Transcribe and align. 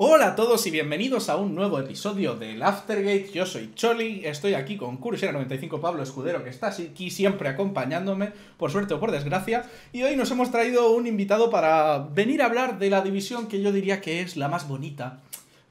Hola 0.00 0.28
a 0.28 0.36
todos 0.36 0.64
y 0.64 0.70
bienvenidos 0.70 1.28
a 1.28 1.36
un 1.36 1.56
nuevo 1.56 1.80
episodio 1.80 2.36
del 2.36 2.62
Aftergate. 2.62 3.32
Yo 3.34 3.44
soy 3.44 3.72
Choli, 3.74 4.24
estoy 4.24 4.54
aquí 4.54 4.76
con 4.76 5.00
Kurusera95 5.00 5.80
Pablo 5.80 6.04
Escudero, 6.04 6.44
que 6.44 6.50
está 6.50 6.68
aquí 6.68 7.10
siempre 7.10 7.48
acompañándome, 7.48 8.30
por 8.58 8.70
suerte 8.70 8.94
o 8.94 9.00
por 9.00 9.10
desgracia. 9.10 9.68
Y 9.92 10.04
hoy 10.04 10.14
nos 10.14 10.30
hemos 10.30 10.52
traído 10.52 10.92
un 10.92 11.08
invitado 11.08 11.50
para 11.50 11.98
venir 11.98 12.42
a 12.42 12.44
hablar 12.44 12.78
de 12.78 12.90
la 12.90 13.00
división 13.00 13.48
que 13.48 13.60
yo 13.60 13.72
diría 13.72 14.00
que 14.00 14.20
es 14.20 14.36
la 14.36 14.46
más 14.46 14.68
bonita, 14.68 15.18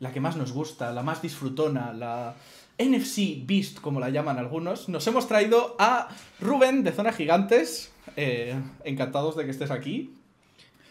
la 0.02 0.11
que 0.11 0.20
más 0.20 0.36
nos 0.36 0.52
gusta, 0.52 0.91
la 0.91 1.04
más 1.04 1.21
disfrutona, 1.21 1.94
la 1.94 2.36
NFC 2.78 3.48
Beast, 3.48 3.80
como 3.80 4.02
la 4.02 4.09
llaman 4.09 4.39
algunos. 4.39 4.89
Nos 4.89 5.07
hemos 5.07 5.30
traído 5.30 5.78
a 5.80 6.09
Rubén 6.41 6.84
de 6.84 6.91
Zona 6.91 7.14
Gigantes. 7.14 7.93
Eh, 8.18 8.59
encantados 8.84 9.37
de 9.37 9.46
que 9.46 9.51
estés 9.51 9.71
aquí. 9.71 10.17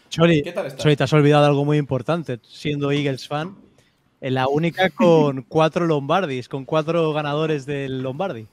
Choli, 0.09 0.41
¿Qué 0.41 0.51
tal 0.51 0.75
te 0.75 1.03
has 1.03 1.13
olvidado 1.13 1.45
algo 1.45 1.65
muy 1.65 1.77
importante, 1.77 2.39
siendo 2.43 2.91
Eagles 2.91 3.27
fan. 3.27 3.55
La 4.19 4.47
única 4.47 4.89
con 4.95 5.43
cuatro 5.43 5.85
Lombardis, 5.85 6.49
con 6.49 6.65
cuatro 6.65 7.13
ganadores 7.13 7.65
del 7.65 8.01
Lombardi. 8.01 8.47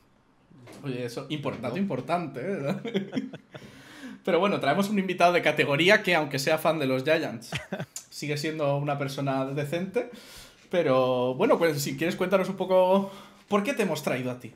Oye, 0.82 1.06
eso, 1.06 1.26
importante, 1.30 1.78
importante. 1.78 2.40
¿eh? 2.42 3.30
Pero 4.24 4.40
bueno, 4.40 4.58
traemos 4.58 4.88
un 4.88 4.98
invitado 4.98 5.32
de 5.32 5.42
categoría 5.42 6.02
que, 6.02 6.14
aunque 6.14 6.38
sea 6.38 6.58
fan 6.58 6.78
de 6.78 6.86
los 6.86 7.04
Giants, 7.04 7.50
sigue 8.10 8.36
siendo 8.36 8.76
una 8.78 8.98
persona 8.98 9.44
decente. 9.46 10.10
Pero 10.70 11.34
bueno, 11.34 11.58
pues 11.58 11.80
si 11.82 11.96
quieres 11.96 12.16
cuéntanos 12.16 12.48
un 12.48 12.56
poco 12.56 13.10
por 13.48 13.62
qué 13.62 13.74
te 13.74 13.82
hemos 13.82 14.02
traído 14.02 14.30
a 14.30 14.38
ti. 14.38 14.52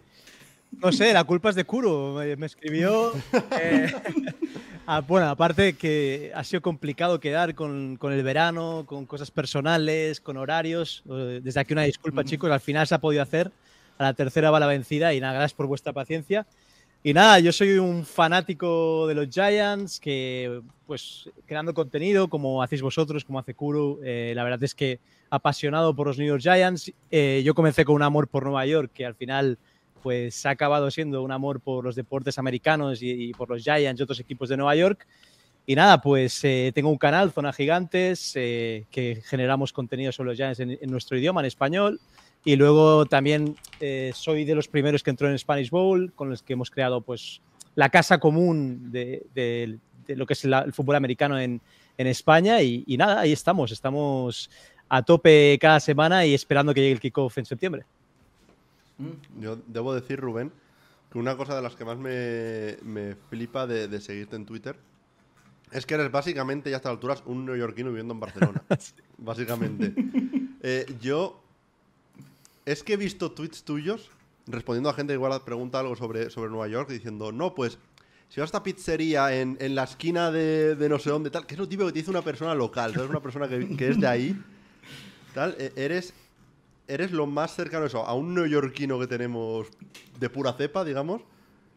No 0.73 0.93
sé, 0.93 1.13
la 1.13 1.25
culpa 1.25 1.51
es 1.51 1.55
de 1.55 1.65
Kuro. 1.65 2.15
Me, 2.37 2.47
escribió. 2.47 3.13
Eh, 3.61 3.93
ah, 4.89 5.01
bueno, 5.07 5.29
aparte 5.29 5.75
que 5.75 6.33
ha 6.35 6.43
sido 6.43 6.63
complicado 6.63 7.21
quedar 7.21 7.55
con, 7.55 7.99
el 8.01 8.23
verano, 8.23 8.85
con 8.87 9.05
cosas 9.05 9.31
personales, 9.31 10.21
con 10.21 10.39
horarios. 10.39 11.03
Eh, 11.11 11.41
desde 11.43 11.61
aquí 11.61 11.75
una 11.75 11.83
disculpa, 11.83 12.25
chicos. 12.25 12.51
Al 12.51 12.61
final 12.61 12.87
se 12.87 12.95
ha 12.95 12.99
podido 12.99 13.23
hacer. 13.23 13.53
A 13.99 14.05
la 14.05 14.15
tercera 14.15 14.51
va 14.51 14.59
la 14.59 14.67
vencida 14.67 15.13
y 15.13 15.21
nada, 15.21 15.35
gracias 15.35 15.55
por 15.55 15.67
vuestra 15.67 15.93
paciencia. 15.93 16.47
Y 17.03 17.13
nada, 17.13 17.39
yo 17.39 17.53
soy 17.53 17.79
un 17.79 18.05
fanático 18.05 19.07
de 19.07 19.15
los 19.15 19.29
Giants 19.29 20.01
que, 20.01 20.63
pues, 20.87 21.29
creando 21.47 21.75
contenido 21.75 22.29
como 22.29 22.63
hacéis 22.63 22.83
vosotros, 22.83 23.25
como 23.25 23.39
hace 23.39 23.55
Kuro, 23.55 23.99
eh, 24.03 24.33
la 24.35 24.43
verdad 24.43 24.63
es 24.63 24.75
que 24.75 25.01
apasionado 25.31 25.95
por 25.95 26.07
los 26.07 26.19
New 26.19 26.27
York 26.27 26.41
Giants. 26.43 26.93
yo 27.45 27.55
comencé 27.55 27.85
con 27.85 27.95
un 27.95 28.03
amor 28.03 28.27
por 28.29 28.45
Nueva 28.45 28.65
York 28.65 28.91
que 28.95 29.05
al 29.05 29.15
final 29.15 29.59
pues 30.03 30.47
ha 30.47 30.51
acabado 30.51 30.91
siendo 30.91 31.23
un 31.23 31.33
amor 31.33 31.61
por 31.61 31.85
los 31.85 31.97
deportes 31.97 32.39
americanos 32.39 33.01
y, 33.03 33.33
por 33.35 33.51
los 33.51 33.63
Giants 33.63 34.01
y 34.01 34.03
otros 34.03 34.21
equipos 34.21 34.49
de 34.49 34.57
Nueva 34.57 34.75
York. 34.77 35.07
Y 35.67 35.75
nada, 35.75 36.01
pues 36.01 36.43
eh, 36.45 36.73
tengo 36.75 36.89
un 36.89 36.97
canal, 36.97 37.31
Zona 37.31 37.53
Gigantes, 37.53 38.33
eh, 38.37 38.87
que 38.91 39.21
generamos 39.27 39.73
contenido 39.73 40.13
sobre 40.13 40.31
los 40.31 40.37
Giants 40.37 40.61
en, 40.61 40.79
nuestro 40.91 41.19
idioma, 41.19 41.41
en 41.41 41.47
español. 41.47 42.01
Y 42.45 42.57
luego 42.57 43.05
también 43.05 43.57
eh, 43.81 44.13
soy 44.15 44.45
de 44.45 44.55
los 44.55 44.69
primeros 44.69 45.03
que 45.03 45.11
entró 45.11 45.29
en 45.29 45.39
Spanish 45.39 45.71
Bowl, 45.71 46.13
con 46.15 46.31
los 46.31 46.43
que 46.43 46.55
hemos 46.55 46.71
creado 46.71 47.03
pues 47.03 47.43
la 47.75 47.91
casa 47.91 48.19
común 48.19 48.91
de, 48.91 49.79
lo 50.09 50.25
que 50.25 50.33
es 50.33 50.45
el 50.45 50.73
fútbol 50.73 50.97
americano 50.97 51.39
en, 51.39 51.61
España. 51.99 52.63
Y, 52.63 52.85
y, 52.87 52.97
nada, 52.97 53.21
ahí 53.21 53.33
estamos, 53.33 53.73
estamos 53.73 54.49
a 54.89 55.03
tope 55.03 55.59
cada 55.61 55.81
semana 55.81 56.25
y 56.25 56.33
esperando 56.33 56.73
que 56.73 56.81
llegue 56.81 56.93
el 56.93 57.01
kickoff 57.01 57.37
en 57.39 57.45
septiembre. 57.45 57.85
Mm. 58.99 59.41
Yo 59.41 59.59
debo 59.67 59.95
decir, 59.95 60.21
Rubén, 60.21 60.53
que 61.11 61.19
una 61.19 61.37
cosa 61.37 61.57
de 61.57 61.63
las 61.63 61.75
que 61.75 61.85
más 61.85 61.99
me, 61.99 63.17
flipa 63.31 63.67
de, 63.67 64.01
seguirte 64.01 64.37
en 64.37 64.45
Twitter 64.45 64.77
es 65.73 65.85
que 65.85 65.95
eres 65.95 66.11
básicamente, 66.11 66.71
ya 66.71 66.77
a 66.77 66.79
estas 66.79 66.91
alturas, 66.91 67.23
un 67.27 67.45
neoyorquino 67.45 67.91
viviendo 67.91 68.15
en 68.15 68.21
Barcelona. 68.21 68.63
Básicamente. 69.19 69.95
Eh, 70.61 70.87
yo. 71.01 71.41
Es 72.65 72.83
que 72.83 72.95
he 72.95 72.97
visto 72.97 73.31
tweets 73.31 73.63
tuyos 73.63 74.11
respondiendo 74.49 74.89
a 74.91 74.95
gente 74.95 75.13
que 75.13 75.15
igual 75.15 75.41
pregunta 75.45 75.79
algo 75.79 75.95
sobre, 75.95 76.31
sobre 76.31 76.51
Nueva 76.51 76.69
York 76.69 76.91
diciendo, 76.91 77.33
no, 77.33 77.55
pues 77.55 77.79
si 78.29 78.41
vas 78.41 78.49
a 78.49 78.49
esta 78.49 78.63
pizzería 78.63 79.35
en, 79.35 79.57
la 79.75 79.85
esquina 79.85 80.31
de, 80.31 80.77
no 80.89 80.99
sé 80.99 81.11
dónde, 81.11 81.31
tal, 81.31 81.47
que 81.47 81.55
es 81.55 81.59
lo 81.59 81.69
típico 81.69 81.87
que 81.87 81.93
te 81.93 81.99
dice 82.01 82.11
una 82.11 82.23
persona 82.23 82.55
local, 82.55 82.93
¿sabes? 82.93 83.09
Una 83.09 83.21
persona 83.21 83.49
que, 83.49 83.77
que 83.77 83.89
es 83.89 84.01
de 84.01 84.07
ahí, 84.07 84.43
tal, 85.33 85.55
e, 85.59 85.73
eres 85.77 86.13
eres 86.89 87.13
lo 87.13 87.27
más 87.27 87.55
cercano 87.55 87.85
a 87.85 87.87
eso, 87.87 88.05
a 88.05 88.15
un 88.15 88.35
neoyorquino 88.35 88.99
que 88.99 89.07
tenemos 89.07 89.69
de 90.19 90.31
pura 90.31 90.55
cepa, 90.55 90.85
digamos. 90.85 91.23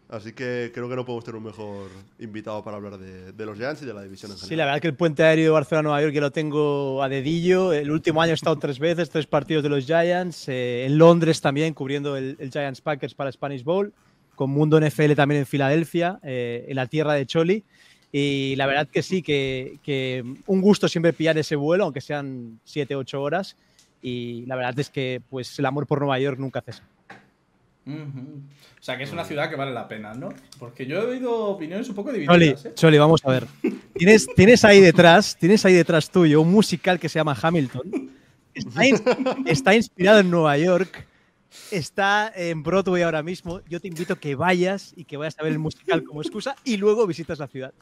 Así 0.10 0.34
que 0.34 0.72
creo 0.74 0.90
que 0.90 0.96
no 0.98 1.06
podemos 1.06 1.24
tener 1.24 1.38
un 1.38 1.46
mejor 1.46 1.90
invitado 2.20 2.62
para 2.66 2.76
hablar 2.76 2.98
de, 2.98 3.46
los 3.46 3.58
Giants 3.58 3.82
y 3.82 3.86
de 3.86 3.94
la 3.94 4.04
división 4.04 4.32
en 4.32 4.38
general. 4.38 4.50
Sí, 4.50 4.56
la 4.58 4.66
verdad 4.66 4.82
que 4.82 4.88
el 4.88 4.96
puente 4.96 5.24
aéreo 5.24 5.46
de 5.46 5.50
Barcelona-Nueva 5.52 6.02
York 6.02 6.14
yo 6.14 6.20
lo 6.20 6.32
tengo 6.32 7.02
a 7.02 7.08
dedillo. 7.08 7.72
El 7.72 7.92
último 7.92 8.22
año 8.22 8.32
he 8.32 8.36
estado 8.36 8.58
tres 8.58 8.78
veces, 8.78 9.10
tres 9.10 9.26
partidos 9.26 9.64
de 9.64 9.70
los 9.70 9.86
Giants. 9.86 10.50
Eh, 10.50 10.86
en 10.86 10.98
Londres 10.98 11.40
también, 11.40 11.74
cubriendo 11.74 12.18
el, 12.18 12.36
Giants 12.52 12.82
Packers 12.82 13.14
para 13.14 13.32
Spanish 13.32 13.64
Bowl. 13.64 13.94
Con 14.36 14.50
Mundo 14.50 14.82
NFL 14.82 15.14
también 15.14 15.40
en 15.40 15.46
Filadelfia, 15.46 16.20
eh, 16.24 16.66
en 16.68 16.76
la 16.76 16.88
tierra 16.88 17.14
de 17.14 17.26
Choli. 17.26 17.64
Y 18.12 18.56
la 18.58 18.66
verdad 18.66 18.90
que 18.90 19.04
sí, 19.04 19.22
que, 19.22 19.80
que 19.82 20.26
un 20.46 20.62
gusto 20.62 20.90
siempre 20.90 21.14
pillar 21.14 21.38
ese 21.38 21.56
vuelo, 21.56 21.86
aunque 21.86 22.02
sean 22.02 22.60
siete, 22.66 22.98
ocho 22.98 23.22
horas 23.22 23.56
y 24.02 24.46
la 24.46 24.56
verdad 24.56 24.80
es 24.80 24.90
que 24.90 25.22
pues 25.30 25.58
el 25.60 25.66
amor 25.66 25.88
por 25.88 26.00
Nueva 26.00 26.20
York 26.20 26.40
nunca 26.40 26.62
cesa. 26.62 26.84
O 27.86 28.84
sea, 28.84 28.98
que 28.98 29.04
es 29.04 29.12
una 29.12 29.26
ciudad 29.26 29.50
que 29.50 29.56
vale 29.56 29.72
la 29.72 29.88
pena, 29.88 30.14
¿no? 30.14 30.30
Porque 30.60 30.86
yo 30.86 31.02
he 31.02 31.06
oído 31.06 31.46
opiniones 31.48 31.90
un 31.90 31.96
poco 31.96 32.12
divididas. 32.12 32.66
¿eh? 32.66 32.74
Choli, 32.76 32.98
vamos 32.98 33.22
a 33.26 33.32
ver. 33.32 33.48
Tienes, 33.94 34.28
tienes 34.36 34.64
ahí 34.64 34.80
detrás, 34.80 35.36
tienes 35.38 35.66
ahí 35.66 35.74
detrás 35.74 36.10
tuyo 36.10 36.42
un 36.42 36.52
musical 36.52 37.00
que 37.00 37.10
se 37.10 37.20
llama 37.20 37.38
Hamilton. 37.40 38.12
Está, 39.46 39.76
inspirado 39.76 40.20
en 40.20 40.30
Nueva 40.30 40.58
York. 40.58 41.08
Está 41.70 42.32
en 42.36 42.64
Broadway 42.64 43.02
ahora 43.02 43.24
mismo. 43.24 43.62
Yo 43.68 43.80
te 43.80 43.88
invito 43.88 44.14
a 44.14 44.20
que 44.20 44.36
vayas 44.36 44.94
y 44.96 45.06
que 45.06 45.18
vayas 45.18 45.38
a 45.40 45.44
ver 45.44 45.52
el 45.52 45.60
musical 45.60 46.04
como 46.04 46.22
excusa 46.22 46.56
y 46.64 46.78
luego 46.78 47.08
visitas 47.08 47.40
la 47.40 47.48
ciudad. 47.48 47.74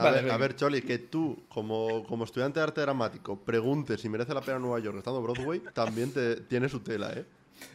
A, 0.00 0.36
ver, 0.36 0.56
Choli, 0.56 0.82
que 0.82 0.98
tú, 0.98 1.44
como, 1.48 2.04
como, 2.04 2.24
estudiante 2.24 2.60
de 2.60 2.64
arte 2.64 2.80
dramático, 2.80 3.38
preguntes 3.38 4.00
si 4.00 4.08
merece 4.08 4.34
la 4.34 4.40
pena 4.40 4.58
Nueva 4.58 4.78
York 4.78 4.98
estando 4.98 5.22
Broadway, 5.22 5.62
también 5.72 6.12
te, 6.12 6.36
tiene 6.36 6.68
su 6.68 6.80
tela, 6.80 7.12
¿eh? 7.12 7.24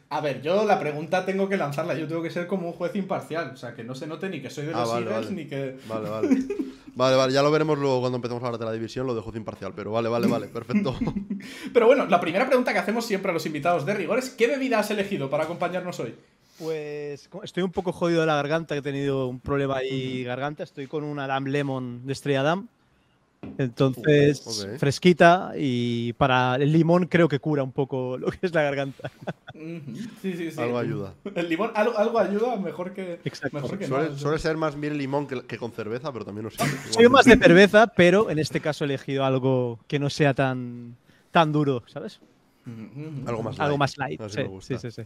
A 0.10 0.22
ver, 0.22 0.42
yo 0.42 0.66
la 0.66 0.80
pregunta 0.80 1.26
tengo 1.26 1.50
que 1.50 1.58
lanzarla. 1.58 1.96
Yo 1.96 2.08
tengo 2.08 2.22
que 2.22 2.30
ser 2.30 2.48
como 2.48 2.68
un 2.68 2.74
juez 2.74 2.96
imparcial. 2.96 3.52
O 3.54 3.58
sea, 3.58 3.74
que 3.74 3.84
no 3.84 3.96
se 3.96 4.08
note 4.08 4.30
ni 4.30 4.42
que 4.42 4.50
soy 4.50 4.66
de 4.66 4.74
ah, 4.74 4.82
los 4.82 4.94
Eagles 4.94 5.32
ni 5.32 5.46
que. 5.46 5.78
Vale, 5.88 6.10
vale. 6.10 6.30
Vale, 6.96 7.16
vale. 7.18 7.34
Ya 7.34 7.42
lo 7.42 7.52
veremos 7.52 7.78
luego 7.78 8.00
cuando 8.00 8.16
empecemos 8.18 8.42
a 8.42 8.46
hablar 8.46 8.60
de 8.60 8.66
la 8.66 8.72
división, 8.72 9.06
lo 9.06 9.16
de 9.16 9.22
juez 9.22 9.36
imparcial. 9.36 9.74
Pero 9.76 9.92
vale, 9.92 10.08
vale, 10.08 10.28
vale. 10.28 10.48
Perfecto. 10.48 10.96
pero 11.74 11.88
bueno, 11.88 12.06
la 12.06 12.20
primera 12.22 12.48
pregunta 12.48 12.72
que 12.72 12.80
hacemos 12.80 13.06
siempre 13.06 13.32
a 13.32 13.34
los 13.34 13.46
invitados 13.46 13.86
de 13.86 13.94
rigor 13.94 14.20
es: 14.20 14.30
¿qué 14.30 14.48
bebida 14.48 14.80
has 14.80 14.92
elegido 14.92 15.30
para 15.30 15.44
acompañarnos 15.44 16.00
hoy? 16.00 16.16
Pues 16.58 17.30
estoy 17.44 17.64
un 17.64 17.72
poco 17.72 17.92
jodido 17.92 18.22
de 18.22 18.28
la 18.28 18.36
garganta, 18.36 18.76
he 18.76 18.82
tenido 18.82 19.28
un 19.28 19.40
problema 19.40 19.78
ahí 19.78 20.24
garganta. 20.24 20.64
Estoy 20.64 20.88
con 20.88 21.04
una 21.04 21.26
Adam 21.26 21.46
Lemon 21.46 22.06
de 22.06 22.14
Estrella 22.14 22.44
Damm. 22.44 22.68
Entonces, 23.58 24.68
fresquita 24.80 25.54
y 25.56 26.14
para 26.14 26.56
el 26.56 26.72
limón 26.72 27.06
creo 27.06 27.28
que 27.28 27.40
cura 27.40 27.64
un 27.64 27.72
poco 27.72 28.18
lo 28.18 28.28
que 28.32 28.40
es 28.42 28.54
la 28.54 28.64
garganta. 28.64 29.12
Sí, 29.54 30.34
sí, 30.34 30.52
sí. 30.52 30.62
Algo 30.62 30.78
ayuda. 30.78 31.14
El 31.36 31.48
limón, 31.48 31.72
algo, 31.76 32.20
ayuda 32.20 32.58
mejor 32.58 32.94
que, 32.94 33.20
mejor 33.52 33.78
que 33.78 33.88
suele, 33.88 34.18
suele, 34.18 34.40
ser 34.40 34.58
más 34.58 34.80
bien 34.80 34.98
limón 34.98 35.28
que, 35.28 35.58
con 35.58 35.72
cerveza, 35.72 36.12
pero 36.12 36.26
también 36.26 36.46
no 36.46 36.52
sé. 36.52 36.58
Soy 36.92 37.08
más 37.08 37.26
de 37.26 37.38
cerveza, 37.38 37.88
pero 37.88 38.30
en 38.30 38.40
este 38.40 38.60
caso 38.60 38.84
he 38.84 38.88
elegido 38.88 39.24
algo 39.24 39.80
que 39.88 40.00
no 40.00 40.10
sea 40.10 40.34
tan, 40.34 40.96
tan 41.32 41.52
duro, 41.52 41.84
¿sabes? 41.88 42.20
Algo 43.26 43.44
más 43.44 43.58
light. 43.58 43.62
Algo 43.62 43.78
más 43.78 43.98
light. 43.98 44.22
sí, 44.62 44.78
sí, 44.78 44.92
sí. 44.92 45.04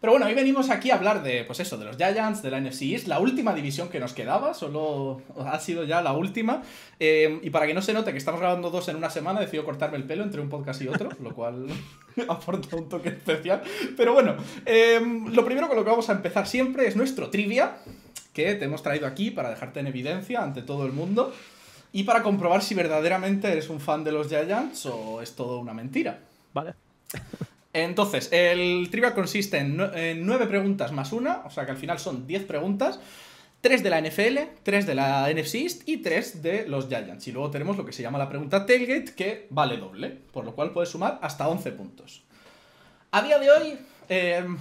Pero 0.00 0.12
bueno, 0.12 0.26
hoy 0.26 0.34
venimos 0.34 0.70
aquí 0.70 0.90
a 0.90 0.96
hablar 0.96 1.22
de, 1.22 1.44
pues 1.44 1.60
eso, 1.60 1.76
de 1.76 1.84
los 1.84 1.96
Giants, 1.96 2.42
de 2.42 2.50
la 2.50 2.60
NFC 2.60 2.82
Es 2.94 3.08
la 3.08 3.18
última 3.18 3.54
división 3.54 3.88
que 3.88 4.00
nos 4.00 4.12
quedaba, 4.12 4.54
solo 4.54 5.22
ha 5.38 5.58
sido 5.58 5.84
ya 5.84 6.02
la 6.02 6.12
última. 6.12 6.62
Eh, 6.98 7.40
y 7.42 7.50
para 7.50 7.66
que 7.66 7.74
no 7.74 7.82
se 7.82 7.92
note 7.92 8.12
que 8.12 8.18
estamos 8.18 8.40
grabando 8.40 8.70
dos 8.70 8.88
en 8.88 8.96
una 8.96 9.10
semana, 9.10 9.40
decido 9.40 9.64
cortarme 9.64 9.96
el 9.96 10.04
pelo 10.04 10.22
entre 10.24 10.40
un 10.40 10.48
podcast 10.48 10.80
y 10.82 10.88
otro, 10.88 11.10
lo 11.22 11.34
cual 11.34 11.66
aporta 12.28 12.76
un 12.76 12.88
toque 12.88 13.10
especial. 13.10 13.62
Pero 13.96 14.12
bueno, 14.12 14.36
eh, 14.64 15.00
lo 15.30 15.44
primero 15.44 15.68
con 15.68 15.76
lo 15.76 15.84
que 15.84 15.90
vamos 15.90 16.08
a 16.08 16.12
empezar 16.12 16.46
siempre 16.46 16.86
es 16.86 16.96
nuestro 16.96 17.30
trivia, 17.30 17.78
que 18.32 18.54
te 18.54 18.66
hemos 18.66 18.82
traído 18.82 19.06
aquí 19.06 19.30
para 19.30 19.50
dejarte 19.50 19.80
en 19.80 19.86
evidencia 19.86 20.42
ante 20.42 20.62
todo 20.62 20.86
el 20.86 20.92
mundo. 20.92 21.32
Y 21.92 22.04
para 22.04 22.22
comprobar 22.22 22.62
si 22.62 22.74
verdaderamente 22.74 23.50
eres 23.50 23.70
un 23.70 23.80
fan 23.80 24.04
de 24.04 24.12
los 24.12 24.28
Giants 24.28 24.84
o 24.86 25.22
es 25.22 25.34
todo 25.34 25.58
una 25.58 25.72
mentira. 25.72 26.20
Vale. 26.52 26.74
Entonces, 27.76 28.30
el 28.32 28.88
trivia 28.90 29.12
consiste 29.12 29.58
en, 29.58 29.76
nueve 30.24 30.46
preguntas 30.46 30.92
más 30.92 31.12
una, 31.12 31.42
o 31.44 31.50
sea 31.50 31.66
que 31.66 31.72
al 31.72 31.76
final 31.76 31.98
son 31.98 32.26
diez 32.26 32.42
preguntas. 32.44 32.98
Tres 33.60 33.82
de 33.82 33.90
la 33.90 34.00
NFL, 34.00 34.38
tres 34.62 34.86
de 34.86 34.94
la 34.94 35.30
NFC 35.30 35.56
East 35.56 35.82
y 35.86 35.98
tres 35.98 36.40
de 36.40 36.66
los 36.66 36.88
Giants. 36.88 37.28
Y 37.28 37.32
luego 37.32 37.50
tenemos 37.50 37.76
lo 37.76 37.84
que 37.84 37.92
se 37.92 38.02
llama 38.02 38.16
la 38.16 38.30
pregunta 38.30 38.64
Tailgate, 38.64 39.14
que 39.14 39.46
vale 39.50 39.76
doble, 39.76 40.08
por 40.32 40.46
lo 40.46 40.54
cual 40.54 40.70
puedes 40.70 40.88
sumar 40.88 41.18
hasta 41.20 41.48
11 41.48 41.72
puntos. 41.72 42.22
A 43.10 43.20
día 43.20 43.38
de 43.38 43.50
hoy, 43.50 43.78
em, 44.08 44.56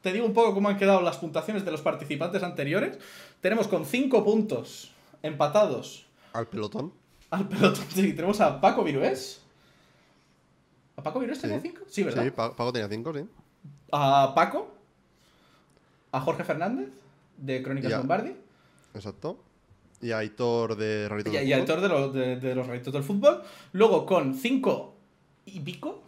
te 0.00 0.12
digo 0.12 0.24
un 0.24 0.34
poco 0.34 0.54
cómo 0.54 0.68
han 0.68 0.76
quedado 0.76 1.00
las 1.00 1.16
puntuaciones 1.16 1.64
de 1.64 1.72
los 1.72 1.80
participantes 1.80 2.44
anteriores. 2.44 2.98
Tenemos 3.40 3.66
con 3.66 3.84
5 3.84 4.24
puntos 4.24 4.92
empatados. 5.22 6.06
¿Al 6.32 6.46
pelotón? 6.46 6.92
Al 7.30 7.48
pelotón, 7.48 7.84
sí. 7.94 8.12
Tenemos 8.12 8.40
a 8.40 8.60
Paco 8.60 8.84
Virués 8.84 9.43
¿A 10.96 11.02
Paco 11.02 11.18
Virués 11.20 11.40
tenía 11.40 11.60
Sí. 11.60 11.68
5? 11.68 11.84
Sí, 11.88 12.02
¿verdad? 12.04 12.24
Sí, 12.24 12.30
Pa- 12.30 12.54
Paco 12.54 12.72
tenía 12.72 12.88
5, 12.88 13.12
sí. 13.14 13.24
A 13.92 14.32
Paco, 14.34 14.72
a 16.12 16.20
Jorge 16.20 16.44
Fernández, 16.44 16.88
de 17.36 17.62
Crónicas 17.62 17.90
Ya. 17.90 17.98
Lombardi, 17.98 18.32
Exacto. 18.94 19.38
Y 20.00 20.10
a 20.12 20.18
Aitor 20.18 20.76
de 20.76 21.08
Raritos 21.08 21.32
y, 21.32 21.36
del 21.36 21.48
y 21.48 21.52
a 21.52 21.56
Fútbol. 21.58 21.68
Héctor 21.74 21.80
de, 21.80 21.88
los- 21.88 22.14
de, 22.14 22.36
de 22.36 22.54
los 22.54 22.66
Raritos 22.66 22.92
del 22.92 23.02
Fútbol. 23.02 23.42
Luego 23.72 24.04
con 24.06 24.34
5 24.34 24.94
y 25.46 25.60
pico, 25.60 26.02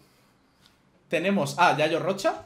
tenemos 1.09 1.59
a 1.59 1.77
Yayo 1.77 1.99
Rocha, 2.01 2.43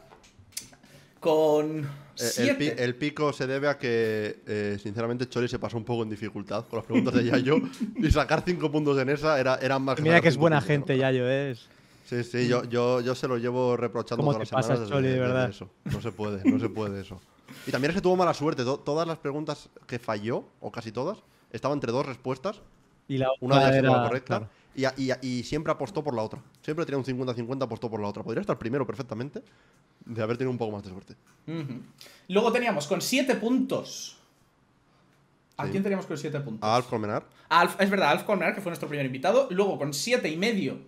con 1.18 1.88
Eh, 2.18 2.30
El, 2.48 2.56
pi- 2.56 2.64
7. 2.66 2.84
el 2.84 2.94
pico 2.96 3.32
se 3.32 3.46
debe 3.46 3.68
a 3.68 3.78
que, 3.78 4.40
eh, 4.46 4.78
sinceramente, 4.82 5.26
Chori 5.28 5.48
se 5.48 5.58
pasó 5.58 5.76
un 5.78 5.84
poco 5.84 6.02
en 6.02 6.10
dificultad 6.10 6.66
con 6.66 6.78
las 6.78 6.86
preguntas 6.86 7.14
de 7.14 7.24
Yayo. 7.24 7.56
y 7.96 8.10
sacar 8.10 8.42
5 8.44 8.70
puntos 8.70 8.98
en 8.98 9.08
esa 9.08 9.40
era, 9.40 9.56
era 9.56 9.78
más 9.78 9.98
Mira 10.00 10.20
que 10.20 10.28
es 10.28 10.34
cinco 10.34 10.42
buena 10.42 10.60
gente. 10.60 10.96
Yayo, 10.98 11.28
¿eh? 11.28 11.52
Es- 11.52 11.68
Sí, 12.10 12.24
sí, 12.24 12.48
yo, 12.48 12.64
yo, 12.64 13.00
yo 13.00 13.14
se 13.14 13.28
lo 13.28 13.38
llevo 13.38 13.76
reprochando 13.76 14.22
¿Cómo 14.24 14.32
todas 14.32 14.48
te 14.48 14.56
las 14.56 14.64
semanas. 14.66 14.80
pasas, 14.80 14.96
Choli, 14.96 15.08
de 15.10 15.20
verdad? 15.20 15.48
eso. 15.48 15.70
No 15.84 16.00
se 16.00 16.10
puede, 16.10 16.42
no 16.50 16.58
se 16.58 16.68
puede 16.68 17.00
eso. 17.00 17.20
Y 17.68 17.70
también 17.70 17.90
es 17.90 17.94
que 17.96 18.00
tuvo 18.02 18.16
mala 18.16 18.34
suerte. 18.34 18.64
to- 18.64 18.80
todas 18.80 19.06
las 19.06 19.18
preguntas 19.18 19.68
que 19.86 20.00
falló, 20.00 20.44
o 20.60 20.72
casi 20.72 20.90
todas, 20.90 21.18
estaban 21.52 21.76
entre 21.76 21.92
dos 21.92 22.04
respuestas. 22.04 22.62
Y 23.06 23.18
la 23.18 23.28
Una 23.40 23.56
de 23.56 23.60
otra 23.60 23.68
ellas 23.78 23.84
era 23.84 23.96
la 23.96 24.08
correcta. 24.08 24.38
claro. 24.38 24.50
Y, 24.74 24.84
a- 24.86 24.94
y 25.22 25.26
y 25.38 25.42
siempre 25.44 25.72
apostó 25.72 26.02
por 26.02 26.14
la 26.14 26.22
otra. 26.22 26.40
Siempre 26.62 26.84
tenía 26.84 26.98
un 26.98 27.04
50-50, 27.04 27.62
apostó 27.62 27.88
por 27.88 28.00
la 28.00 28.08
otra. 28.08 28.24
Podría 28.24 28.40
estar 28.40 28.58
primero 28.58 28.84
perfectamente 28.84 29.42
de 30.04 30.20
haber 30.22 30.36
tenido 30.36 30.50
un 30.50 30.58
poco 30.58 30.72
más 30.72 30.82
de 30.82 30.90
suerte. 30.90 31.14
Ujú. 31.46 31.80
Luego 32.28 32.50
teníamos 32.50 32.86
con 32.88 33.00
7 33.00 33.36
puntos. 33.36 34.16
¿A 35.56 35.66
Sí. 35.66 35.70
quién 35.72 35.82
teníamos 35.82 36.06
con 36.06 36.16
7 36.18 36.40
puntos? 36.40 36.68
A 36.68 36.74
Alf 36.76 36.86
Colmenar. 36.86 37.24
A 37.48 37.60
Alf- 37.66 37.76
es 37.80 37.90
verdad, 37.90 38.10
Alf 38.10 38.22
Colmenar, 38.24 38.54
que 38.54 38.60
fue 38.62 38.70
nuestro 38.70 38.88
primer 38.88 39.06
invitado. 39.06 39.46
Luego 39.50 39.78
con 39.78 39.92
7 39.92 40.28
y 40.28 40.36
medio. 40.36 40.78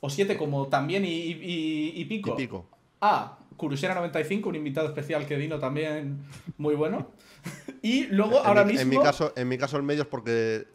O 0.00 0.10
7 0.10 0.36
como 0.36 0.66
también 0.68 1.04
y, 1.04 1.08
y- 1.08 1.92
y 1.96 2.04
pico. 2.04 2.34
Y 2.34 2.36
pico. 2.36 2.66
A 3.00 3.38
Kurusera95, 3.56 4.46
un 4.46 4.54
invitado 4.56 4.86
especial 4.88 5.26
que 5.26 5.36
vino 5.36 5.58
también 5.58 6.18
muy 6.58 6.74
bueno. 6.74 7.08
y 7.82 8.04
luego 8.06 8.40
En 8.40 8.46
ahora 8.46 8.64
mi, 8.64 8.72
mismo. 8.72 8.82
En 8.82 8.88
mi, 8.98 9.04
caso, 9.04 9.32
en 9.36 9.48
mi 9.48 9.58
caso, 9.58 9.76
el 9.76 9.82
medio 9.82 10.02
es 10.02 10.08
porque 10.08 10.66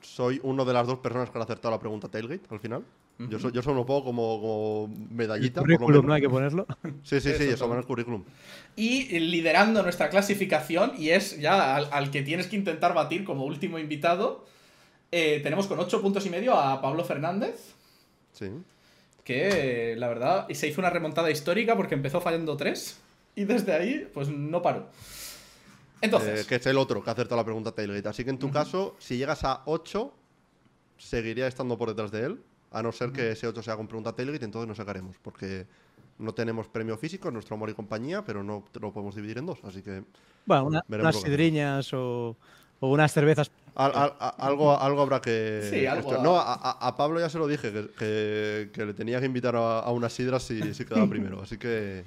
soy 0.00 0.40
uno 0.44 0.64
de 0.64 0.72
las 0.72 0.86
dos 0.86 0.98
personas 0.98 1.30
que 1.30 1.38
han 1.38 1.42
acertado 1.42 1.72
la 1.72 1.80
pregunta 1.80 2.08
Tailgate 2.08 2.42
al 2.50 2.60
final. 2.60 2.84
yo, 3.18 3.38
soy, 3.40 3.50
yo 3.52 3.62
soy 3.62 3.74
un 3.74 3.84
poco 3.84 4.04
como, 4.06 4.40
como 4.40 4.94
medallita. 5.10 5.60
por 5.60 5.68
lo 5.70 5.76
Currículum, 5.78 6.06
¿no? 6.06 6.12
menos. 6.12 6.14
Hay 6.16 6.22
que 6.22 6.28
ponerlo. 6.30 6.66
Sí, 7.02 7.20
sí, 7.20 7.32
sí, 7.36 7.44
Eso 7.44 7.54
eso 7.54 7.68
va 7.68 7.74
en 7.74 7.80
el 7.80 7.86
currículum. 7.86 8.22
Y 8.76 9.18
liderando 9.18 9.82
nuestra 9.82 10.08
clasificación, 10.08 10.92
y 10.96 11.10
es 11.10 11.40
ya 11.40 11.74
al, 11.74 11.88
al 11.92 12.10
que 12.12 12.22
tienes 12.22 12.46
que 12.46 12.54
intentar 12.56 12.94
batir 12.94 13.24
como 13.24 13.44
último 13.44 13.78
invitado. 13.80 14.46
eh, 15.10 15.40
tenemos 15.42 15.66
con 15.66 15.80
8 15.80 16.00
puntos 16.00 16.24
y 16.26 16.30
medio 16.30 16.54
a 16.54 16.80
Pablo 16.80 17.02
Fernández. 17.04 17.74
Sí. 18.38 18.50
que 19.24 19.94
la 19.98 20.08
verdad 20.08 20.46
se 20.50 20.68
hizo 20.68 20.80
una 20.80 20.90
remontada 20.90 21.30
histórica 21.30 21.76
porque 21.76 21.94
empezó 21.94 22.20
fallando 22.20 22.56
tres 22.56 22.98
y 23.34 23.44
desde 23.44 23.72
ahí 23.74 24.08
pues 24.14 24.28
no 24.28 24.62
paró. 24.62 24.86
Entonces, 26.00 26.42
Eh, 26.42 26.46
que 26.48 26.54
es 26.56 26.66
el 26.66 26.78
otro 26.78 27.02
que 27.02 27.10
ha 27.10 27.12
acertado 27.12 27.36
la 27.40 27.44
pregunta 27.44 27.72
Tailgate. 27.72 28.08
Así 28.08 28.24
que 28.24 28.30
en 28.30 28.38
tu 28.38 28.50
caso, 28.50 28.94
si 28.98 29.16
llegas 29.18 29.42
a 29.44 29.62
8, 29.66 30.12
seguiría 30.96 31.46
estando 31.46 31.76
por 31.76 31.88
detrás 31.88 32.10
de 32.10 32.24
él. 32.24 32.40
A 32.70 32.82
no 32.82 32.92
ser 32.92 33.12
que 33.12 33.32
ese 33.32 33.46
8 33.46 33.62
sea 33.62 33.76
con 33.76 33.86
pregunta 33.88 34.12
Tailgate, 34.14 34.44
entonces 34.44 34.68
nos 34.68 34.76
sacaremos. 34.76 35.16
Porque 35.22 35.66
no 36.18 36.32
tenemos 36.34 36.68
premio 36.68 36.96
físico, 36.96 37.28
es 37.28 37.34
nuestro 37.34 37.56
amor 37.56 37.70
y 37.70 37.74
compañía, 37.74 38.24
pero 38.24 38.42
no 38.44 38.64
lo 38.80 38.92
podemos 38.92 39.14
dividir 39.14 39.38
en 39.38 39.46
dos. 39.46 39.58
Así 39.64 39.82
que 39.82 40.04
Bueno, 40.46 40.64
una- 40.66 40.84
unas 40.88 41.20
sidriñas 41.20 41.92
o, 41.94 42.36
o 42.80 42.88
unas 42.90 43.12
cervezas. 43.12 43.50
Al- 43.78 43.92
al- 43.96 44.14
a- 44.20 44.34
algo, 44.46 44.78
algo 44.78 45.00
habrá 45.02 45.20
que. 45.22 45.66
Sí, 45.70 45.86
algo 45.86 46.18
No, 46.22 46.36
a, 46.38 46.94
Pablo 46.96 47.18
ya 47.20 47.30
se 47.30 47.38
lo 47.38 47.46
dije, 47.46 47.72
que, 47.72 47.88
que- 47.98 48.70
que 48.72 48.84
le 48.86 48.92
tenía 48.92 49.20
que 49.20 49.26
invitar 49.26 49.56
a, 49.56 49.78
a 49.80 49.90
unas 49.92 50.12
sidras 50.12 50.42
si, 50.42 50.74
si 50.74 50.84
quedaba 50.84 51.06
primero. 51.10 51.40
Así 51.42 51.56
que 51.58 52.04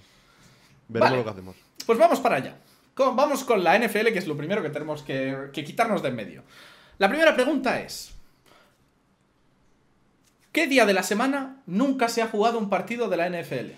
veremos 0.87 1.09
Vale. 1.11 1.17
lo 1.17 1.23
que 1.23 1.29
hacemos. 1.29 1.55
pues 1.85 1.97
vamos 1.97 2.19
para 2.19 2.35
allá. 2.35 2.57
Con- 2.93 3.15
vamos 3.15 3.43
con 3.43 3.63
la 3.63 3.77
NFL, 3.79 4.11
que 4.13 4.19
es 4.19 4.27
lo 4.27 4.35
primero 4.37 4.61
que 4.61 4.69
tenemos 4.69 5.01
que, 5.01 5.49
que 5.53 5.63
quitarnos 5.63 6.01
de 6.03 6.09
en 6.09 6.15
medio. 6.15 6.43
La 6.99 7.07
primera 7.09 7.33
pregunta 7.33 7.79
es: 7.81 8.11
¿Qué 10.51 10.67
día 10.67 10.85
de 10.85 10.93
la 10.93 11.03
semana 11.03 11.61
nunca 11.65 12.09
se 12.09 12.21
ha 12.21 12.27
jugado 12.27 12.57
un 12.59 12.69
partido 12.69 13.07
de 13.07 13.17
la 13.17 13.29
NFL? 13.29 13.71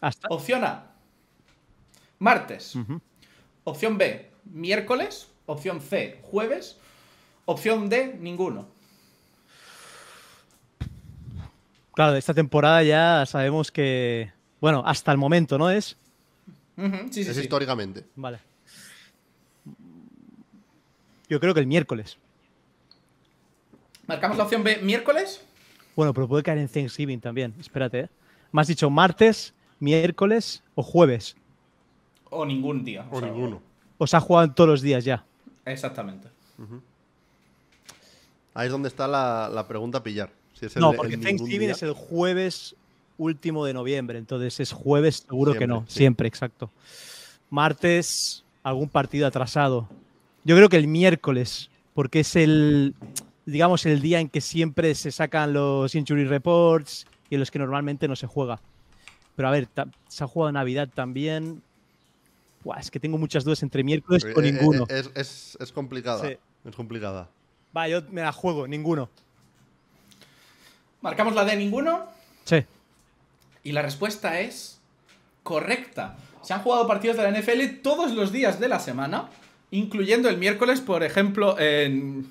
Hasta. 0.00 0.28
Opción 0.30 0.64
A: 0.64 0.92
martes. 2.20 2.74
Opción 3.64 3.98
B: 3.98 4.30
miércoles. 4.44 5.28
Opción 5.46 5.80
C: 5.80 6.20
jueves. 6.22 6.78
Opción 7.44 7.88
D: 7.88 8.16
ninguno. 8.20 8.66
Claro, 11.94 12.16
esta 12.16 12.34
temporada 12.34 12.82
ya 12.82 13.24
sabemos 13.26 13.70
que. 13.70 14.32
Bueno, 14.60 14.82
hasta 14.86 15.12
el 15.12 15.18
momento, 15.18 15.58
¿no 15.58 15.70
es? 15.70 15.96
Sí, 17.10 17.20
es 17.20 17.34
sí. 17.34 17.42
históricamente. 17.42 18.04
Vale. 18.16 18.38
Yo 21.28 21.38
creo 21.38 21.54
que 21.54 21.60
el 21.60 21.66
miércoles. 21.66 22.18
Marcamos 24.06 24.36
la 24.36 24.44
opción 24.44 24.64
B: 24.64 24.78
miércoles. 24.82 25.44
Bueno, 25.94 26.12
pero 26.12 26.26
puede 26.26 26.42
caer 26.42 26.58
en 26.58 26.68
Thanksgiving 26.68 27.20
también. 27.20 27.54
Espérate, 27.60 28.00
¿eh? 28.00 28.08
Me 28.50 28.60
has 28.60 28.68
dicho 28.68 28.90
martes, 28.90 29.54
miércoles 29.78 30.62
o 30.74 30.82
jueves. 30.82 31.36
O 32.30 32.44
ningún 32.44 32.84
día. 32.84 33.06
O 33.10 33.20
sea, 33.20 33.28
ninguno. 33.28 33.62
O 33.98 34.06
se 34.06 34.16
ha 34.16 34.20
jugado 34.20 34.52
todos 34.52 34.68
los 34.68 34.82
días 34.82 35.04
ya. 35.04 35.24
Exactamente. 35.66 36.28
Ahí 38.54 38.66
es 38.66 38.72
donde 38.72 38.88
está 38.88 39.08
la, 39.08 39.50
la 39.52 39.66
pregunta 39.66 39.98
a 39.98 40.02
pillar. 40.02 40.30
Si 40.54 40.66
es 40.66 40.76
el- 40.76 40.80
no, 40.82 40.92
porque 40.92 41.16
Thanksgiving 41.16 41.60
día. 41.60 41.72
es 41.72 41.82
el 41.82 41.92
jueves 41.92 42.76
último 43.18 43.64
de 43.64 43.74
noviembre. 43.74 44.18
Entonces 44.18 44.60
es 44.60 44.72
jueves, 44.72 45.24
seguro 45.28 45.54
que 45.54 45.66
no. 45.66 45.84
sí. 45.88 45.98
Siempre, 45.98 46.28
exacto. 46.28 46.70
Martes, 47.50 48.44
algún 48.62 48.88
partido 48.88 49.26
atrasado. 49.26 49.88
Yo 50.44 50.56
creo 50.56 50.68
que 50.68 50.76
el 50.76 50.86
miércoles, 50.86 51.70
porque 51.94 52.20
es 52.20 52.36
el, 52.36 52.94
digamos, 53.46 53.86
el 53.86 54.00
día 54.00 54.20
en 54.20 54.28
que 54.28 54.40
siempre 54.40 54.94
se 54.94 55.10
sacan 55.10 55.52
los 55.52 55.94
injury 55.94 56.24
reports 56.24 57.06
y 57.30 57.34
en 57.34 57.40
los 57.40 57.50
que 57.50 57.58
normalmente 57.58 58.06
no 58.08 58.14
se 58.16 58.26
juega. 58.26 58.60
Pero 59.36 59.48
a 59.48 59.50
ver, 59.50 59.66
ta- 59.66 59.88
se 60.08 60.22
ha 60.22 60.26
jugado 60.28 60.52
Navidad 60.52 60.88
también. 60.94 61.62
Buah, 62.64 62.78
es 62.80 62.90
que 62.90 62.98
tengo 62.98 63.18
muchas 63.18 63.44
dudas 63.44 63.62
entre 63.62 63.84
miércoles 63.84 64.24
o 64.24 64.28
Eh, 64.28 64.32
eh, 64.36 64.52
ninguno. 64.52 64.86
eh, 64.88 65.00
Es, 65.00 65.10
es- 65.14 65.58
es 65.60 65.70
complicada. 65.72 66.26
Sí. 66.26 66.36
Es 66.64 66.74
complicada. 66.74 67.28
Va, 67.76 67.86
yo 67.88 68.02
me 68.10 68.22
la 68.22 68.32
juego, 68.32 68.66
ninguno. 68.66 69.08
Marcamos 71.02 71.34
la 71.34 71.44
D: 71.44 71.56
ninguno. 71.56 72.06
Sí. 72.44 72.64
Y 73.62 73.72
la 73.72 73.82
respuesta 73.82 74.40
es 74.40 74.78
correcta. 75.42 76.16
Se 76.42 76.52
han 76.54 76.62
jugado 76.62 76.86
partidos 76.86 77.16
de 77.16 77.22
la 77.22 77.30
NFL 77.38 77.80
todos 77.82 78.12
los 78.12 78.32
días 78.32 78.60
de 78.60 78.68
la 78.68 78.78
semana, 78.80 79.28
incluyendo 79.70 80.28
el 80.28 80.38
miércoles, 80.38 80.80
por 80.80 81.02
ejemplo, 81.02 81.58
en, 81.58 82.30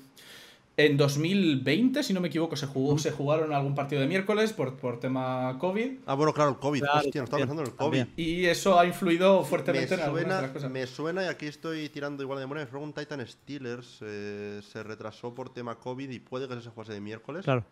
en 0.76 0.96
2020, 0.96 2.02
si 2.02 2.12
no 2.12 2.20
me 2.20 2.26
equivoco, 2.28 2.56
se, 2.56 2.66
jugó, 2.66 2.98
se 2.98 3.12
jugaron 3.12 3.52
algún 3.52 3.74
partido 3.76 4.00
de 4.00 4.08
miércoles 4.08 4.52
por, 4.52 4.76
por 4.76 4.98
tema 4.98 5.56
COVID. 5.60 5.98
Ah, 6.06 6.14
bueno, 6.14 6.32
claro, 6.34 6.50
el 6.50 6.56
COVID. 6.56 6.80
Claro, 6.80 6.98
Hostia, 6.98 7.20
no 7.20 7.24
estaba 7.24 7.38
pensando 7.40 7.62
en 7.62 7.68
el 7.68 7.74
COVID. 7.74 7.98
también. 7.98 8.12
Y 8.16 8.46
eso 8.46 8.78
ha 8.78 8.84
influido 8.84 9.42
Me 9.42 9.46
fuertemente 9.46 9.94
en 9.94 10.00
algunas 10.00 10.24
de 10.24 10.30
suena, 10.30 10.42
las 10.42 10.50
cosas. 10.50 10.70
me 10.72 10.86
suena, 10.86 11.22
y 11.24 11.26
aquí 11.26 11.46
estoy 11.46 11.88
tirando 11.90 12.22
igual 12.24 12.38
de 12.40 12.44
memoria, 12.46 12.64
me 12.64 12.70
suena 12.70 12.84
un 12.86 12.92
Titan 12.92 13.24
Steelers 13.26 13.98
eh, 14.02 14.60
se 14.72 14.82
retrasó 14.82 15.32
por 15.32 15.52
tema 15.54 15.76
COVID 15.76 16.10
y 16.10 16.18
puede 16.18 16.48
que 16.48 16.60
se 16.60 16.70
jugase 16.70 16.92
de 16.92 17.00
miércoles. 17.00 17.44
Claro. 17.44 17.64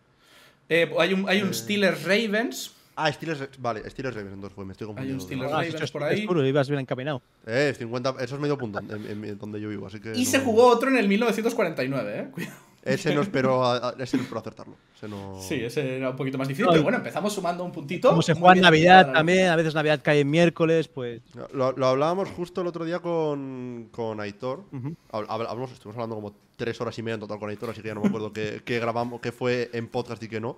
Eh, 0.69 0.89
hay 0.97 1.13
un, 1.13 1.27
hay 1.27 1.41
un 1.41 1.49
Eh. 1.49 1.53
Steelers 1.53 2.03
Ravens. 2.03 2.73
Ah, 2.95 3.11
Steelers, 3.11 3.49
vale, 3.59 3.89
Steelers 3.89 4.15
Ravens, 4.15 4.35
entonces 4.35 4.55
fue, 4.55 4.63
me 4.65 4.71
estoy 4.71 4.85
Hay 4.85 4.89
un 4.91 4.95
confundiendo. 4.95 5.23
Steelers 5.25 5.51
Ah, 5.51 5.61
Ravens 5.63 5.91
por 5.91 6.03
ahí. 6.03 6.21
seguro, 6.21 6.45
ibas 6.47 6.69
bien 6.69 6.79
encaminado. 6.79 7.21
Eh, 7.45 7.73
50, 7.77 8.15
eso 8.21 8.35
es 8.35 8.41
medio 8.41 8.57
punto 8.57 8.79
en, 8.79 8.91
en- 9.07 9.25
en 9.25 9.37
donde 9.39 9.59
yo 9.59 9.67
vivo, 9.67 9.87
así 9.87 9.99
que... 9.99 10.13
Y 10.15 10.23
no- 10.23 10.29
se 10.29 10.39
jugó 10.39 10.67
otro 10.67 10.89
en 10.89 10.95
el 10.97 11.07
1949, 11.09 12.19
¿eh? 12.19 12.27
Cuidado. 12.31 12.55
Ese 12.85 13.15
no 13.15 13.21
espero, 13.21 13.63
a- 13.63 13.89
a- 13.89 13.95
ese 13.99 14.17
no 14.17 14.23
espero 14.23 14.39
acertarlo. 14.39 14.75
Ese 14.95 15.07
no... 15.07 15.39
Sí, 15.41 15.55
ese 15.55 15.97
era 15.97 16.09
un 16.11 16.15
poquito 16.15 16.37
más 16.37 16.47
difícil, 16.47 16.65
No, 16.65 16.71
pero 16.71 16.83
bueno, 16.83 16.97
empezamos 16.97 17.33
sumando 17.33 17.63
un 17.63 17.71
puntito. 17.71 18.09
Como 18.09 18.21
se 18.21 18.33
juega 18.33 18.55
en 18.55 18.61
Navidad 18.61 19.07
la- 19.07 19.13
también, 19.13 19.47
a 19.49 19.55
veces 19.55 19.73
Navidad 19.73 20.01
cae 20.03 20.19
en 20.21 20.29
miércoles, 20.29 20.87
pues. 20.87 21.21
Lo, 21.53 21.71
lo 21.71 21.87
hablábamos 21.87 22.29
justo 22.29 22.61
el 22.61 22.67
otro 22.67 22.85
día 22.85 22.99
con, 22.99 23.87
con 23.91 24.19
Aitor. 24.19 24.63
Hablamos, 25.11 25.71
estuvimos 25.71 25.95
hablando 25.97 26.15
como 26.15 26.35
tres 26.55 26.79
horas 26.81 26.97
y 26.99 27.03
media 27.03 27.15
en 27.15 27.19
total 27.21 27.39
con 27.39 27.49
Aitor, 27.49 27.69
así 27.71 27.81
que 27.81 27.87
ya 27.87 27.95
no 27.95 28.01
me 28.01 28.07
acuerdo 28.07 28.31
qué, 28.31 28.61
qué 28.63 28.79
grabamos, 28.79 29.19
qué 29.21 29.31
fue 29.31 29.69
en 29.73 29.87
podcast 29.87 30.21
y 30.23 30.27
qué 30.27 30.39
no. 30.39 30.57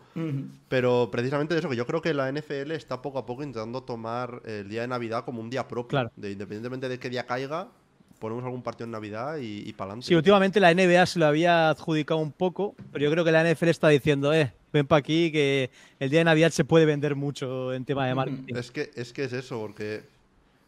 Pero 0.67 1.10
precisamente 1.12 1.53
de 1.53 1.60
eso, 1.60 1.70
que 1.70 1.75
yo 1.75 1.86
creo 1.86 2.01
que 2.01 2.13
la 2.13 2.32
NFL 2.32 2.72
está 2.72 3.01
poco 3.01 3.20
a 3.20 3.25
poco 3.25 3.44
intentando 3.44 3.84
tomar 3.84 4.41
el 4.46 4.67
día 4.67 4.82
de 4.82 4.88
Navidad 4.88 5.24
como 5.25 5.41
un 5.41 5.50
día 5.50 5.67
propio. 5.67 5.88
Claro. 5.89 6.12
De, 6.15 6.32
independientemente 6.32 6.89
de 6.89 7.00
qué 7.00 7.10
día 7.10 7.25
caiga, 7.25 7.70
ponemos 8.19 8.43
algún 8.43 8.62
partido 8.63 8.86
en 8.86 8.91
Navidad 8.91 9.38
y, 9.38 9.67
y 9.67 9.74
para 9.74 9.91
adelante. 9.91 10.07
Sí, 10.07 10.15
últimamente 10.15 10.60
la 10.60 10.74
NBA 10.74 11.05
se 11.05 11.19
lo 11.19 11.25
había 11.25 11.69
adjudicado 11.69 12.19
un 12.19 12.31
poco, 12.31 12.75
pero 12.91 13.03
yo 13.05 13.12
creo 13.12 13.24
que 13.24 13.31
la 13.31 13.43
NFL 13.43 13.69
está 13.69 13.88
diciendo, 13.89 14.34
eh, 14.34 14.53
ven 14.74 14.88
para 14.88 15.00
aquí 15.00 15.31
que 15.31 15.69
el 16.00 16.10
día 16.10 16.19
de 16.19 16.25
Navidad 16.25 16.51
se 16.51 16.65
puede 16.65 16.86
vender 16.86 17.15
mucho 17.15 17.74
en 17.74 17.86
tema 17.86 18.07
de 18.07 18.15
marketing. 18.15 18.53
Es 18.55 18.72
que, 18.72 18.91
es 18.95 19.13
que 19.13 19.24
es 19.25 19.34
eso, 19.34 19.60
porque. 19.60 20.03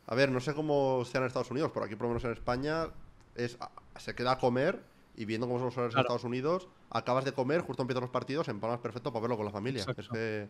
A 0.10 0.16
ver, 0.16 0.32
no 0.32 0.40
sé 0.40 0.54
cómo 0.54 1.04
sea 1.04 1.20
en 1.20 1.28
Estados 1.28 1.52
Unidos, 1.52 1.72
por 1.72 1.84
aquí 1.84 1.96
por 1.96 2.04
lo 2.04 2.10
menos 2.10 2.24
en 2.24 2.32
España 2.32 2.88
es 3.36 3.58
se 3.98 4.16
queda 4.16 4.32
a 4.34 4.38
comer 4.40 4.80
y 5.18 5.26
viendo 5.26 5.48
cómo 5.48 5.60
son 5.60 5.66
los 5.66 5.78
horarios 5.78 5.94
en 5.94 5.96
Claro. 5.96 6.06
Estados 6.08 6.24
Unidos, 6.24 6.68
acabas 6.90 7.26
de 7.26 7.34
comer, 7.34 7.62
justo 7.62 7.82
empiezan 7.84 8.02
los 8.02 8.10
partidos, 8.10 8.48
empalmas 8.48 8.80
perfecto 8.80 9.12
para 9.12 9.24
verlo 9.24 9.36
con 9.36 9.46
la 9.46 9.52
familia. 9.52 9.82
Exacto. 9.82 10.02
Es 10.02 10.08
que 10.10 10.48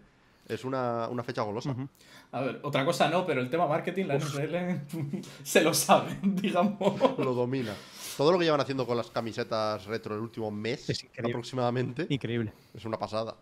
Es 0.48 0.64
una, 0.64 1.08
una 1.10 1.24
fecha 1.24 1.42
golosa. 1.42 1.76
A 2.32 2.42
ver, 2.42 2.60
otra 2.64 2.86
cosa 2.86 3.10
no, 3.10 3.26
pero 3.26 3.42
el 3.42 3.50
tema 3.50 3.68
marketing, 3.68 4.06
la 4.06 4.18
NFL 4.18 4.56
se 5.44 5.62
lo 5.62 5.74
sabe, 5.74 6.18
digamos. 6.24 7.18
Lo 7.18 7.34
domina. 7.34 7.74
Todo 8.16 8.32
lo 8.32 8.40
que 8.40 8.46
llevan 8.46 8.62
haciendo 8.62 8.88
con 8.88 8.98
las 8.98 9.12
camisetas 9.12 9.86
retro 9.86 10.16
el 10.16 10.22
último 10.22 10.50
mes 10.50 10.90
Es 10.90 11.04
increíble. 11.04 11.32
aproximadamente 11.34 12.08
Increíble. 12.10 12.52
es 12.74 12.84
una 12.86 12.98
pasada. 12.98 13.36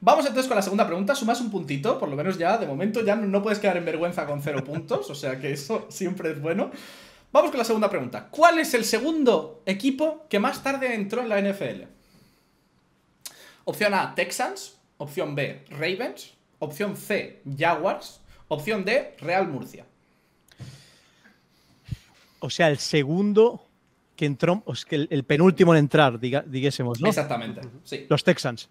Vamos 0.00 0.26
entonces 0.26 0.48
con 0.48 0.56
la 0.56 0.62
segunda 0.62 0.86
pregunta. 0.86 1.14
Sumas 1.14 1.40
un 1.40 1.50
puntito, 1.50 1.98
por 1.98 2.08
lo 2.08 2.16
menos 2.16 2.36
ya, 2.38 2.58
de 2.58 2.66
momento 2.66 3.04
ya 3.04 3.14
no 3.14 3.42
puedes 3.42 3.58
quedar 3.58 3.76
en 3.76 3.84
vergüenza 3.84 4.26
con 4.26 4.42
cero 4.42 4.64
puntos, 4.66 5.08
o 5.10 5.14
sea 5.14 5.38
que 5.38 5.52
eso 5.52 5.86
siempre 5.90 6.32
es 6.32 6.40
bueno. 6.40 6.70
Vamos 7.30 7.50
con 7.50 7.58
la 7.58 7.64
segunda 7.64 7.90
pregunta. 7.90 8.28
¿Cuál 8.30 8.58
es 8.58 8.74
el 8.74 8.84
segundo 8.84 9.62
equipo 9.66 10.26
que 10.28 10.38
más 10.38 10.62
tarde 10.62 10.94
entró 10.94 11.20
en 11.20 11.28
la 11.28 11.40
NFL? 11.40 11.82
Opción 13.64 13.94
A, 13.94 14.14
Texans. 14.14 14.78
Opción 15.04 15.34
B, 15.34 15.64
Ravens. 15.68 16.32
Opción 16.60 16.96
C, 16.96 17.42
Jaguars. 17.58 18.20
Opción 18.48 18.84
D, 18.84 19.16
Real 19.20 19.46
Murcia. 19.48 19.84
O 22.40 22.48
sea, 22.48 22.68
el 22.68 22.78
segundo 22.78 23.66
que 24.16 24.24
entró, 24.24 24.62
o 24.64 24.72
es 24.72 24.84
que 24.86 24.94
el, 24.96 25.08
el 25.10 25.24
penúltimo 25.24 25.74
en 25.74 25.80
entrar, 25.80 26.18
diga, 26.18 26.42
¿no? 27.00 27.08
Exactamente, 27.08 27.60
sí. 27.84 28.06
Los 28.08 28.24
Texans. 28.24 28.68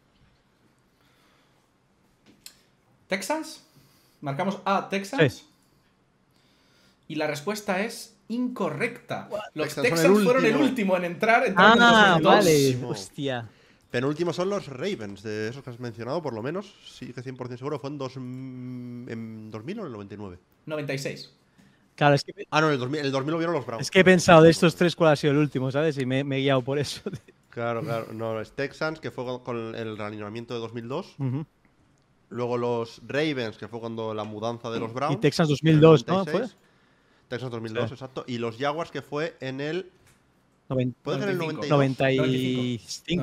¿Texans? 3.07 3.63
Marcamos 4.21 4.59
A, 4.65 4.89
Texans. 4.89 5.33
Sí. 5.33 5.45
Y 7.09 7.15
la 7.15 7.27
respuesta 7.27 7.81
es 7.81 8.15
incorrecta. 8.29 9.29
Los 9.53 9.67
Texans 9.75 9.75
son 9.75 9.83
Texans 9.83 10.17
el 10.17 10.23
fueron 10.23 10.45
el 10.45 10.55
último. 10.55 10.97
en 10.97 11.05
entrar. 11.05 11.45
entraron 11.45 11.77
en 11.77 11.83
Ah, 11.83 12.19
2002. 12.21 12.23
vale. 12.79 12.85
Hostia. 12.91 13.49
Penúltimos 13.93 14.35
son 14.35 14.50
los 14.50 14.65
Ravens, 14.65 15.21
de 15.21 15.50
esos 15.50 15.63
que 15.63 15.69
has 15.69 15.79
mencionado, 15.79 16.19
por 16.19 16.33
lo 16.33 16.41
menos. 16.41 16.73
Sí 16.83 17.13
que 17.13 17.21
100% 17.21 17.57
seguro. 17.57 17.77
Fue 17.77 17.91
en, 17.91 18.00
dos, 18.00 18.15
en 18.17 19.51
2000 19.51 19.77
o 19.77 19.81
en 19.81 19.85
el 19.88 19.93
99. 19.93 20.39
96. 20.65 21.31
Claro, 21.95 22.15
es 22.15 22.23
que, 22.23 22.33
Ah, 22.50 22.59
no, 22.59 22.69
en 22.69 22.73
el 22.73 22.79
2000, 22.79 23.00
el 23.01 23.12
2000 23.12 23.31
lo 23.31 23.38
vieron 23.38 23.53
los 23.53 23.67
Browns. 23.67 23.83
es 23.83 23.91
que 23.91 24.00
he 24.00 24.03
pensado 24.03 24.41
de 24.41 24.50
estos 24.50 24.75
tres 24.75 24.95
cuál 24.95 25.12
ha 25.12 25.15
sido 25.15 25.33
el 25.33 25.38
último, 25.38 25.69
¿sabes? 25.71 25.95
Y 26.00 26.07
me, 26.07 26.23
me 26.23 26.38
he 26.38 26.41
guiado 26.41 26.62
por 26.63 26.79
eso. 26.79 27.01
Claro, 27.51 27.83
claro. 27.83 28.07
No, 28.12 28.41
es 28.41 28.51
Texans, 28.53 29.00
que 29.00 29.12
fue 29.12 29.25
con- 29.43 29.75
el 29.75 29.95
realineamiento 29.95 30.55
de 30.55 30.59
2002. 30.59 31.13
Ujú. 31.19 31.45
Luego 32.31 32.57
los 32.57 33.00
Ravens, 33.05 33.59
que 33.59 33.67
fue 33.67 33.79
cuando 33.79 34.12
la 34.15 34.23
mudanza 34.23 34.71
de 34.71 34.79
los 34.79 34.91
Browns. 34.91 35.17
Y 35.17 35.19
Texans 35.19 35.50
en 35.62 35.67
el 35.67 35.79
2002, 35.79 36.07
¿no? 36.07 36.13
96. 36.25 36.51
¿Fue? 36.51 36.59
Texans 37.27 37.51
2002, 37.51 37.89
Sí. 37.89 37.93
exacto. 37.93 38.23
Y 38.25 38.39
los 38.39 38.57
Jaguars, 38.57 38.89
que 38.89 39.03
fue 39.03 39.38
en 39.39 39.62
el. 39.62 39.91
Noven- 40.74 40.94
¿Puede 41.01 41.20
ser 41.20 41.30
el 41.30 41.38
95. 41.38 41.75
92? 41.75 42.27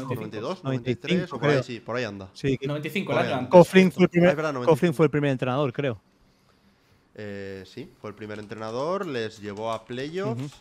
95. 0.05 0.15
92, 0.15 0.65
95, 0.65 0.65
93, 0.65 1.25
o 1.25 1.29
por 1.31 1.41
creo. 1.41 1.57
ahí, 1.59 1.63
sí, 1.65 1.81
por 1.81 1.97
ahí 1.97 2.05
anda. 2.05 2.29
Sí, 2.35 2.57
que 2.59 2.67
95, 2.67 3.13
el 3.13 3.17
Por 3.17 3.25
año 3.27 3.35
ahí. 3.35 3.39
antes. 3.41 3.51
Coughlin 3.51 3.93
fue, 3.93 4.05
el 4.05 4.27
Ah, 4.47 4.53
95. 4.53 4.93
Fue 4.97 5.05
el 5.07 5.11
primer 5.11 5.31
entrenador, 5.31 5.73
creo. 5.73 6.01
Eh, 7.15 7.65
sí, 7.67 7.91
fue 8.01 8.11
el 8.11 8.17
primer 8.17 8.39
entrenador, 8.39 9.07
les 9.07 9.41
llevó 9.41 9.73
a 9.73 9.85
playoffs, 9.85 10.55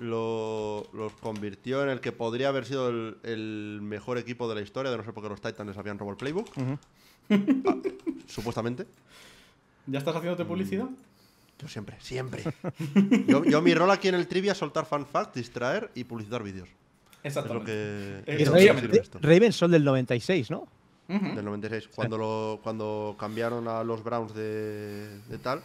lo- 0.00 0.86
los 0.92 1.12
convirtió 1.14 1.82
en 1.84 1.90
el 1.90 2.00
que 2.00 2.10
podría 2.10 2.48
haber 2.48 2.64
sido 2.64 2.88
el, 2.88 3.16
el 3.22 3.78
mejor 3.82 4.18
equipo 4.18 4.48
de 4.48 4.56
la 4.56 4.60
historia, 4.62 4.90
de 4.90 4.96
no 4.96 5.04
ser 5.04 5.14
porque 5.14 5.28
los 5.28 5.40
Titans 5.40 5.68
les 5.68 5.76
habían 5.78 5.98
robado 5.98 6.12
el 6.12 6.18
playbook, 6.18 6.48
Ujú. 6.56 6.78
supuestamente. 8.26 8.86
¿Ya 9.86 9.98
estás 9.98 10.16
haciéndote 10.16 10.44
publicidad? 10.44 10.88
Yo 11.64 11.68
siempre, 11.68 11.96
siempre. 12.00 12.42
yo, 13.26 13.44
yo 13.44 13.60
mi 13.62 13.74
rol 13.74 13.90
aquí 13.90 14.08
en 14.08 14.14
el 14.14 14.28
trivia 14.28 14.52
es 14.52 14.58
soltar 14.58 14.86
fan 14.86 15.04
facts, 15.06 15.34
distraer 15.34 15.90
y 15.94 16.04
publicitar 16.04 16.42
vídeos. 16.42 16.68
Es 17.22 17.34
lo 17.34 17.40
Exactamente. 17.40 17.72
que, 18.26 18.42
es 18.42 18.48
lo 18.48 18.54
que 18.54 18.66
Ra- 18.72 18.80
sirve 18.80 18.98
esto. 19.00 19.18
Ravens 19.22 19.56
son 19.56 19.70
del 19.70 19.82
96, 19.84 20.50
¿no? 20.50 20.68
Del 21.08 21.44
96, 21.44 21.88
cuando, 21.94 22.16
lo, 22.16 22.60
cuando 22.62 23.14
cambiaron 23.18 23.66
a 23.68 23.82
los 23.84 24.02
Browns 24.04 24.34
de, 24.34 25.18
de 25.28 25.38
tal. 25.38 25.60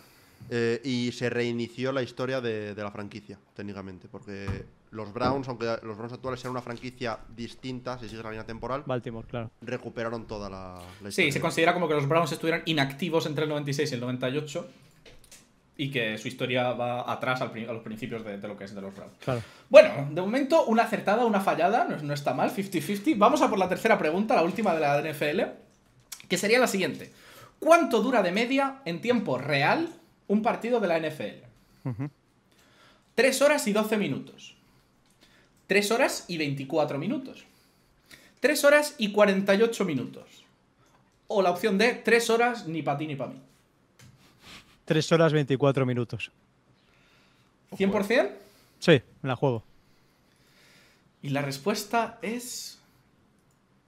eh, 0.49 0.81
y 0.83 1.11
se 1.13 1.29
reinició 1.29 1.91
la 1.93 2.01
historia 2.01 2.41
de, 2.41 2.73
de 2.75 2.83
la 2.83 2.91
franquicia, 2.91 3.37
técnicamente. 3.55 4.07
Porque 4.09 4.65
los 4.91 5.13
Browns, 5.13 5.47
aunque 5.47 5.65
los 5.83 5.95
Browns 5.97 6.13
actuales 6.13 6.39
sean 6.41 6.51
una 6.51 6.61
franquicia 6.61 7.19
distinta, 7.35 7.97
si 7.99 8.09
sigue 8.09 8.21
la 8.23 8.31
línea 8.31 8.45
temporal, 8.45 8.83
Baltimore, 8.85 9.25
claro. 9.27 9.49
recuperaron 9.61 10.27
toda 10.27 10.49
la, 10.49 10.73
la 10.75 10.81
Sí, 11.11 11.21
historia. 11.23 11.31
se 11.33 11.41
considera 11.41 11.73
como 11.73 11.87
que 11.87 11.93
los 11.93 12.07
Browns 12.07 12.31
estuvieran 12.33 12.61
inactivos 12.65 13.25
entre 13.25 13.43
el 13.43 13.49
96 13.49 13.91
y 13.91 13.95
el 13.95 14.01
98. 14.01 14.67
Y 15.81 15.91
que 15.91 16.17
su 16.17 16.27
historia 16.27 16.73
va 16.73 17.09
atrás 17.09 17.41
al 17.41 17.51
a 17.57 17.71
los 17.71 17.81
principios 17.83 18.25
de, 18.25 18.37
de 18.37 18.47
lo 18.49 18.57
que 18.57 18.65
es 18.65 18.75
de 18.75 18.81
los. 18.81 18.93
Claro. 19.23 19.41
Bueno, 19.69 20.09
de 20.11 20.19
momento 20.19 20.65
una 20.65 20.83
acertada, 20.83 21.23
una 21.23 21.39
fallada, 21.39 21.85
no, 21.85 21.95
no 21.95 22.13
está 22.13 22.33
mal, 22.33 22.53
50-50. 22.53 23.17
Vamos 23.17 23.41
a 23.41 23.49
por 23.49 23.57
la 23.57 23.69
tercera 23.69 23.97
pregunta, 23.97 24.35
la 24.35 24.43
última 24.43 24.75
de 24.75 24.81
la 24.81 25.01
NFL, 25.01 25.41
que 26.27 26.37
sería 26.37 26.59
la 26.59 26.67
siguiente. 26.67 27.13
¿Cuánto 27.59 28.01
dura 28.01 28.21
de 28.21 28.31
media 28.31 28.81
en 28.83 28.99
tiempo 28.99 29.37
real 29.37 29.89
un 30.27 30.41
partido 30.41 30.81
de 30.81 30.87
la 30.87 30.99
NFL? 30.99 31.45
Ujú. 31.85 32.09
3 33.15 33.41
horas 33.41 33.67
y 33.67 33.73
12 33.73 33.97
minutos. 33.97 34.55
3 35.67 35.91
horas 35.91 36.25
y 36.27 36.37
24 36.37 36.97
minutos. 36.97 37.45
3 38.39 38.63
horas 38.63 38.95
y 38.97 39.11
48 39.11 39.85
minutos. 39.85 40.45
O 41.27 41.41
la 41.41 41.51
opción 41.51 41.77
de 41.77 41.93
3 41.93 42.29
horas 42.29 42.67
ni 42.67 42.81
para 42.81 42.97
ti 42.97 43.07
ni 43.07 43.15
para 43.15 43.31
mí. 43.31 43.39
3 44.89 45.11
horas 45.11 45.33
24 45.33 45.85
minutos. 45.85 46.31
¿100%? 47.77 48.31
Sí, 48.79 48.99
me 49.21 49.29
la 49.29 49.35
juego. 49.35 49.63
Y 51.21 51.29
la 51.29 51.43
respuesta 51.43 52.17
es 52.23 52.79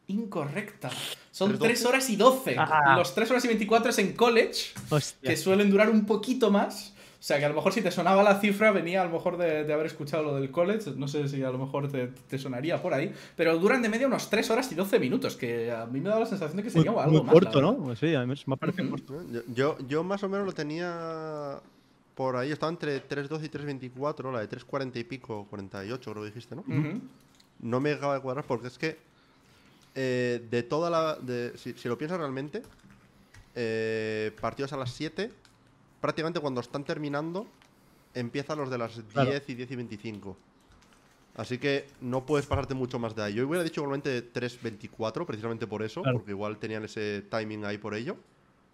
incorrecta. 0.05 0.91
Son 1.31 1.50
¿Tres 1.58 1.60
3 1.60 1.79
doce? 1.79 1.88
horas 1.89 2.10
y 2.12 2.15
12. 2.17 2.55
Ah. 2.60 2.93
Los 2.98 3.15
3 3.15 3.31
horas 3.31 3.46
y 3.46 3.48
24 3.48 3.89
es 3.89 3.98
en 3.98 4.13
college, 4.13 4.74
Hostia. 4.91 5.27
que 5.31 5.38
suelen 5.38 5.72
durar 5.72 5.89
un 5.89 6.05
poquito 6.05 6.51
más. 6.51 6.93
O 7.22 7.24
sea 7.24 7.38
que 7.38 7.46
a 7.46 7.50
lo 7.50 7.54
mejor 7.54 7.72
si 7.72 7.84
te 7.84 7.92
sonaba 7.92 8.24
la 8.24 8.40
cifra, 8.40 8.72
venía 8.72 9.04
a 9.04 9.06
lo 9.06 9.12
mejor 9.12 9.38
de, 9.38 9.63
de 9.63 9.72
haber 9.74 9.86
escuchado 9.86 10.24
lo 10.24 10.36
del 10.38 10.50
college. 10.50 10.94
No 10.98 11.08
sé 11.08 11.28
si 11.30 11.44
a 11.44 11.51
lo 11.51 11.60
mejor 11.60 11.88
te, 11.92 12.08
te 12.08 12.40
sonaría 12.40 12.82
por 12.82 12.96
ahí. 12.96 13.13
Pero 13.38 13.60
duran 13.60 13.84
de 13.84 13.90
media 13.90 14.08
unos 14.08 14.28
3 14.32 14.50
horas 14.50 14.72
y 14.72 14.75
12 14.75 14.98
minutos, 15.00 15.36
que 15.36 15.72
a 15.72 15.86
mí 15.86 16.01
me 16.01 16.10
da 16.10 16.20
la 16.20 16.25
sensación 16.25 16.58
de 16.58 16.63
que 16.63 16.72
Muy, 16.72 16.84
sería 16.84 17.00
algo 17.00 17.12
muy 17.18 17.22
más. 17.22 17.32
corto, 17.32 17.62
¿no? 17.62 17.78
Pues 17.78 18.00
sí, 18.00 18.16
a 18.16 18.25
mí 18.25 18.34
me 18.48 18.58
parece 18.58 18.82
Ujú. 18.82 18.90
corto. 18.90 19.22
Yo, 19.54 19.78
yo, 19.88 20.04
más 20.04 20.24
o 20.24 20.30
menos 20.30 20.48
lo 20.48 20.51
tenía 20.54 21.60
por 22.16 22.38
ahí, 22.38 22.51
estaba 22.51 22.72
entre 22.72 23.08
3.12 23.08 23.46
y 23.46 23.50
3.24, 23.50 24.32
la 24.34 24.40
de 24.40 24.50
3.40 24.50 24.96
y 25.00 25.04
pico, 25.04 25.46
48 25.48 26.12
creo 26.12 26.24
que 26.24 26.30
dijiste, 26.30 26.56
¿no? 26.56 26.63
No 27.60 27.80
me 27.80 27.92
acaba 27.92 28.16
de 28.16 28.22
cuadrar 28.22 28.46
porque 28.46 28.66
es 28.68 28.80
que 28.80 28.98
eh, 29.94 30.44
de 30.50 30.63
toda 30.63 30.90
la. 30.90 31.18
de- 31.18 31.56
si, 31.56 31.74
si 31.74 31.88
lo 31.88 32.00
piensas 32.00 32.18
realmente, 32.18 32.63
eh, 33.54 34.32
partidos 34.42 34.74
a 34.74 34.78
las 34.78 34.92
7, 34.92 35.32
prácticamente 36.01 36.39
cuando 36.39 36.60
están 36.62 36.84
terminando, 36.84 37.48
empiezan 38.13 38.58
los 38.58 38.70
de 38.70 38.77
las 38.77 38.96
10 38.96 39.08
Claro. 39.13 39.31
y 39.48 39.53
10 39.53 39.72
y 39.72 39.75
25. 39.75 40.38
Así 41.38 41.58
que 41.60 41.88
no 42.01 42.25
puedes 42.25 42.46
pasarte 42.46 42.74
mucho 42.74 43.00
más 43.00 43.15
de 43.15 43.24
ahí. 43.24 43.36
Yo 43.36 43.48
hubiera 43.48 43.63
dicho 43.63 43.79
igualmente 43.81 44.34
3.24, 44.34 45.25
precisamente 45.25 45.65
por 45.65 45.81
eso, 45.81 46.01
Claro. 46.01 46.17
porque 46.17 46.31
igual 46.31 46.58
tenían 46.58 46.84
ese 46.84 47.22
timing 47.29 47.63
ahí 47.63 47.77
por 47.77 47.93
ello. 47.96 48.17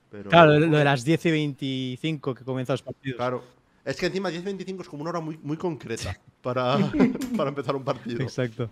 Pero, 0.09 0.29
Claro, 0.29 0.57
lo 0.59 0.77
de 0.77 0.83
las 0.83 1.03
10 1.03 1.25
y 1.27 1.31
25 1.31 2.33
que 2.33 2.43
comienzan 2.43 2.73
los 2.73 2.81
partidos. 2.81 3.17
Claro. 3.17 3.43
Es 3.85 3.97
que 3.97 4.07
encima 4.07 4.29
10.25 4.31 4.81
es 4.81 4.89
como 4.89 5.01
una 5.01 5.11
hora 5.11 5.19
muy, 5.19 5.37
muy 5.37 5.55
concreta 5.57 6.17
para, 6.41 6.77
para 7.37 7.49
empezar 7.49 7.75
un 7.75 7.83
partido. 7.83 8.21
Exacto. 8.23 8.69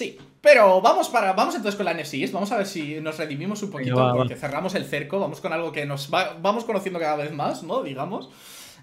Sí, 0.00 0.16
pero 0.40 0.80
vamos 0.80 1.10
para 1.10 1.34
vamos 1.34 1.54
entonces 1.54 1.76
con 1.76 1.84
la 1.84 1.92
NFC 1.92 2.14
East, 2.14 2.32
vamos 2.32 2.50
a 2.52 2.56
ver 2.56 2.66
si 2.66 2.98
nos 3.02 3.18
redimimos 3.18 3.62
un 3.62 3.70
poquito, 3.70 3.96
va, 3.96 4.12
va. 4.12 4.16
porque 4.16 4.34
cerramos 4.34 4.74
el 4.74 4.86
cerco, 4.86 5.20
vamos 5.20 5.42
con 5.42 5.52
algo 5.52 5.72
que 5.72 5.84
nos 5.84 6.08
va- 6.10 6.38
vamos 6.40 6.64
conociendo 6.64 6.98
cada 6.98 7.16
vez 7.16 7.32
más, 7.34 7.62
¿no? 7.62 7.82
Digamos. 7.82 8.30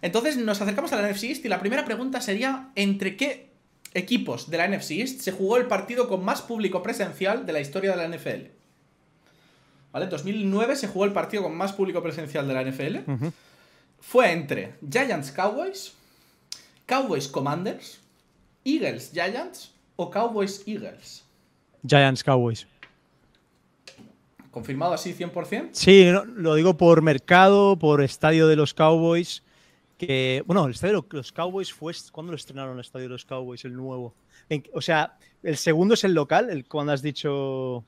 Entonces 0.04 0.38
nos 0.38 0.62
acercamos 0.62 0.94
a 0.94 1.02
la 1.02 1.10
NFC 1.10 1.24
East 1.24 1.44
y 1.46 1.48
la 1.50 1.60
primera 1.60 1.84
pregunta 1.86 2.22
sería, 2.22 2.70
¿entre 2.76 3.18
qué 3.18 3.50
equipos 3.96 4.52
de 4.52 4.58
la 4.60 4.68
NFC 4.68 4.92
East 5.00 5.22
se 5.22 5.32
jugó 5.32 5.58
el 5.58 5.66
partido 5.66 6.08
con 6.08 6.24
más 6.24 6.44
público 6.44 6.84
presencial 6.84 7.48
de 7.48 7.54
la 7.54 7.62
historia 7.62 7.96
de 7.96 7.98
la 7.98 8.16
NFL? 8.16 8.52
¿Vale? 9.92 10.06
En 10.06 10.12
2009 10.12 10.76
se 10.76 10.88
jugó 10.88 11.06
el 11.06 11.14
partido 11.14 11.42
con 11.42 11.56
más 11.58 11.74
público 11.74 12.04
presencial 12.04 12.48
de 12.48 12.54
la 12.54 12.62
NFL. 12.64 12.98
Fue 14.00 14.32
entre 14.32 14.76
Giants 14.88 15.32
Cowboys, 15.32 15.94
Cowboys 16.86 17.28
Commanders, 17.28 18.02
Eagles 18.64 19.10
Giants 19.14 19.72
o 19.98 20.10
Cowboys 20.10 20.64
Eagles. 20.66 21.26
Giants 21.86 22.24
Cowboys. 22.24 22.66
¿Confirmado 24.52 24.94
así 24.94 25.14
100%? 25.14 25.70
Sí, 25.74 26.06
no, 26.12 26.26
lo 26.26 26.56
digo 26.56 26.78
por 26.78 27.02
mercado, 27.02 27.78
por 27.78 28.02
estadio 28.02 28.48
de 28.48 28.56
los 28.56 28.74
Cowboys. 28.74 29.44
Que, 29.98 30.44
bueno, 30.46 30.66
el 30.66 30.72
estadio 30.72 31.02
de 31.10 31.18
los 31.18 31.32
Cowboys 31.32 31.74
fue. 31.74 31.94
¿Cuándo 32.12 32.32
lo 32.32 32.36
estrenaron 32.38 32.76
el 32.76 32.82
estadio 32.82 33.06
de 33.06 33.10
los 33.14 33.26
Cowboys, 33.26 33.66
el 33.66 33.76
nuevo? 33.76 34.14
En- 34.50 34.64
o 34.74 34.82
sea, 34.82 35.18
el 35.44 35.58
segundo 35.58 35.94
es 35.96 36.04
el 36.04 36.14
local, 36.14 36.50
el 36.50 36.66
cuando 36.66 36.92
has 36.94 37.02
dicho. 37.02 37.84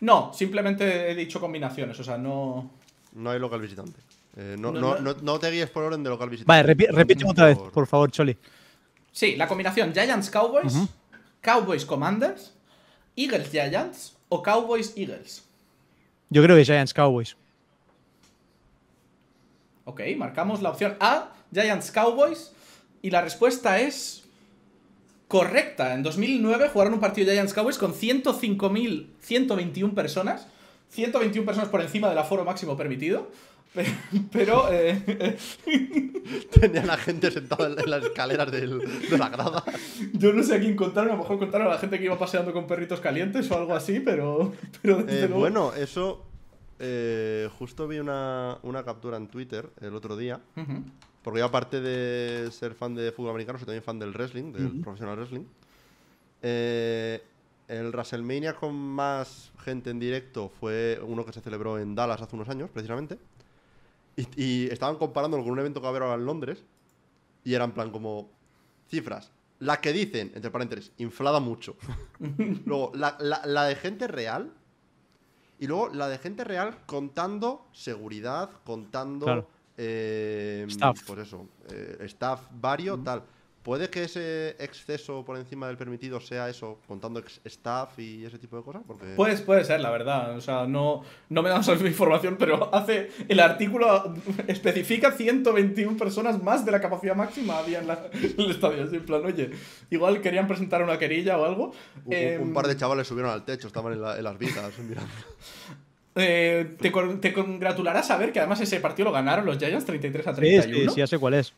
No, 0.00 0.32
simplemente 0.34 1.10
he 1.10 1.14
dicho 1.14 1.40
combinaciones, 1.40 1.98
o 2.00 2.04
sea, 2.04 2.18
no... 2.18 2.70
No 3.14 3.30
hay 3.30 3.38
local 3.38 3.60
visitante. 3.60 3.98
Eh, 4.36 4.56
no, 4.58 4.72
No, 4.72 4.80
no, 4.80 4.94
no. 4.96 5.14
no- 5.14 5.20
no 5.22 5.38
te 5.38 5.50
guíes 5.50 5.70
por 5.70 5.84
orden 5.84 6.02
de 6.02 6.10
local 6.10 6.28
visitante. 6.30 6.48
Vale, 6.62 6.74
repi- 6.76 6.90
repíteme 6.92 7.30
otra 7.30 7.46
vez, 7.46 7.58
Por- 7.58 7.86
favor, 7.86 8.10
Choli. 8.10 8.36
Sí, 9.12 9.36
la 9.36 9.48
combinación 9.48 9.92
Giants 9.92 10.30
Cowboys. 10.30 10.74
Cowboys 11.40 11.84
Commanders, 11.84 12.52
Eagles 13.16 13.50
Giants 13.50 14.16
o 14.28 14.40
Cowboys 14.42 14.92
Eagles. 14.96 15.44
Yo 16.28 16.42
creo 16.42 16.56
que 16.56 16.64
Giants 16.64 16.94
Cowboys. 16.94 17.36
Ok, 19.84 20.00
marcamos 20.16 20.62
la 20.62 20.70
opción 20.70 20.96
A, 21.00 21.32
Giants 21.52 21.90
Cowboys. 21.90 22.52
Y 23.02 23.10
la 23.10 23.22
respuesta 23.22 23.80
es 23.80 24.24
correcta. 25.26 25.94
En 25.94 26.02
2009 26.02 26.68
jugaron 26.72 26.94
un 26.94 27.00
partido 27.00 27.32
Giants 27.32 27.54
Cowboys 27.54 27.78
con 27.78 27.94
105.121 27.94 29.94
personas. 29.94 30.46
121 30.90 31.46
personas 31.46 31.70
por 31.70 31.80
encima 31.80 32.08
del 32.08 32.18
aforo 32.18 32.44
máximo 32.44 32.76
permitido. 32.76 33.30
Pero. 34.32 34.68
Eh, 34.70 35.36
Tenía 36.60 36.84
la 36.84 36.96
gente 36.96 37.30
sentada 37.30 37.66
en 37.66 37.90
las 37.90 38.04
escaleras 38.04 38.50
de 38.50 38.66
la 39.16 39.28
grada. 39.28 39.64
Yo 40.12 40.32
no 40.32 40.42
sé 40.42 40.56
a 40.56 40.60
quién 40.60 40.76
contaron, 40.76 41.10
a 41.10 41.12
lo 41.14 41.18
mejor 41.20 41.38
contaron 41.38 41.68
a 41.68 41.70
la 41.70 41.78
gente 41.78 41.98
que 41.98 42.04
iba 42.04 42.18
paseando 42.18 42.52
con 42.52 42.66
perritos 42.66 43.00
calientes 43.00 43.50
o 43.50 43.56
algo 43.56 43.74
así, 43.74 44.00
pero. 44.00 44.52
Eh, 44.82 45.28
bueno, 45.32 45.72
eso. 45.74 46.26
Eh, 46.82 47.48
justo 47.58 47.86
vi 47.86 47.98
una, 47.98 48.58
captura 48.84 49.18
en 49.18 49.28
Twitter 49.28 49.68
el 49.80 49.94
otro 49.94 50.16
día. 50.16 50.40
Porque 51.22 51.40
yo, 51.40 51.44
aparte 51.44 51.80
de 51.80 52.50
ser 52.50 52.74
fan 52.74 52.94
de 52.94 53.12
fútbol 53.12 53.30
americano, 53.30 53.58
soy 53.58 53.66
también 53.66 53.82
fan 53.82 53.98
del 53.98 54.12
wrestling, 54.12 54.52
del 54.52 54.80
profesional 54.80 55.16
wrestling. 55.16 55.44
el 56.42 57.90
WrestleMania 57.92 58.54
con 58.54 58.74
más 58.74 59.52
gente 59.62 59.90
en 59.90 60.00
directo 60.00 60.48
fue 60.48 60.98
uno 61.06 61.26
que 61.26 61.32
se 61.32 61.42
celebró 61.42 61.78
en 61.78 61.94
Dallas 61.94 62.22
hace 62.22 62.34
unos 62.34 62.48
años, 62.48 62.70
precisamente. 62.72 63.18
Y, 64.36 64.68
estaban 64.70 64.96
comparándolo 64.96 65.42
con 65.42 65.52
un 65.52 65.58
evento 65.58 65.80
que 65.80 65.84
va 65.84 65.88
a 65.88 65.90
haber 65.90 66.02
ahora 66.02 66.14
en 66.14 66.26
Londres. 66.26 66.64
Y 67.44 67.54
eran 67.54 67.72
plan 67.72 67.90
como 67.90 68.30
cifras. 68.88 69.30
La 69.58 69.80
que 69.80 69.92
dicen, 69.92 70.32
entre 70.34 70.50
paréntesis, 70.50 70.92
inflada 70.98 71.40
mucho. 71.40 71.76
luego, 72.64 72.92
la, 72.94 73.64
de 73.64 73.74
gente 73.76 74.06
real. 74.06 74.52
Y 75.58 75.66
luego 75.66 75.88
la 75.90 76.08
de 76.08 76.18
gente 76.18 76.44
real 76.44 76.78
contando 76.86 77.66
seguridad, 77.72 78.50
contando. 78.64 79.48
Eh, 79.76 80.64
staff. 80.68 81.02
Pues 81.06 81.20
eso. 81.20 81.46
Eh, 81.70 81.98
staff 82.00 82.42
vario, 82.52 82.98
tal. 82.98 83.22
¿Puede 83.62 83.90
que 83.90 84.04
ese 84.04 84.56
exceso 84.58 85.22
por 85.22 85.36
encima 85.36 85.66
del 85.66 85.76
permitido 85.76 86.18
sea 86.18 86.48
eso, 86.48 86.78
contando 86.88 87.22
staff 87.44 87.98
y 87.98 88.24
ese 88.24 88.38
tipo 88.38 88.56
de 88.56 88.62
cosas? 88.62 88.80
Porque... 88.86 89.12
Pues, 89.16 89.42
puede 89.42 89.64
ser, 89.64 89.80
la 89.80 89.90
verdad. 89.90 90.34
O 90.34 90.40
sea, 90.40 90.66
no, 90.66 91.02
no 91.28 91.42
me 91.42 91.50
dan 91.50 91.60
esa 91.60 91.74
información, 91.86 92.36
pero 92.38 92.74
hace. 92.74 93.10
El 93.28 93.38
artículo 93.38 94.14
especifica 94.46 95.12
121 95.12 95.98
personas 95.98 96.42
más 96.42 96.64
de 96.64 96.72
la 96.72 96.80
capacidad 96.80 97.14
máxima 97.14 97.58
había 97.58 97.80
en, 97.80 97.90
el 97.90 98.50
estadio. 98.50 98.84
Así 98.84 98.96
en 98.96 99.04
plan, 99.04 99.26
oye, 99.26 99.50
igual 99.90 100.22
querían 100.22 100.46
presentar 100.46 100.82
una 100.82 100.98
querilla 100.98 101.36
o 101.36 101.44
algo. 101.44 101.72
Un, 102.06 102.14
em, 102.14 102.54
par 102.54 102.66
de 102.66 102.78
chavales 102.78 103.06
subieron 103.06 103.30
al 103.30 103.44
techo, 103.44 103.66
estaban 103.66 103.92
en, 103.92 104.00
las 104.00 104.38
vidas 104.38 104.78
mirando. 104.78 105.12
Eh, 106.14 106.76
te, 106.80 106.90
te, 106.90 107.32
congratularás 107.34 108.06
saber 108.06 108.32
que 108.32 108.38
además 108.38 108.62
ese 108.62 108.80
partido 108.80 109.10
lo 109.10 109.12
ganaron 109.12 109.44
los 109.44 109.58
Giants 109.58 109.84
33 109.84 110.26
a 110.26 110.34
31. 110.34 110.62
Sí, 110.62 110.84
sí, 110.84 110.94
sí 110.94 111.00
ya 111.00 111.06
sé 111.06 111.18
cuál 111.18 111.34
es. 111.34 111.52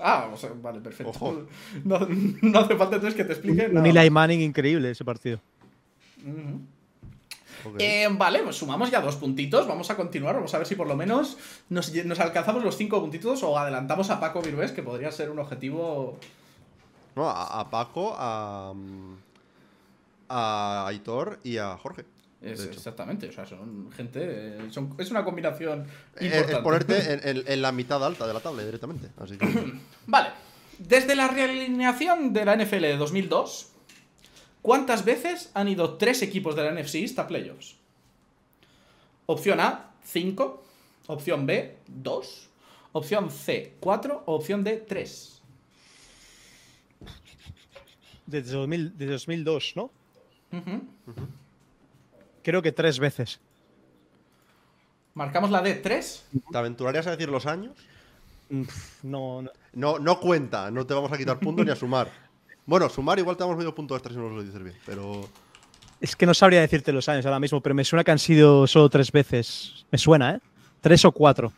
Ah, 0.00 0.30
o 0.32 0.36
sea, 0.36 0.50
vale, 0.60 0.80
perfecto. 0.80 1.46
No, 1.84 1.98
no, 2.42 2.58
hace 2.58 2.76
falta 2.76 2.96
entonces 2.96 3.14
que 3.14 3.24
te 3.24 3.32
explique. 3.32 3.68
Un 3.68 3.86
Eli 3.86 4.10
Manning 4.10 4.40
increíble 4.40 4.90
ese 4.90 5.04
partido. 5.04 5.40
Eh, 7.78 8.08
vale, 8.12 8.42
pues 8.42 8.56
sumamos 8.56 8.90
ya 8.90 9.00
dos 9.00 9.16
puntitos. 9.16 9.66
Vamos 9.66 9.90
a 9.90 9.96
continuar. 9.96 10.34
Vamos 10.34 10.52
a 10.54 10.58
ver 10.58 10.66
si 10.66 10.74
por 10.74 10.86
lo 10.86 10.96
menos 10.96 11.36
nos, 11.68 11.92
alcanzamos 12.18 12.64
los 12.64 12.76
cinco 12.76 13.00
puntitos 13.00 13.42
o 13.42 13.58
adelantamos 13.58 14.10
a 14.10 14.18
Paco 14.18 14.40
Virués, 14.40 14.72
que 14.72 14.82
podría 14.82 15.12
ser 15.12 15.30
un 15.30 15.38
objetivo. 15.38 16.18
No, 17.16 17.28
a, 17.28 17.60
a 17.60 17.70
Paco, 17.70 18.14
a, 18.16 18.72
a 20.28 20.86
Aitor 20.86 21.38
y 21.44 21.58
a 21.58 21.76
Jorge 21.76 22.04
exactamente, 22.42 23.28
o 23.28 23.32
sea, 23.32 23.46
son 23.46 23.90
gente. 23.92 24.58
es 24.98 25.10
una 25.10 25.24
combinación. 25.24 25.86
Importante. 26.20 26.52
Es, 26.52 26.58
ponerte 26.58 27.30
en, 27.52 27.62
la 27.62 27.72
mitad 27.72 28.04
alta 28.04 28.26
de 28.26 28.34
la 28.34 28.40
tabla 28.40 28.64
directamente. 28.64 29.08
vale. 30.06 30.30
Desde 30.78 31.14
la 31.14 31.28
realineación 31.28 32.32
de 32.32 32.44
la 32.46 32.56
NFL 32.56 32.80
de 32.80 32.96
2002, 32.96 33.70
¿cuántas 34.62 35.04
veces 35.04 35.50
han 35.52 35.68
ido 35.68 35.98
tres 35.98 36.22
equipos 36.22 36.56
de 36.56 36.64
la 36.64 36.72
NFC 36.72 36.96
East 36.96 37.18
a 37.18 37.26
playoffs? 37.26 37.76
Opción 39.26 39.60
A, 39.60 39.90
5. 40.04 40.64
Opción 41.08 41.46
B, 41.46 41.76
2. 41.86 42.48
Opción 42.92 43.30
C, 43.30 43.74
4. 43.78 44.22
O 44.26 44.34
opción 44.34 44.64
D, 44.64 44.78
3. 44.88 45.42
Desde, 48.26 48.56
2002, 48.56 49.72
¿no? 49.76 49.90
Creo 52.42 52.62
que 52.62 52.72
tres 52.72 52.98
veces. 52.98 53.40
¿Marcamos 55.14 55.50
la 55.50 55.60
D? 55.60 55.74
¿Tres? 55.74 56.24
¿Te 56.50 56.58
aventurarías 56.58 57.06
a 57.06 57.10
decir 57.12 57.28
los 57.28 57.46
años? 57.46 57.72
No, 59.02 59.42
no. 59.74 59.98
No, 59.98 60.20
cuenta, 60.20 60.70
no 60.70 60.86
te 60.86 60.94
vamos 60.94 61.12
a 61.12 61.18
quitar 61.18 61.38
puntos 61.38 61.64
ni 61.64 61.72
a 61.72 61.76
sumar. 61.76 62.10
Bueno, 62.66 62.88
sumar 62.88 63.18
igual 63.18 63.36
te 63.36 63.42
damos 63.42 63.56
medio 63.56 63.74
punto 63.74 63.96
extra 63.96 64.12
si 64.12 64.18
no 64.18 64.26
nos 64.26 64.34
lo 64.36 64.42
dices 64.44 64.62
bien, 64.62 64.76
pero. 64.86 65.28
Es 66.00 66.14
que 66.14 66.24
no 66.24 66.32
sabría 66.34 66.60
decirte 66.60 66.92
los 66.92 67.08
años 67.08 67.26
ahora 67.26 67.40
mismo, 67.40 67.60
pero 67.60 67.74
me 67.74 67.84
suena 67.84 68.04
que 68.04 68.12
han 68.12 68.18
sido 68.18 68.64
solo 68.68 68.88
tres 68.88 69.10
veces. 69.10 69.84
Me 69.90 69.98
suena, 69.98 70.36
¿eh? 70.36 70.40
Tres 70.80 71.04
o 71.04 71.10
cuatro. 71.10 71.52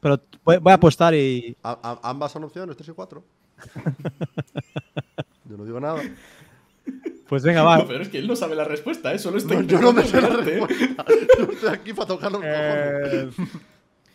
Pero 0.00 0.20
voy, 0.42 0.58
a 0.64 0.74
apostar 0.74 1.14
y. 1.14 1.54
ambas 1.62 2.32
son 2.32 2.44
opciones, 2.44 2.76
tres 2.76 2.88
y 2.88 2.92
cuatro. 2.92 3.22
Yo 5.44 5.56
no 5.58 5.66
digo 5.66 5.80
nada. 5.80 6.00
Pues 7.32 7.44
venga, 7.44 7.62
va. 7.62 7.82
pero 7.88 8.02
es 8.02 8.10
que 8.10 8.18
él 8.18 8.26
no 8.26 8.36
sabe 8.36 8.54
la 8.54 8.64
respuesta, 8.64 9.10
¿eh? 9.14 9.18
Solo 9.18 9.38
estoy. 9.38 9.66
yo 9.66 9.80
no 9.80 9.94
me 9.94 10.04
sé 10.04 10.20
la 10.20 10.28
respuesta. 10.28 11.02
Yo 11.38 11.44
estoy 11.50 11.68
aquí 11.70 11.94
para 11.94 12.06
tocar 12.06 12.30
los 12.30 12.42
eh, 12.44 13.30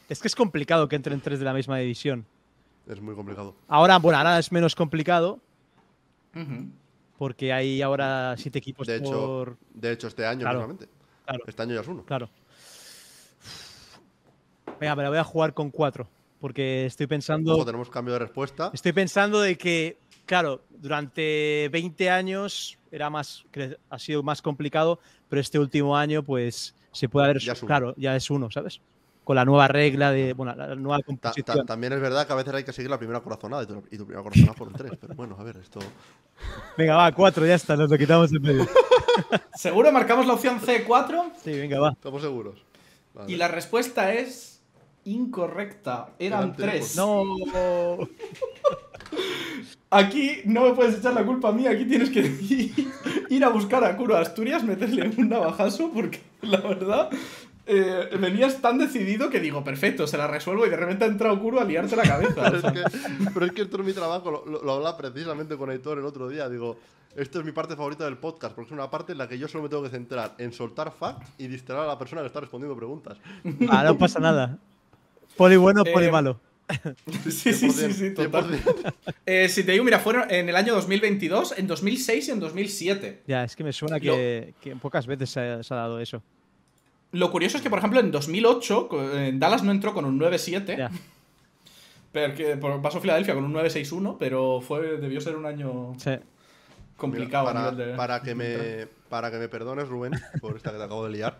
Es 0.08 0.22
que 0.22 0.28
es 0.28 0.36
complicado 0.36 0.88
que 0.88 0.98
entren 0.98 1.20
tres 1.20 1.40
de 1.40 1.46
la 1.46 1.52
misma 1.52 1.80
división. 1.80 2.28
Es 2.88 3.02
muy 3.02 3.16
complicado. 3.16 3.56
Ahora, 3.68 3.98
bueno, 3.98 4.20
ahora 4.20 4.38
es 4.38 4.52
menos 4.52 4.76
complicado. 4.76 5.40
Porque 7.18 7.52
hay 7.52 7.82
ahora 7.82 8.36
siete 8.38 8.60
equipos 8.60 8.86
de 8.86 8.98
hecho, 8.98 9.10
por... 9.10 9.58
De 9.74 9.94
hecho, 9.94 10.10
este 10.10 10.24
año, 10.24 10.42
claro, 10.42 10.78
Claro. 11.26 11.44
Este 11.48 11.62
año 11.64 11.74
ya 11.74 11.82
es 11.82 11.88
uno. 11.88 12.04
Claro. 12.06 12.30
Venga, 14.80 14.96
me 14.96 15.02
la 15.02 15.10
voy 15.10 15.18
a 15.18 15.24
jugar 15.24 15.56
con 15.56 15.72
cuatro. 15.72 16.08
Porque 16.40 16.86
estoy 16.86 17.08
pensando. 17.08 17.66
tenemos 17.66 17.90
cambio 17.90 18.14
de 18.14 18.20
respuesta. 18.20 18.70
Estoy 18.76 18.92
pensando 18.92 19.42
de 19.42 19.58
que, 19.58 19.98
claro, 20.28 20.62
durante 20.70 21.68
20 21.72 22.12
años 22.12 22.78
era 22.92 23.10
más, 23.10 23.46
ha 23.90 24.00
sido 24.00 24.24
más 24.24 24.42
complicado, 24.42 25.00
pero 25.30 25.40
este 25.40 25.60
último 25.60 25.98
año, 25.98 26.24
pues 26.24 26.76
se 26.92 27.10
puede 27.10 27.30
haber. 27.30 27.42
claro, 27.66 27.94
ya 27.98 28.16
es 28.16 28.30
uno, 28.30 28.50
¿sabes? 28.52 28.82
Con 29.24 29.36
la 29.36 29.46
nueva 29.46 29.68
regla 29.68 30.12
de. 30.12 30.34
Bueno, 30.34 30.56
la 30.56 30.76
nueva 30.76 31.02
composición. 31.04 31.66
también 31.66 31.94
es 31.94 32.00
verdad 32.00 32.26
que 32.26 32.34
a 32.34 32.36
veces 32.38 32.54
hay 32.54 32.64
que 32.64 32.72
seguir 32.72 32.90
la 32.90 32.98
primera 32.98 33.20
corazonada 33.20 33.64
y 33.64 33.66
tu, 33.66 33.82
primera 34.06 34.24
corazonada 34.24 34.54
por 34.54 34.68
un 34.70 34.74
3, 34.74 34.92
pero 35.02 35.16
bueno, 35.16 35.36
a 35.38 35.44
ver, 35.44 35.58
esto. 35.58 35.80
Venga, 36.78 36.96
va, 36.96 37.12
4, 37.12 37.46
ya 37.46 37.56
está, 37.56 37.76
nos 37.76 37.90
lo 37.90 37.98
quitamos 37.98 38.32
en 38.32 38.42
medio. 38.42 38.68
¿Seguro 39.56 39.92
marcamos 39.92 40.26
la 40.26 40.34
opción 40.34 40.62
C4? 40.62 41.34
Sí, 41.44 41.52
venga, 41.52 41.80
va. 41.80 41.92
Estamos 41.92 42.22
seguros. 42.22 42.64
Y 43.28 43.36
la 43.36 43.48
respuesta 43.48 44.14
es 44.14 44.62
incorrecta. 45.06 46.14
Eran, 46.20 46.56
tres. 46.56 46.96
No. 46.96 47.24
Aquí 49.90 50.42
no 50.46 50.64
me 50.64 50.74
puedes 50.74 50.98
echar 50.98 51.14
la 51.14 51.26
culpa 51.26 51.50
a 51.50 51.52
mí, 51.54 51.66
aquí 51.66 51.86
tienes 51.86 52.10
que 52.10 52.20
ir 53.30 53.46
a 53.46 53.50
buscar 53.50 53.84
a 53.86 53.96
Curo 53.96 54.18
Asturias, 54.18 54.64
meterle 54.64 55.10
un 55.18 55.30
navajazo, 55.30 55.92
porque 55.94 56.20
la 56.42 56.60
verdad 56.60 57.10
eh, 57.66 58.10
venías 58.20 58.62
tan 58.62 58.78
decidido 58.78 59.30
que 59.30 59.40
digo, 59.40 59.64
perfecto, 59.64 60.06
se 60.06 60.18
la 60.18 60.28
resuelvo 60.28 60.66
y 60.66 60.70
de 60.70 60.76
repente 60.76 61.06
ha 61.06 61.08
entrado 61.08 61.40
Curo 61.40 61.62
a 61.62 61.64
liarte 61.64 61.96
la 61.96 62.04
cabeza. 62.04 62.52
pero, 63.34 63.46
es 63.46 63.52
que, 63.54 63.62
esto 63.62 63.78
es 63.78 63.86
mi 63.86 63.94
trabajo, 63.94 64.30
lo, 64.30 64.62
lo, 64.62 64.74
hablaba 64.74 64.98
precisamente 64.98 65.56
con 65.56 65.70
Aitor 65.70 66.00
el 66.00 66.06
otro 66.06 66.28
día, 66.28 66.50
digo, 66.50 66.78
esto 67.16 67.40
es 67.40 67.46
mi 67.46 67.54
parte 67.54 67.78
favorita 67.78 68.04
del 68.04 68.18
podcast, 68.18 68.56
porque 68.56 68.68
es 68.68 68.74
una 68.74 68.90
parte 68.90 69.14
en 69.14 69.18
la 69.18 69.30
que 69.30 69.40
yo 69.40 69.48
solo 69.48 69.64
me 69.64 69.70
tengo 69.70 69.84
que 69.84 69.90
centrar 69.90 70.36
en 70.38 70.52
soltar 70.52 70.92
facts 70.92 71.32
y 71.38 71.48
distraer 71.48 71.84
a 71.84 71.88
la 71.88 71.98
persona 71.98 72.22
que 72.22 72.28
está 72.28 72.42
respondiendo 72.42 72.76
preguntas. 72.76 73.18
Ah, 73.70 73.84
no 73.86 73.98
pasa 73.98 74.20
nada. 74.20 74.58
Poli 75.38 75.56
bueno, 75.56 75.84
poli 75.84 76.08
eh, 76.08 76.12
malo. 76.12 76.40
Sí, 77.30 77.54
sí, 77.54 77.70
sí, 77.72 77.94
sí, 77.94 78.14
total. 78.14 78.60
Eh, 79.26 79.50
si 79.50 79.64
te 79.64 79.74
digo, 79.74 79.84
mira, 79.84 80.00
fueron 80.00 80.30
en 80.32 80.48
el 80.50 80.56
año 80.56 80.74
2022, 80.74 81.58
en 81.58 81.68
2006 81.68 82.28
y 82.28 82.32
en 82.32 82.40
2007. 82.40 83.24
Ya, 83.28 83.44
es 83.44 83.56
que 83.56 83.64
me 83.64 83.74
suena 83.74 84.00
que, 84.00 84.54
pocas 84.82 85.08
veces 85.08 85.30
se 85.30 85.40
ha, 85.40 85.76
dado 85.76 86.00
eso. 86.00 86.22
Lo 87.12 87.32
curioso 87.32 87.58
es 87.58 87.64
que, 87.64 87.70
por 87.70 87.80
ejemplo, 87.80 88.00
en 88.00 88.12
2008, 88.12 88.90
Dallas 89.34 89.64
no 89.64 89.72
entró 89.72 89.94
con 89.94 90.06
un 90.06 90.20
9-7. 90.20 90.90
Porque 92.12 92.58
pasó 92.82 93.00
Filadelfia 93.00 93.34
con 93.34 93.44
un 93.44 93.54
9-6-1, 93.54 94.18
pero 94.18 94.62
fue, 94.62 94.98
debió 94.98 95.22
ser 95.22 95.36
un 95.36 95.46
año 95.46 95.96
complicado. 96.96 97.46
para, 97.96 98.22
que 98.22 98.36
me, 98.36 98.88
para 99.10 99.32
que 99.32 99.38
me 99.38 99.50
perdones, 99.50 99.88
Rubén, 99.88 100.14
por 100.42 100.56
esta 100.56 100.72
que 100.72 100.78
te 100.78 100.84
acabo 100.84 101.06
de 101.06 101.12
liar, 101.12 101.38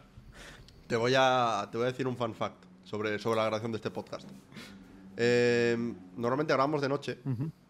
te 0.88 0.96
voy 0.96 1.14
a, 1.18 1.68
te 1.72 1.78
voy 1.78 1.86
a 1.86 1.92
decir 1.92 2.08
un 2.08 2.16
fun 2.16 2.34
fact 2.34 2.64
sobre, 2.84 3.20
sobre 3.20 3.38
la 3.38 3.44
grabación 3.44 3.72
de 3.72 3.78
este 3.78 3.92
podcast. 3.92 4.28
Em, 5.20 5.96
normalmente 6.16 6.54
grabamos 6.54 6.80
de 6.80 6.88
noche, 6.88 7.18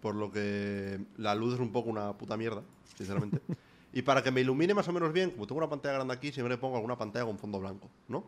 por 0.01 0.15
lo 0.15 0.29
que 0.29 0.99
la 1.15 1.33
luz 1.33 1.53
es 1.53 1.60
un 1.62 1.71
poco 1.71 1.89
una 1.89 2.12
puta 2.17 2.36
mierda, 2.38 2.62
sinceramente. 2.95 3.41
Y 3.93 4.03
para 4.03 4.21
que 4.21 4.29
me 4.29 4.41
ilumine 4.41 4.75
más 4.75 4.88
o 4.89 4.93
menos 4.93 5.12
bien, 5.12 5.31
como 5.31 5.47
tengo 5.47 5.57
una 5.57 5.69
pantalla 5.69 5.95
grande 5.95 6.13
aquí, 6.13 6.31
siempre 6.31 6.53
le 6.53 6.60
pongo 6.60 6.75
alguna 6.75 6.97
pantalla 6.97 7.25
con 7.25 7.39
fondo 7.39 7.60
blanco, 7.60 7.89
¿no? 8.10 8.25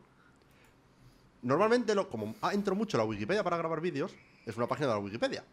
Normalmente, 1.43 1.93
lo, 1.93 2.09
como 2.09 2.33
ah, 2.41 2.53
entro 2.53 2.75
mucho 2.75 2.97
a 2.97 2.99
la 2.99 3.03
Wikipedia 3.03 3.43
para 3.43 3.57
grabar 3.57 3.79
vídeos, 3.79 4.15
es 4.47 4.57
una 4.57 4.67
página 4.67 4.87
de 4.87 4.93
la 4.95 4.99
Wikipedia. 4.99 5.43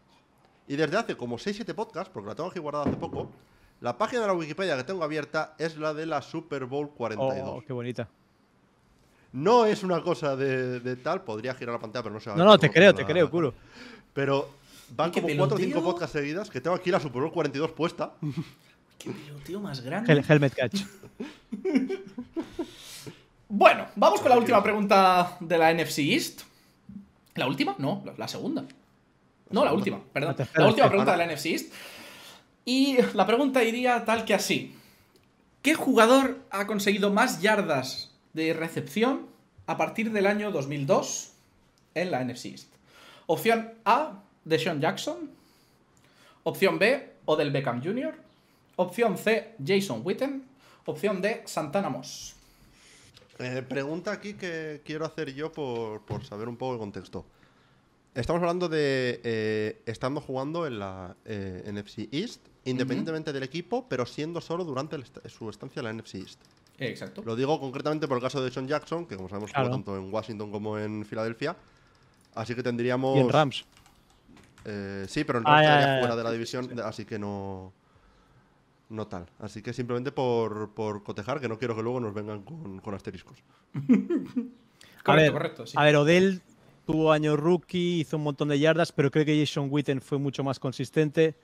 Y 0.67 0.75
desde 0.75 0.97
hace 0.97 1.15
como 1.15 1.37
6-7 1.37 1.75
podcasts, 1.75 2.09
porque 2.11 2.29
la 2.29 2.35
tengo 2.35 2.49
aquí 2.49 2.57
guardada 2.57 2.85
hace 2.85 2.95
poco, 2.97 3.29
la 3.79 3.97
página 3.97 4.21
de 4.21 4.27
la 4.27 4.33
Wikipedia 4.33 4.75
que 4.75 4.85
tengo 4.85 5.03
abierta 5.03 5.53
es 5.59 5.77
la 5.77 5.93
de 5.93 6.07
la 6.07 6.21
Super 6.23 6.65
Bowl 6.65 6.89
42. 6.89 7.47
Oh, 7.47 7.61
qué 7.67 7.73
bonita. 7.73 8.09
No 9.37 9.65
es 9.65 9.83
una 9.83 10.01
cosa 10.01 10.35
de, 10.35 10.79
de 10.79 10.95
tal, 10.95 11.21
podría 11.23 11.53
girar 11.53 11.73
la 11.75 11.79
pantalla, 11.79 12.03
pero 12.03 12.13
no 12.15 12.19
se 12.19 12.29
va 12.29 12.35
a 12.35 12.39
No, 12.39 12.45
no, 12.45 12.57
te 12.57 12.71
creo, 12.71 12.93
te 12.95 13.05
creo, 13.05 13.29
culo. 13.29 13.53
Pero 14.13 14.49
van 14.95 15.09
¿Y 15.09 15.11
qué 15.13 15.21
como 15.21 15.35
4 15.37 15.55
o 15.55 15.59
5 15.59 15.71
peloteo? 15.73 15.91
podcasts 15.91 16.13
seguidas 16.13 16.49
que 16.49 16.59
tengo 16.59 16.75
aquí 16.75 16.89
la 16.89 16.99
Super 16.99 17.21
Bowl 17.21 17.31
42 17.31 17.71
puesta. 17.71 18.13
Qué 18.97 19.11
tío 19.45 19.59
más 19.59 19.81
grande. 19.81 20.11
Hel- 20.11 20.25
Helmet 20.27 20.55
Catch. 20.55 20.81
Bueno, 23.49 23.87
vamos 23.95 24.19
con 24.19 24.29
la 24.29 24.37
última 24.37 24.61
pregunta 24.61 25.37
de 25.39 25.57
la 25.57 25.73
NFC 25.73 25.99
East. 25.99 26.41
¿La 27.35 27.47
última? 27.47 27.75
No, 27.77 28.03
la, 28.17 28.27
segunda. 28.27 28.65
No, 29.51 29.63
la 29.63 29.71
última, 29.73 30.01
perdón. 30.11 30.31
La 30.31 30.35
tercera, 30.35 30.61
La 30.63 30.67
última 30.69 30.87
pregunta 30.89 31.11
de 31.13 31.17
la 31.25 31.33
NFC 31.33 31.45
East. 31.47 31.73
Y 32.65 32.97
la 33.13 33.25
pregunta 33.25 33.63
iría 33.63 34.03
tal 34.03 34.25
que 34.25 34.33
así. 34.33 34.75
¿Qué 35.61 35.75
jugador 35.75 36.39
ha 36.49 36.67
conseguido 36.67 37.09
más 37.11 37.41
yardas 37.41 38.11
de 38.37 38.53
recepción 38.53 39.25
a 39.65 39.77
partir 39.77 40.11
del 40.11 40.27
año 40.27 40.51
2002 40.51 41.33
en 41.95 42.11
la 42.11 42.23
NFC 42.23 42.45
East? 42.45 42.69
Opción 43.25 43.73
A, 43.83 44.23
Deshaun 44.45 44.79
Jackson. 44.79 45.31
Opción 46.43 46.77
B, 46.77 47.13
Odell 47.25 47.51
Beckham 47.51 47.83
Jr. 47.83 48.13
Opción 48.77 49.17
C, 49.17 49.55
Jason 49.65 50.01
Witten. 50.05 50.45
Opción 50.85 51.21
D, 51.21 51.41
Santana 51.45 51.89
Moss. 51.89 52.35
Eh, 53.39 53.63
pregunta 53.67 54.11
aquí 54.11 54.35
que 54.35 54.81
quiero 54.85 55.05
hacer 55.05 55.33
yo 55.33 55.51
por, 55.51 56.01
por 56.05 56.23
saber 56.23 56.47
un 56.47 56.57
poco 56.57 56.73
el 56.73 56.79
contexto. 56.79 57.25
Estamos 58.13 58.41
hablando 58.41 58.69
de 58.69 59.19
eh, 59.23 59.81
estando 59.87 60.21
jugando 60.21 60.65
en 60.67 60.79
la 60.79 61.15
eh, 61.25 61.69
NFC 61.71 62.07
East, 62.11 62.41
independientemente 62.65 63.33
del 63.33 63.43
equipo, 63.43 63.87
pero 63.89 64.05
siendo 64.05 64.41
solo 64.41 64.63
durante 64.63 64.95
el 64.95 65.05
su 65.29 65.49
estancia 65.49 65.79
en 65.81 65.85
la 65.85 65.93
NFC 65.93 66.15
East. 66.15 66.39
Exacto. 66.79 67.23
Lo 67.25 67.35
digo 67.35 67.59
concretamente 67.59 68.07
por 68.07 68.17
el 68.17 68.23
caso 68.23 68.41
de 68.43 68.51
Sean 68.51 68.67
Jackson, 68.67 69.05
que 69.07 69.15
como 69.15 69.29
sabemos 69.29 69.51
jugó 69.51 69.61
Claro. 69.63 69.75
tanto 69.75 69.97
en 69.97 70.13
Washington 70.13 70.51
como 70.51 70.77
en 70.77 71.05
Filadelfia. 71.05 71.55
Así 72.35 72.53
que 72.53 72.61
tendríamos. 72.61 73.17
Y 73.17 73.21
en 73.21 73.29
Rams. 73.29 73.65
Eh, 74.65 75.05
sí, 75.07 75.23
pero 75.23 75.39
en 75.39 75.45
Ah, 75.47 75.51
Rams 75.53 75.63
ya, 75.63 75.69
estaría 75.73 75.87
ya, 75.87 75.93
ya. 75.95 75.99
fuera 76.01 76.15
de 76.15 76.23
la 76.23 76.31
división, 76.31 76.79
así 76.81 77.05
que 77.05 77.17
no. 77.17 77.73
No 78.89 79.05
tal. 79.07 79.25
Así 79.39 79.61
que 79.61 79.73
simplemente 79.73 80.11
por, 80.11 80.69
por 80.73 81.03
cotejar, 81.03 81.41
que 81.41 81.49
no 81.49 81.57
quiero 81.57 81.75
que 81.75 81.81
luego 81.83 81.99
nos 81.99 82.13
vengan 82.13 82.41
con, 82.43 82.79
con 82.79 82.93
asteriscos. 82.93 83.37
Correcto, 83.73 84.51
a 85.05 85.15
ver, 85.15 85.31
correcto, 85.33 85.65
sí. 85.67 85.73
A 85.77 85.83
ver, 85.83 85.95
Odell 85.97 86.41
tuvo 86.85 87.11
año 87.11 87.35
rookie, 87.35 87.99
hizo 88.01 88.15
un 88.17 88.23
montón 88.23 88.47
de 88.47 88.59
yardas, 88.59 88.91
pero 88.93 89.11
creo 89.11 89.25
que 89.25 89.37
Jason 89.37 89.67
Witten 89.69 89.99
fue 89.99 90.17
mucho 90.19 90.41
más 90.43 90.57
consistente. 90.59 91.35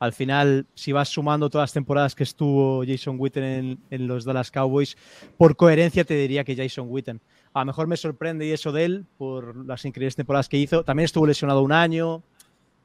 Al 0.00 0.12
final, 0.12 0.66
si 0.74 0.90
vas 0.92 1.08
sumando 1.10 1.48
todas 1.50 1.64
las 1.68 1.72
temporadas 1.74 2.14
que 2.14 2.24
estuvo 2.24 2.82
Jason 2.86 3.16
Witten 3.18 3.44
en, 3.44 3.78
en 3.90 4.06
los 4.08 4.24
Dallas 4.24 4.50
Cowboys, 4.50 4.96
por 5.36 5.54
coherencia 5.56 6.04
te 6.04 6.14
diría 6.14 6.42
que 6.42 6.56
Jason 6.56 6.86
Witten. 6.88 7.20
A 7.52 7.60
lo 7.60 7.66
mejor 7.66 7.86
me 7.86 7.96
sorprende 7.96 8.46
y 8.46 8.50
eso 8.52 8.72
de 8.72 8.84
él 8.86 9.04
por 9.18 9.54
las 9.66 9.84
increíbles 9.84 10.16
temporadas 10.16 10.48
que 10.48 10.56
hizo. 10.56 10.82
También 10.84 11.04
estuvo 11.04 11.26
lesionado 11.26 11.62
un 11.62 11.72
año. 11.72 12.22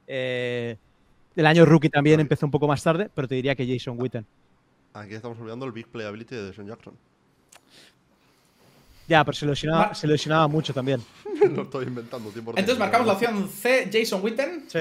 Eh, 0.08 0.76
el 1.36 1.46
año 1.46 1.66
rookie 1.66 1.90
también 1.90 2.20
empezó 2.20 2.46
un 2.46 2.52
poco 2.52 2.68
más 2.68 2.84
tarde, 2.84 3.10
pero 3.16 3.28
te 3.28 3.36
diría 3.36 3.56
que 3.56 3.66
Jason 3.66 3.96
Witten. 4.00 4.26
Aquí 4.94 5.14
estamos 5.16 5.40
olvidando 5.40 5.66
el 5.66 5.72
big 5.72 5.88
playability 5.88 6.36
de 6.36 6.54
Sean 6.54 6.68
Jackson. 6.68 6.94
Ya, 9.08 9.24
pero 9.24 9.36
se 9.36 9.46
lesionaba, 9.46 9.88
Ma- 9.90 9.96
se 9.96 10.08
lesionaba 10.08 10.48
mucho 10.48 10.74
también. 10.74 11.02
Lo 11.56 11.64
estoy 11.64 11.86
inventando, 11.86 12.32
100%. 12.32 12.36
Entonces 12.58 12.78
marcamos 12.80 13.06
la 13.08 13.14
opción 13.14 13.48
C, 13.50 13.90
Jason 13.92 14.22
Witten. 14.24 14.66
Sí. 14.68 14.80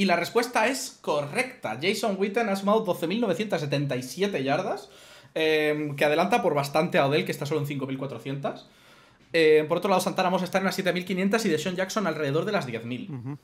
Y 0.00 0.06
la 0.06 0.16
respuesta 0.16 0.66
es 0.66 0.98
correcta. 1.02 1.78
Jason 1.80 2.16
Witten 2.18 2.48
ha 2.48 2.56
sumado 2.56 2.84
12.977 2.86 4.42
yardas, 4.42 4.88
eh, 5.34 5.92
que 5.96 6.04
adelanta 6.04 6.42
por 6.42 6.54
bastante 6.54 6.98
a 6.98 7.06
Odell, 7.06 7.24
que 7.24 7.32
está 7.32 7.44
solo 7.46 7.60
en 7.60 7.66
5.400. 7.66 8.64
Eh, 9.32 9.64
por 9.68 9.78
otro 9.78 9.90
lado, 9.90 10.00
Santana 10.00 10.30
Moss 10.30 10.42
está 10.42 10.58
en 10.58 10.64
las 10.64 10.78
7.500 10.78 11.44
y 11.44 11.48
Deshaun 11.50 11.76
Jackson 11.76 12.06
alrededor 12.06 12.44
de 12.46 12.52
las 12.52 12.66
10.000. 12.66 13.10
Ujú. 13.10 13.38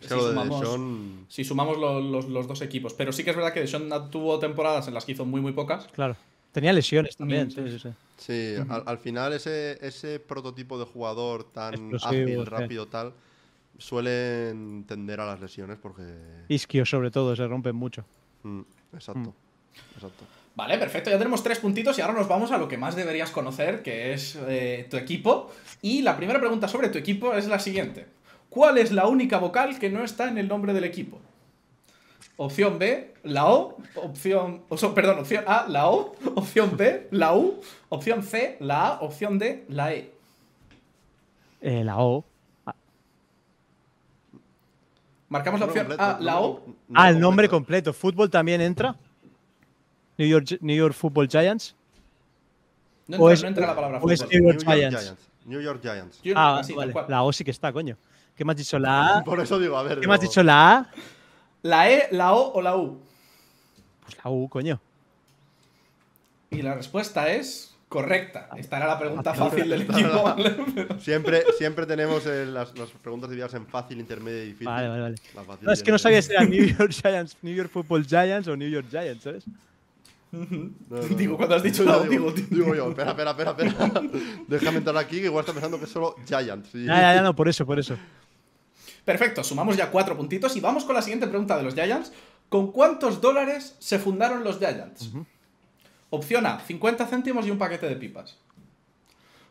Es 0.00 0.08
que 0.08 0.14
lo 0.14 0.24
de 0.28 0.34
sumamos- 0.34 0.60
Sean- 0.68 1.26
Si 1.28 1.44
sumamos 1.44 1.78
lo- 1.78 2.00
los, 2.00 2.26
los 2.26 2.46
dos 2.46 2.60
equipos. 2.62 2.92
Pero 2.94 3.12
sí 3.12 3.24
que 3.24 3.30
es 3.30 3.36
verdad 3.36 3.52
que 3.54 3.60
Deshaun 3.60 3.88
tuvo 4.10 4.38
temporadas 4.38 4.88
en 4.88 4.94
las 4.94 5.04
que 5.04 5.12
hizo 5.12 5.24
muy, 5.24 5.40
muy 5.40 5.52
pocas. 5.52 5.86
Claro. 5.92 6.16
Tenía 6.52 6.72
lesiones 6.74 7.16
también. 7.16 7.50
Sí, 7.50 7.62
sí, 7.66 7.78
sí, 7.78 7.88
sí. 8.18 8.54
Al, 8.68 8.82
al 8.84 8.98
final 8.98 9.32
ese, 9.32 9.78
ese 9.80 10.20
prototipo 10.20 10.78
de 10.78 10.84
jugador 10.84 11.44
tan 11.50 11.72
Explosivo, 11.72 12.10
ágil, 12.10 12.38
sí. 12.40 12.44
rápido, 12.44 12.86
tal, 12.88 13.14
suelen 13.78 14.84
tender 14.86 15.20
a 15.20 15.26
las 15.26 15.40
lesiones 15.40 15.78
porque... 15.78 16.02
Isquios, 16.48 16.88
sobre 16.88 17.10
todo, 17.10 17.34
se 17.36 17.46
rompen 17.46 17.76
mucho. 17.76 18.04
Mm, 18.42 18.60
exacto, 18.94 19.34
exacto. 19.94 20.24
Vale, 20.54 20.76
perfecto. 20.76 21.10
Ya 21.10 21.18
tenemos 21.18 21.42
tres 21.42 21.58
puntitos 21.58 21.98
y 21.98 22.02
ahora 22.02 22.14
nos 22.14 22.28
vamos 22.28 22.50
a 22.52 22.58
lo 22.58 22.68
que 22.68 22.76
más 22.76 22.94
deberías 22.94 23.30
conocer, 23.30 23.82
que 23.82 24.12
es 24.12 24.38
eh, 24.46 24.86
tu 24.90 24.96
equipo. 24.96 25.50
Y 25.80 26.02
la 26.02 26.16
primera 26.16 26.38
pregunta 26.40 26.68
sobre 26.68 26.88
tu 26.88 26.98
equipo 26.98 27.32
es 27.34 27.46
la 27.46 27.58
siguiente. 27.58 28.06
¿Cuál 28.50 28.76
es 28.76 28.92
la 28.92 29.06
única 29.06 29.38
vocal 29.38 29.78
que 29.78 29.88
no 29.88 30.04
está 30.04 30.28
en 30.28 30.36
el 30.36 30.48
nombre 30.48 30.74
del 30.74 30.84
equipo? 30.84 31.20
Opción 32.36 32.78
B, 32.78 33.14
la 33.22 33.46
O. 33.50 33.78
Opción. 33.94 34.64
o 34.68 34.76
sea, 34.76 34.92
perdón, 34.94 35.20
opción 35.20 35.44
A, 35.46 35.66
la 35.68 35.88
O. 35.88 36.14
Opción 36.34 36.76
B, 36.76 37.08
la 37.10 37.34
U. 37.34 37.60
Opción 37.88 38.22
C, 38.22 38.56
la 38.60 38.88
A. 38.88 39.00
Opción 39.00 39.38
D, 39.38 39.64
la 39.68 39.94
E. 39.94 40.12
Eh, 41.62 41.82
la 41.82 41.98
O. 41.98 42.24
Marcamos 45.32 45.60
la 45.60 45.64
opción 45.66 45.88
A, 45.98 46.18
la 46.20 46.40
O. 46.40 46.62
Ah, 46.92 47.08
el 47.08 47.18
nombre 47.18 47.48
completo. 47.48 47.94
¿Fútbol 47.94 48.28
también 48.28 48.60
entra? 48.60 48.94
New 50.18 50.28
York, 50.28 50.58
New 50.60 50.76
York 50.76 50.92
Football 50.92 51.26
Giants. 51.26 51.74
No 53.08 53.16
O 53.16 53.30
entra, 53.30 53.32
es- 53.32 53.42
no 53.42 53.48
entra 53.48 53.66
la 53.66 53.74
palabra 53.74 53.96
es 53.96 54.02
fútbol. 54.02 54.28
New 54.30 54.42
New 54.42 54.52
York 54.52 54.62
Giants. 54.62 55.00
Giants. 55.00 55.28
New 55.46 55.60
York 55.62 55.80
Giants. 55.80 56.20
Ah, 56.36 56.60
tal 56.66 56.76
vale. 56.76 56.94
La 57.08 57.22
O 57.22 57.32
sí 57.32 57.44
que 57.44 57.50
está, 57.50 57.72
coño. 57.72 57.96
¿Qué 58.36 58.44
me 58.44 58.52
has 58.52 58.58
dicho? 58.58 58.78
¿La 58.78 59.18
A? 59.18 59.24
Por 59.24 59.40
eso 59.40 59.58
digo, 59.58 59.74
a 59.78 59.82
ver. 59.82 60.00
¿Qué 60.00 60.06
me 60.06 60.12
has 60.14 60.20
dicho? 60.20 60.42
¿La 60.42 60.76
A? 60.76 60.90
¿La 61.62 61.90
E, 61.90 62.08
la 62.10 62.34
O 62.34 62.52
o 62.52 62.60
la 62.60 62.76
U? 62.76 63.00
Pues 64.02 64.18
la 64.22 64.30
U, 64.30 64.50
coño. 64.50 64.78
Y 66.50 66.60
la 66.60 66.74
respuesta 66.74 67.32
es 67.32 67.71
correcta. 67.92 68.48
Esta 68.56 68.78
era 68.78 68.86
la 68.86 68.98
pregunta 68.98 69.34
fácil 69.34 69.68
del 69.68 69.82
equipo. 69.88 70.34
Siempre, 70.98 71.44
siempre 71.58 71.84
tenemos 71.84 72.24
eh, 72.26 72.46
las, 72.46 72.76
las 72.78 72.88
preguntas 72.90 73.28
divididas 73.28 73.52
en 73.52 73.66
fácil, 73.66 74.00
intermedia 74.00 74.44
y 74.44 74.46
difícil. 74.46 74.68
Vale, 74.68 74.88
vale, 74.88 75.02
vale. 75.02 75.16
No, 75.60 75.72
es 75.72 75.82
que 75.82 75.90
no 75.92 75.98
sabía 75.98 76.22
si 76.22 76.32
era 76.32 76.44
New 76.44 76.64
York 76.64 76.90
Giants, 77.02 77.36
New 77.42 77.54
York 77.54 77.70
Football 77.70 78.06
Giants 78.06 78.48
o 78.48 78.56
New 78.56 78.70
York 78.70 78.86
Giants, 78.90 79.22
¿sabes? 79.24 79.44
No, 80.30 80.46
no, 80.88 81.00
Digo, 81.14 81.32
no. 81.32 81.36
cuando 81.36 81.56
has 81.56 81.62
dicho 81.62 81.84
No, 81.84 81.90
la 81.90 81.96
O, 81.98 82.04
digo, 82.04 82.32
digo, 82.32 82.48
digo 82.50 82.74
yo, 82.74 82.88
espera, 82.88 83.10
espera, 83.10 83.32
espera, 83.32 83.50
espera. 83.50 84.02
Déjame 84.48 84.78
entrar 84.78 84.96
aquí, 84.96 85.18
que 85.20 85.26
igual 85.26 85.42
está 85.42 85.52
pensando 85.52 85.78
que 85.78 85.84
es 85.84 85.90
solo 85.90 86.16
Giants. 86.26 86.70
sí. 86.72 86.86
Ya, 86.86 86.98
ya, 87.00 87.14
ya, 87.16 87.22
no, 87.22 87.36
por 87.36 87.48
eso, 87.48 87.66
por 87.66 87.78
eso. 87.78 87.94
Perfecto, 89.04 89.44
sumamos 89.44 89.76
ya 89.76 89.90
cuatro 89.90 90.16
puntitos 90.16 90.56
y 90.56 90.60
vamos 90.60 90.84
con 90.84 90.94
la 90.94 91.02
siguiente 91.02 91.26
pregunta 91.26 91.56
de 91.58 91.64
los 91.64 91.74
Giants. 91.74 92.12
¿Con 92.48 92.72
cuántos 92.72 93.20
dólares 93.20 93.76
se 93.78 93.98
fundaron 93.98 94.44
los 94.44 94.58
Giants? 94.58 95.10
Opción 96.14 96.44
A, 96.44 96.60
50 96.60 97.06
céntimos 97.06 97.46
y 97.46 97.50
un 97.50 97.56
paquete 97.56 97.88
de 97.88 97.96
pipas. 97.96 98.36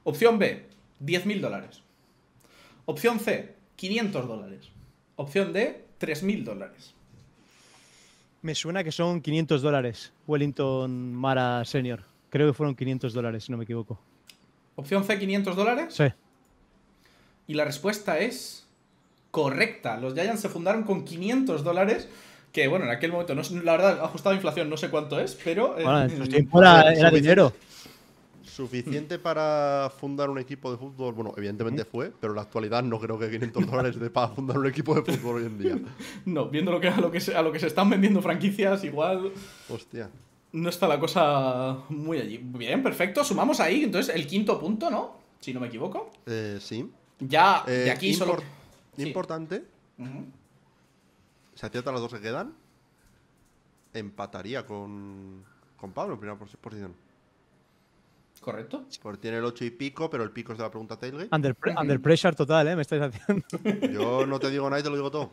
Opción 0.03 0.37
B, 0.37 0.67
10.000 1.03 1.39
dólares. 1.39 1.81
Opción 2.85 3.19
C, 3.19 3.55
500 3.77 4.27
dólares. 4.27 4.69
Opción 5.15 5.53
D, 5.53 5.83
3.000 5.99 6.43
dólares. 6.43 6.93
Me 8.43 8.53
suena 8.53 8.83
que 8.83 8.91
son 8.91 9.21
500 9.21 9.63
dólares. 9.63 10.13
Wellington 10.27 11.15
Mara 11.15 11.65
Senior. 11.65 12.03
Creo 12.29 12.45
que 12.45 12.53
fueron 12.53 12.75
500 12.75 13.11
dólares, 13.11 13.43
si 13.45 13.51
no 13.51 13.57
me 13.57 13.63
equivoco. 13.63 13.99
Opción 14.75 15.03
C, 15.03 15.17
500 15.17 15.55
dólares. 15.55 15.95
Sí. 15.95 16.05
Y 17.47 17.55
la 17.55 17.65
respuesta 17.65 18.19
es 18.19 18.67
correcta. 19.31 19.97
Los 19.97 20.13
Giants 20.13 20.41
se 20.41 20.49
fundaron 20.49 20.83
con 20.83 21.05
500 21.05 21.63
dólares. 21.63 22.07
Que 22.51 22.67
bueno, 22.67 22.85
en 22.85 22.91
aquel 22.91 23.11
momento, 23.11 23.33
no, 23.33 23.41
la 23.63 23.71
verdad, 23.73 24.01
ajustado 24.03 24.31
a 24.33 24.35
inflación, 24.35 24.69
no 24.69 24.75
sé 24.77 24.89
cuánto 24.89 25.19
es, 25.19 25.37
pero. 25.43 25.77
eh, 25.79 25.83
Bueno, 25.83 26.01
en 26.03 26.17
su 26.17 26.27
tiempo 26.27 26.59
era, 26.61 27.09
dinero. 27.11 27.53
Suficiente 28.43 29.17
para 29.17 29.89
fundar 29.97 30.29
un 30.29 30.37
equipo 30.37 30.69
de 30.71 30.77
fútbol. 30.77 31.13
Bueno, 31.13 31.33
evidentemente 31.37 31.85
fue, 31.85 32.11
pero 32.19 32.33
en 32.33 32.35
la 32.37 32.41
actualidad 32.41 32.83
no 32.83 32.99
creo 32.99 33.17
que 33.17 33.29
500 33.29 33.65
dólares 33.67 33.99
de 33.99 34.09
para 34.09 34.27
fundar 34.29 34.57
un 34.57 34.67
equipo 34.67 34.93
de 34.99 35.01
fútbol 35.03 35.37
hoy 35.37 35.45
en 35.45 35.57
día. 35.57 35.79
No, 36.25 36.49
viendo 36.49 36.71
lo 36.71 36.81
que, 36.81 36.89
a, 36.89 36.99
lo 36.99 37.09
que 37.11 37.21
se, 37.21 37.35
a 37.35 37.41
lo 37.41 37.51
que 37.51 37.59
se 37.59 37.67
están 37.67 37.89
vendiendo 37.89 38.21
franquicias, 38.21 38.83
igual 38.83 39.31
Hostia. 39.69 40.09
no 40.51 40.67
está 40.69 40.87
la 40.87 40.99
cosa 40.99 41.77
muy 41.89 42.19
allí. 42.19 42.37
Bien, 42.43 42.83
perfecto. 42.83 43.23
Sumamos 43.23 43.59
ahí, 43.61 43.83
entonces, 43.85 44.13
el 44.13 44.27
quinto 44.27 44.59
punto, 44.59 44.89
¿no? 44.89 45.15
Si 45.39 45.53
no 45.53 45.61
me 45.61 45.67
equivoco. 45.67 46.11
Eh, 46.25 46.57
sí. 46.59 46.89
Ya, 47.19 47.63
Eh, 47.67 47.71
de 47.85 47.91
aquí 47.91 48.13
solo. 48.13 48.37
Sí. 48.97 49.03
Importante. 49.03 49.63
Si 51.55 51.65
aciertan 51.65 51.93
las 51.93 52.01
dos 52.01 52.13
que 52.13 52.21
quedan, 52.21 52.53
empataría 53.93 54.65
con, 54.65 55.43
con 55.77 55.91
Pablo 55.91 56.13
en 56.15 56.19
primera 56.19 56.39
pos- 56.39 56.55
posición. 56.59 56.93
¿Correcto? 58.39 58.85
Porque 59.03 59.19
tiene 59.21 59.37
el 59.37 59.45
8 59.45 59.65
y 59.65 59.69
pico, 59.71 60.09
pero 60.09 60.23
el 60.23 60.31
pico 60.31 60.51
es 60.53 60.57
de 60.57 60.63
la 60.63 60.71
pregunta 60.71 60.97
Tailgate. 60.97 61.29
Under, 61.31 61.53
pre- 61.53 61.75
under 61.79 61.99
pressure 62.01 62.35
total, 62.35 62.67
¿eh? 62.69 62.75
Me 62.75 62.81
estáis 62.81 63.03
haciendo. 63.03 63.45
Yo 63.93 64.25
no 64.25 64.39
te 64.39 64.49
digo 64.49 64.67
nada 64.67 64.79
y 64.79 64.83
te 64.83 64.89
lo 64.89 64.95
digo 64.95 65.11
todo. 65.11 65.29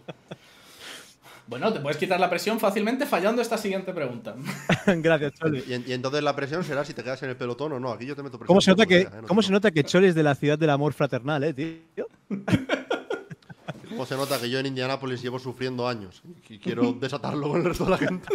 Bueno, 1.46 1.72
te 1.72 1.80
puedes 1.80 1.96
quitar 1.96 2.20
la 2.20 2.28
presión 2.28 2.60
fácilmente 2.60 3.06
fallando 3.06 3.40
esta 3.40 3.56
siguiente 3.56 3.94
pregunta. 3.94 4.34
Gracias, 4.86 5.32
Choli. 5.32 5.64
Y, 5.66 5.90
y 5.90 5.92
entonces 5.94 6.22
la 6.22 6.36
presión 6.36 6.62
será 6.62 6.84
si 6.84 6.92
te 6.92 7.02
quedas 7.02 7.22
en 7.22 7.30
el 7.30 7.36
pelotón 7.36 7.72
o 7.72 7.80
no. 7.80 7.90
Aquí 7.90 8.04
yo 8.04 8.14
te 8.14 8.22
meto 8.22 8.36
presión. 8.38 8.48
¿Cómo 8.48 8.60
se 8.60 8.72
nota 8.72 8.84
que, 8.84 9.00
sea, 9.02 9.10
¿eh? 9.10 9.22
No 9.22 9.28
cómo 9.28 9.40
se 9.40 9.52
nota 9.52 9.70
que 9.70 9.84
Choli 9.84 10.08
es 10.08 10.14
de 10.14 10.22
la 10.24 10.34
ciudad 10.34 10.58
del 10.58 10.68
amor 10.68 10.92
fraternal, 10.92 11.42
eh, 11.44 11.54
tío? 11.54 12.06
¿Cómo 13.88 14.06
se 14.06 14.16
nota 14.16 14.40
que 14.40 14.50
yo 14.50 14.58
en 14.58 14.66
Indianápolis 14.66 15.22
llevo 15.22 15.38
sufriendo 15.38 15.88
años 15.88 16.22
y 16.48 16.58
quiero 16.58 16.92
desatarlo 17.00 17.48
con 17.48 17.58
el 17.60 17.64
resto 17.66 17.84
de 17.84 17.90
la 17.90 17.98
gente? 17.98 18.28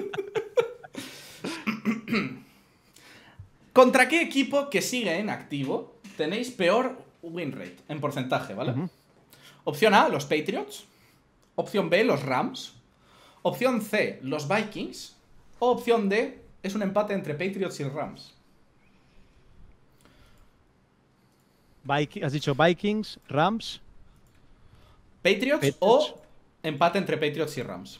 ¿Contra 3.72 4.08
qué 4.08 4.22
equipo 4.22 4.70
que 4.70 4.82
sigue 4.82 5.18
en 5.18 5.30
activo 5.30 5.96
tenéis 6.18 6.52
peor 6.52 6.98
win 7.22 7.52
rate 7.52 7.78
en 7.88 8.00
porcentaje, 8.00 8.54
¿vale? 8.54 8.74
Opción 9.63 9.94
A, 9.94 10.10
los 10.10 10.26
Patriots. 10.26 10.86
Opción 11.56 11.89
B, 11.89 12.04
los 12.04 12.22
Rams. 12.24 12.74
Opción 13.42 13.82
C, 13.82 14.20
los 14.22 14.48
Vikings. 14.48 15.16
O 15.60 15.72
opción 15.72 16.10
D, 16.10 16.42
es 16.62 16.76
un 16.76 16.82
empate 16.84 17.13
entre 17.13 17.34
Patriots 17.34 17.80
y 17.80 17.84
Rams. 17.86 18.34
Viki- 21.86 22.24
has 22.24 22.32
dicho 22.34 22.54
Vikings, 22.56 23.20
Rams. 23.28 23.82
Patriots, 25.24 25.56
Patriots. 25.56 25.78
o 25.80 26.22
empate 26.62 26.98
entre 27.00 27.18
Patriots 27.18 27.58
y 27.58 27.64
Rams. 27.64 28.00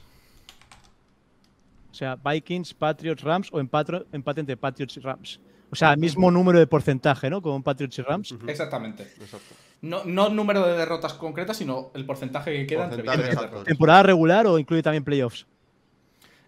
O 1.92 1.96
sea, 1.96 2.16
Vikings, 2.16 2.74
Patriots, 2.74 3.22
Rams 3.24 3.50
o 3.52 3.60
empate, 3.60 4.06
empate 4.12 4.42
entre 4.42 4.58
Patriots 4.58 4.98
y 4.98 5.00
Rams. 5.00 5.40
O 5.72 5.76
sea, 5.76 5.96
mismo 5.96 6.30
número 6.30 6.60
de 6.60 6.68
porcentaje, 6.68 7.30
¿no? 7.30 7.42
Con 7.42 7.64
Patriots 7.64 7.98
y 7.98 8.02
Rams. 8.04 8.36
Exactamente. 8.48 9.04
Exacto. 9.20 9.56
No, 9.82 10.04
no 10.06 10.30
número 10.30 10.66
de 10.68 10.78
derrotas 10.78 11.14
concretas, 11.14 11.58
sino 11.58 11.92
el 11.96 12.06
porcentaje 12.06 12.52
que 12.52 12.68
queda 12.68 12.86
entre 12.86 13.04
Porcentaje, 13.04 13.28
exacto. 13.30 13.48
derrotas. 13.48 13.68
¿Temporada 13.68 14.04
regular 14.04 14.48
o 14.48 14.60
incluye 14.60 14.84
también 14.84 15.04
playoffs? 15.04 15.48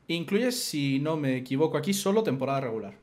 Incluye, 0.08 0.52
si 0.52 1.00
no 1.00 1.18
me 1.18 1.38
equivoco 1.38 1.78
aquí, 1.78 1.94
solo 1.94 2.22
temporada 2.22 2.62
regular. 2.62 2.94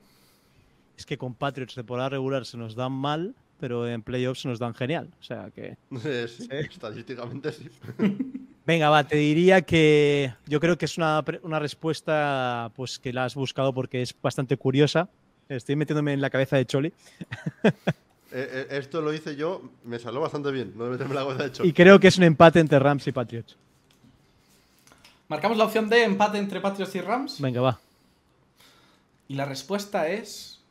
Es 0.96 1.04
que 1.04 1.18
con 1.18 1.34
Patriots 1.34 1.74
temporada 1.74 2.10
regular 2.10 2.46
se 2.46 2.56
nos 2.56 2.74
dan 2.76 2.92
mal, 2.92 3.34
pero 3.62 3.86
en 3.86 4.02
playoffs 4.02 4.44
nos 4.44 4.58
dan 4.58 4.74
genial. 4.74 5.08
O 5.20 5.22
sea 5.22 5.48
que. 5.54 5.76
Sí, 6.26 6.48
Estadísticamente 6.50 7.52
sí. 7.52 7.70
Venga, 8.66 8.90
va, 8.90 9.04
te 9.04 9.14
diría 9.14 9.62
que 9.62 10.34
yo 10.46 10.58
creo 10.58 10.76
que 10.76 10.86
es 10.86 10.98
una, 10.98 11.24
una 11.44 11.60
respuesta 11.60 12.72
pues 12.74 12.98
que 12.98 13.12
la 13.12 13.24
has 13.24 13.36
buscado 13.36 13.72
porque 13.72 14.02
es 14.02 14.16
bastante 14.20 14.56
curiosa. 14.56 15.08
Estoy 15.48 15.76
metiéndome 15.76 16.12
en 16.12 16.20
la 16.20 16.28
cabeza 16.28 16.56
de 16.56 16.66
Choli. 16.66 16.92
Eh, 18.34 18.48
eh, 18.70 18.78
esto 18.78 19.02
lo 19.02 19.12
hice 19.12 19.36
yo, 19.36 19.60
me 19.84 19.98
salió 19.98 20.18
bastante 20.18 20.50
bien. 20.50 20.72
No 20.74 20.84
de 20.84 20.92
meterme 20.92 21.14
la 21.14 21.20
cabeza 21.20 21.42
de 21.42 21.48
hecho. 21.50 21.64
Y 21.66 21.74
creo 21.74 22.00
que 22.00 22.08
es 22.08 22.16
un 22.16 22.24
empate 22.24 22.60
entre 22.60 22.78
Rams 22.78 23.06
y 23.06 23.12
Patriots. 23.12 23.58
Marcamos 25.28 25.58
la 25.58 25.64
opción 25.64 25.90
de 25.90 26.04
empate 26.04 26.38
entre 26.38 26.62
Patriots 26.62 26.94
y 26.94 27.02
Rams. 27.02 27.38
Venga, 27.42 27.60
va. 27.60 27.78
Y 29.28 29.34
la 29.34 29.44
respuesta 29.44 30.08
es 30.08 30.61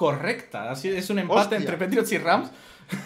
correcta. 0.00 0.70
Así 0.70 0.88
es 0.88 1.10
un 1.10 1.18
empate 1.18 1.40
Hostia. 1.40 1.58
entre 1.58 1.76
Patriots 1.76 2.10
y 2.12 2.16
Rams. 2.18 2.50
Ya 2.50 2.96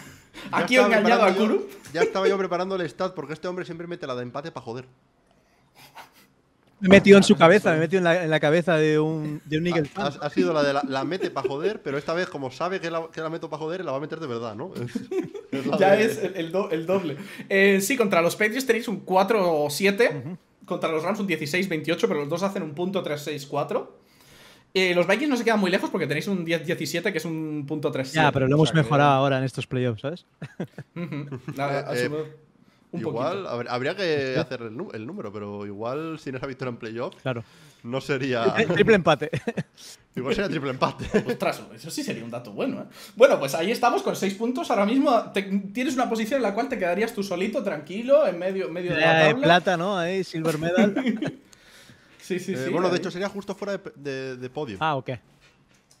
Aquí 0.59 0.75
he 0.75 0.79
estaba 0.79 0.97
engañado 0.97 1.23
a 1.25 1.33
Kuru. 1.33 1.67
yo- 1.67 1.91
Ya 1.93 2.01
estaba 2.03 2.27
yo 2.29 2.37
preparando 2.37 2.75
el 2.77 2.89
stat 2.89 3.13
porque 3.13 3.33
este 3.33 3.47
hombre 3.49 3.65
siempre 3.65 3.85
mete 3.85 4.07
la 4.07 4.15
de 4.15 4.23
empate 4.23 4.49
para 4.51 4.63
joder. 4.65 4.85
Me 6.79 6.87
he 6.87 6.89
metido 6.89 7.17
en 7.17 7.23
su 7.23 7.35
cabeza, 7.37 7.71
me 7.71 7.77
he 7.77 7.79
metido 7.79 7.97
en 7.99 8.03
la, 8.03 8.23
en 8.25 8.29
la 8.29 8.39
cabeza 8.39 8.75
de 8.75 8.99
un, 8.99 9.41
de 9.45 9.57
un 9.57 9.67
Eagle 9.67 9.89
Ha, 9.95 10.29
sido 10.29 10.53
la 10.53 10.61
de 10.61 10.73
la, 10.73 10.83
la 10.87 11.03
mete 11.05 11.31
para 11.31 11.47
joder, 11.47 11.81
pero 11.81 11.97
esta 11.97 12.13
vez, 12.13 12.27
como 12.27 12.51
sabe 12.51 12.79
que 12.81 12.91
la, 12.91 13.07
que 13.11 13.21
la 13.21 13.29
meto 13.29 13.49
para 13.49 13.59
joder, 13.61 13.83
la 13.85 13.91
va 13.91 13.97
a 13.97 14.01
meter 14.01 14.19
de 14.19 14.27
verdad, 14.27 14.55
¿no? 14.55 14.71
Es- 14.75 14.95
es 15.51 15.65
la 15.65 15.77
Ya 15.77 15.91
de- 15.95 16.05
es 16.05 16.17
el, 16.17 16.35
el 16.35 16.51
do- 16.51 16.69
el 16.71 16.85
doble. 16.85 17.17
Eh, 17.49 17.79
sí, 17.81 17.95
contra 17.97 18.21
los 18.21 18.35
Patriots 18.35 18.65
tenéis 18.65 18.87
un 18.87 18.99
4 19.01 19.67
7. 19.69 20.37
Contra 20.65 20.89
los 20.91 21.01
Rams 21.03 21.19
un 21.19 21.27
16 21.27 21.69
28, 21.69 22.07
pero 22.07 22.19
los 22.21 22.29
dos 22.29 22.43
hacen 22.43 22.61
un 22.63 22.73
punto 22.75 23.01
3 23.03 23.21
6 23.21 23.45
4. 23.45 24.04
Eh, 24.77 24.93
los 24.93 25.07
Vikings 25.07 25.29
no 25.29 25.37
se 25.37 25.45
quedan 25.45 25.59
muy 25.61 25.71
lejos 25.71 25.89
porque 25.89 26.05
tenéis 26.05 26.27
un 26.27 26.43
10 26.43 26.65
17 26.65 27.11
que 27.13 27.17
es 27.17 27.23
un 27.25 27.63
punto 27.65 27.89
3 27.91 28.11
Ya, 28.11 28.29
pero 28.33 28.45
lo 28.47 28.55
hemos 28.55 28.73
mejorado 28.73 29.11
ahora 29.11 29.37
en 29.37 29.45
estos 29.45 29.65
playoffs, 29.67 30.01
¿sabes? 30.01 30.25
Nada, 31.55 31.89
ha 31.89 31.93
Eh, 31.95 31.97
sido 32.03 32.27
un 32.91 32.99
igual, 32.99 33.43
poquito. 33.45 33.71
habría 33.71 33.95
que 33.95 34.35
hacer 34.39 34.61
el, 34.63 35.05
número, 35.07 35.31
pero 35.31 35.65
igual 35.65 36.19
sin 36.19 36.35
esa 36.35 36.45
victoria 36.45 36.71
en 36.71 36.77
playoff 36.77 37.15
Claro. 37.21 37.43
no 37.83 38.01
sería. 38.01 38.53
Triple 38.73 38.95
empate. 38.95 39.29
igual 40.15 40.35
sería 40.35 40.49
triple 40.49 40.71
empate. 40.71 41.05
Ostras, 41.25 41.61
eso 41.73 41.89
sí 41.89 42.03
sería 42.03 42.23
un 42.25 42.31
dato 42.31 42.51
bueno, 42.51 42.81
¿eh? 42.81 42.85
Bueno, 43.15 43.39
pues 43.39 43.55
ahí 43.55 43.71
estamos 43.71 44.03
con 44.03 44.15
6 44.15 44.33
puntos. 44.35 44.69
Ahora 44.71 44.85
mismo 44.85 45.31
te- 45.33 45.43
tienes 45.73 45.93
una 45.95 46.09
posición 46.09 46.37
en 46.39 46.43
la 46.43 46.53
cual 46.53 46.67
te 46.69 46.77
quedarías 46.77 47.13
tú 47.13 47.23
solito, 47.23 47.63
tranquilo, 47.63 48.27
en 48.27 48.37
medio, 48.39 48.69
medio 48.69 48.93
de 48.93 48.99
la 49.01 49.29
tabla. 49.29 49.43
plata, 49.45 49.77
¿no? 49.77 49.97
Ahí, 49.97 50.23
silver 50.25 50.57
medal. 50.57 51.39
Sí, 52.25 52.39
sí, 52.39 52.53
Eh, 52.53 52.65
sí. 52.65 52.71
bueno, 52.71 52.87
de 52.89 52.95
ahí. 52.95 52.99
hecho 52.99 53.11
sería 53.11 53.29
justo 53.29 53.53
fuera 53.55 53.77
de, 53.77 53.91
de- 53.95 54.37
de 54.37 54.49
podio. 54.49 54.77
Ah, 54.79 54.95
ok. 54.95 55.11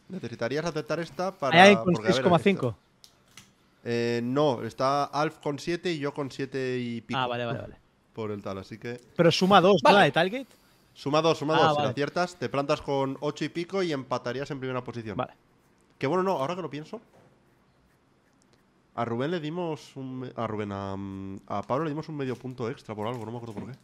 Necesitarías 0.09 0.65
aceptar 0.65 0.99
esta 0.99 1.31
para. 1.31 1.61
Hay 1.63 1.75
con 1.75 1.93
porque, 1.93 2.09
a 2.11 2.13
ver, 2.15 2.23
6,5. 2.23 2.75
Eh, 3.83 4.21
no, 4.23 4.63
está 4.63 5.03
Alf 5.05 5.37
con 5.37 5.59
7 5.59 5.91
y 5.91 5.99
yo 5.99 6.13
con 6.13 6.31
7 6.31 6.79
y 6.79 7.01
pico. 7.01 7.19
Ah, 7.19 7.27
vale, 7.27 7.45
vale, 7.45 7.59
vale. 7.59 7.75
Por 8.13 8.31
el 8.31 8.41
tal, 8.41 8.57
así 8.57 8.77
que. 8.77 8.99
Pero 9.15 9.31
suma 9.31 9.61
dos, 9.61 9.81
¿no? 9.83 9.87
Vale. 9.89 9.97
La 9.99 10.03
de 10.05 10.11
Talgate. 10.11 10.47
Suma 10.93 11.21
2, 11.21 11.37
suma 11.37 11.55
2. 11.57 11.63
Ah, 11.65 11.73
Si 11.75 11.81
la 11.83 11.89
aciertas, 11.89 12.35
te 12.37 12.47
plantas 12.49 12.81
con 12.81 13.17
8 13.19 13.43
y 13.45 13.49
pico 13.49 13.83
y 13.83 13.91
empatarías 13.91 14.49
en 14.51 14.59
primera 14.59 14.81
posición. 14.83 15.17
Vale. 15.17 15.33
Que 15.99 16.07
bueno, 16.07 16.23
no, 16.23 16.31
ahora 16.37 16.55
que 16.55 16.61
lo 16.61 16.69
pienso. 16.69 17.01
A 18.95 19.03
Rubén 19.03 19.31
le 19.31 19.39
dimos 19.41 19.91
un. 19.97 20.31
A 20.35 20.47
Rubén, 20.47 20.71
a, 20.71 20.95
mm, 20.95 21.39
a 21.47 21.61
Pablo 21.63 21.83
le 21.83 21.89
dimos 21.91 22.07
un 22.07 22.15
medio 22.15 22.35
punto 22.37 22.69
extra 22.69 22.95
por 22.95 23.07
algo, 23.07 23.25
no 23.25 23.31
me 23.31 23.37
acuerdo 23.37 23.53
por 23.55 23.69
qué. 23.71 23.77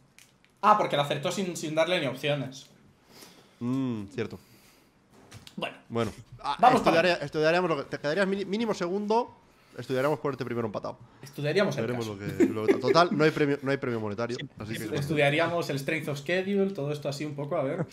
Ah, 0.62 0.78
porque 0.78 0.96
la 0.96 1.02
acertó 1.02 1.30
sin, 1.32 1.56
sin 1.56 1.74
darle 1.74 2.00
ni 2.00 2.06
opciones. 2.06 2.66
Mmm, 3.60 4.04
cierto. 4.14 4.38
Bueno, 5.56 5.76
Bueno, 5.88 6.12
ah, 6.40 6.56
Vamos 6.58 6.80
para 6.82 6.96
estudiaría- 7.00 7.24
estudiaríamos 7.24 7.68
lo 7.70 7.76
que. 7.76 7.82
Te 7.84 7.98
quedarías 7.98 8.26
mínimo 8.26 8.72
segundo. 8.74 9.36
Estudiaríamos 9.78 10.18
ponerte 10.20 10.44
primero 10.44 10.66
empatado. 10.66 10.98
estudiaríamos 11.22 11.76
el 11.78 11.86
caso. 11.92 12.14
lo 12.14 12.18
que, 12.18 12.44
lo 12.46 12.66
que- 12.66 12.74
Total, 12.74 13.08
no 13.10 13.24
hay 13.24 13.30
premio, 13.30 13.58
no 13.62 13.70
hay 13.70 13.76
premio 13.78 14.00
monetario. 14.00 14.36
así 14.58 14.74
que. 14.76 14.94
Estudiaríamos 14.96 15.68
el 15.70 15.78
strength 15.78 16.08
of 16.08 16.18
schedule, 16.18 16.70
todo 16.72 16.92
esto 16.92 17.08
así 17.08 17.24
un 17.24 17.34
poco, 17.34 17.56
a 17.56 17.62
ver. 17.62 17.86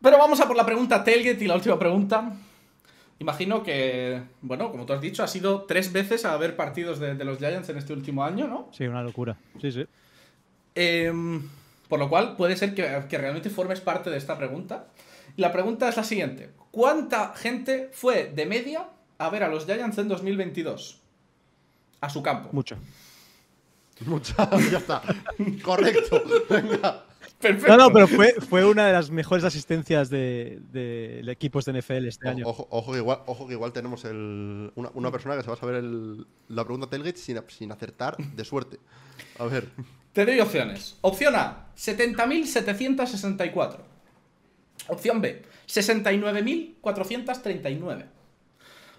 Pero 0.00 0.18
vamos 0.18 0.40
a 0.40 0.46
por 0.46 0.56
la 0.56 0.64
pregunta 0.64 1.02
Tailgate 1.02 1.44
y 1.44 1.48
la 1.48 1.54
última 1.56 1.78
pregunta. 1.78 2.32
Imagino 3.18 3.62
que, 3.62 4.22
bueno, 4.42 4.70
como 4.70 4.84
tú 4.86 4.92
has 4.92 5.00
dicho, 5.00 5.22
ha 5.24 5.26
sido 5.28 5.62
tres 5.62 5.90
veces 5.92 6.24
a 6.24 6.36
ver 6.36 6.54
partidos 6.54 7.00
de, 7.00 7.14
de 7.14 7.24
los 7.24 7.38
Giants 7.38 7.68
en 7.70 7.78
este 7.78 7.92
último 7.94 8.22
año, 8.22 8.46
¿no? 8.46 8.68
Sí, 8.72 8.84
una 8.86 9.02
locura. 9.02 9.36
Sí, 9.60 9.72
sí. 9.72 9.86
Em, 10.74 11.42
por 11.88 11.98
lo 11.98 12.08
cual 12.08 12.36
puede 12.36 12.56
ser 12.56 12.74
que, 12.74 13.04
que 13.08 13.18
realmente 13.18 13.50
formes 13.50 13.80
parte 13.80 14.10
de 14.10 14.16
esta 14.18 14.36
pregunta. 14.38 14.86
Y 15.36 15.42
la 15.42 15.52
pregunta 15.52 15.88
es 15.88 15.96
la 15.96 16.04
siguiente. 16.04 16.50
¿Cuánta 16.70 17.34
gente 17.34 17.90
fue 17.92 18.32
de 18.34 18.46
media 18.46 18.88
a 19.18 19.28
ver 19.30 19.42
a 19.42 19.48
los 19.48 19.64
Giants 19.66 19.98
en 19.98 20.08
2022? 20.08 21.00
A 22.00 22.08
su 22.10 22.22
campo. 22.22 22.50
Mucho. 22.52 22.76
Mucha, 24.04 24.50
ya 24.70 24.78
está. 24.78 25.02
Correcto. 25.62 26.22
Venga. 26.50 27.02
Perfecto. 27.40 27.68
No, 27.76 27.76
no, 27.88 27.92
pero 27.92 28.08
fue, 28.08 28.32
fue 28.48 28.64
una 28.64 28.86
de 28.86 28.92
las 28.94 29.10
mejores 29.10 29.44
asistencias 29.44 30.08
de, 30.08 30.58
de, 30.72 31.22
de 31.24 31.32
equipos 31.32 31.64
de 31.66 31.74
NFL 31.80 32.06
este 32.06 32.28
año. 32.28 32.46
Ojo, 32.46 32.66
ojo 32.70 32.92
que 32.92 32.98
igual, 32.98 33.20
ojo 33.26 33.46
que 33.46 33.52
igual 33.54 33.72
tenemos 33.72 34.04
el, 34.06 34.72
una, 34.74 34.90
una 34.94 35.10
persona 35.10 35.36
que 35.36 35.42
se 35.42 35.48
va 35.48 35.54
a 35.54 35.58
saber 35.58 35.76
el- 35.76 36.26
la 36.48 36.64
pregunta 36.64 36.88
Tailgate 36.88 37.18
sin, 37.18 37.38
sin 37.48 37.72
acertar 37.72 38.16
de 38.16 38.44
suerte. 38.44 38.78
A 39.38 39.44
ver. 39.44 39.68
Te 40.16 40.24
doy 40.24 40.40
opciones. 40.40 40.96
Opción 41.02 41.36
A, 41.36 41.68
70.764. 41.76 43.76
Opción 44.88 45.20
B, 45.20 45.42
69.439. 45.68 48.06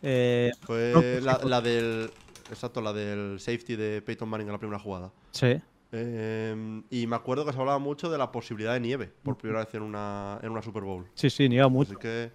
Eh, 0.02 0.52
Fue 0.60 1.22
la 1.22 1.62
del. 1.62 2.10
Exacto, 2.50 2.80
la 2.80 2.92
del 2.92 3.38
safety 3.40 3.76
de 3.76 4.02
Peyton 4.02 4.28
Manning 4.28 4.46
en 4.48 4.52
la 4.52 4.58
primera 4.58 4.78
jugada. 4.78 5.10
sí. 5.32 5.60
Eh, 5.92 6.82
y 6.90 7.06
me 7.06 7.14
acuerdo 7.14 7.46
que 7.46 7.52
se 7.52 7.58
hablaba 7.60 7.78
mucho 7.78 8.10
de 8.10 8.18
la 8.18 8.32
posibilidad 8.32 8.74
de 8.74 8.80
nieve 8.80 9.12
por 9.22 9.38
primera 9.38 9.60
vez 9.64 9.72
en 9.74 9.82
una, 9.82 10.38
en 10.42 10.50
una 10.50 10.60
Super 10.60 10.82
Bowl. 10.82 11.06
Sí, 11.14 11.30
sí, 11.30 11.48
ni 11.48 11.54
iba 11.54 11.68
mucho. 11.68 11.92
Así 11.92 12.00
que. 12.00 12.30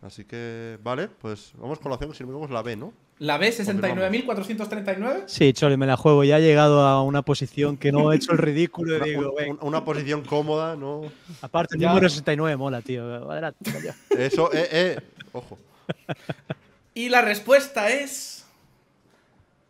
Así 0.00 0.24
que. 0.24 0.78
Vale, 0.82 1.08
pues 1.08 1.52
vamos 1.58 1.80
con 1.80 1.90
la 1.90 1.96
opción 1.96 2.12
que 2.12 2.16
si 2.16 2.22
no 2.22 2.28
me 2.28 2.32
equivoco 2.34 2.46
es 2.46 2.52
la 2.52 2.62
B, 2.62 2.76
¿no? 2.76 2.92
La 3.18 3.36
B, 3.36 3.50
69.439. 3.50 5.24
Sí, 5.26 5.52
Chole, 5.52 5.76
me 5.76 5.86
la 5.86 5.96
juego. 5.96 6.22
Ya 6.24 6.38
he 6.38 6.42
llegado 6.42 6.82
a 6.86 7.02
una 7.02 7.22
posición 7.22 7.76
que 7.76 7.90
no 7.90 8.12
he 8.12 8.16
hecho 8.16 8.30
el 8.32 8.38
ridículo. 8.38 8.96
Una, 8.96 9.04
digo, 9.04 9.34
una 9.62 9.84
posición 9.84 10.22
cómoda, 10.22 10.76
¿no? 10.76 11.02
Aparte, 11.42 11.74
el 11.74 11.80
Ya. 11.82 11.88
número 11.88 12.08
69 12.08 12.56
mola, 12.56 12.80
tío. 12.80 13.28
Adelante. 13.30 13.70
Eso, 14.16 14.52
eh, 14.54 14.68
eh. 14.70 14.98
Ojo. 15.32 15.58
Y 16.94 17.08
la 17.08 17.22
respuesta 17.22 17.88
es. 17.90 18.33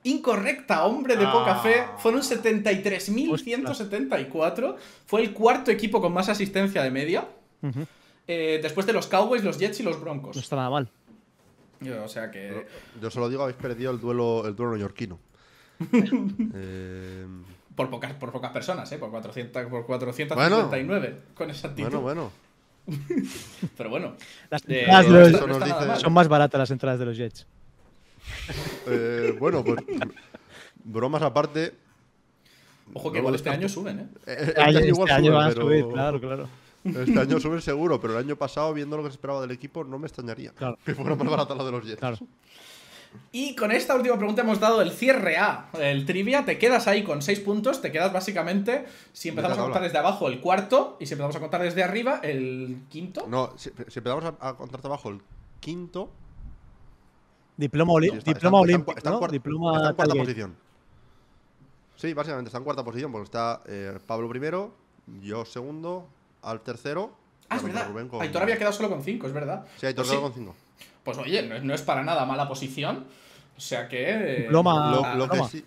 Incorrecta, 0.04 0.84
hombre 0.84 1.16
de 1.16 1.26
poca 1.26 1.56
Ah. 1.56 1.62
fe. 1.62 1.84
Fueron 1.98 2.22
73.174. 2.22 4.76
Fue 5.06 5.22
el 5.22 5.32
cuarto 5.32 5.70
equipo 5.70 6.00
con 6.00 6.12
más 6.12 6.28
asistencia 6.28 6.82
de 6.82 6.90
media. 6.90 7.26
Eh, 8.26 8.58
después 8.62 8.86
de 8.86 8.92
los 8.92 9.06
Cowboys, 9.06 9.42
los 9.44 9.58
Jets 9.58 9.80
y 9.80 9.82
los 9.82 10.00
Broncos. 10.00 10.36
No 10.36 10.42
está 10.42 10.56
nada 10.56 10.70
mal. 10.70 10.88
Yo, 11.80 12.04
O 12.04 12.08
sea 12.08 12.30
que. 12.30 12.66
Yo 13.00 13.10
se 13.10 13.18
lo 13.20 13.28
digo, 13.28 13.42
habéis 13.42 13.56
perdido 13.58 13.90
el 13.90 14.00
duelo, 14.00 14.46
el 14.46 14.54
duelo 14.56 14.72
neoyorquino. 14.72 15.18
eh, 16.54 17.26
Por 17.74 17.90
pocas, 17.90 18.12
por 18.14 18.32
pocas 18.32 18.52
personas, 18.52 18.90
¿eh? 18.92 18.98
Por, 18.98 19.10
400, 19.10 19.66
por 19.66 19.84
459. 19.86 21.18
Con 21.34 21.50
esa 21.50 21.68
actitud. 21.68 21.90
bueno, 21.98 22.30
bueno. 22.86 22.86
Pero 23.76 23.90
bueno. 23.90 24.14
Las 24.50 24.62
eh, 24.68 24.86
los- 24.88 25.46
no 25.46 25.58
dice- 25.60 25.96
son 26.00 26.12
más 26.12 26.28
baratas 26.28 26.58
las 26.58 26.70
entradas 26.70 26.98
de 26.98 27.06
los 27.06 27.16
Jets. 27.16 27.46
Eh, 28.86 29.34
bueno, 29.38 29.64
pues. 29.64 29.78
bromas 30.84 31.22
aparte. 31.22 31.74
Ojo 32.92 33.10
que 33.10 33.18
no 33.18 33.20
igual 33.20 33.32
lo 33.32 33.36
este 33.36 33.48
descarto. 33.50 33.60
año 33.60 33.68
suben, 33.68 33.98
¿eh? 34.00 34.08
eh, 34.26 34.36
Este 34.48 34.60
Año- 34.60 34.80
igual 34.84 35.08
este 35.08 35.12
año 35.12 35.24
suben, 35.26 35.34
van 35.34 35.44
a 35.44 35.48
pero- 35.54 35.62
subir, 35.62 35.86
claro, 35.92 36.20
claro. 36.20 36.48
Este 36.84 37.18
año 37.20 37.40
suben 37.40 37.62
seguro, 37.62 38.00
pero 38.00 38.12
el 38.18 38.24
año 38.24 38.36
pasado, 38.36 38.74
viendo 38.74 38.96
lo 38.98 39.02
que 39.04 39.08
se 39.08 39.14
esperaba 39.14 39.40
del 39.40 39.50
equipo, 39.52 39.84
no 39.84 39.98
me 39.98 40.06
extrañaría 40.06 40.52
Claro. 40.52 40.76
que 40.84 40.94
fuera 40.94 41.16
más 41.16 41.28
barata 41.28 41.54
la 41.54 41.64
de 41.64 41.70
los 41.70 41.84
Jets. 41.86 41.98
Claro. 42.00 42.18
Y 43.32 43.54
con 43.54 43.70
esta 43.70 43.94
última 43.94 44.16
pregunta 44.18 44.42
hemos 44.42 44.58
dado 44.58 44.82
el 44.82 44.90
cierre 44.90 45.36
A, 45.38 45.70
el 45.80 46.04
trivia. 46.04 46.44
Te 46.44 46.58
quedas 46.58 46.88
ahí 46.88 47.04
con 47.04 47.22
6 47.22 47.40
puntos. 47.40 47.80
Te 47.80 47.92
quedas 47.92 48.12
básicamente, 48.12 48.84
si 49.12 49.28
empezamos 49.28 49.56
a 49.56 49.62
contar 49.62 49.82
desde 49.82 49.98
abajo, 49.98 50.26
el 50.28 50.40
cuarto. 50.40 50.96
Y 51.00 51.06
si 51.06 51.12
empezamos 51.14 51.36
a 51.36 51.40
contar 51.40 51.62
desde 51.62 51.82
arriba, 51.84 52.18
el 52.24 52.78
quinto. 52.90 53.26
No, 53.28 53.54
si, 53.56 53.70
si 53.88 54.00
empezamos 54.00 54.24
a, 54.24 54.48
a 54.48 54.56
contar 54.56 54.80
abajo 54.84 55.08
el 55.10 55.20
quinto. 55.60 56.10
Diploma, 57.56 57.92
oli- 57.92 58.10
sí, 58.10 58.16
está- 58.18 58.32
diploma 58.32 58.60
olímpico, 58.60 58.96
está 58.96 59.08
en 59.10 59.12
¿no? 59.14 59.18
cuarta- 59.20 59.32
Diploma 59.32 59.66
está 59.76 59.88
en 59.90 59.94
cuarta 59.94 60.12
Talgate. 60.12 60.20
posición. 60.28 60.56
Sí, 61.96 62.12
básicamente 62.12 62.48
está 62.48 62.58
en 62.58 62.64
cuarta 62.64 62.84
posición, 62.84 63.12
porque 63.12 63.24
está 63.24 63.62
eh, 63.66 63.98
Pablo 64.06 64.28
primero, 64.28 64.72
yo 65.22 65.44
segundo, 65.44 66.06
al 66.42 66.60
tercero. 66.60 67.12
Ah, 67.48 67.56
es 67.56 67.62
verdad. 67.62 67.88
Rubén 67.88 68.08
con- 68.08 68.20
Aitor 68.22 68.42
había 68.42 68.56
quedado 68.58 68.72
solo 68.72 68.88
con 68.88 69.02
5, 69.02 69.26
es 69.26 69.32
verdad. 69.32 69.64
Sí, 69.76 69.86
Aitor 69.86 70.04
Pues 70.04 70.10
quedó 70.12 70.22
con 70.22 70.32
cinco. 70.34 70.54
Pues 71.04 71.18
oye, 71.18 71.42
no, 71.46 71.54
es- 71.56 71.62
no 71.62 71.74
es 71.74 71.82
para 71.82 72.02
nada 72.02 72.24
mala 72.24 72.48
posición. 72.48 73.04
O 73.56 73.60
sea 73.60 73.88
que. 73.88 74.10
eh, 74.10 74.42
Diploma- 74.48 74.90
Lo, 74.90 75.04
Ah, 75.04 75.14
lo 75.14 75.28
que 75.28 75.44
sí. 75.44 75.64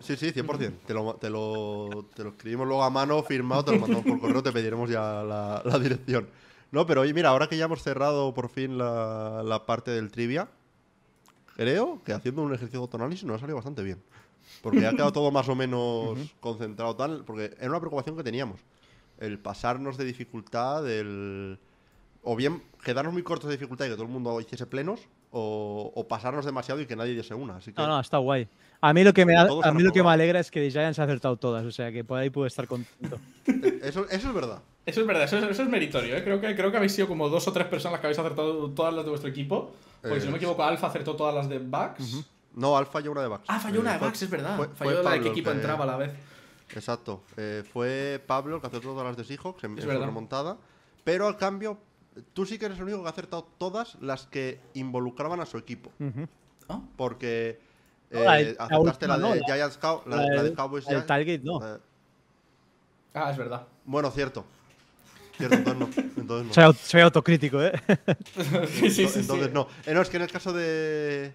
Sí, 0.00 0.16
sí, 0.16 0.30
100%. 0.32 0.78
Te 0.86 0.94
lo, 0.94 1.14
te, 1.14 1.28
lo, 1.28 2.06
te 2.14 2.22
lo 2.22 2.30
escribimos 2.30 2.68
luego 2.68 2.84
a 2.84 2.88
mano, 2.90 3.20
firmado, 3.24 3.64
te 3.64 3.72
lo 3.72 3.80
mandamos 3.80 4.06
por 4.06 4.20
correo, 4.20 4.42
te 4.44 4.52
pediremos 4.52 4.88
ya 4.88 5.24
la, 5.24 5.60
la 5.64 5.78
dirección. 5.80 6.28
No, 6.70 6.86
pero 6.86 7.00
oye, 7.00 7.12
mira, 7.12 7.30
ahora 7.30 7.48
que 7.48 7.56
ya 7.56 7.64
hemos 7.64 7.82
cerrado 7.82 8.32
por 8.32 8.48
fin 8.48 8.78
la, 8.78 9.42
la 9.44 9.66
parte 9.66 9.90
del 9.90 10.12
trivia, 10.12 10.48
creo 11.58 12.00
que 12.04 12.12
haciendo 12.12 12.42
un 12.42 12.54
ejercicio 12.54 12.78
de 12.78 12.84
autoanálisis 12.84 13.24
nos 13.24 13.36
ha 13.36 13.40
salido 13.40 13.56
bastante 13.56 13.82
bien. 13.82 14.00
Porque 14.62 14.86
ha 14.86 14.92
quedado 14.92 15.12
todo 15.12 15.30
más 15.32 15.48
o 15.48 15.56
menos 15.56 16.16
concentrado 16.40 16.94
tal, 16.96 17.24
porque 17.26 17.56
era 17.58 17.68
una 17.68 17.80
preocupación 17.80 18.16
que 18.16 18.22
teníamos. 18.22 18.60
El 19.18 19.38
pasarnos 19.38 19.98
de 19.98 20.04
dificultad, 20.04 20.88
el... 20.88 21.58
O 22.22 22.36
bien 22.36 22.62
quedarnos 22.84 23.12
muy 23.12 23.22
cortos 23.22 23.48
de 23.48 23.56
dificultad 23.56 23.86
y 23.86 23.88
que 23.88 23.94
todo 23.94 24.04
el 24.04 24.10
mundo 24.10 24.40
hiciese 24.40 24.66
plenos, 24.66 25.00
o, 25.32 25.92
o 25.94 26.08
pasarnos 26.08 26.44
demasiado 26.44 26.80
y 26.80 26.86
que 26.86 26.94
nadie 26.94 27.14
diese 27.14 27.34
una. 27.34 27.56
Así 27.56 27.72
que... 27.72 27.82
No, 27.82 27.88
no, 27.88 28.00
está 28.00 28.18
guay. 28.18 28.48
A 28.80 28.92
mí 28.92 29.02
lo 29.02 29.12
que 29.12 29.26
me, 29.26 29.36
a, 29.36 29.72
mí 29.72 29.82
lo 29.82 29.92
que 29.92 30.02
me 30.02 30.10
alegra 30.10 30.38
es 30.38 30.50
que 30.52 30.60
The 30.60 30.70
Giants 30.70 30.98
ha 31.00 31.04
acertado 31.04 31.36
todas, 31.36 31.64
o 31.64 31.72
sea 31.72 31.90
que 31.90 32.04
por 32.04 32.18
ahí 32.18 32.30
puedo 32.30 32.46
estar 32.46 32.68
contento. 32.68 33.18
Eso, 33.82 34.08
eso 34.08 34.28
es 34.28 34.34
verdad. 34.34 34.62
Eso 34.86 35.00
es 35.00 35.06
verdad, 35.06 35.24
eso 35.24 35.38
es, 35.38 35.44
eso 35.44 35.62
es 35.62 35.68
meritorio. 35.68 36.16
¿eh? 36.16 36.22
Creo, 36.22 36.40
que, 36.40 36.54
creo 36.54 36.70
que 36.70 36.76
habéis 36.76 36.92
sido 36.92 37.08
como 37.08 37.28
dos 37.28 37.46
o 37.48 37.52
tres 37.52 37.66
personas 37.66 37.92
las 37.92 38.00
que 38.00 38.06
habéis 38.06 38.18
acertado 38.18 38.70
todas 38.70 38.94
las 38.94 39.04
de 39.04 39.10
vuestro 39.10 39.28
equipo. 39.28 39.72
Porque 40.02 40.20
si 40.20 40.26
no 40.26 40.32
me 40.32 40.36
Eh, 40.36 40.40
equivoco, 40.40 40.62
Alfa 40.62 40.86
acertó 40.86 41.16
todas 41.16 41.34
las 41.34 41.48
de 41.48 41.58
Bucks. 41.58 42.24
No, 42.54 42.76
Al 42.76 42.86
falló 42.86 43.12
una 43.12 43.22
de 43.22 43.28
Bucks. 43.28 43.44
Ah, 43.48 43.58
falló 43.60 43.76
Eh, 43.76 43.80
una 43.80 43.92
de 43.92 43.98
fue- 43.98 44.08
Bucks, 44.08 44.22
es 44.22 44.30
verdad. 44.30 44.56
fue- 44.56 44.68
falló 44.68 44.76
fue 44.76 44.86
la 44.92 44.98
de 44.98 45.04
Pablo 45.04 45.22
qué 45.22 45.28
el 45.28 45.32
equipo 45.32 45.50
que- 45.50 45.56
entraba 45.56 45.84
a 45.84 45.86
la 45.86 45.96
vez. 45.96 46.12
Exacto. 46.74 47.22
Eh, 47.36 47.64
fue 47.72 48.22
Pablo 48.26 48.56
el 48.56 48.60
que 48.60 48.66
acertó 48.66 48.88
todas 48.90 49.06
las 49.06 49.16
de 49.16 49.24
Seahawks 49.24 49.64
en, 49.64 49.78
Es 49.78 49.84
en 49.84 49.90
su 49.90 49.98
remontada. 49.98 50.56
Pero 51.04 51.26
al 51.26 51.36
cambio, 51.36 51.78
tú 52.34 52.44
sí 52.46 52.58
que 52.58 52.66
eres 52.66 52.78
el 52.78 52.84
único 52.84 53.00
que 53.02 53.06
ha 53.06 53.10
acertado 53.10 53.48
todas 53.58 53.96
las 54.00 54.26
que 54.26 54.60
involucraban 54.74 55.40
a 55.40 55.46
su 55.46 55.56
equipo. 55.56 55.90
¿Ah? 56.68 56.80
Porque 56.96 57.60
la 58.10 58.40
eh, 58.40 58.44
de- 58.44 58.54
la 58.54 58.64
acertaste 58.64 59.06
la, 59.06 59.14
última, 59.14 59.16
de 59.16 59.22
no, 59.22 59.34
la- 59.46 59.54
Giants 59.54 59.78
Cow- 59.80 60.02
la, 60.06 60.16
la 60.16 60.22
de- 60.22 60.28
la 60.30 60.42
de 60.42 60.48
del- 60.48 60.56
Cowboys 60.56 60.84
del 60.86 60.96
Giants- 61.02 61.06
Tailgate, 61.06 61.44
no. 61.44 61.66
eh, 61.66 61.78
Ah, 63.14 63.30
es 63.30 63.36
verdad. 63.38 63.66
bueno, 63.84 64.10
cierto. 64.10 64.44
Cierto, 65.38 65.56
entonces 65.56 65.78
no. 65.96 66.02
Entonces 66.20 66.46
no. 66.48 66.52
Soy, 66.54 66.64
au- 66.64 66.74
soy 66.76 67.00
autocrítico, 67.00 67.62
¿eh? 67.62 67.72
sí, 68.36 68.42
sí, 68.66 68.90
sí, 68.90 69.08
sí. 69.08 69.18
Entonces 69.20 69.52
no. 69.52 69.66
Eh, 69.86 69.94
no, 69.94 70.02
es 70.02 70.08
que 70.10 70.16
en 70.18 70.24
el 70.24 70.30
caso 70.30 70.52
de, 70.52 71.32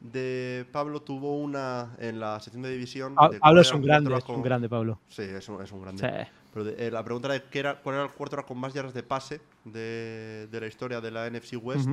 de 0.00 0.66
Pablo 0.72 1.00
tuvo 1.02 1.36
una 1.38 1.94
en 1.98 2.18
la 2.18 2.40
sección 2.40 2.62
de 2.62 2.70
división. 2.72 3.14
De 3.30 3.38
Pablo 3.38 3.60
es 3.60 3.72
un 3.72 3.82
grande, 3.82 4.16
es 4.16 4.24
un 4.28 4.42
grande, 4.42 4.68
Pablo. 4.68 4.98
Sí, 5.08 5.22
es 5.22 5.48
un, 5.48 5.62
es 5.62 5.70
un 5.70 5.82
grande. 5.82 6.02
Sí. 6.02 6.30
Pero 6.52 6.64
de- 6.64 6.86
eh, 6.86 6.90
la 6.90 7.04
pregunta 7.04 7.32
era 7.34 7.44
qué 7.48 7.58
era, 7.60 7.76
cuál 7.80 7.94
era 7.96 8.04
el 8.04 8.10
quarterback 8.10 8.46
con 8.46 8.58
más 8.58 8.74
yardas 8.74 8.94
de 8.94 9.02
pase 9.02 9.40
de, 9.64 10.48
de 10.50 10.60
la 10.60 10.66
historia 10.66 11.00
de 11.00 11.10
la 11.10 11.28
NFC 11.30 11.54
West. 11.62 11.88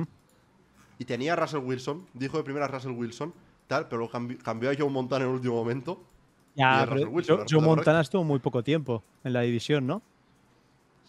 Y 0.98 1.04
tenía 1.06 1.32
a 1.32 1.36
Russell 1.36 1.60
Wilson, 1.60 2.06
dijo 2.12 2.36
de 2.36 2.42
primera 2.44 2.66
Russell 2.68 2.90
Wilson, 2.92 3.32
tal, 3.66 3.88
pero 3.88 4.00
lo 4.02 4.10
cambi- 4.10 4.36
cambió 4.36 4.70
a 4.70 4.74
Joe 4.78 4.90
Montana 4.90 5.24
en 5.24 5.30
el 5.30 5.36
último 5.36 5.54
momento. 5.54 6.02
Ya, 6.54 6.86
Wilson, 7.08 7.46
Joe- 7.48 7.60
Montana 7.62 8.00
estuvo 8.02 8.22
muy 8.24 8.38
poco 8.38 8.62
tiempo 8.62 9.02
en 9.24 9.32
la 9.32 9.40
división, 9.42 9.86
¿no? 9.86 10.02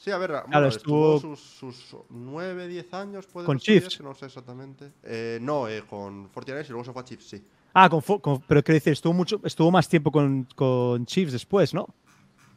Sí, 0.03 0.09
a 0.09 0.17
ver, 0.17 0.31
bueno, 0.47 0.65
estuvo- 0.67 1.15
estuvo, 1.17 1.35
sus, 1.35 1.77
sus 1.83 1.95
9, 2.09 2.67
10 2.67 2.91
años, 2.91 3.27
puede 3.27 3.45
¿Con 3.45 3.59
Chiefs? 3.59 3.97
que 3.97 4.03
no 4.03 4.15
sé 4.15 4.25
exactamente. 4.25 4.91
Eh, 5.03 5.37
no, 5.39 5.67
eh, 5.67 5.83
con 5.87 6.27
49 6.29 6.65
y 6.67 6.71
luego 6.71 6.83
se 6.85 6.91
fue 6.91 7.01
a 7.03 7.05
Chiefs, 7.05 7.25
sí. 7.29 7.43
Ah, 7.71 7.87
con, 7.87 8.01
con- 8.01 8.41
pero 8.47 8.63
quiero 8.63 8.77
decir, 8.77 8.93
estuvo, 8.93 9.13
mucho, 9.13 9.39
estuvo 9.43 9.69
más 9.69 9.87
tiempo 9.87 10.11
con, 10.11 10.47
con 10.55 11.05
Chiefs 11.05 11.33
después, 11.33 11.71
¿no? 11.75 11.87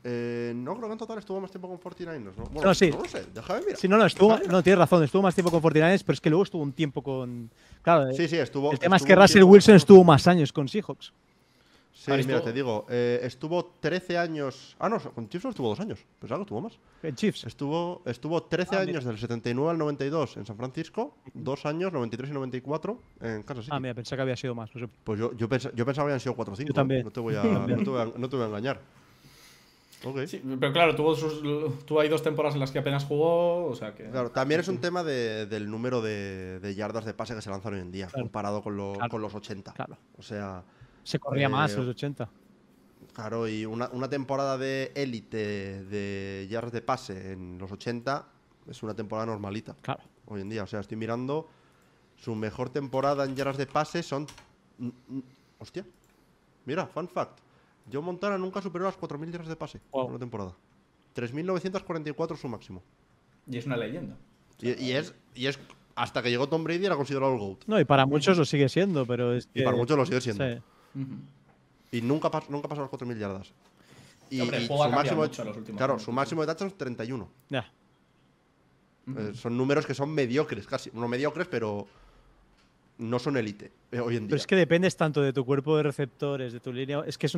Eh, 0.05 0.53
no, 0.57 0.75
creo 0.75 0.87
que 0.89 0.93
en 0.93 0.99
total 0.99 1.19
estuvo 1.19 1.39
más 1.39 1.51
tiempo 1.51 1.69
con 1.69 1.79
49ers, 1.79 2.35
¿no? 2.35 2.45
Bueno, 2.45 2.69
No, 2.69 2.75
sí. 2.75 2.91
no 2.91 2.99
lo 3.03 3.05
sé, 3.09 3.27
déjame 3.35 3.61
mirar. 3.61 3.77
Sí, 3.77 3.89
no, 3.89 3.99
no, 3.99 4.07
estuvo, 4.07 4.39
no, 4.49 4.63
tienes 4.63 4.79
razón, 4.79 5.05
estuvo 5.05 5.21
más 5.21 5.35
tiempo 5.35 5.51
con 5.51 5.61
49ers, 5.63 6.03
pero 6.03 6.15
es 6.15 6.21
que 6.23 6.31
luego 6.31 6.45
estuvo 6.45 6.63
un 6.63 6.73
tiempo 6.73 7.03
con... 7.03 7.51
Claro, 7.83 8.11
Sí, 8.15 8.27
sí, 8.27 8.37
estuvo. 8.37 8.73
el 8.73 8.79
tema 8.79 8.97
es 8.97 9.03
que 9.03 9.15
Russell 9.15 9.43
Wilson 9.43 9.75
estuvo 9.77 10.03
más 10.03 10.27
años 10.27 10.51
con 10.51 10.67
Seahawks. 10.67 11.13
Sí, 11.97 12.11
Ah, 12.11 12.17
mira, 12.17 12.43
te 12.43 12.53
digo, 12.53 12.87
eh, 12.91 13.21
estuvo 13.23 13.65
13 13.81 14.19
años. 14.19 14.75
Ah, 14.81 14.89
no, 14.89 14.99
con 14.99 15.29
Chiefs 15.29 15.43
solo 15.43 15.51
estuvo 15.51 15.69
dos 15.69 15.79
años. 15.79 16.01
Pensaba 16.19 16.41
que 16.41 16.43
estuvo 16.43 16.61
más. 16.61 16.77
En 17.05 17.15
Chiefs. 17.15 17.45
Estuvo, 17.45 18.03
estuvo 18.05 18.43
13 18.43 18.75
Ah, 18.75 18.81
años 18.81 19.05
mira. 19.05 19.11
del 19.13 19.19
79 19.21 19.71
al 19.71 19.79
92 19.79 20.37
en 20.37 20.45
San 20.45 20.57
Francisco, 20.57 21.15
dos 21.33 21.65
años, 21.67 21.93
93 21.93 22.31
y 22.31 22.35
94 22.35 22.99
en 23.21 23.43
Kansas 23.45 23.67
City. 23.67 23.77
Ah, 23.77 23.79
mira, 23.81 23.95
pensé 23.95 24.17
que 24.17 24.23
había 24.23 24.37
sido 24.37 24.57
más. 24.57 24.75
no 24.75 24.81
sé. 24.81 24.93
Pues 25.05 25.21
yo, 25.21 25.33
yo, 25.37 25.49
pensa- 25.49 25.71
yo 25.73 25.87
pensaba 25.87 26.07
que 26.07 26.13
habían 26.13 26.21
sido 26.21 26.35
4 26.35 26.53
o 26.53 26.57
5. 26.57 26.69
Yo 26.69 26.75
también. 26.75 27.05
No 27.05 27.13
te 27.13 27.21
voy 27.21 27.37
a, 27.37 27.45
no 27.45 27.67
te 27.85 27.91
voy 27.91 28.01
a, 28.01 28.05
no 28.07 28.29
te 28.29 28.37
voy 28.37 28.45
a 28.45 28.49
engañar. 28.49 28.81
Ok. 30.05 30.27
Sí, 30.27 30.43
pero 30.61 30.73
claro, 30.73 30.95
tuvo, 30.97 31.15
sus, 31.15 31.41
tuvo 31.87 32.01
ahí 32.01 32.09
dos 32.09 32.23
temporadas 32.23 32.55
en 32.55 32.61
las 32.61 32.71
que 32.73 32.79
apenas 32.81 33.05
jugó, 33.05 33.65
o 33.67 33.75
sea 33.75 33.95
que... 33.95 34.11
Claro, 34.11 34.31
también 34.33 34.61
es 34.61 34.69
un 34.69 34.79
tema 34.79 35.03
de- 35.03 35.47
del 35.47 35.71
número 35.71 36.03
de, 36.03 36.59
de 36.61 36.75
yardas 36.75 37.07
de 37.07 37.15
pase 37.15 37.35
que 37.35 37.41
se 37.41 37.49
lanzan 37.49 37.73
hoy 37.75 37.81
en 37.81 37.91
día, 37.91 38.09
Claro. 38.09 38.25
comparado 38.25 38.63
con, 38.63 38.77
lo- 38.77 38.93
Claro. 38.95 39.09
con 39.11 39.23
los 39.23 39.35
80. 39.35 39.73
Claro. 39.73 39.97
O 40.19 40.23
sea, 40.23 40.63
Se 41.05 41.19
corría 41.19 41.49
más 41.49 41.73
Eh, 41.73 41.77
los 41.77 41.89
80. 41.89 42.29
Claro, 43.13 43.47
y 43.47 43.65
una, 43.65 43.89
una 43.93 44.09
temporada 44.09 44.59
de 44.59 44.91
élite 44.97 45.85
de 45.85 46.49
yardas 46.51 46.73
de 46.73 46.83
pase 46.83 47.33
en 47.33 47.59
los 47.59 47.71
80 47.71 48.27
es 48.69 48.83
una 48.83 48.95
temporada 48.95 49.27
normalita. 49.27 49.77
Claro. 49.81 50.03
Hoy 50.27 50.41
en 50.41 50.49
día, 50.49 50.65
o 50.65 50.67
sea, 50.67 50.81
estoy 50.81 50.97
mirando 50.97 51.49
su 52.17 52.35
mejor 52.35 52.71
temporada 52.71 53.25
en 53.25 53.37
yardas 53.37 53.57
de 53.57 53.67
pase 53.67 54.03
son. 54.03 54.27
Hostia. 55.59 55.85
Mira, 56.65 56.87
fun 56.87 57.09
fact. 57.09 57.39
Joe 57.93 58.03
Montana 58.03 58.39
nunca 58.39 58.63
superó 58.63 58.85
las 58.85 58.99
4.000 58.99 59.31
yardas 59.31 59.49
de 59.49 59.57
pase 59.57 59.79
en 59.93 60.01
una 60.11 60.19
temporada. 60.19 60.55
3.944 61.15 62.37
su 62.37 62.49
máximo. 62.49 62.83
Y 63.47 63.59
es 63.59 63.67
una 63.67 63.77
leyenda. 63.77 64.17
Y, 64.61 64.93
es, 64.93 65.15
y 65.35 65.47
es. 65.47 65.59
Hasta 65.95 66.23
que 66.23 66.31
llegó 66.31 66.49
Tom 66.49 66.65
Brady 66.65 66.87
era 66.87 66.97
considerado 66.97 67.35
el 67.35 67.39
GOAT. 67.39 67.65
No, 67.67 67.79
y 67.79 67.85
para 67.85 68.07
muchos 68.07 68.37
lo 68.37 68.45
sigue 68.45 68.69
siendo, 68.69 69.07
pero 69.07 69.33
es 69.33 69.47
que... 69.47 69.61
Y 69.61 69.65
para 69.65 69.77
muchos 69.77 69.97
lo 69.97 70.05
sigue 70.07 70.21
siendo. 70.21 70.45
Y 71.91 72.01
nunca, 72.03 72.31
nunca 72.49 72.69
pasó 72.69 72.83
las 72.83 72.91
4.000 72.91 73.19
yardas. 73.19 73.53
Y, 74.31 74.39
su 74.41 74.75
máximo, 74.91 75.25
claro, 75.77 75.99
su 75.99 76.11
máximo 76.11 76.41
de 76.41 76.47
touchdowns 76.47 76.77
31. 76.77 77.29
Ya. 77.51 77.71
Eh, 79.07 79.33
son 79.35 79.57
números 79.57 79.87
que 79.87 79.95
son 79.95 80.11
mediocres, 80.11 80.67
casi. 80.67 80.91
No 80.93 81.07
mediocres, 81.09 81.47
pero 81.47 81.87
no 82.99 83.19
son 83.19 83.37
élite 83.37 83.71
eh, 83.93 84.01
hoy 84.01 84.17
en 84.17 84.23
día. 84.23 84.29
Pero 84.31 84.37
es 84.37 84.47
que 84.47 84.57
dependes 84.57 84.97
tanto 84.97 85.21
de 85.21 85.33
tu 85.33 85.45
cuerpo 85.45 85.77
de 85.77 85.83
receptores, 85.83 86.53
de 86.53 86.61
tu 86.61 86.73
línea. 86.73 87.03
Es 87.07 87.19
que 87.19 87.27
es 87.27 87.33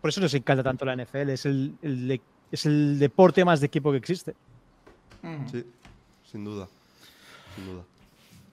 por 0.00 0.10
eso 0.10 0.20
nos 0.20 0.34
encanta 0.34 0.62
tanto 0.62 0.84
la 0.84 0.96
NFL. 0.96 1.30
Es 1.30 1.46
el, 1.46 2.20
es 2.50 2.66
el 2.66 2.98
deporte 2.98 3.44
más 3.44 3.60
de 3.60 3.66
equipo 3.66 3.90
que 3.90 3.98
existe. 3.98 4.34
Sí, 5.50 5.64
sin 6.30 6.44
duda. 6.44 6.68
Sin 7.54 7.66
duda. 7.66 7.84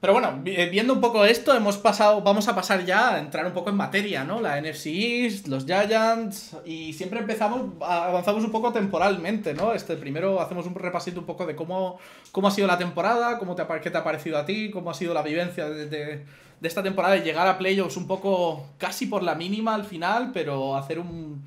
Pero 0.01 0.13
bueno, 0.13 0.41
eh, 0.45 0.67
viendo 0.71 0.93
un 0.93 0.99
poco 0.99 1.25
esto, 1.25 1.53
hemos 1.53 1.77
pasado, 1.77 2.21
vamos 2.23 2.47
a 2.47 2.55
pasar 2.55 2.83
ya 2.83 3.13
a 3.13 3.19
entrar 3.19 3.45
un 3.45 3.53
poco 3.53 3.69
en 3.69 3.75
materia, 3.75 4.23
¿no? 4.23 4.41
La 4.41 4.59
NFC 4.59 4.87
East, 4.87 5.47
los 5.47 5.67
Giants, 5.67 6.57
y 6.65 6.93
siempre 6.93 7.19
empezamos, 7.19 7.73
avanzamos 7.79 8.43
un 8.43 8.51
poco 8.51 8.73
temporalmente, 8.73 9.53
¿no? 9.53 9.73
Este, 9.73 9.95
primero 9.97 10.41
hacemos 10.41 10.65
un 10.65 10.73
repasito 10.73 11.19
un 11.19 11.27
poco 11.27 11.45
de 11.45 11.55
cómo, 11.55 11.99
cómo 12.31 12.47
ha 12.47 12.51
sido 12.51 12.65
la 12.65 12.79
temporada, 12.79 13.37
cómo 13.37 13.53
te, 13.53 13.63
qué 13.83 13.91
te 13.91 13.97
ha 13.99 14.03
parecido 14.03 14.39
a 14.39 14.45
ti, 14.47 14.71
cómo 14.71 14.89
ha 14.89 14.95
sido 14.95 15.13
la 15.13 15.21
vivencia 15.21 15.69
de, 15.69 16.25
esta 16.63 16.81
temporada 16.81 17.17
y 17.17 17.21
llegar 17.21 17.47
a 17.47 17.59
playoffs 17.59 17.95
un 17.95 18.07
poco 18.07 18.65
casi 18.79 19.05
por 19.05 19.21
la 19.21 19.35
mínima 19.35 19.75
al 19.75 19.83
final, 19.83 20.31
pero 20.33 20.75
hacer 20.75 20.97
un, 20.97 21.43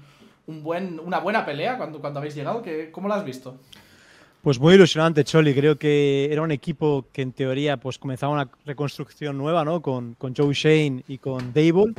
buen, 0.47 1.01
una 1.01 1.19
buena 1.19 1.45
pelea 1.45 1.77
cuando, 1.77 2.01
cuando 2.01 2.21
habéis 2.21 2.37
llegado. 2.37 2.63
¿Cómo 2.93 3.09
lo 3.09 3.15
has 3.15 3.25
visto? 3.25 3.57
Pues 4.45 4.61
muy 4.61 4.75
ilusionante, 4.75 5.25
Choli. 5.25 5.55
Creo 5.55 5.79
que 5.79 6.29
era 6.31 6.43
un 6.43 6.51
equipo 6.51 7.07
que 7.15 7.23
en 7.23 7.33
teoría 7.33 7.79
pues 7.79 7.99
comenzaba 7.99 8.35
una 8.35 8.51
reconstrucción 8.67 9.39
nueva, 9.39 9.65
¿no? 9.65 9.81
Con, 9.81 10.17
con 10.17 10.35
Joe 10.37 10.53
Shane 10.53 11.03
y 11.09 11.17
con 11.17 11.55
Dable. 11.55 11.95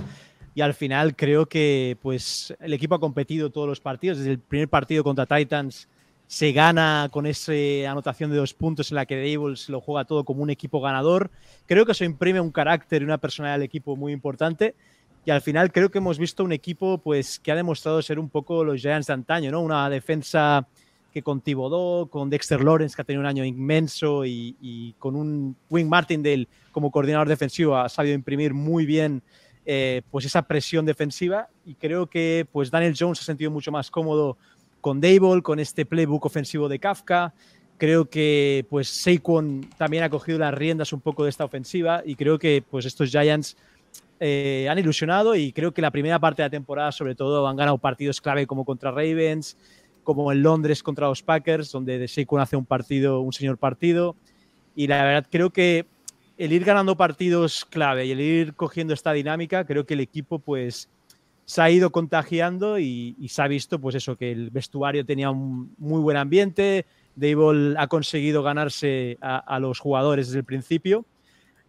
Y 0.54 0.62
al 0.62 0.76
final 0.76 1.16
creo 1.16 1.48
que 1.48 1.98
pues 2.04 2.54
el 2.60 2.74
equipo 2.74 2.94
ha 2.94 3.00
competido 3.00 3.50
todos 3.50 3.68
los 3.68 3.80
partidos. 3.80 4.20
Desde 4.20 4.30
el 4.30 4.38
primer 4.38 4.70
partido 4.70 5.04
contra 5.04 5.26
Titans 5.26 5.88
se 6.28 6.52
gana 6.52 7.10
con 7.12 7.26
esa 7.26 7.52
anotación 7.90 8.30
de 8.30 8.38
dos 8.38 8.54
puntos 8.54 8.92
en 8.92 8.98
la 8.98 9.08
que 9.08 9.16
Dable 9.16 9.56
se 9.56 9.72
lo 9.72 9.82
juega 9.82 10.06
todo 10.06 10.24
como 10.24 10.44
un 10.44 10.52
equipo 10.52 10.80
ganador. 10.80 11.32
Creo 11.66 11.84
que 11.84 11.94
eso 11.94 12.06
imprime 12.06 12.40
un 12.40 12.52
carácter 12.52 13.02
y 13.02 13.06
una 13.06 13.18
personalidad 13.18 13.58
del 13.58 13.66
equipo 13.66 13.96
muy 13.96 14.14
importante. 14.14 14.76
Y 15.26 15.32
al 15.32 15.42
final 15.42 15.72
creo 15.72 15.90
que 15.90 15.98
hemos 15.98 16.20
visto 16.20 16.44
un 16.44 16.52
equipo 16.52 17.00
pues 17.00 17.40
que 17.40 17.52
ha 17.52 17.56
demostrado 17.56 18.04
ser 18.04 18.20
un 18.20 18.30
poco 18.30 18.64
los 18.64 18.82
Giants 18.82 19.08
de 19.08 19.14
antaño, 19.14 19.50
¿no? 19.50 19.62
Una 19.62 19.90
defensa 19.90 20.68
con 21.22 21.42
Thibodeau, 21.42 22.08
con 22.10 22.30
Dexter 22.30 22.64
Lawrence, 22.64 22.96
que 22.96 23.02
ha 23.02 23.06
tenido 23.06 23.22
un 23.22 23.28
año 23.28 23.44
inmenso, 23.44 24.26
y, 24.26 24.96
con 25.00 25.16
un 25.16 25.56
Wing 25.70 25.88
Martindale 25.88 26.48
como 26.72 26.92
coordinador 26.92 27.28
defensivo, 27.28 27.78
ha 27.78 27.90
sabido 27.90 28.16
imprimir 28.16 28.54
muy 28.54 28.86
bien 28.86 29.22
eh, 29.66 30.02
pues 30.12 30.26
esa 30.26 30.42
presión 30.44 30.86
defensiva. 30.86 31.48
Y 31.66 31.76
creo 31.76 32.08
que 32.08 32.48
pues 32.52 32.70
Daniel 32.70 32.96
Jones 32.98 33.22
ha 33.22 33.24
sentido 33.24 33.52
mucho 33.52 33.72
más 33.72 33.90
cómodo 33.90 34.38
con 34.82 35.02
Dable, 35.02 35.42
con 35.42 35.60
este 35.60 35.86
playbook 35.86 36.26
ofensivo 36.26 36.70
de 36.70 36.80
Kafka. 36.80 37.34
Creo 37.78 38.06
que 38.10 38.66
pues 38.70 38.88
Saquon 38.88 39.70
también 39.78 40.04
ha 40.04 40.10
cogido 40.10 40.38
las 40.38 40.54
riendas 40.54 40.94
un 40.94 41.02
poco 41.02 41.24
de 41.24 41.30
esta 41.30 41.44
ofensiva 41.44 42.02
y 42.06 42.16
creo 42.16 42.40
que 42.40 42.64
pues 42.70 42.86
estos 42.86 43.10
Giants 43.10 43.58
eh, 44.20 44.68
han 44.70 44.80
ilusionado 44.80 45.36
y 45.36 45.52
creo 45.52 45.74
que 45.74 45.82
la 45.82 45.92
primera 45.92 46.20
parte 46.20 46.42
de 46.42 46.46
la 46.46 46.52
temporada 46.52 46.92
sobre 46.94 47.16
todo 47.16 47.46
han 47.48 47.58
ganado 47.58 47.78
partidos 47.78 48.22
clave 48.22 48.48
como 48.48 48.64
contra 48.64 48.92
Ravens, 48.92 49.58
como 50.06 50.32
en 50.32 50.42
Londres 50.42 50.82
contra 50.82 51.10
los 51.10 51.22
Packers, 51.22 51.70
donde 51.74 52.08
Saquon 52.08 52.40
hace 52.40 52.56
un 52.56 52.66
partido, 52.66 53.20
un 53.20 53.34
señor 53.34 53.58
partido. 53.58 54.16
Y 54.74 54.88
la 54.88 55.04
verdad 55.04 55.28
creo 55.30 55.50
que 55.50 55.86
el 56.38 56.54
ir 56.54 56.64
ganando 56.64 56.96
partidos 56.96 57.66
clave 57.66 58.06
y 58.06 58.12
el 58.12 58.22
ir 58.22 58.54
cogiendo 58.54 58.94
esta 58.94 59.12
dinámica, 59.12 59.66
creo 59.66 59.86
que 59.86 59.96
el 59.96 60.00
equipo 60.00 60.40
pues 60.40 60.90
se 61.46 61.62
ha 61.62 61.70
ido 61.70 61.92
contagiando 61.92 62.80
y, 62.80 63.16
se 63.28 63.42
ha 63.42 63.48
visto 63.48 63.80
pues 63.80 63.96
eso, 63.96 64.16
que 64.16 64.32
el 64.32 64.50
vestuario 64.50 65.06
tenía 65.06 65.30
un 65.30 65.74
muy 65.78 66.02
buen 66.02 66.18
ambiente, 66.18 66.86
Dable 67.16 67.76
ha 67.78 67.88
conseguido 67.88 68.44
ganarse 68.44 69.18
a, 69.22 69.38
a, 69.38 69.60
los 69.60 69.80
jugadores 69.80 70.28
desde 70.28 70.40
el 70.40 70.46
principio 70.46 71.06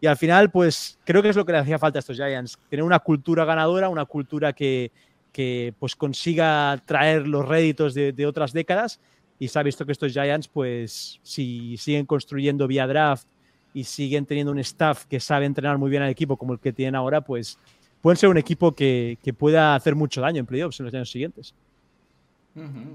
y 0.00 0.06
al 0.06 0.16
final 0.16 0.50
pues 0.50 0.98
creo 1.04 1.22
que 1.22 1.28
es 1.28 1.36
lo 1.36 1.44
que 1.44 1.52
le 1.52 1.58
hacía 1.58 1.78
falta 1.78 1.98
a 1.98 2.00
estos 2.00 2.16
Giants, 2.16 2.58
tener 2.68 2.82
una 2.82 2.98
cultura 2.98 3.44
ganadora, 3.44 3.88
una 3.88 4.06
cultura 4.06 4.52
que, 4.52 4.90
que 5.36 5.74
pues 5.78 5.94
consiga 5.94 6.80
traer 6.86 7.28
los 7.28 7.46
réditos 7.46 7.92
de, 7.92 8.26
otras 8.26 8.54
décadas 8.54 9.02
y 9.38 9.48
se 9.48 9.58
ha 9.58 9.62
visto 9.62 9.84
que 9.84 9.92
estos 9.92 10.14
Giants 10.14 10.48
pues 10.48 11.20
si 11.22 11.76
siguen 11.76 12.06
construyendo 12.06 12.66
vía 12.66 12.86
draft 12.86 13.28
y 13.74 13.84
siguen 13.84 14.24
teniendo 14.24 14.50
un 14.50 14.58
staff 14.60 15.04
que 15.04 15.20
sabe 15.20 15.44
entrenar 15.44 15.76
muy 15.76 15.90
bien 15.90 16.02
al 16.02 16.08
equipo 16.08 16.38
como 16.38 16.54
el 16.54 16.58
que 16.58 16.72
tienen 16.72 16.94
ahora 16.94 17.20
pues 17.20 17.58
pueden 18.00 18.16
ser 18.16 18.30
un 18.30 18.38
equipo 18.38 18.74
que, 18.74 19.18
que 19.22 19.34
pueda 19.34 19.74
hacer 19.74 19.94
mucho 19.94 20.22
daño 20.22 20.40
en 20.40 20.46
playoffs 20.46 20.80
en 20.80 20.86
los 20.86 20.94
años 20.94 21.10
siguientes. 21.10 21.54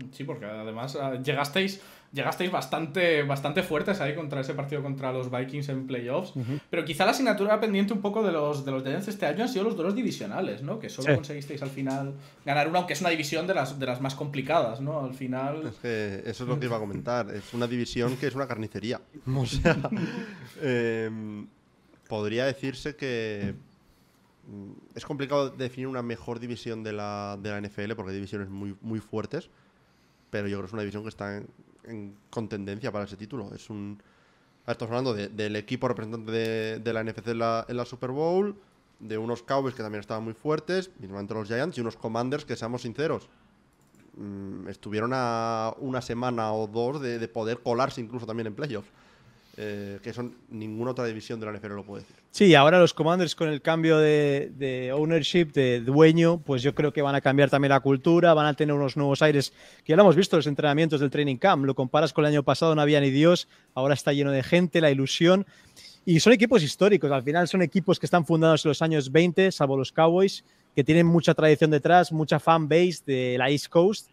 Sí, 0.09 0.23
porque 0.23 0.45
además 0.45 0.97
ah, 0.99 1.21
llegasteis 1.21 1.79
llegasteis 2.13 2.51
bastante, 2.51 3.23
bastante 3.23 3.63
fuertes 3.63 4.01
ahí 4.01 4.15
contra 4.15 4.41
ese 4.41 4.53
partido 4.53 4.83
contra 4.83 5.11
los 5.13 5.31
Vikings 5.31 5.69
en 5.69 5.87
playoffs. 5.87 6.33
Pero 6.69 6.83
quizá 6.83 7.05
la 7.05 7.11
asignatura 7.11 7.59
pendiente 7.59 7.93
un 7.93 8.01
poco 8.01 8.23
de 8.23 8.31
los, 8.31 8.65
de 8.65 8.71
los 8.71 8.83
Giants 8.83 9.07
este 9.07 9.25
año 9.25 9.43
han 9.43 9.49
sido 9.49 9.63
los 9.63 9.75
duelos 9.75 9.95
divisionales, 9.95 10.61
¿no? 10.61 10.79
Que 10.79 10.89
solo 10.89 11.15
conseguisteis 11.15 11.61
al 11.61 11.69
final 11.69 12.13
ganar 12.45 12.67
una, 12.67 12.79
aunque 12.79 12.93
es 12.93 13.01
una 13.01 13.09
división 13.09 13.47
de 13.47 13.53
las, 13.53 13.79
de 13.79 13.85
las 13.85 14.01
más 14.01 14.15
complicadas, 14.15 14.81
¿no? 14.81 15.03
Al 15.03 15.13
final. 15.13 15.67
Es 15.67 15.75
que 15.75 16.23
eso 16.25 16.43
es 16.43 16.49
lo 16.49 16.59
que 16.59 16.65
iba 16.65 16.77
a 16.77 16.79
comentar. 16.79 17.29
Es 17.29 17.53
una 17.53 17.67
división 17.67 18.17
que 18.17 18.27
es 18.27 18.35
una 18.35 18.47
carnicería. 18.47 19.01
O 19.41 19.45
sea, 19.45 19.75
em, 20.61 21.47
podría 22.07 22.45
decirse 22.45 22.95
que 22.95 23.55
mm, 24.47 24.71
es 24.95 25.03
complicado 25.03 25.49
definir 25.49 25.87
una 25.87 26.03
mejor 26.03 26.39
división 26.39 26.83
de 26.83 26.93
la, 26.93 27.39
de 27.41 27.49
la 27.49 27.59
NFL 27.59 27.93
porque 27.95 28.11
hay 28.11 28.15
divisiones 28.15 28.49
muy, 28.49 28.75
muy 28.81 28.99
fuertes, 28.99 29.49
pero 30.29 30.47
yo 30.47 30.57
creo 30.57 30.61
que 30.61 30.67
es 30.67 30.73
una 30.73 30.83
división 30.83 31.03
que 31.03 31.09
está 31.09 31.37
en, 31.37 31.47
con 32.29 32.49
tendencia 32.49 32.91
para 32.91 33.05
ese 33.05 33.17
título. 33.17 33.53
Es 33.53 33.69
un. 33.69 34.01
Estamos 34.67 34.91
hablando 34.91 35.13
del 35.13 35.55
equipo 35.55 35.87
representante 35.87 36.31
de, 36.79 36.93
la 36.93 37.03
NFC 37.03 37.29
en 37.29 37.39
la, 37.39 37.85
Super 37.85 38.11
Bowl, 38.11 38.55
de 38.99 39.17
unos 39.17 39.41
Cowboys 39.41 39.73
que 39.73 39.81
también 39.81 39.99
estaban 40.01 40.23
muy 40.23 40.33
fuertes, 40.33 40.91
mismamente 40.99 41.33
los 41.33 41.47
Giants, 41.47 41.77
y 41.77 41.81
unos 41.81 41.97
Commanders 41.97 42.45
que, 42.45 42.55
seamos 42.55 42.83
sinceros, 42.83 43.27
mm, 44.15 44.67
estuvieron 44.69 45.11
a 45.15 45.73
una 45.79 46.01
semana 46.01 46.53
o 46.53 46.67
dos 46.67 47.01
de 47.01 47.27
poder 47.27 47.61
colarse 47.63 48.01
incluso 48.01 48.27
también 48.27 48.47
en 48.47 48.55
playoffs. 48.55 48.91
Eh, 49.57 49.99
que 50.01 50.13
son 50.13 50.37
ninguna 50.49 50.91
otra 50.91 51.05
división 51.05 51.37
de 51.39 51.45
la 51.45 51.51
NFL 51.51 51.73
lo 51.73 51.83
puede 51.83 52.03
decir. 52.03 52.15
Sí, 52.31 52.55
ahora 52.55 52.79
los 52.79 52.93
Commanders 52.93 53.35
con 53.35 53.49
el 53.49 53.61
cambio 53.61 53.97
de, 53.97 54.91
ownership, 54.95 55.51
de 55.51 55.81
dueño, 55.81 56.39
pues 56.39 56.63
yo 56.63 56.73
creo 56.73 56.93
que 56.93 57.01
van 57.01 57.15
a 57.15 57.21
cambiar 57.21 57.49
también 57.49 57.71
la 57.71 57.81
cultura, 57.81 58.33
van 58.33 58.45
a 58.45 58.53
tener 58.53 58.73
unos 58.73 58.95
nuevos 58.95 59.21
aires, 59.21 59.51
que 59.83 59.91
ya 59.91 59.97
lo 59.97 60.03
hemos 60.03 60.15
visto 60.15 60.37
los 60.37 60.47
entrenamientos 60.47 61.01
del 61.01 61.09
training 61.09 61.35
camp, 61.35 61.65
lo 61.65 61.75
comparas 61.75 62.13
con 62.13 62.23
el 62.23 62.31
año 62.31 62.43
pasado, 62.43 62.75
no 62.75 62.81
había 62.81 63.01
ni 63.01 63.09
Dios, 63.09 63.49
ahora 63.73 63.93
está 63.93 64.13
lleno 64.13 64.31
de 64.31 64.41
gente, 64.41 64.79
la 64.79 64.89
ilusión. 64.89 65.45
Y 66.05 66.21
son 66.21 66.31
equipos 66.31 66.63
históricos, 66.63 67.11
al 67.11 67.23
final 67.23 67.49
son 67.49 67.61
equipos 67.61 67.99
que 67.99 68.05
están 68.05 68.25
fundados 68.25 68.63
en 68.63 68.69
los 68.69 68.81
años 68.81 69.11
20, 69.11 69.51
salvo 69.51 69.75
los 69.75 69.91
Cowboys, 69.91 70.45
que 70.73 70.85
tienen 70.85 71.05
mucha 71.05 71.33
tradición 71.33 71.71
detrás, 71.71 72.13
mucha 72.13 72.39
fan 72.39 72.69
base 72.69 73.01
de 73.05 73.35
la 73.37 73.49
East 73.49 73.67
Coast 73.67 74.09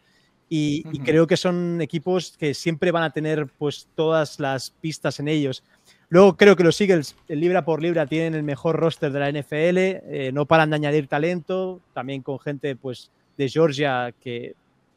y, 0.48 0.82
creo 1.00 1.26
que 1.26 1.36
son 1.36 1.80
equipos 1.80 2.34
que 2.38 2.54
siempre 2.54 2.90
van 2.90 3.02
a 3.02 3.10
tener 3.10 3.46
pues 3.58 3.88
todas 3.94 4.40
las 4.40 4.70
pistas 4.70 5.20
en 5.20 5.28
ellos. 5.28 5.62
Luego 6.08 6.36
creo 6.36 6.56
que 6.56 6.64
los 6.64 6.80
Eagles, 6.80 7.14
libra 7.28 7.64
por 7.64 7.82
libra, 7.82 8.06
tienen 8.06 8.34
el 8.34 8.42
mejor 8.42 8.76
roster 8.76 9.12
de 9.12 9.20
la 9.20 9.30
NFL, 9.30 9.78
eh, 9.78 10.30
no 10.32 10.46
paran 10.46 10.70
de 10.70 10.76
añadir 10.76 11.06
talento, 11.06 11.80
también 11.92 12.22
con 12.22 12.38
gente 12.38 12.76
pues 12.76 13.10
de 13.36 13.48
Georgia 13.48 14.14
que 14.20 14.54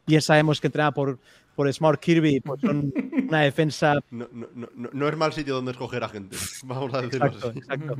bien 0.08 0.22
sabemos 0.22 0.62
que 0.62 0.68
entrena 0.68 0.94
por, 0.94 1.20
por 1.56 1.72
Smart 1.72 2.00
Kirby, 2.00 2.40
pues 2.40 2.62
son 2.62 2.94
una 3.30 3.42
defensa. 3.42 4.00
No, 4.10 4.28
no, 4.32 4.48
no, 4.56 4.90
no, 4.92 5.08
es 5.08 5.18
mal 5.18 5.34
sitio 5.34 5.56
donde 5.56 5.72
escoger 5.72 6.04
a 6.04 6.10
gente, 6.10 6.36
vamos 6.64 6.94
a 6.94 7.02
decirlo 7.02 7.28
exacto, 7.28 7.54
Exacto. 7.56 7.96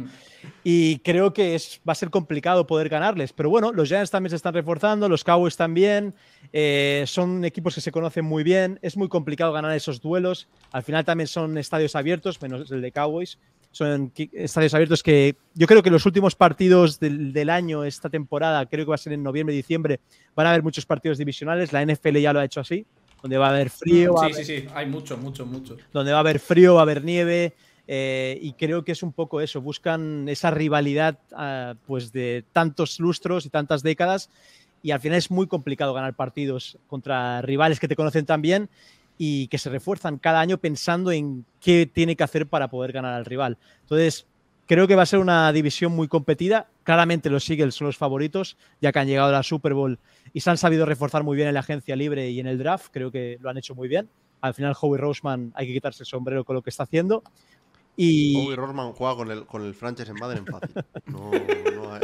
Y 0.64 1.00
creo 1.00 1.34
que 1.34 1.56
es, 1.56 1.82
va 1.88 1.94
a 1.94 1.96
ser 1.96 2.10
complicado 2.10 2.68
poder 2.68 2.90
ganarles, 2.90 3.34
pero 3.34 3.50
bueno, 3.50 3.72
los 3.72 3.90
Giants 3.90 4.12
también 4.12 4.32
se 4.32 4.36
están 4.36 4.54
reforzando, 4.54 5.10
los 5.10 5.24
Cowboys 5.24 5.58
también, 5.58 6.14
eh, 6.54 7.04
son 7.08 7.46
equipos 7.46 7.76
que 7.76 7.82
se 7.82 7.92
conocen 7.92 8.26
muy 8.26 8.44
bien, 8.44 8.80
es 8.82 8.98
muy 8.98 9.10
complicado 9.10 9.52
ganar 9.52 9.76
esos 9.76 10.02
duelos, 10.02 10.48
al 10.72 10.84
final 10.84 11.06
también 11.06 11.28
son 11.28 11.58
estadios 11.58 11.96
abiertos, 11.96 12.42
menos 12.42 12.72
el 12.72 12.82
de 12.82 12.92
Cowboys. 12.92 13.38
Son 13.74 14.12
estadios 14.34 14.74
abiertos 14.74 15.02
que 15.02 15.38
yo 15.54 15.66
creo 15.66 15.82
que 15.82 15.90
los 15.90 16.06
últimos 16.06 16.36
partidos 16.36 17.00
del, 17.00 17.32
del 17.32 17.50
año, 17.50 17.86
esta 17.86 18.10
temporada, 18.10 18.66
creo 18.66 18.84
que 18.84 18.90
va 18.90 18.96
a 18.96 18.98
ser 18.98 19.14
en 19.14 19.24
noviembre, 19.24 19.56
diciembre, 19.56 20.02
van 20.36 20.48
a 20.48 20.50
haber 20.50 20.62
muchos 20.62 20.86
partidos 20.86 21.18
divisionales. 21.18 21.72
La 21.72 21.82
NFL 21.86 22.18
ya 22.18 22.34
lo 22.34 22.42
ha 22.42 22.44
hecho 22.44 22.60
así 22.60 22.86
donde 23.22 23.38
va 23.38 23.48
a 23.48 23.50
haber 23.52 23.70
frío. 23.70 24.16
Sí, 24.28 24.34
sí, 24.34 24.44
sí, 24.44 24.68
hay 24.74 24.88
mucho, 24.88 25.18
mucho, 25.18 25.46
mucho. 25.46 25.78
Donde 25.94 26.12
va 26.12 26.18
a 26.18 26.22
haber 26.22 26.40
frío, 26.40 26.76
va 26.76 26.82
a 26.82 26.84
haber 26.84 27.04
nieve. 27.04 27.54
Eh, 27.88 28.40
y 28.42 28.54
creo 28.54 28.86
que 28.86 28.94
es 28.94 29.04
un 29.04 29.12
poco 29.12 29.42
eso, 29.42 29.60
buscan 29.60 30.30
esa 30.30 30.52
rivalidad 30.52 31.20
ah, 31.34 31.74
pues 31.88 32.14
de 32.14 32.46
tantos 32.54 33.00
lustros 33.00 33.46
y 33.46 33.50
tantas 33.50 33.84
décadas 33.84 34.30
y 34.84 34.92
al 34.92 35.00
final 35.00 35.18
es 35.18 35.30
muy 35.30 35.48
complicado 35.48 35.94
ganar 35.94 36.16
partidos 36.16 36.78
contra 36.88 37.42
rivales 37.42 37.80
que 37.80 37.88
te 37.88 37.96
conocen 37.96 38.26
tan 38.26 38.42
bien 38.42 38.70
y 39.18 39.48
que 39.48 39.58
se 39.58 39.70
refuerzan 39.70 40.18
cada 40.18 40.40
año 40.40 40.58
pensando 40.58 41.12
en 41.12 41.46
qué 41.60 41.90
tiene 41.92 42.16
que 42.16 42.24
hacer 42.24 42.48
para 42.48 42.70
poder 42.70 42.92
ganar 42.92 43.14
al 43.14 43.26
rival. 43.26 43.58
Entonces, 43.82 44.26
creo 44.68 44.88
que 44.88 44.96
va 44.96 45.04
a 45.04 45.06
ser 45.06 45.20
una 45.20 45.52
división 45.52 45.94
muy 45.94 46.08
competida. 46.08 46.68
Claramente 46.84 47.30
los 47.30 47.50
Eagles 47.50 47.76
son 47.76 47.88
los 47.88 47.98
favoritos, 47.98 48.58
ya 48.82 48.92
que 48.92 49.00
han 49.00 49.08
llegado 49.08 49.30
a 49.30 49.32
la 49.32 49.44
Super 49.44 49.74
Bowl 49.74 50.00
y 50.34 50.42
se 50.42 50.50
han 50.50 50.58
sabido 50.58 50.86
reforzar 50.86 51.24
muy 51.24 51.36
bien 51.36 51.48
en 51.48 51.54
la 51.54 51.60
agencia 51.62 51.96
libre 51.96 52.30
y 52.30 52.40
en 52.40 52.48
el 52.48 52.58
draft. 52.58 52.88
Creo 52.92 53.12
que 53.12 53.38
lo 53.42 53.50
han 53.50 53.58
hecho 53.58 53.76
muy 53.76 53.88
bien. 53.88 54.10
Al 54.42 54.54
final, 54.54 54.76
Howie 54.80 55.00
Roseman 55.00 55.52
hay 55.56 55.68
que 55.68 55.74
quitarse 55.74 56.04
el 56.04 56.08
sombrero 56.08 56.44
con 56.44 56.56
lo 56.56 56.62
que 56.62 56.70
está 56.72 56.84
haciendo. 56.84 57.24
Howie 58.38 58.56
Roseman 58.56 58.94
juega 58.94 59.16
con 59.16 59.32
el, 59.32 59.46
con 59.46 59.64
el 59.64 59.76
franchise 59.76 60.10
en 60.10 60.18
Madden 60.18 60.46
fácil. 60.46 60.72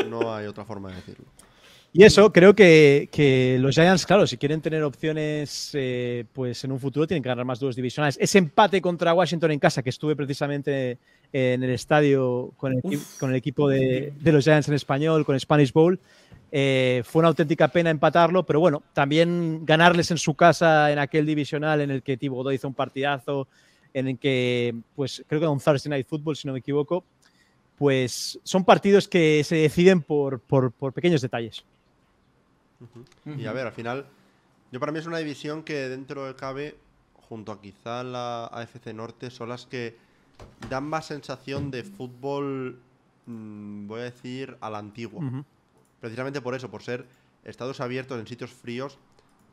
no 0.09 0.33
hay 0.33 0.45
otra 0.45 0.65
forma 0.65 0.89
de 0.89 0.95
decirlo. 0.97 1.25
Y 1.93 2.03
eso, 2.03 2.31
creo 2.31 2.53
que, 2.53 3.57
los 3.59 3.73
Giants, 3.73 4.05
claro, 4.05 4.27
si 4.27 4.37
quieren 4.37 4.61
tener 4.61 4.83
opciones 4.83 5.71
eh, 5.73 6.25
pues 6.33 6.63
en 6.63 6.71
un 6.71 6.79
futuro, 6.79 7.07
tienen 7.07 7.23
que 7.23 7.29
ganar 7.29 7.45
más 7.45 7.59
duelos 7.59 7.75
divisionales. 7.75 8.17
Ese 8.21 8.37
empate 8.37 8.81
contra 8.81 9.13
Washington 9.13 9.51
en 9.51 9.59
casa, 9.59 9.81
que 9.81 9.89
estuve 9.89 10.15
precisamente 10.15 10.99
en 11.33 11.63
el 11.63 11.71
estadio 11.71 12.51
con 12.57 12.73
el, 12.73 13.35
equipo 13.35 13.67
de, 13.69 14.13
los 14.23 14.43
Giants 14.43 14.67
en 14.67 14.75
español, 14.75 15.25
con 15.25 15.39
Spanish 15.39 15.73
Bowl, 15.73 15.99
eh, 16.51 17.01
fue 17.05 17.21
una 17.21 17.29
auténtica 17.29 17.67
pena 17.69 17.89
empatarlo, 17.89 18.45
pero 18.45 18.59
bueno, 18.59 18.83
también 18.93 19.65
ganarles 19.65 20.11
en 20.11 20.17
su 20.17 20.35
casa 20.35 20.91
en 20.91 20.99
aquel 20.99 21.25
divisional 21.25 21.81
en 21.81 21.91
el 21.91 22.03
que 22.03 22.15
Thibodeau 22.15 22.53
hizo 22.53 22.67
un 22.67 22.73
partidazo, 22.73 23.47
en 23.93 24.09
el 24.09 24.17
que, 24.19 24.75
pues 24.95 25.23
creo 25.27 25.39
que 25.39 25.45
era 25.45 25.51
un 25.51 25.59
Thursday 25.59 25.89
Night 25.89 26.07
Football, 26.07 26.35
si 26.35 26.47
no 26.47 26.53
me 26.53 26.59
equivoco, 26.59 27.03
pues 27.75 28.39
son 28.43 28.63
partidos 28.63 29.07
que 29.07 29.43
se 29.43 29.55
deciden 29.55 30.01
por 30.01 30.41
pequeños 30.93 31.21
detalles. 31.21 31.65
Y 33.25 33.45
a 33.45 33.53
ver, 33.53 33.67
al 33.67 33.73
final, 33.73 34.07
yo 34.71 34.79
para 34.79 34.91
mí 34.91 34.99
es 34.99 35.05
una 35.05 35.17
división 35.17 35.63
que 35.63 35.89
dentro 35.89 36.25
de 36.25 36.35
cabe, 36.35 36.77
junto 37.13 37.51
a 37.51 37.61
quizá 37.61 38.03
la 38.03 38.45
AFC 38.45 38.93
Norte, 38.93 39.29
son 39.29 39.49
las 39.49 39.65
que 39.65 39.97
dan 40.69 40.83
más 40.85 41.07
sensación 41.07 41.71
de 41.71 41.83
fútbol, 41.83 42.79
mm, 43.25 43.87
voy 43.87 44.01
a 44.01 44.03
decir, 44.03 44.57
a 44.61 44.69
la 44.69 44.77
antigua. 44.77 45.21
Precisamente 45.99 46.41
por 46.41 46.55
eso, 46.55 46.69
por 46.69 46.83
ser 46.83 47.05
estados 47.43 47.79
abiertos 47.79 48.19
en 48.19 48.27
sitios 48.27 48.51
fríos. 48.51 48.99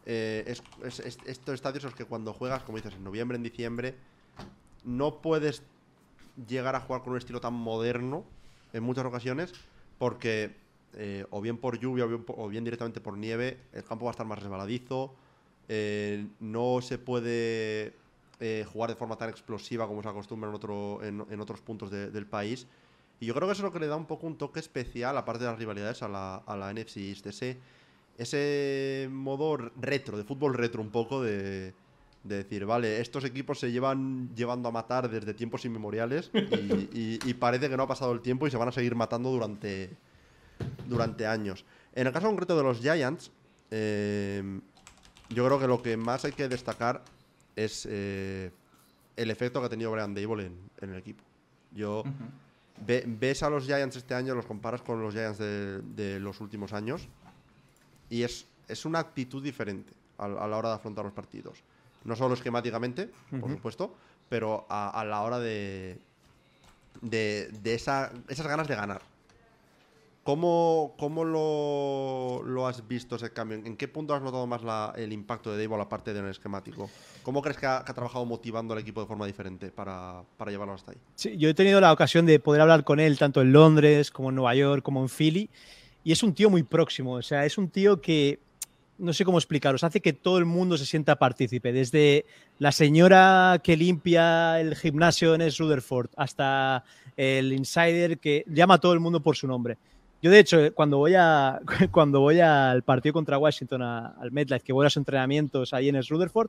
Eh, 0.06 0.44
estos 0.82 1.54
estadios 1.54 1.82
son 1.82 1.90
los 1.90 1.96
que 1.96 2.04
cuando 2.04 2.34
juegas, 2.34 2.62
como 2.62 2.76
dices, 2.76 2.94
en 2.94 3.04
noviembre, 3.04 3.36
en 3.36 3.42
diciembre, 3.42 3.94
no 4.84 5.22
puedes 5.22 5.62
llegar 6.48 6.74
a 6.74 6.80
jugar 6.80 7.02
con 7.02 7.12
un 7.12 7.18
estilo 7.18 7.40
tan 7.40 7.54
moderno 7.54 8.24
en 8.72 8.82
muchas 8.82 9.04
ocasiones 9.04 9.52
porque 9.98 10.54
eh, 10.96 11.26
o 11.30 11.40
bien 11.40 11.58
por 11.58 11.78
lluvia 11.78 12.04
o 12.04 12.48
bien, 12.48 12.64
directamente 12.64 13.00
por 13.00 13.16
nieve, 13.16 13.58
el 13.72 13.84
campo 13.84 14.04
va 14.04 14.10
a 14.10 14.12
estar 14.12 14.26
más 14.26 14.38
resbaladizo, 14.38 15.14
eh, 15.68 16.26
no 16.40 16.80
se 16.82 16.98
puede 16.98 17.94
eh, 18.40 18.64
jugar 18.70 18.90
de 18.90 18.96
forma 18.96 19.16
tan 19.16 19.30
explosiva 19.30 19.86
como 19.86 20.02
se 20.02 20.08
acostumbra 20.08 20.48
en, 20.48 20.54
otro, 20.54 21.02
en, 21.02 21.40
otros 21.40 21.60
puntos 21.60 21.90
del 21.90 22.26
país. 22.26 22.66
Y 23.20 23.26
yo 23.26 23.34
creo 23.34 23.48
que 23.48 23.52
eso 23.52 23.62
es 23.62 23.64
lo 23.64 23.72
que 23.72 23.80
le 23.80 23.86
da 23.86 23.96
un 23.96 24.06
poco 24.06 24.26
un 24.26 24.36
toque 24.36 24.60
especial, 24.60 25.16
aparte 25.16 25.44
de 25.44 25.50
las 25.50 25.58
rivalidades, 25.58 26.02
a 26.02 26.08
la, 26.08 26.36
a 26.36 26.56
la 26.56 26.72
NFC 26.72 26.98
East. 26.98 27.26
Ese, 27.26 27.58
ese 28.18 29.08
modo 29.10 29.56
retro, 29.80 30.18
de 30.18 30.24
fútbol 30.24 30.54
retro 30.54 30.82
un 30.82 30.90
poco, 30.90 31.22
de, 31.22 31.74
decir, 32.24 32.66
vale, 32.66 33.00
estos 33.00 33.24
equipos 33.24 33.60
se 33.60 33.70
llevan 33.70 34.34
llevando 34.34 34.68
a 34.68 34.72
matar 34.72 35.08
desde 35.08 35.34
tiempos 35.34 35.64
inmemoriales 35.64 36.30
y 36.34 37.34
parece 37.34 37.68
que 37.68 37.76
no 37.76 37.84
ha 37.84 37.88
pasado 37.88 38.12
el 38.12 38.20
tiempo 38.20 38.46
y 38.46 38.50
se 38.50 38.56
van 38.56 38.68
a 38.68 38.72
seguir 38.72 38.94
matando 38.94 39.30
durante, 39.30 39.90
durante 40.86 41.26
años. 41.26 41.64
En 41.94 42.06
el 42.06 42.12
caso 42.12 42.26
concreto 42.26 42.56
de 42.56 42.62
los 42.62 42.80
Giants, 42.80 43.30
eh, 43.70 44.60
yo 45.30 45.44
creo 45.46 45.58
que 45.58 45.66
lo 45.66 45.82
que 45.82 45.96
más 45.96 46.24
hay 46.24 46.32
que 46.32 46.48
destacar 46.48 47.02
es 47.56 47.86
eh, 47.90 48.50
el 49.16 49.30
efecto 49.30 49.60
que 49.60 49.66
ha 49.66 49.68
tenido 49.68 49.90
Brian 49.90 50.14
Dable 50.14 50.50
en, 50.80 50.90
el 50.90 50.96
equipo. 50.96 51.22
Yo 51.72 52.04
ves 52.86 53.42
a 53.42 53.50
los 53.50 53.64
Giants 53.64 53.96
este 53.96 54.14
año, 54.14 54.34
los 54.34 54.46
comparas 54.46 54.82
con 54.82 55.00
los 55.02 55.14
Giants 55.14 55.38
de, 55.38 56.18
los 56.20 56.40
últimos 56.40 56.72
años 56.72 57.08
y 58.10 58.22
es, 58.22 58.46
es 58.68 58.84
una 58.84 58.98
actitud 58.98 59.42
diferente 59.42 59.92
a, 60.18 60.28
la 60.28 60.56
hora 60.56 60.70
de 60.70 60.74
afrontar 60.76 61.04
los 61.04 61.14
partidos. 61.14 61.62
No 62.04 62.16
solo 62.16 62.34
esquemáticamente, 62.34 63.10
por 63.40 63.50
supuesto, 63.50 63.94
pero 64.28 64.66
a, 64.68 65.04
la 65.06 65.22
hora 65.22 65.38
de, 65.38 65.98
de, 67.00 67.50
de 67.62 67.74
esa, 67.74 68.12
esas 68.28 68.46
ganas 68.46 68.68
de 68.68 68.74
ganar. 68.74 69.00
¿Cómo, 70.24 70.94
cómo 70.98 71.22
lo, 71.22 72.66
has 72.66 72.88
visto 72.88 73.16
ese 73.16 73.30
cambio? 73.30 73.58
¿En 73.58 73.76
qué 73.76 73.88
punto 73.88 74.14
has 74.14 74.22
notado 74.22 74.46
más 74.46 74.62
el 74.96 75.12
impacto 75.12 75.52
de 75.52 75.62
Dave 75.62 75.74
a 75.74 75.78
la 75.78 75.88
parte 75.90 76.14
del 76.14 76.26
esquemático? 76.28 76.88
¿Cómo 77.22 77.42
crees 77.42 77.58
que 77.58 77.66
ha, 77.66 77.84
trabajado 77.84 78.24
motivando 78.24 78.72
al 78.72 78.80
equipo 78.80 79.02
de 79.02 79.06
forma 79.06 79.26
diferente 79.26 79.70
para, 79.70 80.24
llevarlo 80.46 80.72
hasta 80.72 80.92
ahí? 80.92 80.98
Sí, 81.14 81.36
yo 81.36 81.50
he 81.50 81.54
tenido 81.54 81.78
la 81.78 81.92
ocasión 81.92 82.24
de 82.24 82.40
poder 82.40 82.62
hablar 82.62 82.84
con 82.84 83.00
él 83.00 83.18
tanto 83.18 83.42
en 83.42 83.52
Londres 83.52 84.10
como 84.10 84.30
en 84.30 84.36
Nueva 84.36 84.54
York 84.54 84.82
como 84.82 85.02
en 85.02 85.10
Philly 85.10 85.50
y 86.04 86.12
es 86.12 86.22
un 86.22 86.32
tío 86.32 86.48
muy 86.48 86.62
próximo, 86.62 87.12
o 87.12 87.22
sea, 87.22 87.44
es 87.44 87.58
un 87.58 87.68
tío 87.68 88.00
que 88.00 88.38
no 88.96 89.12
sé 89.12 89.26
cómo 89.26 89.36
explicaros, 89.38 89.84
hace 89.84 90.00
que 90.00 90.14
todo 90.14 90.38
el 90.38 90.46
mundo 90.46 90.78
se 90.78 90.86
sienta 90.86 91.16
partícipe, 91.16 91.72
desde 91.72 92.24
la 92.58 92.72
señora 92.72 93.60
que 93.62 93.76
limpia 93.76 94.58
el 94.60 94.74
gimnasio 94.74 95.34
en 95.34 95.42
el 95.42 95.54
Rutherford 95.54 96.08
hasta 96.16 96.84
el 97.16 97.52
insider 97.52 98.18
que 98.18 98.44
llama 98.46 98.74
a 98.74 98.78
todo 98.78 98.94
el 98.94 99.00
mundo 99.00 99.20
por 99.20 99.36
su 99.36 99.46
nombre. 99.46 99.76
Yo, 100.24 100.30
de 100.30 100.38
hecho, 100.38 100.72
cuando 100.72 100.96
voy, 100.96 101.12
a, 101.16 101.60
cuando 101.90 102.20
voy 102.20 102.40
al 102.40 102.82
partido 102.82 103.12
contra 103.12 103.36
Washington, 103.36 103.82
al 103.82 104.32
MetLife, 104.32 104.64
que 104.64 104.72
voy 104.72 104.84
a 104.84 104.86
los 104.86 104.96
entrenamientos 104.96 105.74
ahí 105.74 105.90
en 105.90 105.96
el 105.96 106.06
Rutherford, 106.06 106.48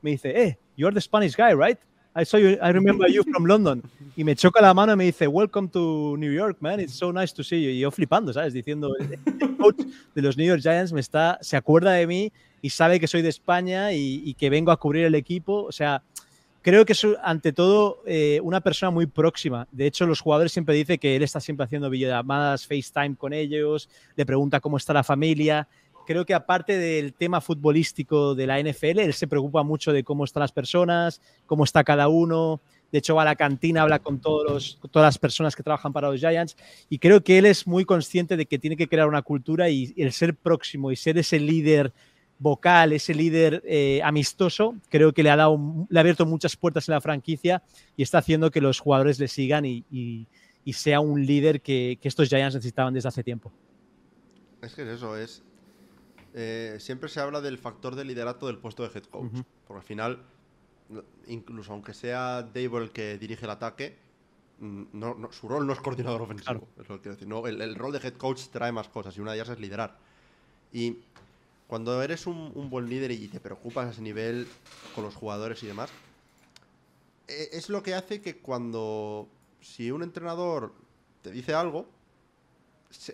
me 0.00 0.12
dice, 0.12 0.30
eh, 0.40 0.56
you're 0.76 0.94
the 0.94 1.00
Spanish 1.00 1.36
guy, 1.36 1.52
right? 1.52 1.76
I 2.14 2.24
saw 2.24 2.38
you, 2.38 2.50
I 2.62 2.70
remember 2.70 3.10
you 3.10 3.24
from 3.24 3.44
London. 3.46 3.82
Y 4.16 4.22
me 4.22 4.36
choca 4.36 4.60
la 4.62 4.72
mano 4.72 4.92
y 4.92 4.96
me 4.96 5.04
dice, 5.06 5.26
welcome 5.26 5.68
to 5.70 6.14
New 6.16 6.32
York, 6.32 6.58
man. 6.60 6.78
It's 6.78 6.94
so 6.94 7.12
nice 7.12 7.34
to 7.34 7.42
see 7.42 7.60
you. 7.64 7.70
Y 7.70 7.80
yo 7.80 7.90
flipando, 7.90 8.32
¿sabes? 8.32 8.52
Diciendo, 8.52 8.94
el 8.96 9.56
coach 9.56 9.80
de 10.14 10.22
los 10.22 10.36
New 10.36 10.46
York 10.46 10.60
Giants 10.62 10.92
me 10.92 11.00
está, 11.00 11.36
se 11.40 11.56
acuerda 11.56 11.94
de 11.94 12.06
mí 12.06 12.32
y 12.62 12.70
sabe 12.70 13.00
que 13.00 13.08
soy 13.08 13.22
de 13.22 13.30
España 13.30 13.92
y, 13.92 14.22
y 14.24 14.34
que 14.34 14.50
vengo 14.50 14.70
a 14.70 14.76
cubrir 14.76 15.04
el 15.04 15.16
equipo. 15.16 15.64
O 15.64 15.72
sea, 15.72 16.04
creo 16.66 16.84
que 16.84 16.94
es 16.94 17.06
ante 17.22 17.52
todo 17.52 18.02
eh, 18.06 18.40
una 18.42 18.60
persona 18.60 18.90
muy 18.90 19.06
próxima. 19.06 19.68
De 19.70 19.86
hecho, 19.86 20.04
los 20.04 20.20
jugadores 20.20 20.50
siempre 20.50 20.74
dicen 20.74 20.98
que 20.98 21.14
él 21.14 21.22
está 21.22 21.38
siempre 21.38 21.62
haciendo 21.62 21.88
videollamadas, 21.88 22.66
FaceTime 22.66 23.14
con 23.14 23.32
ellos, 23.32 23.88
le 24.16 24.26
pregunta 24.26 24.58
cómo 24.58 24.76
está 24.76 24.92
la 24.92 25.04
familia. 25.04 25.68
Creo 26.08 26.26
que 26.26 26.34
aparte 26.34 26.76
del 26.76 27.14
tema 27.14 27.40
futbolístico 27.40 28.34
de 28.34 28.48
la 28.48 28.58
NFL, 28.58 28.98
él 28.98 29.14
se 29.14 29.28
preocupa 29.28 29.62
mucho 29.62 29.92
de 29.92 30.02
cómo 30.02 30.24
están 30.24 30.40
las 30.40 30.50
personas, 30.50 31.20
cómo 31.46 31.62
está 31.62 31.84
cada 31.84 32.08
uno. 32.08 32.60
De 32.90 32.98
hecho, 32.98 33.14
va 33.14 33.22
a 33.22 33.26
la 33.26 33.36
cantina, 33.36 33.82
habla 33.82 34.00
con 34.00 34.18
todos 34.18 34.80
todas 34.90 35.06
las 35.06 35.18
personas 35.18 35.54
que 35.54 35.62
trabajan 35.62 35.92
para 35.92 36.10
los 36.10 36.18
Giants. 36.18 36.56
Y 36.90 36.98
creo 36.98 37.22
que 37.22 37.38
él 37.38 37.46
es 37.46 37.68
muy 37.68 37.84
consciente 37.84 38.36
de 38.36 38.44
que 38.44 38.58
tiene 38.58 38.76
que 38.76 38.88
crear 38.88 39.06
una 39.06 39.22
cultura 39.22 39.70
y 39.70 39.94
el 39.96 40.12
ser 40.12 40.34
próximo 40.34 40.90
y 40.90 40.96
ser 40.96 41.16
ese 41.16 41.38
líder 41.38 41.92
vocal, 42.38 42.92
ese 42.92 43.14
líder 43.14 43.62
eh, 43.64 44.00
amistoso, 44.04 44.74
creo 44.88 45.12
que 45.12 45.22
le 45.22 45.30
ha, 45.30 45.36
dado, 45.36 45.86
le 45.88 45.98
ha 45.98 46.00
abierto 46.00 46.26
muchas 46.26 46.56
puertas 46.56 46.88
en 46.88 46.94
la 46.94 47.00
franquicia 47.00 47.62
y 47.96 48.02
está 48.02 48.18
haciendo 48.18 48.50
que 48.50 48.60
los 48.60 48.80
jugadores 48.80 49.18
le 49.18 49.28
sigan 49.28 49.64
y, 49.64 50.26
sea 50.72 51.00
un 51.00 51.24
líder 51.24 51.62
que, 51.62 51.98
estos 52.02 52.28
Giants 52.28 52.54
necesitaban 52.54 52.92
desde 52.92 53.08
hace 53.08 53.22
tiempo. 53.22 53.52
Es 54.60 54.74
que 54.74 54.82
es 54.82 54.88
eso, 54.88 55.16
es. 55.16 55.42
Eh, 56.34 56.76
siempre 56.80 57.08
se 57.08 57.20
habla 57.20 57.40
del 57.40 57.56
factor 57.56 57.94
de 57.94 58.04
liderato 58.04 58.46
del 58.46 58.58
puesto 58.58 58.82
de 58.82 58.90
head 58.94 59.04
coach. 59.04 59.32
Porque 59.66 59.80
al 59.80 59.86
final, 59.86 60.22
incluso 61.28 61.72
aunque 61.72 61.94
sea 61.94 62.42
Dable 62.42 62.84
el 62.84 62.90
que 62.90 63.16
dirige 63.16 63.46
el 63.46 63.50
ataque, 63.50 63.96
mm, 64.58 65.24
su 65.30 65.48
rol 65.48 65.66
no 65.66 65.72
es 65.72 65.80
coordinador 65.80 66.22
ofensivo. 66.22 66.68
el, 67.46 67.74
rol 67.76 67.92
de 67.92 67.98
head 67.98 68.14
coach 68.14 68.48
trae 68.50 68.72
más 68.72 68.88
cosas 68.88 69.16
y 69.16 69.20
una 69.20 69.32
de 69.32 69.38
ellas 69.38 69.48
es 69.48 69.60
liderar. 69.60 69.98
Y 70.72 70.98
cuando 71.66 72.02
eres 72.02 72.26
un, 72.26 72.70
buen 72.70 72.88
líder 72.88 73.10
y 73.10 73.28
te 73.28 73.40
preocupas 73.40 73.86
a 73.86 73.90
ese 73.90 74.02
nivel 74.02 74.46
con 74.94 75.04
los 75.04 75.14
jugadores 75.14 75.62
y 75.62 75.66
demás, 75.66 75.90
e, 77.26 77.50
es 77.52 77.68
lo 77.68 77.82
que 77.82 77.94
hace 77.94 78.20
que 78.20 78.38
cuando, 78.38 79.28
si 79.60 79.90
un 79.90 80.02
entrenador 80.02 80.72
te 81.22 81.30
dice 81.30 81.54
algo, 81.54 81.86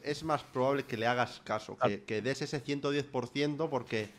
es 0.04 0.22
más 0.22 0.42
probable 0.42 0.84
que 0.84 0.96
le 0.96 1.06
hagas 1.06 1.40
caso, 1.44 1.76
que, 1.78 2.22
des 2.22 2.42
ese 2.42 2.62
110% 2.62 3.68
porque 3.70 4.10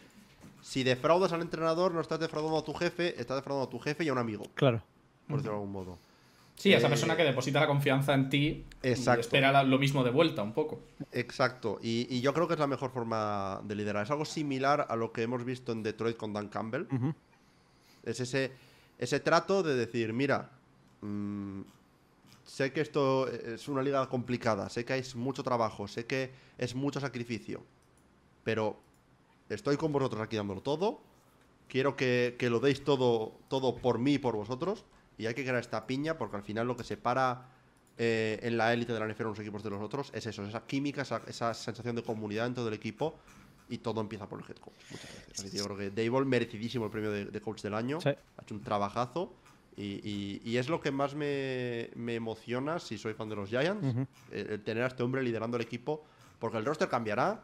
si 0.62 0.84
defraudas 0.84 1.32
al 1.32 1.42
entrenador 1.42 1.94
no 1.94 2.02
estás 2.02 2.20
defraudando 2.20 2.58
a 2.58 2.64
tu 2.64 2.74
jefe, 2.74 3.20
estás 3.22 3.38
defraudando 3.38 3.68
a 3.68 3.70
tu 3.70 3.80
jefe 3.80 4.04
y 4.04 4.10
a 4.10 4.14
un 4.14 4.20
amigo. 4.20 4.46
Claro. 4.56 4.82
Por 5.28 5.38
decirlo 5.38 5.52
de 5.52 5.58
algún 5.58 5.72
modo. 5.72 5.98
Sí, 6.56 6.72
esa 6.72 6.88
persona 6.88 7.18
que 7.18 7.24
deposita 7.24 7.60
la 7.60 7.68
confianza 7.68 8.14
en 8.14 8.30
ti 8.30 8.66
Exacto. 8.84 9.20
y 9.20 9.22
espera 9.22 9.64
lo 9.64 9.80
mismo 9.80 10.04
de 10.04 10.12
vuelta, 10.12 10.44
un 10.44 10.54
poco. 10.54 10.82
Exacto, 11.12 11.80
y, 11.82 12.22
yo 12.22 12.34
creo 12.34 12.48
que 12.48 12.54
es 12.54 12.60
la 12.60 12.68
mejor 12.68 12.92
forma 12.92 13.62
de 13.64 13.76
liderar. 13.76 14.04
Es 14.04 14.12
algo 14.12 14.26
similar 14.26 14.86
a 14.90 14.96
lo 14.96 15.12
que 15.12 15.24
hemos 15.24 15.44
visto 15.44 15.72
en 15.72 15.84
Detroit 15.84 16.16
con 16.16 16.32
Dan 16.32 16.50
Campbell. 16.50 16.86
Es 18.04 18.20
ese, 18.20 18.52
ese 19.00 19.20
trato 19.20 19.64
de 19.64 19.76
decir, 19.76 20.14
mira, 20.14 20.52
mm, 21.02 21.62
sé 22.46 22.72
que 22.72 22.82
esto 22.82 23.28
es 23.28 23.68
una 23.68 23.82
liga 23.82 24.08
complicada, 24.10 24.70
sé 24.70 24.86
que 24.86 24.94
hay 24.94 25.04
mucho 25.16 25.44
trabajo, 25.44 25.88
sé 25.88 26.06
que 26.06 26.32
es 26.58 26.76
mucho 26.76 27.00
sacrificio, 27.00 27.64
pero 28.44 28.78
estoy 29.50 29.78
con 29.78 29.92
vosotros 29.92 30.22
aquí 30.22 30.36
dándolo 30.36 30.62
todo, 30.62 31.02
quiero 31.68 31.96
que, 31.96 32.36
lo 32.40 32.60
deis 32.60 32.84
todo, 32.84 33.34
todo 33.48 33.78
por 33.78 34.00
mí 34.00 34.14
y 34.14 34.20
por 34.20 34.36
vosotros, 34.36 34.86
y 35.18 35.26
hay 35.26 35.34
que 35.34 35.44
crear 35.44 35.60
esta 35.60 35.86
piña 35.86 36.18
porque 36.18 36.36
al 36.36 36.44
final 36.44 36.68
lo 36.68 36.76
que 36.76 36.84
separa 36.84 37.50
eh, 37.98 38.40
en 38.42 38.58
la 38.58 38.74
élite 38.74 38.92
de 38.92 39.00
la 39.00 39.08
NFL 39.08 39.26
unos 39.26 39.40
equipos 39.40 39.64
de 39.64 39.70
los 39.70 39.82
otros 39.82 40.12
es 40.14 40.26
eso, 40.26 40.44
esa 40.46 40.66
química, 40.66 41.04
esa, 41.04 41.54
sensación 41.54 41.96
de 41.96 42.04
comunidad 42.04 42.46
dentro 42.46 42.66
del 42.66 42.74
equipo 42.74 43.16
y 43.70 43.78
todo 43.78 44.02
empieza 44.02 44.28
por 44.28 44.40
el 44.40 44.46
head 44.46 44.58
coach. 44.58 44.74
Muchas 44.92 45.12
gracias. 45.28 45.54
Yo 45.54 45.64
creo 45.66 45.78
que 45.78 45.90
Dable 45.90 46.26
merecidísimo 46.26 46.86
el 46.86 46.92
premio 46.92 47.12
de, 47.12 47.42
coach 47.42 47.62
del 47.62 47.76
año, 47.76 48.00
ha 48.04 48.42
hecho 48.42 48.56
un 48.56 48.62
trabajazo. 48.62 49.34
Y, 49.76 50.58
es 50.58 50.70
lo 50.70 50.82
que 50.82 50.92
más 50.92 51.16
me, 51.16 51.90
emociona 51.96 52.80
si 52.80 52.98
soy 52.98 53.14
fan 53.14 53.30
de 53.30 53.36
los 53.36 53.50
Giants, 53.50 54.08
el, 54.32 54.62
tener 54.64 54.84
a 54.84 54.88
este 54.88 55.02
hombre 55.02 55.24
liderando 55.24 55.58
el 55.58 55.64
equipo, 55.64 56.04
porque 56.40 56.58
el 56.58 56.66
roster 56.66 56.90
cambiará, 56.90 57.44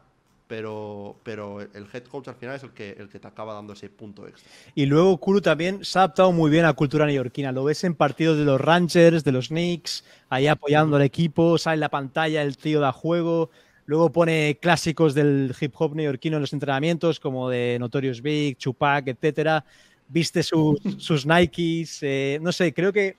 pero, 0.49 1.15
pero 1.21 1.61
el 1.61 1.85
head 1.93 2.05
coach 2.05 2.27
al 2.27 2.33
final 2.33 2.55
es 2.55 2.63
el 2.63 2.71
que, 2.71 2.95
el 2.97 3.07
que 3.07 3.19
te 3.19 3.27
acaba 3.27 3.53
dando 3.53 3.73
ese 3.73 3.87
punto 3.87 4.27
extra. 4.27 4.49
Y 4.73 4.87
luego 4.87 5.15
Kuru 5.19 5.41
también 5.41 5.85
se 5.85 5.99
ha 5.99 6.01
adaptado 6.01 6.31
muy 6.31 6.49
bien 6.49 6.65
a 6.65 6.69
la 6.69 6.73
cultura 6.73 7.05
neoyorquina. 7.05 7.51
Lo 7.51 7.63
ves 7.65 7.83
en 7.83 7.93
partidos 7.93 8.39
de 8.39 8.45
los 8.45 8.59
Ranchers, 8.59 9.23
de 9.23 9.31
los 9.31 9.49
Knicks, 9.49 10.03
ahí 10.27 10.47
apoyando 10.47 10.95
al 10.95 11.03
equipo, 11.03 11.59
sale 11.59 11.75
en 11.75 11.81
la 11.81 11.89
pantalla 11.89 12.41
el 12.41 12.57
tío 12.57 12.79
da 12.79 12.91
juego. 12.91 13.51
Luego 13.85 14.11
pone 14.11 14.57
clásicos 14.59 15.13
del 15.13 15.53
hip 15.61 15.73
hop 15.77 15.95
neoyorquino 15.95 16.37
en 16.37 16.41
los 16.41 16.53
entrenamientos, 16.53 17.19
como 17.19 17.47
de 17.47 17.77
Notorious 17.79 18.23
Big, 18.23 18.57
Chupac, 18.57 19.07
etcétera. 19.07 19.63
Viste 20.07 20.41
sus, 20.41 20.79
sus 20.97 21.27
Nikes. 21.27 21.99
Eh, 22.01 22.39
no 22.41 22.51
sé, 22.51 22.73
creo 22.73 22.91
que 22.91 23.17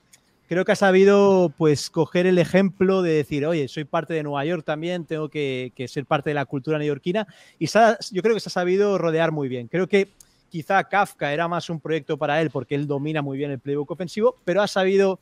creo 0.51 0.65
que 0.65 0.73
ha 0.73 0.77
sabido 0.77 1.55
pues 1.57 1.91
coger 1.91 2.27
el 2.27 2.37
ejemplo 2.37 3.03
de 3.03 3.13
decir, 3.13 3.47
oye, 3.47 3.69
soy 3.69 3.85
parte 3.85 4.15
de 4.15 4.25
Nueva 4.25 4.45
York 4.45 4.65
también, 4.65 5.05
tengo 5.05 5.29
que, 5.29 5.73
ser 5.87 6.07
parte 6.07 6.31
de 6.31 6.35
la 6.35 6.45
cultura 6.45 6.77
neoyorquina. 6.77 7.29
Y 7.61 7.67
yo 7.67 8.21
creo 8.21 8.35
que 8.35 8.41
se 8.41 8.49
ha 8.49 8.51
sabido 8.51 8.99
rodear 8.99 9.31
muy 9.31 9.49
bien. 9.49 9.69
Creo 9.69 9.87
que 9.87 10.09
quizá 10.49 10.83
Kafka 10.83 11.33
era 11.33 11.47
más 11.47 11.71
un 11.71 11.79
proyecto 11.79 12.19
para 12.19 12.41
él 12.43 12.51
porque 12.51 12.75
él 12.75 12.89
domina 12.89 13.23
muy 13.23 13.39
bien 13.39 13.53
el 13.53 13.61
playbook 13.61 13.93
ofensivo, 13.93 14.39
pero 14.45 14.61
ha 14.61 14.67
sabido 14.67 15.21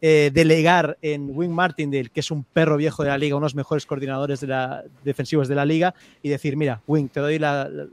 eh, 0.00 0.30
delegar 0.32 0.96
en 1.02 1.28
Wing 1.30 1.50
Martindale, 1.50 2.08
que 2.08 2.20
es 2.20 2.30
un 2.30 2.42
perro 2.42 2.78
viejo 2.78 3.02
de 3.02 3.10
la 3.10 3.18
liga, 3.18 3.36
uno 3.36 3.44
de 3.44 3.50
los 3.50 3.54
mejores 3.54 3.84
coordinadores 3.84 4.40
defensivos 5.04 5.46
de 5.46 5.56
la 5.56 5.66
liga, 5.66 5.94
y 6.22 6.30
decir, 6.30 6.56
mira, 6.56 6.80
Wing, 6.86 7.08
te 7.08 7.20
doy 7.20 7.38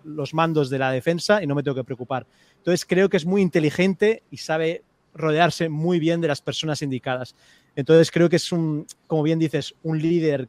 los 0.06 0.34
mandos 0.34 0.70
de 0.70 0.80
la 0.80 0.92
defensa 0.92 1.44
y 1.44 1.48
no 1.48 1.54
me 1.54 1.64
tengo 1.64 1.76
que 1.76 1.84
preocupar. 1.84 2.26
Entonces 2.60 2.86
creo 2.86 3.10
que 3.10 3.18
es 3.18 3.26
muy 3.26 3.42
inteligente 3.42 4.24
y 4.32 4.38
sabe 4.38 4.84
rodearse 5.18 5.70
muy 5.70 6.00
bien 6.00 6.22
de 6.22 6.28
las 6.28 6.42
personas 6.42 6.82
indicadas. 6.82 7.36
Entonces 7.76 8.12
creo 8.12 8.30
que 8.30 8.38
es 8.38 8.52
un, 8.52 8.86
como 9.08 9.24
bien 9.24 9.40
dices, 9.40 9.76
un 9.84 10.02
líder, 10.02 10.48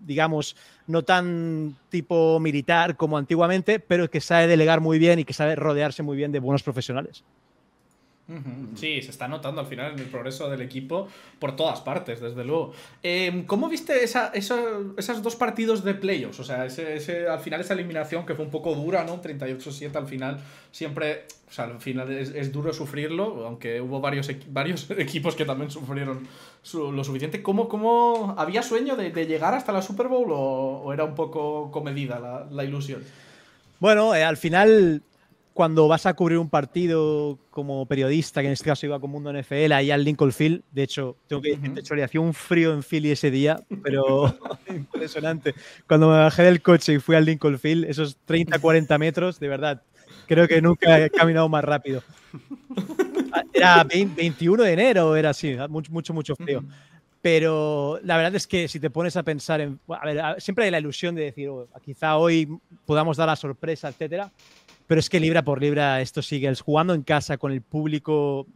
digamos, 0.00 0.56
no 0.86 1.02
tan 1.02 1.76
tipo 1.88 2.38
militar 2.40 2.96
como 2.96 3.18
antiguamente, 3.18 3.80
pero 3.80 4.10
que 4.10 4.20
sabe 4.20 4.46
delegar 4.46 4.80
muy 4.80 4.98
bien 4.98 5.18
y 5.18 5.24
que 5.24 5.32
sabe 5.32 5.56
rodearse 5.56 6.02
muy 6.02 6.16
bien 6.16 6.32
de 6.32 6.40
buenos 6.40 6.62
profesionales. 6.62 7.24
Sí, 8.74 9.02
se 9.02 9.12
está 9.12 9.28
notando 9.28 9.60
al 9.60 9.68
final 9.68 9.92
en 9.92 10.00
el 10.00 10.06
progreso 10.06 10.50
del 10.50 10.60
equipo 10.60 11.06
por 11.38 11.54
todas 11.54 11.80
partes, 11.80 12.20
desde 12.20 12.44
luego. 12.44 12.72
Em, 13.00 13.46
¿Cómo 13.46 13.68
viste 13.68 14.02
esa, 14.02 14.32
esos 14.34 15.22
dos 15.22 15.36
partidos 15.36 15.84
de 15.84 15.94
playoffs? 15.94 16.40
O 16.40 16.44
sea, 16.44 16.66
ese, 16.66 17.28
al 17.28 17.38
final 17.38 17.60
esa 17.60 17.74
eliminación 17.74 18.26
que 18.26 18.34
fue 18.34 18.44
un 18.44 18.50
poco 18.50 18.74
dura, 18.74 19.04
¿no? 19.04 19.22
38-7 19.22 19.94
al 19.94 20.08
final, 20.08 20.40
siempre, 20.72 21.26
o 21.48 21.52
sea, 21.52 21.66
al 21.66 21.80
final 21.80 22.10
es, 22.10 22.50
duro 22.50 22.72
sufrirlo, 22.72 23.46
aunque 23.46 23.80
hubo 23.80 24.00
varios, 24.00 24.28
varios 24.48 24.90
equipos 24.98 25.36
que 25.36 25.44
también 25.44 25.70
sufrieron 25.70 26.26
lo 26.72 27.04
suficiente. 27.04 27.44
¿Cómo, 27.44 27.68
cómo 27.68 28.34
había 28.36 28.64
sueño 28.64 28.96
de, 28.96 29.12
llegar 29.26 29.54
hasta 29.54 29.70
la 29.70 29.82
Super 29.82 30.08
Bowl 30.08 30.28
o, 30.32 30.92
era 30.92 31.04
un 31.04 31.14
poco 31.14 31.70
comedida 31.70 32.48
la, 32.50 32.64
ilusión? 32.64 33.04
Bueno, 33.78 34.16
eh, 34.16 34.24
al 34.24 34.36
final 34.36 35.02
cuando 35.56 35.88
vas 35.88 36.04
a 36.04 36.12
cubrir 36.12 36.36
un 36.36 36.50
partido 36.50 37.38
como 37.48 37.86
periodista, 37.86 38.42
que 38.42 38.48
en 38.48 38.52
este 38.52 38.66
caso 38.66 38.84
iba 38.84 39.00
con 39.00 39.10
Mundo 39.10 39.32
NFL, 39.32 39.72
ahí 39.72 39.90
al 39.90 40.04
Lincoln 40.04 40.30
Field, 40.30 40.62
de 40.70 40.82
hecho, 40.82 41.16
tengo 41.26 41.40
que 41.40 41.56
decirte, 41.56 41.82
Chori, 41.82 42.02
hacía 42.02 42.20
un 42.20 42.34
frío 42.34 42.74
en 42.74 42.82
Philly 42.82 43.10
ese 43.10 43.30
día, 43.30 43.58
pero 43.82 44.36
impresionante. 44.68 45.54
Cuando 45.88 46.10
me 46.10 46.18
bajé 46.18 46.42
del 46.42 46.60
coche 46.60 46.92
y 46.92 46.98
fui 46.98 47.16
al 47.16 47.24
Lincoln 47.24 47.58
Field, 47.58 47.86
esos 47.86 48.18
30, 48.26 48.58
40 48.58 48.98
metros, 48.98 49.40
de 49.40 49.48
verdad, 49.48 49.82
creo 50.26 50.46
que 50.46 50.60
nunca 50.60 51.00
he 51.02 51.08
caminado 51.08 51.48
más 51.48 51.64
rápido. 51.64 52.02
Era 53.54 53.82
21 53.82 54.62
de 54.62 54.72
enero, 54.74 55.16
era 55.16 55.30
así, 55.30 55.56
mucho, 55.70 55.90
mucho, 55.90 56.12
mucho 56.12 56.36
frío. 56.36 56.62
Pero 57.22 57.98
la 58.02 58.18
verdad 58.18 58.34
es 58.34 58.46
que 58.46 58.68
si 58.68 58.78
te 58.78 58.90
pones 58.90 59.16
a 59.16 59.22
pensar 59.22 59.62
en. 59.62 59.80
A 59.88 60.04
ver, 60.04 60.40
siempre 60.42 60.66
hay 60.66 60.70
la 60.70 60.80
ilusión 60.80 61.14
de 61.14 61.22
decir, 61.22 61.48
oh, 61.48 61.66
quizá 61.82 62.18
hoy 62.18 62.46
podamos 62.84 63.16
dar 63.16 63.26
la 63.26 63.36
sorpresa, 63.36 63.88
etcétera 63.88 64.30
pero 64.86 64.98
es 65.00 65.08
que 65.10 65.20
libra 65.20 65.42
por 65.42 65.60
libra 65.60 66.00
estos 66.00 66.30
Eagles, 66.32 66.60
jugando 66.60 66.94
en 66.94 67.02
casa 67.02 67.36
con 67.38 67.52
el 67.52 67.62
público 67.62 68.46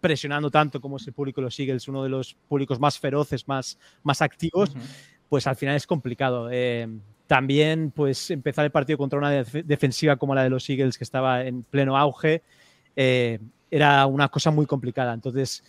presionando 0.00 0.50
tanto 0.50 0.80
como 0.80 0.96
es 0.96 1.06
el 1.06 1.12
público 1.12 1.40
de 1.40 1.46
los 1.46 1.58
Eagles, 1.58 1.86
uno 1.88 2.02
de 2.02 2.08
los 2.08 2.34
públicos 2.48 2.80
más 2.80 2.98
feroces, 2.98 3.46
más, 3.46 3.78
más 4.02 4.22
activos, 4.22 4.72
pues 5.28 5.46
al 5.46 5.56
final 5.56 5.76
es 5.76 5.86
complicado. 5.86 6.48
Eh, 6.50 6.88
también, 7.26 7.92
pues 7.94 8.30
empezar 8.30 8.64
el 8.64 8.70
partido 8.70 8.98
contra 8.98 9.18
una 9.18 9.30
defensiva 9.30 10.16
como 10.16 10.34
la 10.34 10.42
de 10.42 10.50
los 10.50 10.68
Eagles, 10.68 10.98
que 10.98 11.04
estaba 11.04 11.44
en 11.44 11.62
pleno 11.62 11.96
auge, 11.96 12.42
eh, 12.96 13.38
era 13.70 14.04
una 14.06 14.28
cosa 14.28 14.50
muy 14.50 14.66
complicada. 14.66 15.14
Entonces, 15.14 15.62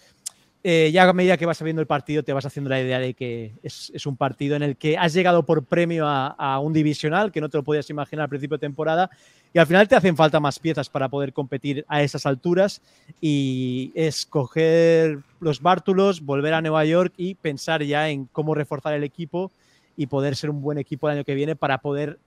eh, 0.64 0.92
ya 0.94 1.10
a 1.10 1.14
medida 1.14 1.38
que 1.38 1.48
vas 1.48 1.62
viendo 1.64 1.82
el 1.82 1.88
partido 1.88 2.22
te 2.22 2.34
vas 2.34 2.46
haciendo 2.46 2.70
la 2.70 2.80
idea 2.80 3.00
de 3.00 3.16
que 3.16 3.54
es, 3.64 4.06
un 4.06 4.16
partido 4.16 4.56
en 4.56 4.62
el 4.62 4.78
que 4.78 4.96
has 4.96 5.12
llegado 5.12 5.44
por 5.44 5.66
premio 5.66 6.06
a, 6.08 6.60
un 6.60 6.72
divisional 6.72 7.32
que 7.32 7.42
no 7.42 7.50
te 7.50 7.58
lo 7.58 7.64
podías 7.64 7.90
imaginar 7.90 8.24
al 8.24 8.30
principio 8.30 8.58
de 8.58 8.62
temporada 8.62 9.10
y 9.54 9.58
al 9.58 9.66
final 9.66 9.88
te 9.88 9.96
hacen 9.96 10.16
falta 10.16 10.40
más 10.40 10.60
piezas 10.60 10.88
para 10.88 11.10
poder 11.10 11.34
competir 11.34 11.84
a 11.88 12.04
esas 12.04 12.28
alturas 12.28 12.82
y 13.20 13.92
escoger 13.96 15.20
los 15.40 15.62
bártulos, 15.62 16.22
volver 16.22 16.54
a 16.54 16.62
Nueva 16.62 16.86
York 16.86 17.14
y 17.18 17.34
pensar 17.34 17.82
ya 17.82 18.10
en 18.10 18.26
cómo 18.26 18.54
reforzar 18.54 18.94
el 18.94 19.04
equipo 19.04 19.52
y 19.98 20.06
poder 20.06 20.36
ser 20.36 20.52
un 20.52 20.62
buen 20.62 20.78
equipo 20.78 21.10
el 21.10 21.18
año 21.18 21.26
que 21.26 21.34
viene 21.34 21.56
para 21.56 21.80
poder 21.80 22.20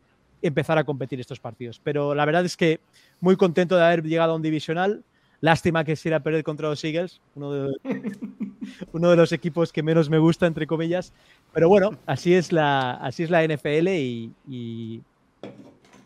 empezar 0.42 0.76
a 0.76 0.84
competir 0.84 1.20
estos 1.20 1.38
partidos. 1.38 1.80
Pero 1.82 2.16
la 2.16 2.24
verdad 2.24 2.44
es 2.44 2.56
que 2.56 2.80
muy 3.20 3.36
contento 3.36 3.76
de 3.76 3.84
haber 3.84 4.02
llegado 4.02 4.32
a 4.32 4.36
un 4.36 4.42
divisional 4.42 5.04
Lástima 5.44 5.84
que 5.84 5.94
se 5.94 6.08
irá 6.08 6.16
a 6.16 6.20
perder 6.20 6.42
contra 6.42 6.70
los 6.70 6.82
Eagles, 6.82 7.20
uno 7.34 7.52
de, 7.52 7.76
uno 8.92 9.10
de 9.10 9.16
los 9.16 9.30
equipos 9.30 9.74
que 9.74 9.82
menos 9.82 10.08
me 10.08 10.16
gusta, 10.16 10.46
entre 10.46 10.66
comillas. 10.66 11.12
Pero 11.52 11.68
bueno, 11.68 11.90
así 12.06 12.34
es 12.34 12.50
la, 12.50 12.92
así 12.92 13.24
es 13.24 13.28
la 13.28 13.46
NFL 13.46 13.88
y, 13.88 15.02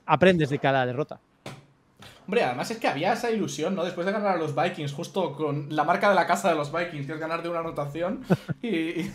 aprendes 0.07 0.51
de 0.51 0.59
cada 0.59 0.85
derrota. 0.85 1.21
Hombre, 2.27 2.43
además 2.43 2.69
es 2.73 2.79
que 2.79 2.89
había 2.89 3.13
esa 3.13 3.31
ilusión, 3.31 3.77
¿no? 3.77 3.85
Después 3.85 4.05
de 4.07 4.13
ganar 4.13 4.35
a 4.35 4.39
los 4.39 4.57
Vikings, 4.57 4.93
justo 4.93 5.33
con 5.35 5.69
la 5.71 5.85
marca 5.85 6.09
de 6.09 6.17
la 6.17 6.27
casa 6.27 6.49
de 6.49 6.57
los 6.57 6.73
Vikings, 6.73 7.07
que 7.07 7.13
es 7.13 7.21
ganar 7.21 7.41
de 7.41 7.49
una 7.49 7.61
anotación 7.61 8.25
y, 8.61 9.09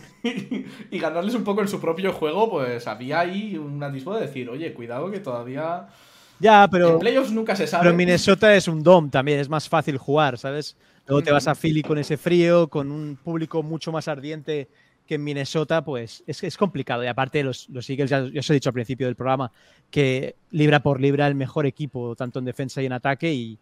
y, 0.90 0.98
ganarles 0.98 1.34
un 1.34 1.44
poco 1.44 1.60
en 1.60 1.68
su 1.68 1.82
propio 1.82 2.14
juego, 2.14 2.50
pues 2.50 2.88
había 2.88 3.20
ahí 3.20 3.58
un 3.58 3.82
atisbo 3.82 4.14
de 4.14 4.22
decir, 4.22 4.48
oye, 4.48 4.72
cuidado 4.72 5.10
que 5.10 5.20
todavía 5.20 5.88
ya, 6.38 6.68
pero. 6.70 6.92
En 6.92 6.98
playoffs 6.98 7.32
nunca 7.32 7.56
se 7.56 7.66
sabe. 7.66 7.84
Pero 7.84 7.96
Minnesota 7.96 8.54
es 8.54 8.68
un 8.68 8.82
dom 8.82 9.10
también, 9.10 9.40
es 9.40 9.48
más 9.48 9.68
fácil 9.68 9.98
jugar, 9.98 10.38
¿sabes? 10.38 10.76
Luego 11.06 11.22
te 11.22 11.32
vas 11.32 11.46
a 11.48 11.54
Philly 11.54 11.82
con 11.82 11.98
ese 11.98 12.16
frío, 12.16 12.68
con 12.68 12.90
un 12.90 13.16
público 13.22 13.62
mucho 13.62 13.92
más 13.92 14.08
ardiente 14.08 14.68
que 15.06 15.16
en 15.16 15.24
Minnesota, 15.24 15.84
pues 15.84 16.24
es, 16.26 16.42
es 16.42 16.56
complicado. 16.56 17.04
Y 17.04 17.08
aparte, 17.08 17.42
los, 17.42 17.68
los 17.68 17.88
Eagles, 17.90 18.08
ya, 18.08 18.22
os 18.38 18.50
he 18.50 18.54
dicho 18.54 18.70
al 18.70 18.74
principio 18.74 19.06
del 19.06 19.16
programa, 19.16 19.52
que 19.90 20.34
libra 20.50 20.80
por 20.80 21.00
libra 21.00 21.26
el 21.26 21.34
mejor 21.34 21.66
equipo, 21.66 22.16
tanto 22.16 22.38
en 22.38 22.46
defensa 22.46 22.80
y 22.80 22.86
en 22.86 22.94
ataque, 22.94 23.34
y, 23.34 23.58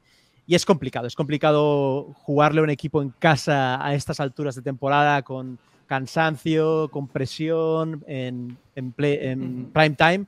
y 0.46 0.54
es 0.54 0.64
complicado. 0.64 1.08
Es 1.08 1.16
complicado 1.16 2.14
jugarle 2.14 2.60
a 2.60 2.64
un 2.64 2.70
equipo 2.70 3.02
en 3.02 3.10
casa 3.10 3.84
a 3.84 3.92
estas 3.92 4.20
alturas 4.20 4.54
de 4.54 4.62
temporada 4.62 5.22
con 5.22 5.58
cansancio, 5.88 6.88
con 6.92 7.08
presión, 7.08 8.04
en, 8.06 8.56
en, 8.76 8.94
en 8.96 9.70
prime 9.72 9.96
time. 9.96 10.26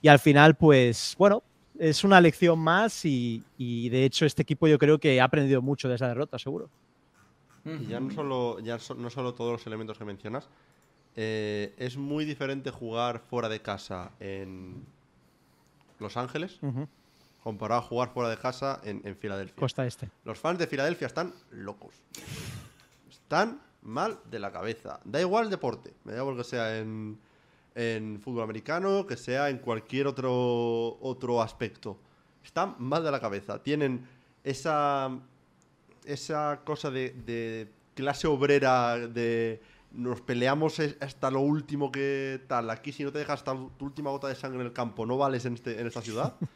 Y 0.00 0.08
al 0.08 0.18
final, 0.18 0.54
pues, 0.54 1.14
bueno, 1.18 1.42
es 1.78 2.04
una 2.04 2.20
lección 2.20 2.58
más 2.58 3.04
y, 3.04 3.42
de 3.58 4.04
hecho 4.04 4.26
este 4.26 4.42
equipo 4.42 4.68
yo 4.68 4.78
creo 4.78 4.98
que 4.98 5.20
ha 5.20 5.24
aprendido 5.24 5.62
mucho 5.62 5.88
de 5.88 5.96
esa 5.96 6.08
derrota, 6.08 6.38
seguro. 6.38 6.68
Y 7.64 7.86
ya 7.86 7.98
no 7.98 8.12
solo, 8.12 8.60
ya 8.60 8.78
no 8.96 9.10
solo 9.10 9.34
todos 9.34 9.52
los 9.52 9.66
elementos 9.66 9.98
que 9.98 10.04
mencionas, 10.04 10.48
eh, 11.16 11.74
es 11.78 11.96
muy 11.96 12.24
diferente 12.24 12.70
jugar 12.70 13.18
fuera 13.18 13.48
de 13.48 13.60
casa 13.60 14.12
en 14.20 14.84
Los 15.98 16.16
Ángeles 16.16 16.60
comparado 17.46 17.80
a 17.80 17.84
jugar 17.84 18.08
fuera 18.08 18.28
de 18.28 18.36
casa 18.38 18.80
en, 18.82 19.16
Filadelfia. 19.16 19.54
Costa 19.54 19.86
Este. 19.86 20.10
Los 20.24 20.36
fans 20.40 20.58
de 20.58 20.66
Filadelfia 20.66 21.06
están 21.06 21.32
locos. 21.52 21.94
Están 23.08 23.60
mal 23.82 24.18
de 24.28 24.40
la 24.40 24.50
cabeza. 24.50 24.98
Da 25.04 25.20
igual 25.20 25.44
el 25.44 25.50
deporte, 25.50 25.94
me 26.02 26.12
da 26.12 26.18
igual 26.18 26.36
que 26.36 26.42
sea 26.42 26.76
en, 26.76 27.16
en 27.76 28.18
fútbol 28.20 28.42
americano, 28.42 29.06
que 29.06 29.16
sea 29.16 29.50
en 29.50 29.58
cualquier 29.58 30.06
otro, 30.06 30.98
otro 31.00 31.42
aspecto. 31.42 31.98
Están 32.42 32.74
mal 32.78 33.04
de 33.04 33.10
la 33.10 33.20
cabeza. 33.20 33.62
Tienen 33.62 34.08
esa, 34.42 35.10
esa 36.04 36.62
cosa 36.64 36.90
de, 36.90 37.10
de 37.10 37.68
clase 37.94 38.26
obrera, 38.26 38.96
de 38.96 39.60
nos 39.92 40.20
peleamos 40.22 40.80
hasta 41.00 41.30
lo 41.30 41.40
último 41.40 41.92
que 41.92 42.40
tal. 42.48 42.70
Aquí 42.70 42.92
si 42.92 43.04
no 43.04 43.12
te 43.12 43.18
dejas 43.18 43.40
hasta 43.40 43.54
tu 43.76 43.84
última 43.84 44.10
gota 44.10 44.28
de 44.28 44.34
sangre 44.34 44.60
en 44.60 44.66
el 44.66 44.72
campo, 44.72 45.04
no 45.04 45.18
vales 45.18 45.44
en, 45.44 45.54
este, 45.54 45.80
en 45.80 45.86
esta 45.86 46.02
ciudad. 46.02 46.34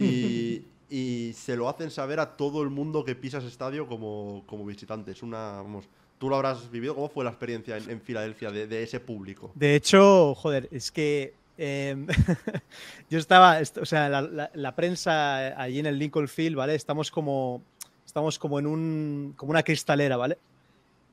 Y, 0.00 0.66
y 0.90 1.32
se 1.34 1.56
lo 1.56 1.68
hacen 1.68 1.92
saber 1.92 2.18
a 2.18 2.36
todo 2.36 2.62
el 2.62 2.68
mundo 2.68 3.04
que 3.04 3.14
pisa 3.14 3.38
ese 3.38 3.46
estadio 3.46 3.86
como, 3.86 4.42
como 4.44 4.66
visitante. 4.66 5.12
Es 5.12 5.22
una, 5.22 5.62
vamos, 5.62 5.88
tú 6.18 6.28
lo 6.28 6.36
habrás 6.36 6.70
vivido. 6.70 6.94
¿Cómo 6.94 7.08
fue 7.08 7.24
la 7.24 7.30
experiencia 7.30 7.76
en, 7.76 8.00
Filadelfia 8.00 8.50
de, 8.50 8.82
ese 8.82 9.00
público? 9.00 9.52
De 9.54 9.74
hecho, 9.74 10.34
joder, 10.34 10.68
es 10.70 10.90
que 10.90 11.34
em, 11.56 12.06
yo 13.10 13.18
estaba, 13.18 13.58
o 13.80 13.86
sea, 13.86 14.08
la, 14.08 14.76
prensa 14.76 15.60
allí 15.60 15.78
en 15.78 15.86
el 15.86 15.98
Lincoln 15.98 16.28
Field, 16.28 16.56
¿vale? 16.56 16.74
Estamos 16.74 17.10
como, 17.10 17.62
estamos 18.04 18.38
como 18.38 18.58
en 18.58 18.66
un, 18.66 19.34
como 19.36 19.50
una 19.50 19.62
cristalera, 19.62 20.16
¿vale? 20.16 20.38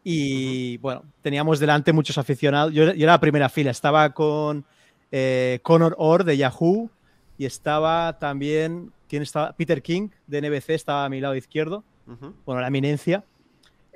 Y 0.03 0.77
bueno, 0.77 1.03
teníamos 1.21 1.59
delante 1.59 1.93
muchos 1.93 2.17
aficionados. 2.17 2.73
Yo, 2.73 2.83
era 2.83 3.13
la 3.13 3.19
primera 3.19 3.49
fila, 3.49 3.71
estaba 3.71 4.11
con 4.13 4.65
eh, 5.11 5.59
Connor 5.63 5.95
Orr 5.97 6.23
de 6.23 6.37
Yahoo 6.37 6.89
y 7.37 7.45
estaba 7.45 8.19
también, 8.19 8.91
¿quién 9.09 9.23
estaba? 9.23 9.53
Peter 9.53 9.81
King 9.81 10.09
de 10.27 10.41
NBC 10.41 10.71
estaba 10.71 11.05
a 11.05 11.09
mi 11.09 11.21
lado 11.21 11.35
izquierdo, 11.35 11.83
bueno, 12.45 12.61
la 12.61 12.67
eminencia. 12.67 13.23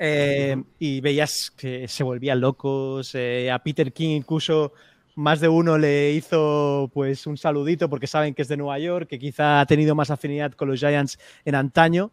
Eh, 0.02 0.56
y 0.80 1.02
veías 1.02 1.52
que 1.52 1.88
se 1.90 2.04
volvían 2.04 2.40
locos. 2.40 3.14
Eh, 3.16 3.52
a 3.52 3.60
Peter 3.60 3.92
King 3.92 4.16
incluso 4.16 4.72
más 5.16 5.42
de 5.42 5.50
uno 5.50 5.78
le 5.78 6.14
hizo 6.14 6.90
pues 6.94 7.28
un 7.28 7.38
saludito 7.38 7.90
porque 7.90 8.08
saben 8.08 8.34
que 8.34 8.42
es 8.42 8.48
de 8.48 8.56
Nueva 8.56 8.80
York, 8.80 9.10
que 9.10 9.20
quizá 9.20 9.60
ha 9.60 9.66
tenido 9.66 9.96
más 9.96 10.10
afinidad 10.10 10.54
con 10.54 10.70
los 10.70 10.80
Giants 10.80 11.20
en 11.44 11.56
antaño. 11.56 12.12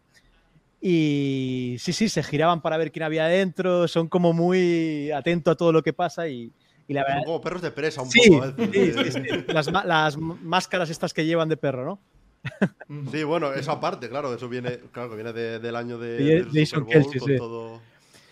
Y 0.81 1.77
sí, 1.79 1.93
sí, 1.93 2.09
se 2.09 2.21
giraban 2.23 2.61
para 2.61 2.77
ver 2.77 2.91
quién 2.91 3.03
había 3.03 3.25
adentro, 3.25 3.87
son 3.87 4.09
como 4.09 4.33
muy 4.33 5.09
atentos 5.11 5.53
a 5.53 5.55
todo 5.55 5.71
lo 5.71 5.81
que 5.81 5.93
pasa 5.93 6.27
y, 6.27 6.51
la 6.89 7.03
verdad... 7.03 7.15
Son 7.19 7.25
como 7.25 7.41
perros 7.41 7.61
de 7.61 7.71
presa 7.71 8.01
un 8.01 8.09
poco. 8.09 8.53
Sí, 8.71 8.91
sí, 9.11 9.21
las, 9.47 9.71
las, 9.71 10.17
máscaras 10.17 10.89
estas 10.89 11.13
que 11.13 11.25
llevan 11.25 11.49
de 11.49 11.57
perro, 11.57 11.85
¿no? 11.85 11.99
Sí, 13.11 13.23
bueno, 13.23 13.53
eso 13.53 13.71
aparte, 13.71 14.09
claro, 14.09 14.33
eso 14.33 14.47
viene, 14.47 14.79
claro, 14.91 15.09
que 15.09 15.15
viene 15.15 15.33
del 15.33 15.75
año 15.75 15.97
de, 15.97 16.45
Jason 16.53 16.85
Kelsey, 16.85 17.19
sí. 17.19 17.37
Todo, 17.37 17.79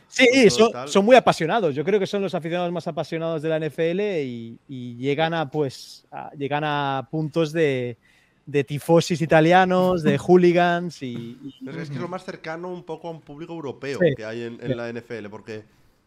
sí, 0.07 0.49
son, 0.49 0.71
son, 0.87 1.05
muy 1.05 1.15
apasionados. 1.15 1.75
Yo 1.75 1.83
creo 1.83 1.99
que 1.99 2.07
son 2.07 2.21
los 2.21 2.33
aficionados 2.33 2.71
más 2.71 2.87
apasionados 2.87 3.41
de 3.41 3.49
la 3.49 3.59
NFL 3.59 3.99
y, 3.99 4.57
y 4.67 4.95
llegan 4.95 5.33
a 5.33 5.49
pues 5.49 6.05
llegan 6.37 6.63
a 6.63 7.07
puntos 7.11 7.51
de, 7.51 7.97
de 8.45 8.63
tifosis 8.63 9.21
italianos, 9.21 10.03
de 10.03 10.17
hooligans 10.17 11.01
y, 11.01 11.37
Es 11.67 11.89
que 11.89 11.95
es 11.95 12.01
lo 12.01 12.07
más 12.07 12.23
cercano 12.23 12.71
un 12.71 12.83
poco 12.83 13.07
a 13.07 13.11
un 13.11 13.21
público 13.21 13.53
europeo 13.53 13.99
que 14.15 14.23
hay 14.23 14.43
en, 14.43 14.77
la 14.77 14.91
NFL, 14.91 15.27
porque 15.29 15.63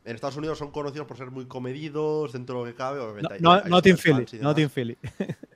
en 0.09 0.14
Estados 0.14 0.36
Unidos 0.36 0.56
son 0.56 0.70
conocidos 0.70 1.06
por 1.06 1.18
ser 1.18 1.30
muy 1.30 1.44
comedidos 1.44 2.32
dentro 2.32 2.54
de 2.56 2.61
lo 2.61 2.66
que 2.66 2.74
cabe. 2.74 2.98
no, 3.40 3.61
no, 3.62 3.82
Team 3.82 3.98
Philly, 3.98 4.24
no 4.40 4.54
Team 4.54 4.70
Philly. 4.70 4.96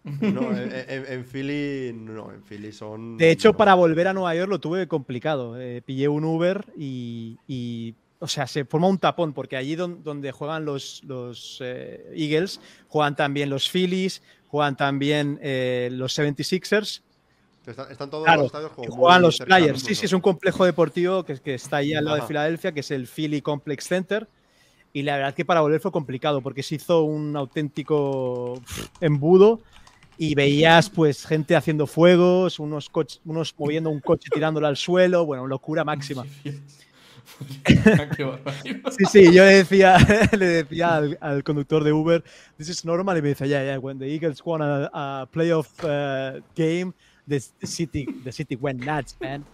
No, 0.04 0.50
en, 0.56 1.24
Philly 1.24 1.92
no, 1.94 2.30
en 2.30 2.42
Philly 2.42 2.70
son... 2.70 3.16
De 3.16 3.30
hecho, 3.30 3.54
para 3.54 3.72
volver 3.74 4.08
a 4.08 4.12
Nueva 4.12 4.34
York 4.34 4.50
lo 4.50 4.60
tuve 4.60 4.86
complicado. 4.86 5.58
Eh, 5.58 5.80
pillé 5.80 6.08
un 6.08 6.24
Uber 6.24 6.66
y, 6.76 7.94
o 8.18 8.28
sea, 8.28 8.46
se 8.46 8.66
forma 8.66 8.88
un 8.88 8.98
tapón, 8.98 9.32
porque 9.32 9.56
allí 9.56 9.74
donde, 9.74 10.32
juegan 10.32 10.66
los, 10.66 11.02
los 11.04 11.58
eh, 11.62 12.12
Eagles, 12.14 12.60
juegan 12.88 13.16
también 13.16 13.48
los 13.48 13.70
Phillies, 13.70 14.22
juegan 14.48 14.76
también 14.76 15.38
eh, 15.40 15.88
los 15.92 16.18
76ers. 16.18 17.00
Están, 17.64 18.10
todos 18.10 18.26
los 18.28 18.46
estadios 18.46 18.72
Juegan 18.72 19.22
los 19.22 19.38
Flyers. 19.38 19.82
Sí, 19.82 19.94
sí, 19.94 20.04
es 20.04 20.12
un 20.12 20.20
complejo 20.20 20.66
deportivo 20.66 21.24
que, 21.24 21.38
que 21.40 21.54
está 21.54 21.78
ahí 21.78 21.94
al 21.94 22.04
lado 22.04 22.16
de 22.16 22.22
Filadelfia, 22.22 22.72
que 22.72 22.80
es 22.80 22.90
el 22.90 23.06
Philly 23.06 23.40
Complex 23.40 23.86
Center. 23.86 24.28
Y 24.92 25.02
la 25.02 25.16
verdad 25.16 25.34
que 25.34 25.44
para 25.44 25.60
volver 25.60 25.80
fue 25.80 25.90
complicado 25.90 26.42
porque 26.42 26.62
se 26.62 26.74
hizo 26.74 27.02
un 27.04 27.34
auténtico 27.36 28.60
embudo 29.00 29.60
y 30.18 30.34
veías 30.34 30.90
pues 30.90 31.26
gente 31.26 31.56
haciendo 31.56 31.86
fuegos, 31.86 32.58
unos, 32.58 32.90
unos 33.24 33.54
moviendo 33.58 33.90
un 33.90 34.00
coche 34.00 34.28
tirándolo 34.32 34.66
al 34.66 34.76
suelo, 34.76 35.24
bueno, 35.24 35.46
locura 35.46 35.84
máxima. 35.84 36.24
sí, 38.90 39.04
sí, 39.10 39.24
yo 39.32 39.44
le 39.44 39.54
decía, 39.54 39.96
le 40.38 40.46
decía 40.46 40.96
al, 41.20 41.42
conductor 41.42 41.82
de 41.82 41.92
Uber, 41.92 42.22
this 42.58 42.68
is 42.68 42.84
normal, 42.84 43.16
y 43.16 43.22
me 43.22 43.28
dice, 43.28 43.48
yeah, 43.48 43.64
yeah, 43.64 43.78
when 43.78 43.98
the 43.98 44.06
Eagles 44.06 44.42
won 44.44 44.60
a, 44.62 45.26
playoff 45.32 45.68
uh, 45.82 46.40
game, 46.54 46.92
the, 47.26 47.40
city, 47.66 48.06
the 48.24 48.32
city 48.32 48.56
went 48.56 48.84
nuts, 48.84 49.16
man. 49.20 49.44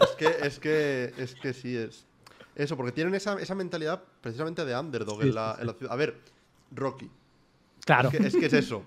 Es 0.00 0.10
que, 0.18 0.46
es 0.46 0.58
que, 0.58 1.12
es 1.16 1.34
que 1.34 1.52
sí, 1.52 1.76
es. 1.76 2.04
Eso, 2.58 2.76
porque 2.76 2.92
tienen 2.92 3.14
esa, 3.14 3.40
esa 3.40 3.54
mentalidad 3.54 4.02
precisamente 4.20 4.64
de 4.64 4.76
underdog 4.76 5.22
en, 5.22 5.34
la, 5.34 5.56
ciudad. 5.78 5.92
A 5.92 5.96
ver, 5.96 6.16
Rocky. 6.72 7.08
Claro. 7.84 8.10
Es 8.10 8.34
que 8.34 8.46
es, 8.46 8.52
eso. 8.52 8.84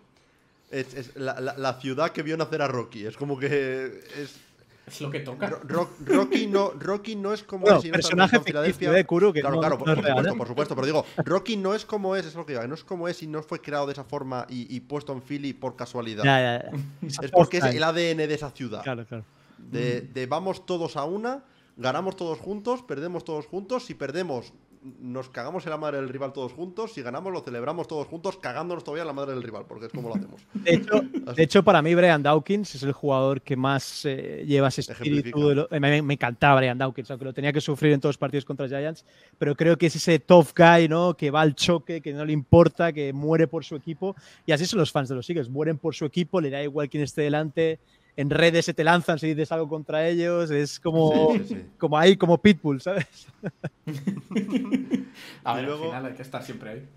Es, 0.69 1.15
la, 1.15 1.39
la, 1.39 1.80
ciudad 1.80 2.11
que 2.11 2.22
vio 2.22 2.38
nacer 2.38 2.61
a 2.61 2.67
Rocky. 2.67 3.05
Es 3.05 3.17
como 3.17 3.39
que. 3.39 4.03
Es, 4.17 4.39
es 4.88 4.99
lo 4.99 5.09
que 5.09 5.22
toca. 5.22 5.47
Rocky, 5.47 6.47
no, 6.47 6.72
Rocky 6.72 7.15
no 7.15 7.34
es 7.34 7.43
como 7.43 7.67
es. 7.69 7.88
personaje 7.89 8.41
Filadelfia. 8.41 8.91
De 8.91 9.05
Kuro, 9.05 9.32
que 9.32 9.39
claro, 9.39 9.59
claro, 9.59 9.78
por, 9.78 9.95
supuesto, 9.95 10.36
por 10.38 10.47
supuesto. 10.47 10.76
Pero 10.76 10.86
digo, 10.86 11.05
Rocky 11.17 11.55
no 11.55 11.74
es 11.74 11.86
como 11.86 12.15
es, 12.15 12.26
es 12.26 12.36
lo 12.36 12.45
que 12.45 12.53
digo, 12.53 12.67
no 12.67 12.76
es 12.76 12.84
como 12.84 13.07
es 13.07 13.24
y 13.24 13.28
no 13.28 13.41
fue 13.41 13.61
creado 13.61 13.86
de 13.86 13.93
esa 13.93 14.03
forma 14.03 14.45
y, 14.49 14.80
puesto 14.82 15.13
en 15.13 15.22
Philly 15.22 15.53
por 15.53 15.78
casualidad. 15.78 16.24
Ya, 16.26 16.39
ya, 16.39 16.72
Es 17.01 17.32
porque 17.32 17.57
es 17.57 17.65
el 17.65 17.84
ADN 17.84 18.17
de 18.17 18.34
esa 18.34 18.49
ciudad. 18.51 18.84
Claro, 18.84 19.05
claro. 19.05 19.24
De, 19.57 20.01
de 20.01 20.26
vamos 20.26 20.65
todos 20.65 20.97
a 20.97 21.05
una, 21.05 21.43
ganamos 21.82 22.15
todos 22.15 22.39
juntos, 22.39 22.84
perdemos 22.84 23.25
todos 23.25 23.47
juntos. 23.47 23.86
Si 23.86 23.93
perdemos, 23.93 24.53
nos 24.99 25.29
cagamos 25.29 25.65
en 25.65 25.71
la 25.71 25.77
madre 25.77 25.97
del 25.97 26.09
rival 26.09 26.34
todos 26.34 26.53
juntos. 26.53 26.93
Si 26.93 27.01
ganamos, 27.01 27.34
lo 27.34 27.41
celebramos 27.41 27.88
todos 27.88 28.07
juntos, 28.07 28.38
cagándonos 28.38 28.84
todavía 28.84 29.03
en 29.03 29.07
la 29.07 29.13
madre 29.13 29.34
del 29.34 29.43
rival, 29.43 29.65
porque 29.67 29.88
es 29.88 29.91
como 29.91 30.09
lo 30.09 30.15
hacemos. 30.15 30.41
De 31.36 31.43
hecho, 31.43 31.63
para 31.63 31.82
mí, 31.82 31.93
Brian 31.93 32.23
Dawkins 32.23 32.75
es 32.75 32.84
el 32.84 32.93
jugador 32.93 33.41
que 33.41 33.55
más 33.55 34.05
eh, 34.05 34.43
lleva 34.47 34.69
ese 34.69 34.82
espíritu. 34.82 35.51
Eh, 35.51 35.79
me, 35.79 36.01
me, 36.01 36.13
encantaba 36.13 36.57
Brian 36.57 36.77
Dawkins, 36.77 37.11
aunque 37.11 37.25
lo 37.25 37.34
tenía 37.34 37.51
que 37.51 37.61
sufrir 37.61 37.93
en 37.93 37.99
todos 37.99 38.13
los 38.13 38.17
partidos 38.17 38.45
contra 38.45 38.67
Giants. 38.67 39.05
Pero 39.38 39.55
creo 39.55 39.77
que 39.77 39.88
es 39.88 39.95
ese 39.95 40.19
tough 40.19 40.49
guy, 40.55 40.88
¿no? 40.88 41.15
Que 41.15 41.32
va 41.32 41.41
al 41.41 41.55
choque, 41.55 42.01
que 42.01 42.13
no 42.13 42.25
le 42.25 42.34
importa, 42.34 42.93
que 42.93 43.13
muere 43.13 43.47
por 43.47 43.65
su 43.65 43.75
equipo. 43.75 44.15
Y 44.45 44.51
así 44.51 44.65
son 44.65 44.79
los 44.79 44.91
fans 44.91 45.09
de 45.09 45.15
los 45.15 45.29
Eagles. 45.29 45.49
Mueren 45.49 45.77
por 45.77 45.95
su 45.95 46.05
equipo, 46.05 46.41
le 46.41 46.49
da 46.49 46.61
igual 46.63 46.89
quién 46.89 47.03
esté 47.03 47.21
delante 47.21 47.79
en 48.16 48.30
redes 48.30 48.66
se 48.66 48.74
te 48.74 48.84
lanzan 48.84 49.20
si 49.20 49.28
dices 49.28 49.51
algo 49.51 49.68
contra 49.70 50.07
ellos. 50.07 50.51
Es 50.51 50.80
como, 50.80 51.34
como 51.78 51.97
ahí, 51.97 52.18
como 52.18 52.38
Pitbull, 52.41 52.82
¿sabes? 52.82 53.28
A 55.43 55.55
ver, 55.55 55.66
luego, 55.66 55.84
al 55.86 55.89
final 55.89 56.05
hay 56.05 56.14
que 56.14 56.22
estar 56.22 56.43
siempre 56.43 56.70
ahí. 56.70 56.88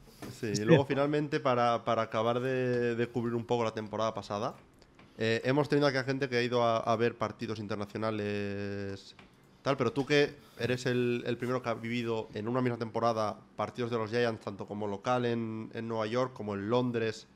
Sí, 0.41 0.53
y 0.55 0.65
luego 0.65 0.85
finalmente, 0.87 1.41
para, 1.41 1.75
acabar 1.75 2.41
de, 2.41 3.09
cubrir 3.13 3.35
un 3.35 3.45
poco 3.45 3.65
la 3.65 3.73
temporada 3.73 4.15
pasada, 4.15 4.55
eh, 5.19 5.43
hemos 5.45 5.69
tenido 5.69 5.87
aquí 5.87 5.99
a 5.99 6.05
gente 6.05 6.29
que 6.29 6.37
ha 6.37 6.43
ido 6.43 6.63
a, 6.63 6.97
ver 6.97 7.17
partidos 7.17 7.59
internacionales. 7.59 9.15
Tal, 9.63 9.77
pero 9.79 9.93
tú 9.93 10.05
que 10.05 10.35
eres 10.59 10.85
el, 10.87 11.37
primero 11.39 11.63
que 11.63 11.71
ha 11.71 11.75
vivido 11.75 12.29
en 12.35 12.49
una 12.49 12.61
misma 12.61 12.79
temporada 12.79 13.39
partidos 13.57 13.91
de 13.91 13.97
los 13.99 14.11
Giants, 14.11 14.45
tanto 14.45 14.67
como 14.67 14.87
local 14.87 15.25
en, 15.25 15.71
Nueva 15.87 16.07
York 16.07 16.33
como 16.35 16.55
en 16.55 16.69
Londres, 16.69 17.27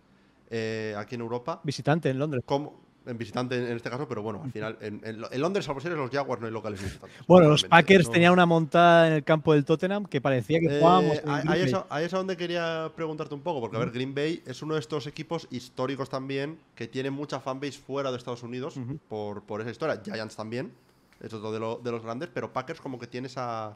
eh, 0.51 0.95
aquí 0.97 1.15
en 1.15 1.23
Europa. 1.23 1.61
Visitante 1.65 2.11
en 2.11 2.19
Londres. 2.19 2.43
¿Cómo, 2.45 2.88
en 3.09 3.19
visitante 3.19 3.57
en, 3.57 3.77
este 3.77 3.91
caso, 3.91 4.07
pero 4.07 4.23
bueno, 4.23 4.43
al 4.45 4.53
final, 4.53 4.79
en, 4.81 5.41
Londres, 5.41 5.65
salvo 5.65 5.81
ser 5.81 5.93
los 5.93 6.11
Jaguars, 6.11 6.41
no 6.41 6.47
hay 6.47 6.53
locales 6.53 6.83
visitantes. 6.83 7.19
Bueno, 7.27 7.49
los 7.49 7.65
Packers 7.65 8.11
tenían 8.11 8.33
una 8.33 8.47
montada 8.47 9.09
en 9.09 9.15
el 9.15 9.25
campo 9.25 9.55
del 9.55 9.65
Tottenham 9.65 10.05
que 10.05 10.21
parecía 10.21 10.61
que 10.61 10.67
eh, 10.67 10.79
jugábamos. 10.81 11.21
ahí, 11.27 12.05
es 12.05 12.15
a, 12.15 12.17
donde 12.17 12.37
quería 12.37 12.93
preguntarte 12.95 13.35
un 13.35 13.41
poco, 13.41 13.61
porque 13.61 13.77
a 13.77 13.81
ver, 13.81 13.91
Green 13.91 14.15
Bay 14.15 14.43
es 14.47 14.63
uno 14.63 14.75
de 14.75 14.81
estos 14.81 15.07
equipos 15.07 15.49
históricos 15.51 16.09
también 16.09 16.59
que 16.75 16.87
tiene 16.87 17.11
mucha 17.11 17.41
fanbase 17.41 17.79
fuera 17.79 18.11
de 18.11 18.19
Estados 18.19 18.43
Unidos 18.43 18.79
por, 19.09 19.43
por 19.43 19.61
esa 19.61 19.71
historia. 19.71 20.01
Giants 20.05 20.37
también, 20.37 20.73
es 21.21 21.33
otro 21.33 21.53
de, 21.53 21.83
de 21.83 21.91
los 21.91 22.03
grandes, 22.03 22.29
pero 22.33 22.53
Packers 22.53 22.81
como 22.81 22.99
que 22.99 23.07
tiene 23.07 23.27
esa, 23.27 23.75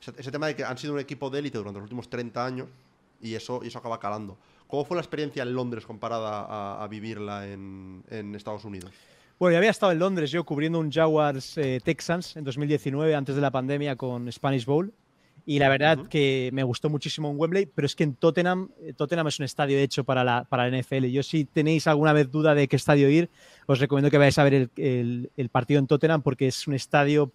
ese, 0.00 0.30
tema 0.30 0.46
de 0.48 0.56
que 0.56 0.64
han 0.64 0.76
sido 0.76 0.94
un 0.94 1.00
equipo 1.00 1.30
de 1.30 1.38
élite 1.38 1.58
durante 1.58 1.78
los 1.78 1.84
últimos 1.84 2.08
30 2.08 2.44
años 2.44 2.68
y 3.20 3.34
eso, 3.34 3.60
y 3.62 3.68
eso 3.68 3.78
acaba 3.78 3.98
calando. 3.98 4.36
¿Cómo 4.74 4.84
fue 4.84 4.96
la 4.96 5.02
experiencia 5.02 5.44
en 5.44 5.54
Londres 5.54 5.86
comparada 5.86 6.82
a, 6.82 6.88
vivirla 6.88 7.46
en, 7.46 8.02
Estados 8.34 8.64
Unidos? 8.64 8.90
Bueno, 9.38 9.52
ya 9.52 9.58
había 9.58 9.70
estado 9.70 9.92
en 9.92 10.00
Londres 10.00 10.32
yo 10.32 10.42
cubriendo 10.42 10.80
un 10.80 10.90
Jaguars 10.90 11.56
eh, 11.58 11.78
Texans 11.84 12.36
en 12.36 12.42
2019, 12.42 13.14
antes 13.14 13.36
de 13.36 13.40
la 13.40 13.52
pandemia, 13.52 13.94
con 13.94 14.32
Spanish 14.32 14.66
Bowl. 14.66 14.92
Y 15.46 15.60
la 15.60 15.68
verdad 15.68 16.08
que 16.08 16.50
me 16.52 16.64
gustó 16.64 16.90
muchísimo 16.90 17.30
en 17.30 17.38
Wembley, 17.38 17.66
pero 17.66 17.86
es 17.86 17.94
que 17.94 18.02
en 18.02 18.16
Tottenham, 18.16 18.70
eh, 18.82 18.94
Tottenham 18.94 19.28
es 19.28 19.38
un 19.38 19.44
estadio 19.44 19.78
hecho 19.78 20.02
para 20.02 20.24
la, 20.24 20.42
para 20.42 20.68
la 20.68 20.76
NFL. 20.76 21.04
Yo 21.04 21.22
si 21.22 21.44
tenéis 21.44 21.86
alguna 21.86 22.12
vez 22.12 22.32
duda 22.32 22.56
de 22.56 22.66
qué 22.66 22.74
estadio 22.74 23.08
ir, 23.08 23.30
os 23.66 23.78
recomiendo 23.78 24.10
que 24.10 24.18
vayáis 24.18 24.38
a 24.40 24.42
ver 24.42 24.70
el, 24.74 25.30
el, 25.36 25.48
partido 25.50 25.78
en 25.78 25.86
Tottenham 25.86 26.20
porque 26.22 26.48
es 26.48 26.66
un 26.66 26.74
estadio 26.74 27.30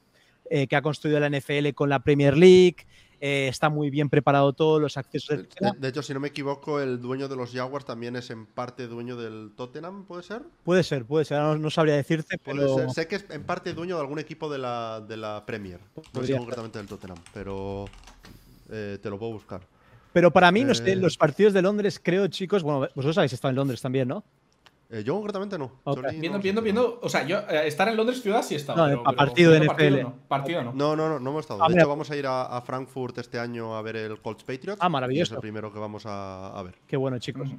eh, 0.50 0.68
que 0.68 0.76
ha 0.76 0.82
construido 0.82 1.22
la 1.22 1.30
NFL 1.30 1.70
con 1.74 1.88
la 1.88 2.00
Premier 2.00 2.36
League, 2.36 2.86
eh, 3.22 3.48
está 3.50 3.70
muy 3.70 3.90
bien 3.90 4.10
preparado 4.10 4.54
todo, 4.54 4.80
los 4.80 4.98
accesos, 4.98 5.38
De, 5.38 5.72
de 5.78 5.88
hecho, 5.88 6.02
si 6.02 6.14
no 6.14 6.20
me 6.20 6.30
equivoco, 6.30 6.80
el 6.80 7.02
dueño 7.02 7.28
de 7.28 7.36
los 7.36 7.52
Jaguars 7.52 7.86
también 7.86 8.16
es 8.16 8.30
en 8.30 8.46
parte 8.46 8.88
dueño 8.88 9.16
del 9.18 9.52
Tottenham, 9.56 10.06
¿puede 10.06 10.24
ser? 10.24 10.42
Puede 10.64 10.84
ser, 10.84 11.06
puede 11.06 11.26
ser, 11.26 11.40
no, 11.40 11.58
no 11.58 11.70
sabría 11.70 11.96
decirte, 11.96 12.38
pero 12.44 12.76
ser. 12.76 12.90
Sé 12.92 13.08
que 13.08 13.16
es 13.18 13.26
en 13.30 13.44
parte 13.44 13.74
dueño 13.74 13.96
de 13.96 14.02
algún 14.02 14.20
equipo 14.20 14.50
de 14.52 14.58
la, 14.58 15.02
de 15.02 15.18
la 15.18 15.46
Premier. 15.46 15.80
No 16.14 16.24
sé 16.24 16.36
concretamente 16.38 16.78
del 16.78 16.88
Tottenham, 16.88 17.18
pero 17.34 17.86
eh, 18.70 18.98
te 19.02 19.10
lo 19.10 19.18
puedo 19.20 19.34
buscar. 19.34 19.62
Pero 20.12 20.32
para 20.32 20.52
mí, 20.52 20.64
no 20.64 20.74
sé, 20.74 20.92
Eh. 20.92 20.96
los 20.96 21.18
partidos 21.18 21.54
de 21.54 21.62
Londres, 21.62 22.00
creo, 22.04 22.28
chicos, 22.28 22.64
bueno, 22.64 22.88
vosotros 22.96 23.18
habéis 23.20 23.34
estado 23.34 23.50
en 23.52 23.56
Londres 23.58 23.82
también, 23.82 24.08
¿no? 24.08 24.24
Eh, 24.92 25.04
yo 25.04 25.14
concretamente 25.14 25.56
no. 25.60 25.66
Ok. 25.84 25.98
Johnny, 25.98 26.16
no 26.16 26.20
Viendo, 26.20 26.40
viendo, 26.40 26.62
viendo. 26.64 27.00
O 27.04 27.10
sea, 27.10 27.24
yo 27.24 27.38
eh, 27.48 27.68
estar 27.68 27.88
en 27.90 27.96
Londres 27.96 28.24
ciudad 28.24 28.42
sí 28.42 28.56
he 28.56 28.58
estado. 28.58 28.80
No, 28.80 28.86
pero- 28.88 29.02
a 29.02 29.04
pero 29.12 29.18
partido 29.18 29.52
de 29.52 29.60
viendo 29.60 29.74
NFL. 29.76 29.84
Partido 29.84 30.04
no. 30.10 30.28
Partido 30.28 30.64
no. 30.64 30.74
No, 30.74 30.96
no, 30.96 31.10
no, 31.10 31.20
no 31.20 31.30
hemos 31.30 31.42
estado. 31.42 31.64
Ah, 31.64 31.68
De 31.70 31.76
hecho, 31.76 31.88
vamos 31.88 32.10
a 32.10 32.16
ir 32.16 32.26
a, 32.26 32.46
a 32.58 32.62
Frankfurt 32.62 33.20
este 33.20 33.38
año 33.38 33.76
a 33.78 33.84
ver 33.84 33.98
el 33.98 34.20
Colts 34.20 34.44
Patriots. 34.44 34.80
Ah, 34.82 34.90
maravilloso. 34.90 35.34
Es 35.34 35.38
el 35.38 35.42
primero 35.42 35.72
que 35.72 35.78
vamos 35.78 36.08
a, 36.08 36.58
a 36.58 36.64
ver. 36.64 36.74
Qué 36.88 36.98
bueno, 36.98 37.20
chicos. 37.20 37.50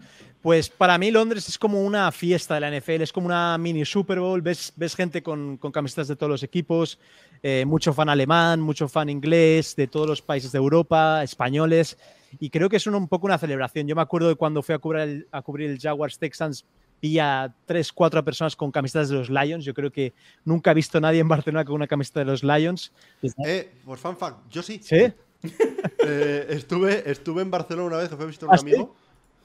Pues 0.43 0.69
para 0.71 0.99
mí 0.99 1.13
Londres 1.13 1.49
es 1.49 1.57
como 1.57 1.81
una 1.85 2.11
fiesta 2.11 2.55
de 2.55 2.61
la 2.63 2.71
NFL, 2.77 3.03
es 3.03 3.13
como 3.13 3.27
una 3.27 3.57
mini 3.59 3.85
Super 3.85 4.19
Bowl, 4.19 4.43
ves, 4.43 4.73
ves 4.75 4.97
gente 4.97 5.23
con, 5.23 5.57
con 5.57 5.71
camisetas 5.71 6.09
de 6.09 6.17
todos 6.17 6.31
los 6.31 6.43
equipos, 6.43 6.99
eh, 7.45 7.65
mucho 7.65 7.93
fan 7.93 8.09
alemán, 8.09 8.61
mucho 8.61 8.89
fan 8.89 9.09
inglés, 9.09 9.77
de 9.77 9.87
todos 9.87 10.09
los 10.09 10.21
países 10.21 10.51
de 10.51 10.59
Europa, 10.59 11.23
españoles, 11.23 11.97
y 12.41 12.51
creo 12.51 12.69
que 12.69 12.77
es 12.79 12.87
un, 12.89 12.97
un 12.97 13.07
poco 13.07 13.27
una 13.27 13.39
celebración. 13.39 13.87
Yo 13.87 13.95
me 13.95 14.03
acuerdo 14.03 14.29
de 14.29 14.35
cuando 14.35 14.63
fui 14.65 14.75
a 14.75 14.79
cubrir 14.79 15.03
el, 15.03 15.29
a 15.31 15.43
cubrir 15.43 15.71
el 15.71 15.79
Jaguars 15.79 16.19
Texans, 16.19 16.65
vi 17.01 17.19
a 17.19 17.55
tres, 17.67 17.93
cuatro 17.93 18.25
personas 18.25 18.57
con 18.57 18.71
camisetas 18.71 19.09
de 19.09 19.17
los 19.17 19.31
Lions, 19.31 19.65
yo 19.65 19.75
creo 19.75 19.91
que 19.91 20.13
nunca 20.45 20.71
he 20.71 20.75
visto 20.75 20.99
a 20.99 21.01
nadie 21.01 21.21
en 21.21 21.29
Barcelona 21.29 21.65
con 21.65 21.75
una 21.75 21.87
camiseta 21.87 22.21
de 22.21 22.27
los 22.27 22.43
Lions. 22.45 22.93
Eh, 23.45 23.73
pues 23.85 24.01
fan 24.01 24.17
fact, 24.17 24.49
yo 24.51 24.63
sí. 24.63 24.81
¿Sí? 24.83 25.13
Eh, 26.03 26.47
estuve, 26.51 27.11
estuve 27.11 27.41
en 27.43 27.51
Barcelona 27.51 27.87
una 27.87 27.97
vez 27.99 28.09
fue 28.11 28.25
a 28.25 28.27
visitar 28.27 28.49
a 28.49 28.53
un 28.53 28.55
¿Ah, 28.55 28.59
sí? 28.59 28.69
amigo. 28.75 28.95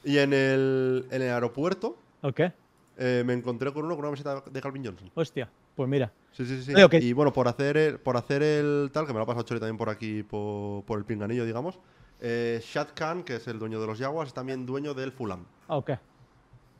Y 0.03 0.17
en 0.17 0.33
el, 0.33 1.05
en 1.09 1.21
el 1.21 1.29
aeropuerto 1.31 1.97
Ok, 2.21 2.39
eh, 2.97 3.23
me 3.25 3.33
encontré 3.33 3.71
con 3.73 3.85
uno 3.85 3.95
con 3.95 4.05
una 4.05 4.15
camiseta 4.15 4.41
de 4.49 4.61
Calvin 4.61 4.85
Johnson. 4.85 5.09
hostia, 5.15 5.49
pues 5.75 5.87
mira. 5.89 6.11
Sí, 6.31 6.45
sí, 6.45 6.61
sí. 6.63 6.73
Oye, 6.73 6.83
ok. 6.83 6.93
Y 6.95 7.13
bueno, 7.13 7.31
por 7.31 7.47
hacer 7.47 7.77
el, 7.77 7.99
por 7.99 8.17
hacer 8.17 8.43
el 8.43 8.89
tal, 8.91 9.05
que 9.07 9.13
me 9.13 9.19
lo 9.19 9.23
ha 9.23 9.25
pasado 9.25 9.43
Chori 9.45 9.59
también 9.59 9.77
por 9.77 9.89
aquí, 9.89 10.23
por, 10.23 10.83
por 10.83 10.97
el 10.99 11.05
pinganillo, 11.05 11.45
digamos. 11.45 11.79
Eh, 12.19 12.61
Shad 12.63 12.89
Khan, 12.93 13.23
que 13.23 13.35
es 13.37 13.47
el 13.47 13.57
dueño 13.59 13.79
de 13.79 13.87
los 13.87 13.97
Jaguars, 13.99 14.29
es 14.29 14.33
también 14.33 14.65
dueño 14.65 14.93
del 14.93 15.11
Fulham. 15.11 15.45
Ah, 15.67 15.77
Ok. 15.77 15.91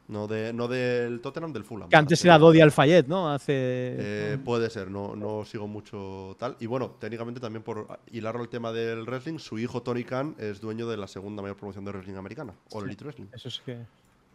No, 0.08 0.28
de, 0.28 0.54
no 0.54 0.68
del 0.68 1.20
Tottenham, 1.20 1.52
del 1.52 1.64
Fulham. 1.64 1.90
Que 1.90 1.96
antes 1.96 2.24
era 2.24 2.38
Dodi 2.38 2.62
Alfayet, 2.62 3.08
¿no? 3.08 3.32
Hace... 3.32 3.54
Eh, 3.56 4.38
puede 4.46 4.70
ser, 4.70 4.92
no, 4.92 5.16
no 5.16 5.44
sigo 5.46 5.68
mucho 5.68 6.36
tal. 6.38 6.56
Y 6.60 6.68
bueno, 6.68 6.92
técnicamente 7.00 7.40
también 7.40 7.64
por 7.64 7.88
hilarlo 8.12 8.44
el 8.44 8.50
tema 8.50 8.72
del 8.72 9.04
wrestling, 9.06 9.40
su 9.40 9.58
hijo 9.58 9.82
Tony 9.82 10.04
Khan 10.04 10.36
es 10.38 10.62
dueño 10.62 10.88
de 10.88 10.98
la 10.98 11.08
segunda 11.08 11.42
mayor 11.42 11.58
promoción 11.58 11.86
de 11.86 11.92
wrestling 11.92 12.18
americana, 12.18 12.54
All 12.72 12.86
Elite 12.86 13.04
Wrestling. 13.04 13.26
Eso 13.34 13.48
es 13.48 13.60
que... 13.66 13.78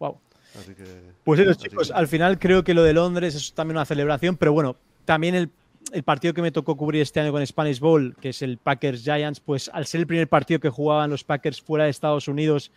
Wow. 0.00 0.18
Así 0.58 0.74
que. 0.74 0.84
Pues 1.22 1.38
eso, 1.38 1.50
así 1.52 1.68
chicos, 1.68 1.88
que- 1.88 1.94
al 1.94 2.08
final 2.08 2.38
creo 2.40 2.64
que 2.64 2.74
lo 2.74 2.82
de 2.82 2.92
Londres 2.92 3.36
es 3.36 3.52
también 3.52 3.76
una 3.76 3.84
celebración, 3.84 4.36
pero 4.36 4.52
bueno, 4.52 4.74
también 5.04 5.36
el, 5.36 5.50
el 5.92 6.02
partido 6.02 6.34
que 6.34 6.42
me 6.42 6.50
tocó 6.50 6.76
cubrir 6.76 7.02
este 7.02 7.20
año 7.20 7.30
con 7.30 7.46
Spanish 7.46 7.78
Bowl, 7.78 8.16
que 8.20 8.30
es 8.30 8.42
el 8.42 8.58
Packers 8.58 9.04
Giants, 9.04 9.38
pues 9.38 9.70
al 9.72 9.86
ser 9.86 10.00
el 10.00 10.08
primer 10.08 10.26
partido 10.26 10.58
que 10.58 10.68
jugaban 10.68 11.10
los 11.10 11.22
Packers 11.22 11.60
fuera 11.62 11.84
de 11.84 11.90
Estados 11.90 12.26
Unidos, 12.26 12.72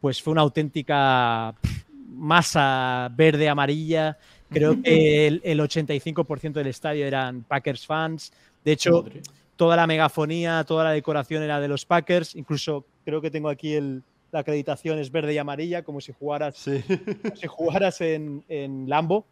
pues 0.00 0.22
fue 0.22 0.30
una 0.32 0.40
auténtica 0.40 1.54
pff, 1.60 1.84
masa 2.10 3.10
verde-amarilla. 3.14 4.18
Creo 4.50 4.80
que 4.82 5.26
el, 5.26 5.40
el 5.44 5.60
85% 5.60 6.52
del 6.52 6.66
estadio 6.66 7.06
eran 7.06 7.42
Packers 7.44 7.86
fans. 7.86 8.32
De 8.64 8.72
hecho, 8.72 9.02
Madre. 9.02 9.22
toda 9.56 9.76
la 9.76 9.86
megafonía, 9.86 10.64
toda 10.64 10.84
la 10.84 10.90
decoración 10.92 11.42
era 11.42 11.60
de 11.60 11.68
los 11.68 11.84
Packers. 11.86 12.34
Incluso 12.34 12.84
creo 13.04 13.20
que 13.20 13.30
tengo 13.30 13.48
aquí 13.48 13.74
el, 13.74 14.02
la 14.32 14.40
acreditación 14.40 14.98
es 14.98 15.10
verde 15.10 15.34
y 15.34 15.38
amarilla, 15.38 15.82
como 15.82 16.00
si 16.00 16.12
jugaras 16.12 16.56
Sí. 16.56 16.82
como 17.22 17.36
si 17.36 17.46
jugaras 17.46 18.00
en, 18.00 18.44
en 18.48 18.88
Lambo. 18.88 19.26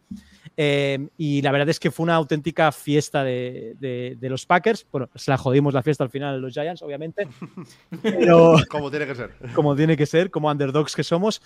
Eh, 0.56 1.08
y 1.16 1.40
la 1.42 1.52
verdad 1.52 1.68
es 1.68 1.78
que 1.78 1.90
fue 1.92 2.02
una 2.04 2.14
auténtica 2.16 2.72
fiesta 2.72 3.22
de, 3.22 3.74
de- 3.78 4.16
de 4.18 4.28
los 4.28 4.44
Packers. 4.46 4.86
Bueno, 4.90 5.08
se 5.14 5.30
la 5.30 5.36
jodimos 5.38 5.72
la 5.74 5.82
fiesta 5.82 6.02
al 6.04 6.10
final 6.10 6.34
a 6.34 6.38
los 6.38 6.52
Giants, 6.52 6.82
obviamente. 6.82 7.28
Pero 8.02 8.54
Como 8.70 8.90
tiene 8.90 9.06
que 9.06 9.14
ser. 9.14 9.32
como 9.54 9.74
tiene 9.76 9.96
que 9.96 10.06
ser, 10.06 10.30
como 10.30 10.48
underdogs 10.50 10.94
que 10.96 11.04
somos. 11.04 11.42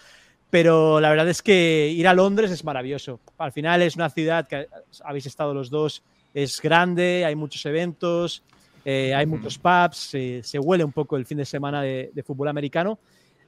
Pero 0.53 1.00
la 1.00 1.09
verdad 1.09 1.30
es 1.30 1.40
que 1.40 1.90
ir 1.96 2.07
a 2.07 2.12
Londres 2.12 2.50
es 2.50 2.62
maravilloso. 2.62 3.20
Al 3.38 3.53
final 3.53 3.80
es 3.80 3.96
una 3.96 4.11
ciudad 4.11 4.46
que 4.46 4.68
habéis 5.03 5.24
estado 5.24 5.55
los 5.55 5.70
dos, 5.70 6.03
es 6.34 6.61
grande, 6.61 7.24
hay 7.24 7.34
muchos 7.34 7.64
eventos, 7.64 8.42
eh, 8.84 9.14
hay 9.14 9.24
muchos 9.24 9.57
pubs, 9.57 9.96
se, 9.96 10.42
se 10.42 10.59
huele 10.59 10.84
un 10.84 10.92
poco 10.92 11.16
el 11.16 11.24
fin 11.24 11.38
de 11.38 11.46
semana 11.46 11.80
de, 11.80 12.11
de 12.12 12.22
fútbol 12.22 12.48
americano. 12.48 12.98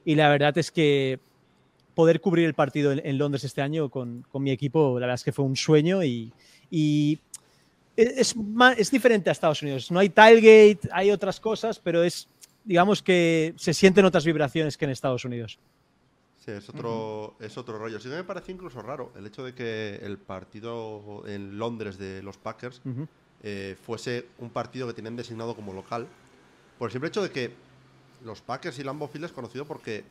Y 0.02 0.14
la 0.14 0.30
verdad 0.30 0.56
es 0.56 0.70
que 0.70 1.18
poder 1.94 2.22
cubrir 2.22 2.46
el 2.46 2.54
partido 2.54 2.90
en, 2.90 3.02
en 3.04 3.18
Londres 3.18 3.44
este 3.44 3.60
año 3.60 3.90
con, 3.90 4.24
con 4.32 4.42
mi 4.42 4.50
equipo, 4.50 4.94
la 4.98 5.04
verdad 5.06 5.16
es 5.16 5.24
que 5.24 5.32
fue 5.32 5.44
un 5.44 5.56
sueño 5.56 6.02
y, 6.02 6.32
y 6.70 7.18
es, 7.96 8.34
ma- 8.34 8.72
es 8.72 8.90
diferente 8.90 9.28
a 9.28 9.32
Estados 9.32 9.60
Unidos. 9.60 9.90
No 9.90 9.98
hay 9.98 10.08
tailgate, 10.08 10.88
hay 10.90 11.10
otras 11.10 11.38
cosas, 11.38 11.78
pero 11.78 12.02
es, 12.02 12.28
digamos 12.64 13.02
que 13.02 13.52
se 13.58 13.74
sienten 13.74 14.06
otras 14.06 14.24
vibraciones 14.24 14.78
que 14.78 14.86
en 14.86 14.90
Estados 14.90 15.26
Unidos. 15.26 15.58
Sí, 16.44 16.50
es 16.50 16.68
otro, 16.68 17.36
es 17.40 17.56
otro 17.56 17.78
rollo. 17.78 17.98
Sí 17.98 18.10
que 18.10 18.16
me 18.16 18.24
parece 18.24 18.52
incluso 18.52 18.82
raro 18.82 19.12
el 19.16 19.26
hecho 19.26 19.42
de 19.42 19.54
que 19.54 19.96
el 20.02 20.18
partido 20.18 21.22
en 21.26 21.56
Londres 21.58 21.96
de 21.96 22.22
los 22.22 22.36
Packers 22.36 22.82
eh, 23.42 23.76
fuese 23.82 24.26
un 24.38 24.50
partido 24.50 24.86
que 24.86 24.92
tienen 24.92 25.16
designado 25.16 25.56
como 25.56 25.72
local. 25.72 26.06
Por 26.78 26.88
el 26.88 26.92
simple 26.92 27.08
hecho 27.08 27.22
de 27.22 27.30
que 27.30 27.54
los 28.24 28.42
Packers 28.42 28.78
y 28.78 28.84
Lambeau 28.84 29.08
Field 29.08 29.24
es 29.24 29.32
conocido 29.32 29.64
porque 29.64 30.04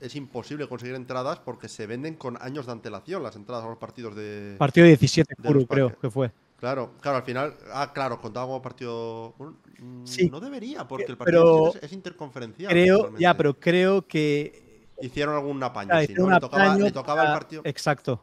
es 0.00 0.14
imposible 0.14 0.68
conseguir 0.68 0.94
entradas 0.94 1.38
porque 1.38 1.68
se 1.68 1.86
venden 1.86 2.16
con 2.16 2.36
años 2.42 2.66
de 2.66 2.72
antelación 2.72 3.22
las 3.22 3.36
entradas 3.36 3.64
a 3.64 3.68
los 3.68 3.78
partidos 3.78 4.14
de... 4.14 4.56
Partido 4.58 4.86
17 4.86 5.36
de 5.38 5.66
creo 5.66 5.98
que 5.98 6.10
fue. 6.10 6.30
Claro, 6.60 6.92
claro, 7.00 7.16
al 7.16 7.24
final... 7.24 7.56
Ah, 7.72 7.92
claro, 7.94 8.20
contaba 8.20 8.44
como 8.44 8.60
partido... 8.60 9.34
Sí. 10.04 10.28
No 10.28 10.38
debería, 10.38 10.86
porque 10.86 11.12
el 11.12 11.16
Pero 11.16 11.70
partido 11.70 11.76
es, 11.76 11.82
es 11.84 11.92
interconferencial. 11.92 12.70
Creo, 12.70 13.16
ya, 13.16 13.34
pero 13.36 13.58
creo 13.58 14.06
que 14.06 14.67
Hicieron 15.00 15.34
algún 15.36 15.62
apaño, 15.62 15.90
ah, 15.92 16.02
¿no? 16.16 16.30
Le 16.30 16.40
tocaba, 16.40 16.64
apaño 16.64 16.84
le 16.84 16.92
tocaba 16.92 17.22
el 17.24 17.32
partido... 17.32 17.62
Exacto, 17.64 18.20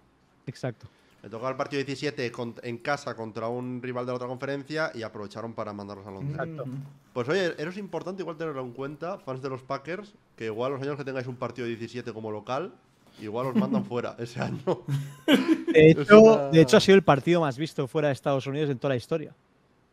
exacto. 0.48 0.88
Le 1.24 1.30
tocaba 1.30 1.50
el 1.52 1.56
partido 1.58 1.84
17 1.84 2.32
con- 2.32 2.54
en 2.62 2.78
casa 2.78 3.16
contra 3.16 3.48
un 3.48 3.82
rival 3.82 4.06
de 4.06 4.12
la 4.12 4.16
otra 4.18 4.28
conferencia 4.28 4.92
y 4.94 5.02
aprovecharon 5.02 5.54
para 5.54 5.74
mandarlos 5.74 6.06
a 6.06 6.12
Londres. 6.12 6.38
Exacto. 6.40 6.66
Pues 7.14 7.30
oye, 7.30 7.54
eso 7.58 7.70
es 7.70 7.78
importante 7.78 8.22
igual 8.22 8.38
tenerlo 8.38 8.62
en 8.62 8.74
cuenta, 8.74 9.18
fans 9.20 9.42
de 9.42 9.50
los 9.50 9.62
Packers, 9.64 10.14
que 10.36 10.46
igual 10.46 10.74
los 10.74 10.82
años 10.82 10.98
que 10.98 11.04
tengáis 11.04 11.26
un 11.28 11.36
partido 11.38 11.66
17 11.66 12.14
como 12.14 12.30
local, 12.30 12.74
igual 13.22 13.48
os 13.48 13.56
mandan 13.56 13.84
fuera 13.86 14.16
ese 14.20 14.40
año. 14.42 14.82
De 15.26 15.92
hecho, 15.92 16.22
una- 16.22 16.50
de 16.50 16.62
hecho, 16.62 16.78
ha 16.78 16.82
sido 16.82 16.96
el 16.96 17.04
partido 17.04 17.42
más 17.42 17.58
visto 17.58 17.88
fuera 17.88 18.10
de 18.10 18.14
Estados 18.14 18.46
Unidos 18.46 18.70
en 18.70 18.78
toda 18.78 18.90
la 18.94 18.98
historia. 18.98 19.34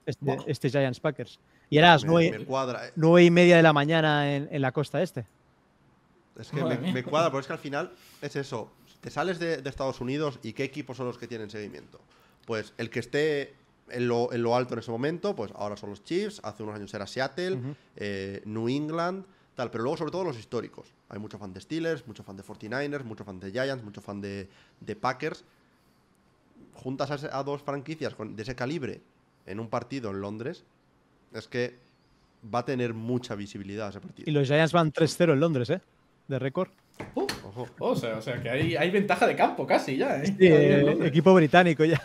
Este, 0.05 0.25
Wow. 0.25 0.45
este 0.49 0.69
Giants 0.69 0.99
Packers. 1.01 1.39
Y 1.71 1.79
era 1.79 1.91
a 1.91 1.93
las 1.95 2.05
nueve, 2.05 2.45
eh. 2.47 2.93
nueve 2.97 3.25
y 3.25 3.31
media 3.31 3.57
de 3.57 3.63
la 3.63 3.73
mañana 3.73 4.35
en, 4.35 4.49
en 4.51 4.61
la 4.61 4.73
costa 4.73 5.01
este. 5.01 5.25
Es 6.39 6.51
que 6.51 6.63
me, 6.65 7.03
cuadra, 7.05 7.31
porque 7.31 7.43
es 7.43 7.47
que 7.47 7.53
al 7.53 7.59
final 7.59 7.93
es 8.21 8.37
eso. 8.37 8.71
Te 9.01 9.11
sales 9.11 9.39
de, 9.39 9.59
de 9.63 9.69
Estados 9.69 10.01
Unidos 10.01 10.39
y 10.43 10.53
qué 10.53 10.65
equipos 10.65 10.97
son 10.97 11.07
los 11.07 11.19
que 11.19 11.27
tienen 11.29 11.51
seguimiento. 11.51 12.01
Pues 12.47 12.73
el 12.79 12.89
que 12.91 13.01
esté 13.01 13.55
en 13.91 14.09
lo, 14.09 14.33
en 14.33 14.43
lo 14.43 14.57
alto 14.57 14.75
en 14.75 14.81
ese 14.81 14.91
momento, 14.91 15.35
pues 15.37 15.53
ahora 15.55 15.77
son 15.77 15.91
los 15.91 16.03
Chiefs, 16.05 16.41
hace 16.45 16.63
unos 16.63 16.75
años 16.77 16.93
era 16.95 17.07
Seattle, 17.07 17.59
eh, 17.97 18.41
New 18.47 18.69
England, 18.69 19.25
tal, 19.55 19.71
pero 19.71 19.83
luego 19.85 19.97
sobre 19.99 20.11
todo 20.13 20.25
los 20.25 20.39
históricos. 20.39 20.87
Hay 21.11 21.19
mucho 21.19 21.39
fan 21.39 21.53
de 21.53 21.61
Steelers, 21.61 22.07
mucho 22.07 22.23
fan 22.23 22.37
de 22.37 22.43
49ers, 22.43 23.05
mucho 23.05 23.25
fan 23.25 23.39
de 23.39 23.51
Giants, 23.51 23.85
mucho 23.85 24.01
fan 24.01 24.21
de, 24.21 24.49
de 24.81 24.97
Packers. 24.97 25.45
Juntas 26.75 27.25
a 27.25 27.43
dos 27.43 27.63
franquicias 27.63 28.15
con- 28.15 28.35
de 28.35 28.43
ese 28.43 28.55
calibre 28.55 29.01
en 29.47 29.61
un 29.61 29.69
partido 29.69 30.11
en 30.11 30.21
Londres, 30.21 30.65
es 31.33 31.47
que 31.49 31.77
va 32.53 32.61
a 32.61 32.65
tener 32.65 32.95
mucha 32.95 33.35
visibilidad 33.35 33.89
ese 33.91 34.01
partido. 34.01 34.29
Y 34.29 34.33
los 34.33 34.47
Giants 34.49 34.73
van 34.73 34.93
3-0 34.93 35.33
en 35.35 35.41
Londres, 35.41 35.71
¿eh? 35.71 35.81
De 36.29 36.39
récord. 36.39 36.71
Uh, 37.15 37.27
Ojo. 37.49 37.69
o, 37.81 37.97
sea, 37.97 38.19
o 38.19 38.23
sea, 38.23 38.41
que 38.41 38.49
hay, 38.49 38.77
hay 38.77 38.91
ventaja 38.91 39.27
de 39.27 39.35
campo 39.35 39.67
casi 39.67 39.97
ya, 39.97 40.23
¿eh? 40.23 40.27
Sí, 40.27 40.37
eh, 40.41 41.07
equipo 41.07 41.35
británico 41.35 41.85
ya. 41.85 42.01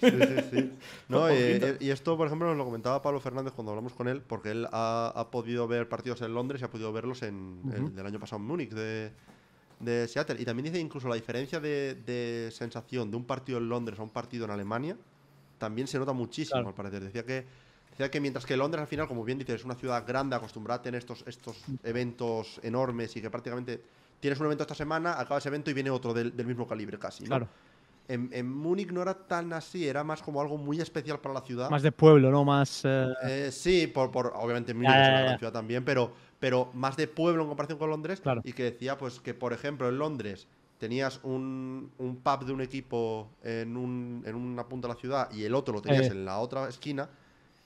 Sí, 0.00 0.10
sí, 0.10 0.36
sí. 0.50 0.72
No, 1.08 1.28
eh, 1.28 1.56
eh, 1.62 1.76
y 1.80 1.90
esto, 1.90 2.16
por 2.16 2.26
ejemplo, 2.26 2.48
nos 2.48 2.56
lo 2.56 2.64
comentaba 2.64 3.00
Pablo 3.00 3.20
Fernández 3.20 3.52
cuando 3.54 3.70
hablamos 3.72 3.94
con 3.94 4.08
él, 4.08 4.20
porque 4.20 4.50
él 4.50 4.66
ha, 4.72 5.12
ha 5.14 5.30
podido 5.30 5.66
ver 5.68 5.88
partidos 5.88 6.20
en 6.22 6.34
Londres 6.34 6.60
y 6.60 6.64
ha 6.64 6.70
podido 6.70 6.92
verlos 6.92 7.22
en 7.22 7.60
el 7.74 7.94
del 7.94 8.06
año 8.06 8.18
pasado 8.20 8.40
en 8.42 8.46
Múnich, 8.48 8.70
de, 8.70 9.10
de 9.80 10.06
Seattle. 10.08 10.36
Y 10.40 10.44
también 10.44 10.64
dice 10.66 10.78
incluso 10.80 11.08
la 11.08 11.14
diferencia 11.14 11.60
de, 11.60 11.94
de 11.94 12.50
sensación 12.52 13.10
de 13.10 13.16
un 13.16 13.24
partido 13.24 13.58
en 13.58 13.68
Londres 13.68 13.98
a 13.98 14.02
un 14.02 14.10
partido 14.10 14.44
en 14.44 14.50
Alemania, 14.50 14.96
también 15.58 15.86
se 15.86 15.98
nota 15.98 16.12
muchísimo, 16.12 16.56
Claro. 16.56 16.68
al 16.68 16.74
parecer. 16.74 17.02
Decía 17.04 17.24
que, 17.24 17.44
decía 17.98 18.10
que 18.10 18.20
mientras 18.20 18.46
que 18.46 18.56
Londres, 18.56 18.80
al 18.82 18.86
final, 18.86 19.08
como 19.08 19.24
bien 19.24 19.38
dices, 19.38 19.56
es 19.56 19.64
una 19.64 19.74
ciudad 19.74 20.04
grande, 20.06 20.36
acostumbrada 20.36 20.78
a 20.78 20.82
tener 20.82 20.98
estos, 21.00 21.24
estos 21.26 21.56
eventos 21.82 22.60
enormes 22.62 23.16
y 23.16 23.20
que 23.20 23.28
prácticamente 23.28 23.82
tienes 24.20 24.38
un 24.38 24.46
evento 24.46 24.62
esta 24.62 24.74
semana, 24.74 25.18
acaba 25.18 25.38
ese 25.38 25.48
evento 25.48 25.70
y 25.70 25.74
viene 25.74 25.90
otro 25.90 26.14
del, 26.14 26.36
del 26.36 26.46
mismo 26.46 26.66
calibre 26.66 26.98
casi. 26.98 27.24
¿no? 27.24 27.28
Claro. 27.28 27.48
En, 28.06 28.30
en 28.32 28.50
Múnich 28.50 28.90
no 28.90 29.02
era 29.02 29.12
tan 29.14 29.52
así, 29.52 29.86
era 29.86 30.02
más 30.04 30.22
como 30.22 30.40
algo 30.40 30.56
muy 30.56 30.80
especial 30.80 31.18
para 31.20 31.34
la 31.34 31.40
ciudad. 31.42 31.68
Más 31.70 31.82
de 31.82 31.92
pueblo, 31.92 32.30
¿no? 32.30 32.42
Más. 32.44 32.82
eh, 32.84 33.06
Eh, 33.24 33.50
sí, 33.52 33.86
por, 33.88 34.10
por- 34.10 34.32
obviamente 34.36 34.72
Múnich 34.72 34.90
es 34.90 35.08
una 35.08 35.20
gran 35.22 35.38
ciudad 35.38 35.52
también, 35.52 35.84
pero, 35.84 36.12
pero 36.38 36.70
más 36.74 36.96
de 36.96 37.06
pueblo 37.08 37.42
en 37.42 37.48
comparación 37.48 37.78
con 37.78 37.90
Londres. 37.90 38.20
Claro. 38.20 38.40
Y 38.44 38.52
que 38.52 38.62
decía 38.62 38.96
pues 38.96 39.20
que, 39.20 39.34
por 39.34 39.52
ejemplo, 39.52 39.88
en 39.88 39.98
Londres 39.98 40.46
tenías 40.78 41.18
un, 41.24 41.90
un 41.98 42.16
pub 42.16 42.44
de 42.46 42.52
un 42.52 42.60
equipo 42.62 43.28
en, 43.42 43.76
un- 43.76 44.22
en 44.24 44.34
una 44.36 44.64
punta 44.66 44.86
de 44.88 44.94
la 44.94 45.00
ciudad 45.00 45.30
y 45.32 45.42
el 45.44 45.54
otro 45.54 45.74
lo 45.74 45.82
tenías 45.82 46.06
Eh. 46.06 46.12
en 46.12 46.24
la 46.24 46.38
otra 46.38 46.68
esquina. 46.68 47.08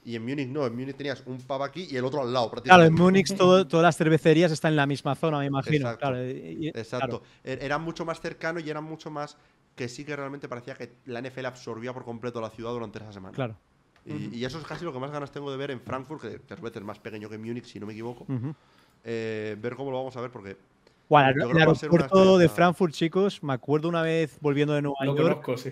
Y 0.04 0.16
en 0.16 0.26
Múnich 0.26 0.48
no, 0.48 0.66
en 0.66 0.74
Múnich 0.76 0.96
tenías 0.96 1.22
un 1.26 1.38
pub 1.38 1.62
aquí 1.62 1.86
y 1.90 1.96
el 1.96 2.04
otro 2.04 2.22
al 2.22 2.32
lado. 2.32 2.46
Claro, 2.50 2.62
prácticamente. 2.62 2.88
en 2.88 2.94
Múnich 3.02 3.36
todo- 3.36 3.66
todas 3.66 3.84
las 3.84 3.96
cervecerías 3.96 4.50
están 4.50 4.72
en 4.72 4.76
la 4.76 4.86
misma 4.86 5.14
zona, 5.14 5.38
me 5.38 5.46
imagino. 5.46 5.76
Exacto. 5.76 5.98
Claro, 6.00 6.28
y- 6.28 6.68
Exacto. 6.74 7.06
claro. 7.20 7.22
E- 7.44 7.58
Era 7.64 7.78
mucho 7.78 8.04
más 8.04 8.20
cercano 8.20 8.58
y 8.58 8.68
era 8.68 8.80
mucho 8.80 9.10
más 9.10 9.36
que 9.76 9.88
sí 9.88 10.04
que 10.04 10.14
realmente 10.16 10.48
parecía 10.48 10.74
que 10.74 10.92
la 11.06 11.20
NFL 11.22 11.46
absorbía 11.46 11.92
por 11.92 12.04
completo 12.04 12.40
la 12.40 12.50
ciudad 12.50 12.72
durante 12.72 12.98
esa 12.98 13.12
semana. 13.12 13.34
claro. 13.34 13.56
Y, 14.04 14.36
y 14.36 14.44
eso 14.44 14.58
es 14.58 14.64
casi 14.64 14.84
lo 14.84 14.92
que 14.92 14.98
más 14.98 15.12
ganas 15.12 15.30
tengo 15.30 15.48
de 15.52 15.56
ver 15.56 15.70
en 15.70 15.80
Frankfurt, 15.80 16.20
que, 16.20 16.40
que 16.40 16.54
a 16.54 16.56
su 16.56 16.62
vez 16.64 16.74
es 16.74 16.82
más 16.82 16.98
pequeño 16.98 17.28
que 17.28 17.38
Múnich, 17.38 17.66
si 17.66 17.78
no 17.78 17.86
me 17.86 17.92
equivoco. 17.92 18.24
Ujú. 18.24 18.52
Eh, 19.04 19.56
ver 19.60 19.76
cómo 19.76 19.92
lo 19.92 19.98
vamos 19.98 20.16
a 20.16 20.20
ver, 20.20 20.30
porque 20.32 20.56
Bueno, 21.08 21.28
el 21.48 21.56
aeropuerto 21.58 22.36
de 22.36 22.48
Frankfurt, 22.48 22.92
chicos, 22.94 23.40
me 23.44 23.52
acuerdo 23.52 23.88
una 23.88 24.02
vez 24.02 24.36
volviendo 24.40 24.74
de 24.74 24.82
Nueva 24.82 24.96
Lo 25.04 25.16
York, 25.16 25.42
conozco, 25.44 25.56
sí. 25.56 25.70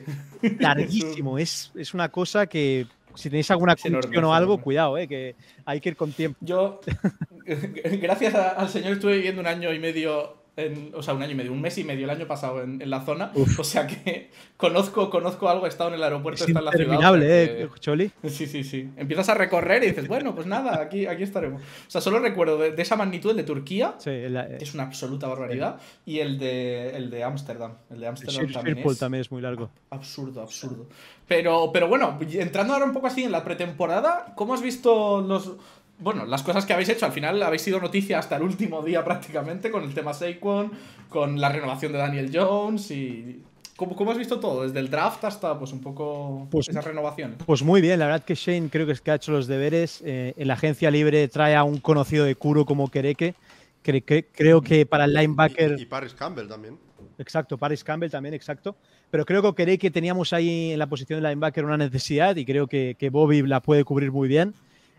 larguísimo. 0.61 1.39
es, 1.39 1.73
es 1.75 1.93
una 1.95 2.09
cosa 2.11 2.47
que 2.47 2.87
si 3.15 3.29
tenéis 3.31 3.51
alguna 3.51 3.77
conexión 3.77 4.25
o 4.25 4.35
algo, 4.35 4.59
cuidado, 4.61 4.97
eh, 4.99 5.07
que 5.09 5.35
hay 5.65 5.81
que 5.81 5.91
ir 5.91 5.97
con 5.97 6.13
tiempo. 6.13 6.39
Yo, 6.41 6.81
gracias 8.01 8.35
a- 8.35 8.51
al 8.51 8.69
señor, 8.69 8.93
estuve 8.95 9.17
viviendo 9.17 9.41
un 9.41 9.47
año 9.47 9.73
y 9.73 9.79
medio, 9.79 10.40
en, 10.57 10.93
o 10.95 11.03
sea, 11.03 11.15
un 11.15 11.23
año 11.23 11.33
y 11.33 11.35
medio, 11.35 11.53
un 11.53 11.61
mes 11.61 11.77
y 11.79 11.85
medio 11.85 12.05
el 12.05 12.11
año 12.11 12.27
pasado 12.27 12.63
en, 12.63 12.81
en 12.83 12.91
la 12.91 13.01
zona. 13.05 13.33
O 13.59 13.65
sea 13.65 13.87
que 13.87 14.31
conozco, 14.57 15.11
conozco 15.11 15.49
algo, 15.49 15.67
he 15.67 15.69
estado 15.69 15.91
en 15.91 15.97
el 15.97 16.03
aeropuerto, 16.03 16.43
Es 16.45 16.49
he 16.49 16.53
estado 16.53 16.61
en 16.61 16.65
la 16.67 16.73
ciudad. 16.73 17.01
sea 17.01 17.23
eh, 17.23 17.69
Choli. 17.79 18.11
Sí, 18.25 18.47
sí, 18.47 18.65
sí. 18.65 18.89
Empiezas 18.97 19.29
a 19.29 19.35
recorrer 19.35 19.83
y 19.85 19.89
dices, 19.89 20.09
bueno, 20.09 20.35
pues 20.35 20.47
nada, 20.47 20.81
aquí, 20.81 21.07
aquí 21.07 21.23
estaremos. 21.23 21.63
O 21.63 21.91
sea, 21.91 22.01
solo 22.01 22.19
recuerdo 22.19 22.59
de, 22.59 22.73
de 22.73 22.83
esa 22.83 22.97
magnitud 22.97 23.31
el 23.31 23.37
de 23.37 23.45
Turquía, 23.45 23.95
Sí, 23.99 24.11
eh, 24.11 24.57
que 24.59 24.65
es 24.65 24.75
una 24.75 24.85
absoluta 24.85 25.29
barbaridad, 25.29 25.77
y 26.05 26.19
el 26.19 26.39
de 26.39 26.97
el 26.97 27.11
de 27.11 27.25
Ámsterdam. 27.25 27.75
El 27.91 28.01
de 28.01 28.07
Ámsterdam 28.09 28.53
también 28.53 28.79
es 28.79 28.99
también 28.99 29.21
es 29.21 29.31
muy 29.31 29.43
largo. 29.43 29.71
absurdo, 29.91 30.43
absurdo. 30.43 30.89
Pero, 31.27 31.71
pero 31.73 31.87
bueno, 31.87 32.19
entrando 32.33 32.73
ahora 32.75 32.85
un 32.85 32.93
poco 32.93 33.07
así 33.07 33.23
en 33.23 33.31
la 33.31 33.45
pretemporada, 33.45 34.33
¿cómo 34.35 34.53
has 34.55 34.63
visto 34.63 35.21
los... 35.21 35.53
Bueno, 36.01 36.25
las 36.27 36.43
cosas 36.43 36.65
que 36.67 36.73
habéis 36.73 36.89
hecho, 36.89 37.07
al 37.07 37.13
final 37.13 37.43
habéis 37.43 37.63
sido 37.63 37.79
noticia 37.81 38.19
hasta 38.19 38.37
el 38.37 38.43
último 38.43 38.83
día 38.83 39.05
prácticamente, 39.05 39.71
con 39.71 39.85
el 39.85 39.93
tema 39.95 40.15
Saquon, 40.15 40.73
con 41.09 41.41
la 41.41 41.51
renovación 41.51 41.93
de 41.93 41.99
Daniel 41.99 42.31
Jones 42.33 42.91
y... 42.91 43.43
¿Cómo, 43.77 43.97
cómo 43.97 44.11
has 44.11 44.19
visto 44.19 44.39
todo? 44.41 44.65
Desde 44.65 44.79
el 44.79 44.91
draft 44.91 45.25
hasta 45.25 45.59
pues 45.59 45.73
un 45.73 45.81
poco 45.81 46.47
Pues- 46.51 46.69
esas 46.69 46.85
renovaciones. 46.85 47.39
Pues 47.47 47.63
muy 47.63 47.81
bien, 47.81 47.99
la 47.99 48.07
verdad 48.07 48.23
que 48.25 48.35
Shane 48.35 48.69
creo 48.69 48.85
que 48.85 48.93
es 48.93 49.01
que 49.01 49.11
ha 49.11 49.15
hecho 49.15 49.33
los 49.33 49.47
deberes. 49.47 50.03
eh, 50.05 50.35
en 50.37 50.49
la 50.49 50.55
agencia 50.55 50.91
libre 50.91 51.27
trae 51.29 51.57
a 51.57 51.65
un 51.65 51.79
conocido 51.79 52.27
de 52.27 52.35
Kuro 52.35 52.67
como 52.67 52.91
Kereke. 52.91 53.35
Cre- 53.83 54.05
cre- 54.05 54.27
creo 54.33 54.61
que 54.61 54.85
para 54.85 55.07
el 55.07 55.15
linebacker. 55.15 55.77
Y, 55.79 55.83
y 55.83 55.87
Paris 55.87 56.13
Campbell 56.13 56.47
también. 56.47 56.77
Exacto, 57.17 57.57
Paris 57.57 57.83
Campbell 57.83 58.11
también, 58.11 58.35
exacto. 58.35 58.77
Pero 59.11 59.25
creo 59.25 59.55
que 59.55 59.79
que 59.79 59.91
teníamos 59.91 60.35
ahí 60.35 60.73
en 60.73 60.79
la 60.79 60.87
posición 60.87 61.23
de 61.23 61.29
linebacker 61.31 61.65
una 61.65 61.79
necesidad 61.79 62.37
y 62.37 62.45
creo 62.45 62.67
que, 62.67 62.97
que 62.99 63.09
Bobby 63.09 63.41
la 63.43 63.61
puede 63.63 63.85
cubrir 63.85 64.13
muy 64.13 64.29
bien. 64.29 64.53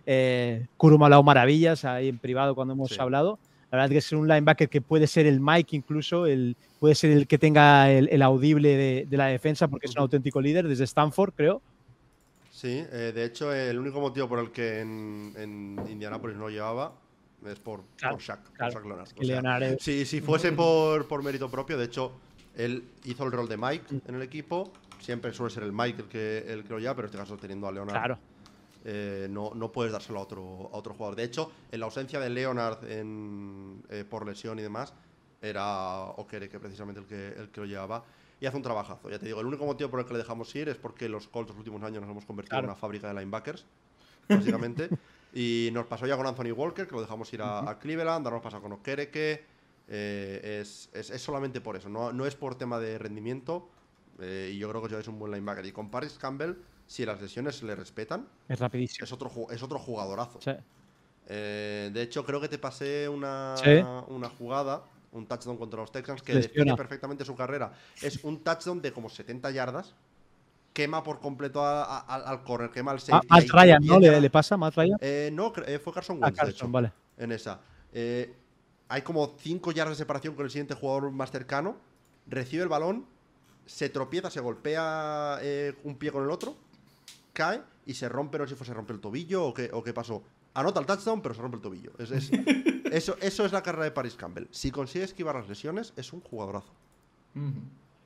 Eh, 0.06 0.66
Kuro 0.78 0.98
me 0.98 1.04
ha 1.04 1.08
hablado 1.08 1.24
maravillas 1.24 1.86
ahí 1.86 2.10
en 2.10 2.18
privado 2.20 2.56
cuando 2.56 2.74
hemos 2.74 2.90
Sí. 2.90 2.98
hablado. 3.00 3.40
La 3.72 3.78
verdad 3.78 3.90
que 3.92 3.98
es 4.00 4.12
un 4.12 4.28
linebacker 4.28 4.68
que 4.68 4.82
puede 4.82 5.08
ser 5.08 5.26
el 5.28 5.40
Mike 5.40 5.76
incluso, 5.78 6.26
el, 6.26 6.58
puede 6.80 6.94
ser 6.96 7.12
el 7.12 7.26
que 7.28 7.38
tenga 7.38 7.90
el, 7.90 8.10
el 8.10 8.22
audible 8.22 8.76
de, 8.76 9.06
de 9.10 9.18
la 9.18 9.28
defensa 9.28 9.68
porque 9.70 9.88
es 9.88 9.96
un 9.96 10.02
auténtico 10.02 10.42
líder 10.42 10.68
desde 10.68 10.84
Stanford, 10.84 11.34
creo. 11.36 11.62
Sí, 12.52 12.84
eh, 12.92 13.12
de 13.16 13.24
hecho, 13.26 13.54
el 13.54 13.80
único 13.80 14.02
motivo 14.02 14.28
por 14.28 14.40
el 14.40 14.52
que 14.52 14.82
en, 14.82 15.34
en 15.38 15.80
Indianapolis 15.90 16.36
no 16.38 16.50
llevaba 16.50 16.92
es 17.48 17.60
por, 17.60 17.84
Claro, 17.96 18.16
por 18.18 18.24
Shaq, 18.24 18.42
por 18.44 18.54
claro. 18.58 18.72
Shaq 18.74 18.84
Leonard. 18.86 19.08
que 19.10 19.22
O 19.22 19.24
sea, 19.26 19.36
Leonard 19.42 19.64
es- 19.64 19.84
si, 19.84 20.06
si 20.06 20.20
fuese 20.22 20.52
por, 20.52 21.08
por 21.08 21.24
mérito 21.24 21.50
propio, 21.50 21.78
de 21.78 21.86
hecho, 21.86 22.12
él 22.58 22.84
hizo 23.06 23.24
el 23.24 23.32
rol 23.32 23.48
de 23.48 23.56
Mike 23.58 23.86
en 24.06 24.16
el 24.16 24.22
equipo. 24.22 24.72
Siempre 25.00 25.32
suele 25.34 25.52
ser 25.54 25.64
el 25.64 25.72
Mike 25.72 26.02
el 26.04 26.08
que, 26.10 26.38
el 26.48 26.64
que 26.66 26.70
lo 26.74 26.80
lleva, 26.80 26.94
pero 26.94 27.08
en 27.08 27.12
este 27.14 27.18
caso 27.18 27.38
teniendo 27.38 27.68
a 27.68 27.72
Leonard, 27.72 27.96
Claro. 27.96 28.20
Eh, 28.86 29.28
no, 29.30 29.54
no 29.56 29.72
puedes 29.72 29.92
dárselo 29.92 30.20
a 30.20 30.24
otro, 30.24 30.70
a 30.74 30.78
otro 30.78 30.94
jugador. 30.94 31.16
De 31.16 31.24
hecho, 31.24 31.52
en 31.72 31.80
la 31.80 31.86
ausencia 31.86 32.20
de 32.20 32.30
Leonard 32.30 32.84
en, 32.90 33.84
eh, 33.90 34.04
por 34.10 34.26
lesión 34.26 34.58
y 34.60 34.62
demás, 34.62 34.94
era 35.42 36.02
Okere 36.18 36.50
que 36.50 36.60
precisamente 36.60 37.02
el 37.02 37.08
que, 37.08 37.28
el 37.30 37.50
que 37.50 37.62
lo 37.62 37.66
llevaba. 37.68 38.04
Y 38.40 38.46
hace 38.48 38.58
un 38.58 38.64
trabajazo. 38.64 39.10
Ya 39.10 39.20
te 39.20 39.26
digo, 39.28 39.40
el 39.40 39.46
único 39.46 39.66
motivo 39.66 39.90
por 39.92 40.00
el 40.00 40.06
que 40.06 40.14
le 40.14 40.20
dejamos 40.20 40.54
ir 40.56 40.68
es 40.70 40.78
porque 40.78 41.08
los 41.08 41.28
Colts 41.28 41.50
los 41.50 41.58
últimos 41.60 41.82
años 41.84 42.02
nos 42.02 42.10
hemos 42.10 42.26
convertido 42.26 42.52
Claro. 42.52 42.66
en 42.66 42.70
una 42.72 42.76
fábrica 42.80 43.08
de 43.08 43.14
linebackers, 43.14 43.66
básicamente. 44.28 44.90
y 45.34 45.70
nos 45.74 45.86
pasó 45.86 46.06
ya 46.08 46.18
con 46.18 46.26
Anthony 46.28 46.52
Walker, 46.52 46.88
que 46.88 46.96
lo 46.96 47.02
dejamos 47.02 47.32
ir 47.34 47.42
a, 47.42 47.70
a 47.70 47.80
Cleveland, 47.80 48.26
ahora 48.26 48.38
nos 48.38 48.44
pasa 48.44 48.60
con 48.60 48.72
Okereke. 48.74 49.44
Eh, 49.88 50.60
es, 50.62 50.90
es- 50.94 51.10
es 51.12 51.22
solamente 51.22 51.60
por 51.62 51.76
eso, 51.76 51.90
no, 51.90 52.14
no 52.14 52.26
es 52.26 52.36
por 52.36 52.56
tema 52.56 52.80
de 52.80 52.98
rendimiento. 52.98 53.70
eh, 54.20 54.52
y 54.54 54.58
yo 54.58 54.70
creo 54.70 54.82
que 54.82 55.00
es 55.00 55.08
un 55.08 55.20
buen 55.20 55.32
linebacker. 55.32 55.66
Y 55.66 55.72
con 55.72 55.90
Paris 55.90 56.18
Campbell, 56.20 56.54
si 56.92 57.06
las 57.06 57.22
lesiones 57.22 57.56
se 57.56 57.66
le 57.66 57.74
respetan, 57.74 58.28
Es 58.50 58.60
rapidísimo. 58.60 59.06
es 59.06 59.12
otro, 59.14 59.32
es 59.50 59.64
otro 59.64 59.80
jugadorazo. 59.80 60.40
Sí. 60.42 60.52
Eh, 61.28 61.90
de 61.94 62.02
hecho, 62.02 62.26
creo 62.26 62.42
que 62.42 62.50
te 62.50 62.58
pasé 62.58 63.08
una, 63.08 63.56
Sí. 63.58 63.80
una 64.10 64.28
jugada, 64.30 64.84
un 65.14 65.26
touchdown 65.26 65.56
contra 65.58 65.80
los 65.80 65.90
Texans, 65.90 66.22
que 66.22 66.34
define 66.34 66.76
perfectamente 66.76 67.24
su 67.24 67.34
carrera. 67.34 67.72
Es 68.02 68.22
un 68.26 68.44
touchdown 68.44 68.82
de 68.82 68.92
como 68.92 69.08
70 69.10 69.52
yardas, 69.52 69.96
quema 70.74 71.02
por 71.02 71.22
completo 71.22 71.64
a- 71.64 71.84
a- 71.86 72.00
al, 72.00 72.26
al 72.28 72.44
corner, 72.44 72.70
quema 72.72 72.92
al 72.92 72.98
Ah, 72.98 73.00
safety. 73.00 73.28
Matt 73.30 73.42
ahí 73.42 73.48
Ryan, 73.48 73.86
¿no? 73.86 74.00
¿Le, 74.00 74.20
le 74.20 74.30
pasa 74.30 74.58
Matt 74.58 74.76
Ryan? 74.76 74.98
Eh, 75.00 75.30
no, 75.32 75.54
eh, 75.66 75.80
fue 75.80 75.94
Carson 75.94 76.18
Ah, 76.22 76.26
Wentz, 76.26 76.36
de 76.36 76.40
Carson, 76.46 76.56
hecho, 76.56 76.68
vale. 76.74 76.92
en 77.18 77.32
esa. 77.32 77.62
Eh, 77.94 78.36
hay 78.90 79.02
como 79.02 79.36
5 79.40 79.72
yardas 79.72 79.98
de 79.98 80.04
separación 80.04 80.36
con 80.36 80.44
el 80.44 80.52
siguiente 80.52 80.74
jugador 80.74 81.10
más 81.12 81.32
cercano, 81.32 81.78
recibe 82.28 82.64
el 82.64 82.70
balón, 82.70 83.06
se 83.66 83.88
tropieza, 83.88 84.30
se 84.30 84.42
golpea 84.42 85.40
un 85.86 85.96
pie 85.96 86.12
con 86.12 86.24
el 86.26 86.32
otro, 86.32 86.58
cae 87.34 87.62
y 87.86 87.94
se 87.94 88.08
rompe, 88.10 88.38
no 88.38 88.46
sé 88.46 88.50
si 88.52 88.56
fue 88.58 88.66
se 88.68 88.74
rompe 88.74 88.94
el 88.94 89.00
tobillo 89.00 89.46
o 89.46 89.54
qué, 89.54 89.70
o 89.74 89.84
qué 89.84 89.94
pasó. 89.94 90.24
Anota 90.54 90.80
el 90.82 90.86
touchdown, 90.86 91.22
pero 91.22 91.34
se 91.34 91.42
rompe 91.42 91.56
el 91.58 91.62
tobillo. 91.64 91.92
Es- 91.98 92.12
es- 92.12 92.32
eso, 92.92 93.16
eso 93.22 93.46
es 93.46 93.52
la 93.52 93.64
carrera 93.64 93.86
de 93.86 93.92
Paris 93.92 94.16
Campbell. 94.16 94.46
Si 94.52 94.70
consigue 94.72 95.06
esquivar 95.06 95.36
las 95.36 95.48
lesiones, 95.48 95.94
es 95.96 96.12
un 96.14 96.22
jugadorazo. 96.22 96.72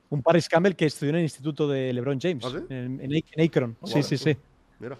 Un 0.08 0.22
Paris 0.22 0.48
Campbell 0.48 0.74
que 0.74 0.86
estudió 0.86 1.10
en 1.10 1.16
el 1.16 1.22
instituto 1.22 1.68
de 1.68 1.92
LeBron 1.92 2.20
James, 2.20 2.44
¿Ah, 2.44 2.50
sí? 2.50 2.58
en, 2.70 3.00
en 3.00 3.10
Ac- 3.10 3.24
en 3.32 3.44
Akron. 3.44 3.76
Sí, 3.84 3.92
Vale, 3.94 4.02
sí, 4.04 4.16
tú. 4.18 4.24
sí. 4.24 4.36
Mira. 4.78 4.96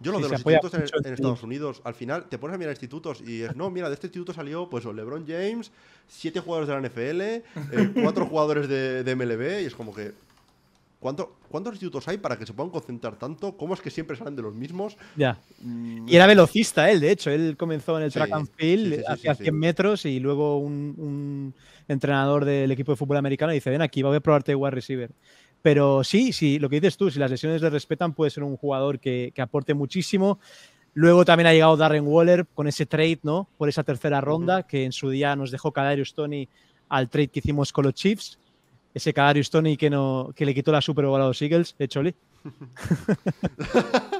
Yo 0.00 0.10
lo 0.12 0.18
Sí, 0.18 0.24
de 0.24 0.28
los 0.28 0.40
institutos 0.40 0.74
en, 0.74 1.06
en 1.06 1.14
Estados 1.14 1.42
Unidos, 1.44 1.80
al 1.84 1.94
final 1.94 2.28
te 2.28 2.36
pones 2.36 2.56
a 2.56 2.58
mirar 2.58 2.72
institutos 2.72 3.22
y 3.22 3.42
es, 3.42 3.56
no, 3.56 3.70
mira, 3.70 3.88
de 3.88 3.94
este 3.94 4.08
instituto 4.08 4.34
salió 4.34 4.68
pues 4.68 4.84
LeBron 4.84 5.24
James, 5.26 5.70
siete 6.08 6.40
jugadores 6.40 6.68
de 6.68 6.74
la 6.74 6.80
NFL, 6.86 7.20
eh, 7.22 7.42
cuatro 8.02 8.26
jugadores 8.30 8.68
de, 8.68 9.02
de 9.04 9.16
MLB 9.16 9.62
y 9.62 9.64
es 9.66 9.74
como 9.74 9.94
que... 9.94 10.12
¿cuánto, 11.04 11.36
¿Cuántos 11.50 11.74
institutos 11.74 12.08
hay 12.08 12.16
para 12.16 12.38
que 12.38 12.46
se 12.46 12.54
puedan 12.54 12.70
concentrar 12.70 13.18
tanto? 13.18 13.58
¿Cómo 13.58 13.74
es 13.74 13.82
que 13.82 13.90
siempre 13.90 14.16
salen 14.16 14.34
de 14.36 14.40
los 14.42 14.54
mismos? 14.54 14.96
Ya. 15.14 15.38
Mm, 15.58 16.08
Y 16.08 16.16
era 16.16 16.26
velocista 16.26 16.90
él, 16.90 17.00
de 17.00 17.10
hecho. 17.10 17.30
Él 17.30 17.56
comenzó 17.58 17.98
en 17.98 18.04
el 18.04 18.10
Sí, 18.10 18.14
track 18.14 18.32
and 18.32 18.48
field, 18.56 18.94
sí, 19.06 19.16
sí, 19.20 19.28
sí, 19.36 19.42
100 19.42 19.44
sí. 19.44 19.50
metros 19.52 20.06
y 20.06 20.18
luego 20.18 20.58
un, 20.58 20.94
un 20.96 21.54
entrenador 21.88 22.46
del 22.46 22.70
equipo 22.72 22.92
de 22.92 22.96
fútbol 22.96 23.18
americano 23.18 23.52
dice, 23.52 23.68
ven 23.68 23.82
aquí, 23.82 24.02
voy 24.02 24.16
a 24.16 24.20
probarte 24.20 24.52
de 24.52 24.56
wide 24.56 24.70
receiver. 24.70 25.10
Pero 25.60 26.04
sí, 26.04 26.32
sí, 26.32 26.58
lo 26.58 26.68
que 26.70 26.80
dices 26.80 26.96
tú, 26.96 27.10
si 27.10 27.18
las 27.18 27.30
lesiones 27.30 27.60
le 27.60 27.70
respetan, 27.70 28.14
puede 28.14 28.30
ser 28.30 28.42
un 28.42 28.56
jugador 28.56 28.98
que, 28.98 29.30
que 29.34 29.42
aporte 29.42 29.74
muchísimo. 29.74 30.38
Luego 30.94 31.24
también 31.24 31.48
ha 31.48 31.52
llegado 31.52 31.76
Darren 31.76 32.06
Waller 32.06 32.46
con 32.54 32.68
ese 32.68 32.86
trade, 32.86 33.20
¿no? 33.22 33.48
Por 33.58 33.68
esa 33.68 33.82
tercera 33.82 34.20
ronda, 34.20 34.62
que 34.64 34.84
en 34.84 34.92
su 34.92 35.10
día 35.10 35.36
nos 35.36 35.50
dejó 35.50 35.72
Kadarius 35.72 36.14
Tony 36.14 36.48
al 36.88 37.08
trade 37.10 37.28
que 37.28 37.40
hicimos 37.40 37.72
con 37.72 37.84
los 37.84 37.94
Chiefs. 37.94 38.38
Ese 38.94 39.12
Kadarius 39.12 39.50
Tony 39.50 39.76
que, 39.76 39.90
no, 39.90 40.30
que 40.34 40.46
le 40.46 40.54
quitó 40.54 40.70
la 40.72 40.80
Super 40.80 41.04
Bowl 41.06 41.20
a 41.20 41.26
los 41.26 41.42
Eagles, 41.42 41.74
¿eh, 41.78 41.88
Choli? 41.88 42.14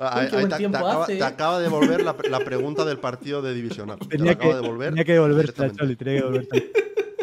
ahí 0.00 0.28
buen 0.30 0.48
te, 0.48 0.56
te 0.58 0.66
acaba, 0.66 1.04
hace, 1.04 1.14
te 1.14 1.18
¿eh? 1.18 1.24
acaba 1.24 1.58
de 1.58 1.68
volver 1.68 2.04
la, 2.04 2.14
la 2.28 2.40
pregunta 2.40 2.84
del 2.84 2.98
partido 2.98 3.40
de 3.42 3.54
divisional. 3.54 3.98
Te 3.98 4.04
la 4.04 4.10
Tenía 4.10 4.34
que, 4.36 4.44
acaba 4.44 4.60
de 4.60 4.68
volver. 4.68 4.88
tenía 4.90 5.04
que 5.04 5.12
devolverte. 5.12 5.72
Choli, 5.72 5.96
tenía 5.96 6.14
que 6.14 6.20
devolverte. 6.20 6.72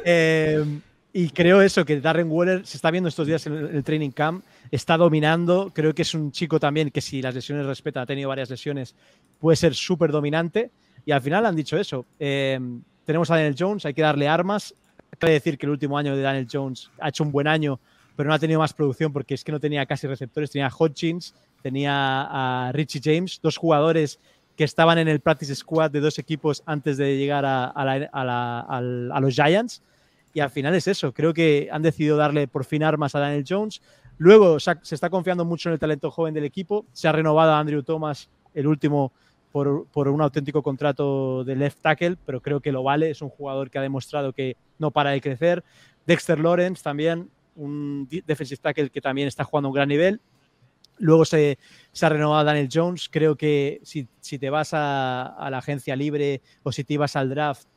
Eh, 0.09 0.79
y 1.13 1.29
creo 1.29 1.61
eso, 1.61 1.85
que 1.85 1.99
Darren 1.99 2.29
Waller 2.31 2.65
se 2.65 2.77
está 2.77 2.91
viendo 2.91 3.09
estos 3.09 3.27
días 3.27 3.45
en 3.47 3.53
el, 3.53 3.69
en 3.69 3.75
el 3.75 3.83
training 3.83 4.11
camp, 4.11 4.43
está 4.71 4.97
dominando. 4.97 5.71
Creo 5.73 5.93
que 5.93 6.01
es 6.01 6.13
un 6.13 6.31
chico 6.31 6.59
también 6.59 6.91
que, 6.91 7.01
si 7.01 7.21
las 7.21 7.35
lesiones 7.35 7.65
respeta, 7.65 8.01
ha 8.01 8.05
tenido 8.05 8.29
varias 8.29 8.49
lesiones, 8.49 8.95
puede 9.39 9.55
ser 9.55 9.75
súper 9.75 10.11
dominante. 10.11 10.71
Y 11.05 11.11
al 11.11 11.21
final 11.21 11.45
han 11.45 11.55
dicho 11.55 11.77
eso. 11.77 12.05
eh, 12.19 12.59
tenemos 13.05 13.31
a 13.31 13.35
Daniel 13.35 13.55
Jones, 13.57 13.85
hay 13.85 13.93
que 13.93 14.01
darle 14.01 14.27
armas. 14.27 14.75
Que 15.19 15.27
decir 15.27 15.57
que 15.57 15.65
el 15.65 15.71
último 15.71 15.97
año 15.97 16.15
de 16.15 16.21
Daniel 16.21 16.47
Jones 16.51 16.91
ha 16.99 17.09
hecho 17.09 17.23
un 17.23 17.31
buen 17.31 17.47
año, 17.47 17.79
pero 18.15 18.29
no 18.29 18.35
ha 18.35 18.39
tenido 18.39 18.59
más 18.59 18.73
producción 18.73 19.11
porque 19.11 19.33
es 19.33 19.43
que 19.43 19.51
no 19.51 19.59
tenía 19.59 19.85
casi 19.85 20.05
receptores. 20.07 20.51
Tenía 20.51 20.67
a 20.67 20.71
Hodgins, 20.77 21.33
tenía 21.61 22.21
a 22.67 22.71
Richie 22.71 23.01
James, 23.03 23.39
dos 23.41 23.57
jugadores 23.57 24.19
que 24.55 24.63
estaban 24.63 24.97
en 24.97 25.07
el 25.07 25.19
practice 25.19 25.53
squad 25.55 25.91
de 25.91 25.99
dos 25.99 26.17
equipos 26.19 26.63
antes 26.65 26.97
de 26.97 27.17
llegar 27.17 27.45
a, 27.45 27.65
a 27.65 27.85
la- 27.85 28.09
a 28.11 28.23
la- 28.25 28.59
a 29.11 29.19
los 29.19 29.33
Giants. 29.35 29.81
y 30.33 30.39
al 30.39 30.51
final 30.51 30.75
es 30.75 30.87
eso. 30.87 31.13
Creo 31.13 31.33
que 31.33 31.67
han 31.71 31.81
decidido 31.81 32.15
darle 32.15 32.47
por 32.47 32.63
fin 32.63 32.83
armas 32.83 33.15
a 33.15 33.19
Daniel 33.19 33.43
Jones. 33.47 33.81
Luego 34.19 34.59
se, 34.59 34.71
está 34.91 35.09
confiando 35.09 35.45
mucho 35.45 35.69
en 35.69 35.73
el 35.73 35.79
talento 35.79 36.11
joven 36.11 36.33
del 36.35 36.43
equipo. 36.43 36.85
Se 36.93 37.07
ha 37.07 37.11
renovado 37.11 37.53
a 37.53 37.59
Andrew 37.59 37.81
Thomas, 37.81 38.29
el 38.53 38.67
último, 38.67 39.11
por, 39.51 39.87
por, 39.87 40.07
un 40.09 40.21
auténtico 40.21 40.61
contrato 40.61 41.43
de 41.43 41.55
left 41.55 41.79
tackle, 41.81 42.17
pero 42.23 42.39
creo 42.41 42.59
que 42.59 42.71
lo 42.71 42.83
vale. 42.83 43.09
Es 43.09 43.23
un 43.23 43.29
jugador 43.29 43.71
que 43.71 43.79
ha 43.79 43.81
demostrado 43.81 44.31
que 44.31 44.57
no 44.79 44.91
para 44.91 45.11
de 45.11 45.21
crecer. 45.21 45.63
Dexter 46.05 46.39
Lawrence 46.39 46.83
también, 46.83 47.29
un 47.55 48.07
defensive 48.25 48.59
tackle 48.61 48.89
que 48.89 49.01
también 49.01 49.27
está 49.27 49.43
jugando 49.43 49.67
a 49.67 49.71
un 49.71 49.75
gran 49.75 49.89
nivel. 49.89 50.21
Luego 50.99 51.25
se, 51.25 51.59
ha 52.01 52.09
renovado 52.09 52.43
Daniel 52.45 52.69
Jones. 52.71 53.09
Creo 53.09 53.35
que 53.35 53.79
si, 53.83 54.07
si 54.19 54.39
te 54.39 54.49
vas 54.49 54.73
a, 54.73 55.25
a, 55.25 55.49
la 55.49 55.59
agencia 55.59 55.95
libre 55.95 56.41
o 56.63 56.71
si 56.71 56.83
te 56.83 56.93
ibas 56.93 57.15
al 57.15 57.29
draft, 57.29 57.67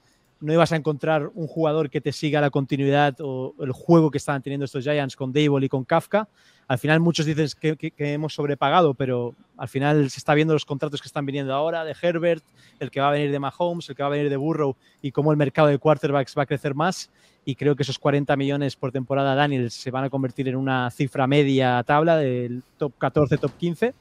no 0.40 0.52
ibas 0.52 0.72
a 0.72 0.76
encontrar 0.76 1.30
un 1.34 1.46
jugador 1.46 1.90
que 1.90 2.00
te 2.00 2.12
siga 2.12 2.40
la 2.40 2.50
continuidad 2.50 3.16
o 3.20 3.54
el 3.60 3.72
juego 3.72 4.10
que 4.10 4.18
estaban 4.18 4.42
teniendo 4.42 4.64
estos 4.64 4.84
Giants 4.84 5.16
con 5.16 5.32
Dable 5.32 5.66
y 5.66 5.68
con 5.68 5.84
Kafka. 5.84 6.28
Al 6.70 6.78
final 6.78 7.00
muchos 7.00 7.26
dicen 7.26 7.48
que, 7.58 7.92
hemos 7.98 8.32
sobrepagado, 8.32 8.94
pero 8.94 9.34
al 9.56 9.66
final 9.66 10.08
se 10.08 10.18
está 10.18 10.34
viendo 10.34 10.54
los 10.54 10.64
contratos 10.64 11.02
que 11.02 11.08
están 11.08 11.26
viniendo 11.26 11.52
ahora 11.52 11.84
de 11.84 11.96
Herbert, 12.00 12.44
el 12.78 12.92
que 12.92 13.00
va 13.00 13.08
a 13.08 13.10
venir 13.10 13.32
de 13.32 13.40
Mahomes, 13.40 13.88
el 13.88 13.96
que 13.96 14.04
va 14.04 14.06
a 14.06 14.12
venir 14.12 14.30
de 14.30 14.36
Burrow 14.36 14.76
y 15.02 15.10
cómo 15.10 15.32
el 15.32 15.36
mercado 15.36 15.66
de 15.66 15.78
quarterbacks 15.78 16.38
va 16.38 16.44
a 16.44 16.46
crecer 16.46 16.76
más. 16.76 17.10
Y 17.44 17.56
creo 17.56 17.74
que 17.74 17.82
esos 17.82 17.98
40 17.98 18.36
millones 18.36 18.76
por 18.76 18.92
temporada, 18.92 19.34
Daniel, 19.34 19.68
se 19.72 19.90
van 19.90 20.04
a 20.04 20.10
convertir 20.10 20.46
en 20.46 20.54
una 20.54 20.88
cifra 20.92 21.26
media 21.26 21.82
tabla 21.82 22.16
del 22.18 22.62
top 22.78 22.92
14, 22.98 23.36
top 23.38 23.52
15 23.58 23.94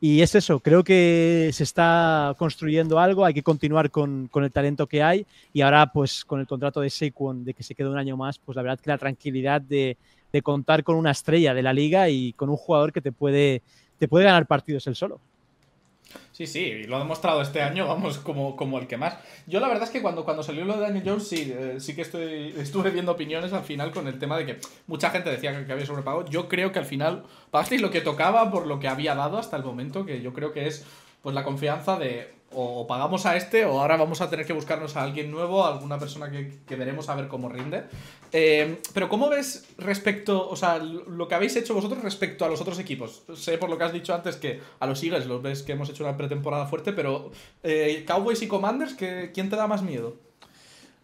y 0.00 0.22
es 0.22 0.34
eso, 0.36 0.60
creo 0.60 0.84
que 0.84 1.50
se 1.52 1.64
está 1.64 2.34
construyendo 2.38 3.00
algo, 3.00 3.24
hay 3.24 3.34
que 3.34 3.42
continuar 3.42 3.90
con, 3.90 4.30
el 4.32 4.52
talento 4.52 4.86
que 4.86 5.02
hay 5.02 5.26
y 5.52 5.62
ahora 5.62 5.90
pues 5.92 6.24
con 6.24 6.38
el 6.38 6.46
contrato 6.46 6.80
de 6.80 6.90
Saquon 6.90 7.44
de 7.44 7.52
que 7.52 7.64
se 7.64 7.74
quede 7.74 7.88
un 7.88 7.98
año 7.98 8.16
más, 8.16 8.38
pues 8.38 8.54
la 8.54 8.62
verdad 8.62 8.78
que 8.78 8.90
la 8.90 8.98
tranquilidad 8.98 9.60
de, 9.60 9.96
de 10.32 10.42
contar 10.42 10.84
con 10.84 10.96
una 10.96 11.10
estrella 11.10 11.54
de 11.54 11.62
la 11.62 11.72
liga 11.72 12.08
y 12.08 12.32
con 12.34 12.50
un 12.50 12.56
jugador 12.56 12.92
que 12.92 13.00
te 13.00 13.12
puede, 13.12 13.62
te 13.98 14.08
puede 14.08 14.24
ganar 14.24 14.46
partidos 14.46 14.86
él 14.86 14.96
solo. 14.96 15.20
Sí, 16.32 16.46
sí, 16.46 16.84
lo 16.84 16.96
ha 16.96 17.00
demostrado 17.00 17.42
este 17.42 17.62
año, 17.62 17.86
vamos, 17.86 18.18
como, 18.18 18.56
como 18.56 18.78
el 18.78 18.86
que 18.86 18.96
más. 18.96 19.16
Yo 19.46 19.60
la 19.60 19.68
verdad 19.68 19.84
es 19.84 19.90
que 19.90 20.00
cuando, 20.00 20.24
cuando 20.24 20.42
salió 20.42 20.64
lo 20.64 20.74
de 20.76 20.82
Daniel 20.82 21.02
Jones, 21.04 21.28
sí, 21.28 21.52
eh, 21.54 21.80
sí 21.80 21.94
que 21.94 22.02
estoy, 22.02 22.54
estuve 22.58 22.90
viendo 22.90 23.12
opiniones 23.12 23.52
al 23.52 23.64
final 23.64 23.90
con 23.90 24.06
el 24.06 24.18
tema 24.18 24.38
de 24.38 24.46
que 24.46 24.58
mucha 24.86 25.10
gente 25.10 25.30
decía 25.30 25.66
que, 25.66 25.72
había 25.72 25.84
sobrepago. 25.84 26.24
Yo 26.26 26.48
creo 26.48 26.72
que 26.72 26.78
al 26.78 26.84
final 26.84 27.24
pagasteis 27.50 27.82
lo 27.82 27.90
que 27.90 28.00
tocaba 28.00 28.50
por 28.50 28.66
lo 28.66 28.78
que 28.78 28.88
había 28.88 29.14
dado 29.14 29.38
hasta 29.38 29.56
el 29.56 29.64
momento, 29.64 30.06
que 30.06 30.22
yo 30.22 30.32
creo 30.32 30.52
que 30.52 30.66
es 30.66 30.86
pues 31.22 31.34
la 31.34 31.44
confianza 31.44 31.98
de 31.98 32.32
o 32.52 32.86
pagamos 32.86 33.26
a 33.26 33.36
este 33.36 33.66
o 33.66 33.80
ahora 33.80 33.96
vamos 33.96 34.20
a 34.20 34.30
tener 34.30 34.46
que 34.46 34.52
buscarnos 34.52 34.96
a 34.96 35.02
alguien 35.02 35.30
nuevo, 35.30 35.64
a 35.64 35.72
alguna 35.74 35.98
persona 35.98 36.30
que, 36.30 36.60
que 36.66 36.76
veremos 36.76 37.08
a 37.08 37.14
ver 37.14 37.28
cómo 37.28 37.48
rinde. 37.48 37.84
Eh, 38.32 38.80
pero 38.94 39.08
¿cómo 39.08 39.28
ves 39.28 39.68
respecto, 39.78 40.48
o 40.48 40.56
sea, 40.56 40.78
lo 40.78 41.28
que 41.28 41.34
habéis 41.34 41.56
hecho 41.56 41.74
vosotros 41.74 42.02
respecto 42.02 42.44
a 42.44 42.48
los 42.48 42.60
otros 42.60 42.78
equipos? 42.78 43.22
Sé 43.34 43.58
por 43.58 43.68
lo 43.70 43.76
que 43.76 43.84
has 43.84 43.92
dicho 43.92 44.14
antes 44.14 44.36
que 44.36 44.60
a 44.80 44.86
los 44.86 45.02
Eagles 45.02 45.26
los 45.26 45.42
ves 45.42 45.62
que 45.62 45.72
hemos 45.72 45.88
hecho 45.90 46.04
una 46.04 46.16
pretemporada 46.16 46.66
fuerte, 46.66 46.92
pero 46.92 47.30
eh, 47.62 48.04
Cowboys 48.06 48.42
y 48.42 48.48
Commanders, 48.48 48.94
¿quién 48.94 49.50
te 49.50 49.56
da 49.56 49.66
más 49.66 49.82
miedo? 49.82 50.16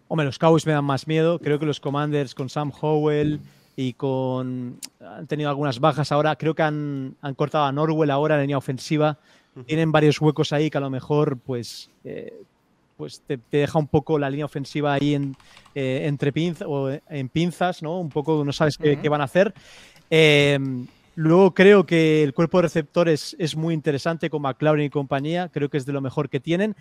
Hombre, 0.08 0.26
los 0.26 0.38
Cowboys 0.38 0.66
me 0.66 0.72
dan 0.72 0.84
más 0.84 1.06
miedo. 1.06 1.38
Creo 1.38 1.58
que 1.58 1.66
los 1.66 1.80
Commanders 1.80 2.34
con 2.34 2.48
Sam 2.48 2.72
Howell 2.78 3.40
y 3.74 3.94
con... 3.94 4.78
Han 5.00 5.26
tenido 5.26 5.48
algunas 5.48 5.80
bajas 5.80 6.12
ahora. 6.12 6.36
Creo 6.36 6.54
que 6.54 6.62
han, 6.62 7.16
han 7.22 7.34
cortado 7.34 7.64
a 7.64 7.72
Norwell 7.72 8.10
ahora 8.10 8.34
en 8.34 8.38
la 8.38 8.42
línea 8.42 8.58
ofensiva 8.58 9.18
tienen 9.62 9.92
varios 9.92 10.20
huecos 10.20 10.52
ahí 10.52 10.70
que 10.70 10.78
a 10.78 10.80
lo 10.80 10.90
mejor 10.90 11.38
pues, 11.38 11.90
eh, 12.04 12.32
pues 12.96 13.22
te, 13.26 13.38
deja 13.50 13.78
un 13.78 13.86
poco 13.86 14.18
la 14.18 14.30
línea 14.30 14.46
ofensiva 14.46 14.94
ahí 14.94 15.14
en, 15.14 15.36
eh, 15.74 16.02
entre 16.04 16.32
pinzas 16.32 16.66
o 16.68 16.90
en 16.90 17.28
pinzas, 17.28 17.82
¿no? 17.82 18.00
Un 18.00 18.08
poco 18.08 18.44
no 18.44 18.52
sabes 18.52 18.76
qué, 18.76 19.08
van 19.08 19.20
a 19.20 19.24
hacer. 19.24 19.54
Eh, 20.10 20.58
luego 21.14 21.54
creo 21.54 21.86
que 21.86 22.22
el 22.22 22.34
cuerpo 22.34 22.58
de 22.58 22.62
receptores 22.62 23.36
es 23.38 23.56
muy 23.56 23.74
interesante 23.74 24.28
con 24.30 24.42
McLaren 24.42 24.86
y 24.86 24.90
compañía, 24.90 25.48
creo 25.48 25.68
que 25.68 25.78
es 25.78 25.86
de 25.86 25.92
lo 25.92 26.00
mejor 26.00 26.28
que 26.28 26.40
tienen. 26.40 26.74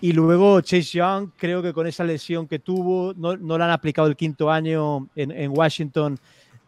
Y 0.00 0.12
luego 0.12 0.60
Chase 0.60 0.98
Young, 0.98 1.30
creo 1.36 1.62
que 1.62 1.72
con 1.72 1.86
esa 1.86 2.04
lesión 2.04 2.46
que 2.46 2.58
tuvo, 2.58 3.14
no, 3.14 3.36
no 3.36 3.56
le 3.56 3.64
han 3.64 3.70
aplicado 3.70 4.08
el 4.08 4.16
quinto 4.16 4.50
año 4.50 5.08
en, 5.16 5.30
en 5.30 5.56
Washington 5.56 6.18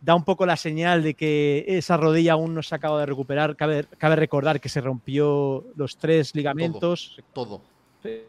da 0.00 0.14
un 0.14 0.24
poco 0.24 0.46
la 0.46 0.56
señal 0.56 1.02
de 1.02 1.14
que 1.14 1.64
esa 1.66 1.96
rodilla 1.96 2.34
aún 2.34 2.54
no 2.54 2.62
se 2.62 2.74
acaba 2.74 3.00
de 3.00 3.06
recuperar. 3.06 3.56
Cabe, 3.56 3.86
cabe 3.98 4.16
recordar 4.16 4.60
que 4.60 4.68
se 4.68 4.80
rompió 4.80 5.66
los 5.76 5.96
tres 5.96 6.34
ligamentos. 6.34 7.18
Todo. 7.32 7.60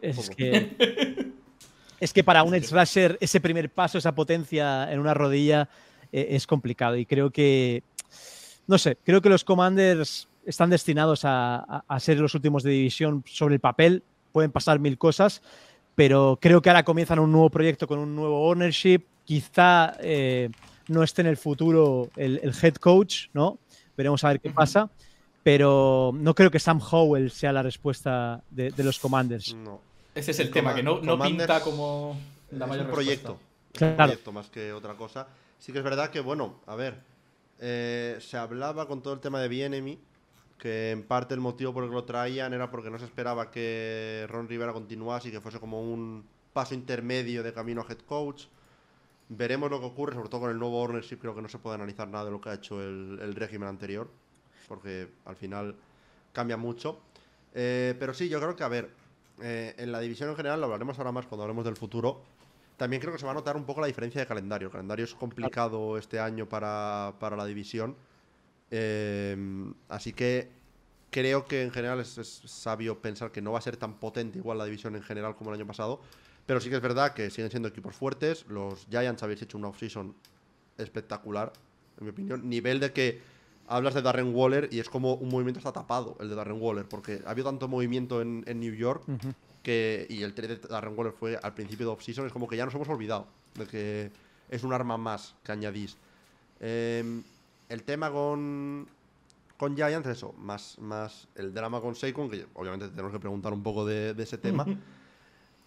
Es, 0.02 0.30
Que, 0.32 1.32
es 2.00 2.12
que 2.12 2.24
para 2.24 2.44
un 2.44 2.56
edge 2.56 2.72
rusher 2.72 3.18
ese 3.22 3.40
primer 3.40 3.70
paso, 3.70 3.98
esa 3.98 4.16
potencia 4.16 4.92
en 4.92 5.00
una 5.00 5.14
rodilla 5.14 5.70
eh, 6.12 6.28
es 6.32 6.48
complicado. 6.48 6.98
Y 6.98 7.06
creo 7.06 7.30
que, 7.30 7.84
no 8.68 8.78
sé, 8.78 8.98
creo 9.04 9.22
que 9.22 9.30
los 9.30 9.44
Commanders 9.44 10.28
están 10.46 10.72
destinados 10.72 11.22
a, 11.24 11.84
a, 11.88 12.00
ser 12.00 12.18
los 12.20 12.34
últimos 12.34 12.64
de 12.64 12.72
división 12.72 13.24
sobre 13.28 13.56
el 13.56 13.62
papel. 13.62 14.02
Pueden 14.32 14.52
pasar 14.52 14.80
mil 14.80 14.98
cosas, 14.98 15.44
pero 15.94 16.40
creo 16.42 16.62
que 16.62 16.70
ahora 16.70 16.84
comienzan 16.84 17.20
un 17.20 17.32
nuevo 17.32 17.52
proyecto 17.52 17.88
con 17.88 18.00
un 18.00 18.16
nuevo 18.16 18.50
ownership. 18.50 19.02
Quizá... 19.24 19.94
Eh, 20.00 20.50
no 20.90 21.04
esté 21.04 21.22
en 21.22 21.28
el 21.28 21.38
futuro 21.38 22.10
el, 22.16 22.54
head 22.62 22.76
coach, 22.76 23.28
¿no? 23.34 23.60
Veremos 23.96 24.24
a 24.24 24.30
ver 24.30 24.40
qué 24.42 24.50
pasa. 24.50 24.90
Pero 25.44 26.12
no 26.14 26.36
creo 26.36 26.52
que 26.52 26.60
Sam 26.60 26.82
Howell 26.82 27.32
sea 27.32 27.54
la 27.54 27.64
respuesta 27.64 28.44
de, 28.50 28.74
los 28.78 29.00
Commanders. 29.00 29.56
No. 29.56 29.80
Ese 30.14 30.32
es 30.32 30.40
el, 30.40 30.52
tema, 30.52 30.76
que 30.76 30.84
no, 30.84 31.00
no 31.02 31.18
pinta 31.20 31.62
como 31.62 32.20
la 32.52 32.68
mayor 32.68 32.88
un 32.88 32.92
proyecto. 32.92 33.40
Es 33.74 33.82
un 33.82 33.96
proyecto 33.96 34.32
más 34.32 34.50
que 34.50 34.74
otra 34.74 34.96
cosa. 34.96 35.28
Sí 35.60 35.72
que 35.72 35.78
es 35.78 35.84
verdad 35.84 36.10
que, 36.10 36.20
bueno, 36.20 36.60
a 36.66 36.76
ver, 36.76 37.00
eh, 37.60 38.18
se 38.20 38.38
hablaba 38.38 38.88
con 38.88 39.02
todo 39.02 39.14
el 39.14 39.20
tema 39.20 39.40
de 39.42 39.48
Bienemy, 39.48 40.00
que 40.58 40.92
en 40.92 41.04
parte 41.04 41.34
el 41.34 41.40
motivo 41.40 41.74
por 41.74 41.84
el 41.84 41.90
que 41.90 41.96
lo 41.96 42.04
traían 42.04 42.54
era 42.54 42.70
porque 42.70 42.90
no 42.90 43.00
se 43.00 43.06
esperaba 43.06 43.52
que 43.52 44.26
Ron 44.30 44.48
Rivera 44.48 44.74
continuase 44.74 45.30
y 45.30 45.32
que 45.32 45.42
fuese 45.42 45.60
como 45.60 45.82
un 45.82 46.26
paso 46.54 46.74
intermedio 46.74 47.44
de 47.44 47.54
camino 47.54 47.82
a 47.82 47.92
head 47.92 48.00
coach. 48.00 48.46
Veremos 49.32 49.70
lo 49.70 49.80
que 49.80 49.86
ocurre, 49.86 50.16
sobre 50.16 50.28
todo 50.28 50.42
con 50.42 50.50
el 50.50 50.58
nuevo 50.58 50.82
ownership. 50.82 51.18
Creo 51.18 51.36
que 51.36 51.42
no 51.44 51.50
se 51.50 51.60
puede 51.60 51.76
analizar 51.76 52.08
nada 52.08 52.26
de 52.26 52.32
lo 52.32 52.42
que 52.42 52.50
ha 52.50 52.56
hecho 52.56 52.82
el, 52.82 53.36
régimen 53.36 53.70
anterior, 53.70 54.10
porque 54.68 55.08
al 55.26 55.36
final 55.36 55.76
cambia 56.34 56.58
mucho. 56.58 57.00
Eh, 57.54 57.96
pero 58.00 58.16
sí, 58.16 58.28
yo 58.28 58.40
creo 58.40 58.56
que, 58.56 58.64
a 58.64 58.68
ver, 58.68 58.90
eh, 59.42 59.76
en 59.78 59.92
la 59.92 60.00
división 60.00 60.30
en 60.30 60.36
general, 60.36 60.60
lo 60.60 60.66
hablaremos 60.66 60.98
ahora 60.98 61.12
más 61.12 61.28
cuando 61.28 61.44
hablemos 61.44 61.64
del 61.64 61.76
futuro. 61.76 62.24
También 62.76 63.00
creo 63.02 63.14
que 63.14 63.20
se 63.20 63.26
va 63.26 63.32
a 63.32 63.36
notar 63.36 63.56
un 63.56 63.66
poco 63.66 63.82
la 63.82 63.88
diferencia 63.88 64.20
de 64.20 64.26
calendario. 64.26 64.70
El 64.70 64.72
calendario 64.72 65.06
es 65.06 65.14
complicado 65.14 66.00
este 66.00 66.20
año 66.20 66.50
para, 66.50 67.14
la 67.22 67.46
división. 67.46 67.96
Eh, 68.72 69.38
así 69.90 70.12
que 70.12 70.50
creo 71.12 71.46
que 71.46 71.62
en 71.62 71.72
general 71.72 72.00
es, 72.00 72.18
es, 72.18 72.42
sabio 72.46 73.00
pensar 73.00 73.32
que 73.32 73.42
no 73.42 73.52
va 73.52 73.60
a 73.60 73.62
ser 73.62 73.78
tan 73.78 74.00
potente 74.00 74.40
igual 74.40 74.58
la 74.58 74.66
división 74.66 74.96
en 74.96 75.04
general 75.04 75.36
como 75.36 75.52
el 75.52 75.58
año 75.58 75.68
pasado. 75.68 76.02
Pero 76.50 76.60
sí 76.60 76.72
que 76.72 76.78
es 76.78 76.82
verdad 76.82 77.14
que 77.14 77.30
siguen 77.30 77.52
siendo 77.52 77.70
equipos 77.70 77.96
fuertes. 77.96 78.44
Los 78.50 78.88
Giants 78.90 79.22
habéis 79.22 79.40
hecho 79.44 79.56
una 79.56 79.68
offseason 79.68 80.16
espectacular, 80.80 81.54
en 82.00 82.06
mi 82.06 82.10
opinión. 82.10 82.50
Nivel 82.50 82.80
de 82.80 82.92
que 82.92 83.22
hablas 83.68 83.94
de 83.94 84.02
Darren 84.02 84.34
Waller 84.34 84.68
y 84.72 84.80
es 84.80 84.90
como 84.90 85.14
un 85.14 85.30
movimiento 85.30 85.60
está 85.60 85.72
tapado, 85.72 86.18
el 86.20 86.28
de 86.28 86.34
Darren 86.34 86.60
Waller, 86.60 86.86
porque 86.86 87.22
ha 87.24 87.30
habido 87.30 87.52
tanto 87.52 87.68
movimiento 87.68 88.24
en, 88.24 88.42
New 88.60 88.74
York 88.74 89.04
que, 89.62 90.08
y 90.10 90.24
el 90.24 90.34
trade 90.34 90.56
de 90.56 90.68
Darren 90.68 90.98
Waller 90.98 91.14
fue 91.14 91.38
al 91.40 91.54
principio 91.54 91.86
de 91.86 91.92
offseason, 91.92 92.26
es 92.26 92.34
como 92.34 92.48
que 92.48 92.58
ya 92.58 92.66
nos 92.66 92.74
hemos 92.74 92.90
olvidado 92.90 93.28
de 93.54 93.68
que 93.68 94.12
es 94.50 94.64
un 94.64 94.74
arma 94.74 94.98
más 94.98 95.36
que 95.44 95.52
añadís. 95.52 95.98
Em, 96.60 97.22
el 97.70 97.84
tema 97.84 98.10
con, 98.10 98.88
con 99.56 99.76
Giants, 99.76 100.08
eso, 100.08 100.34
más, 100.40 100.80
más 100.80 101.28
el 101.36 101.54
drama 101.54 101.80
con 101.80 101.94
Saquon, 101.94 102.28
que 102.28 102.48
obviamente 102.56 102.88
tenemos 102.88 103.12
que 103.12 103.20
preguntar 103.20 103.54
un 103.54 103.62
poco 103.62 103.86
de, 103.86 104.16
de 104.16 104.24
ese 104.24 104.40
tema. 104.40 104.66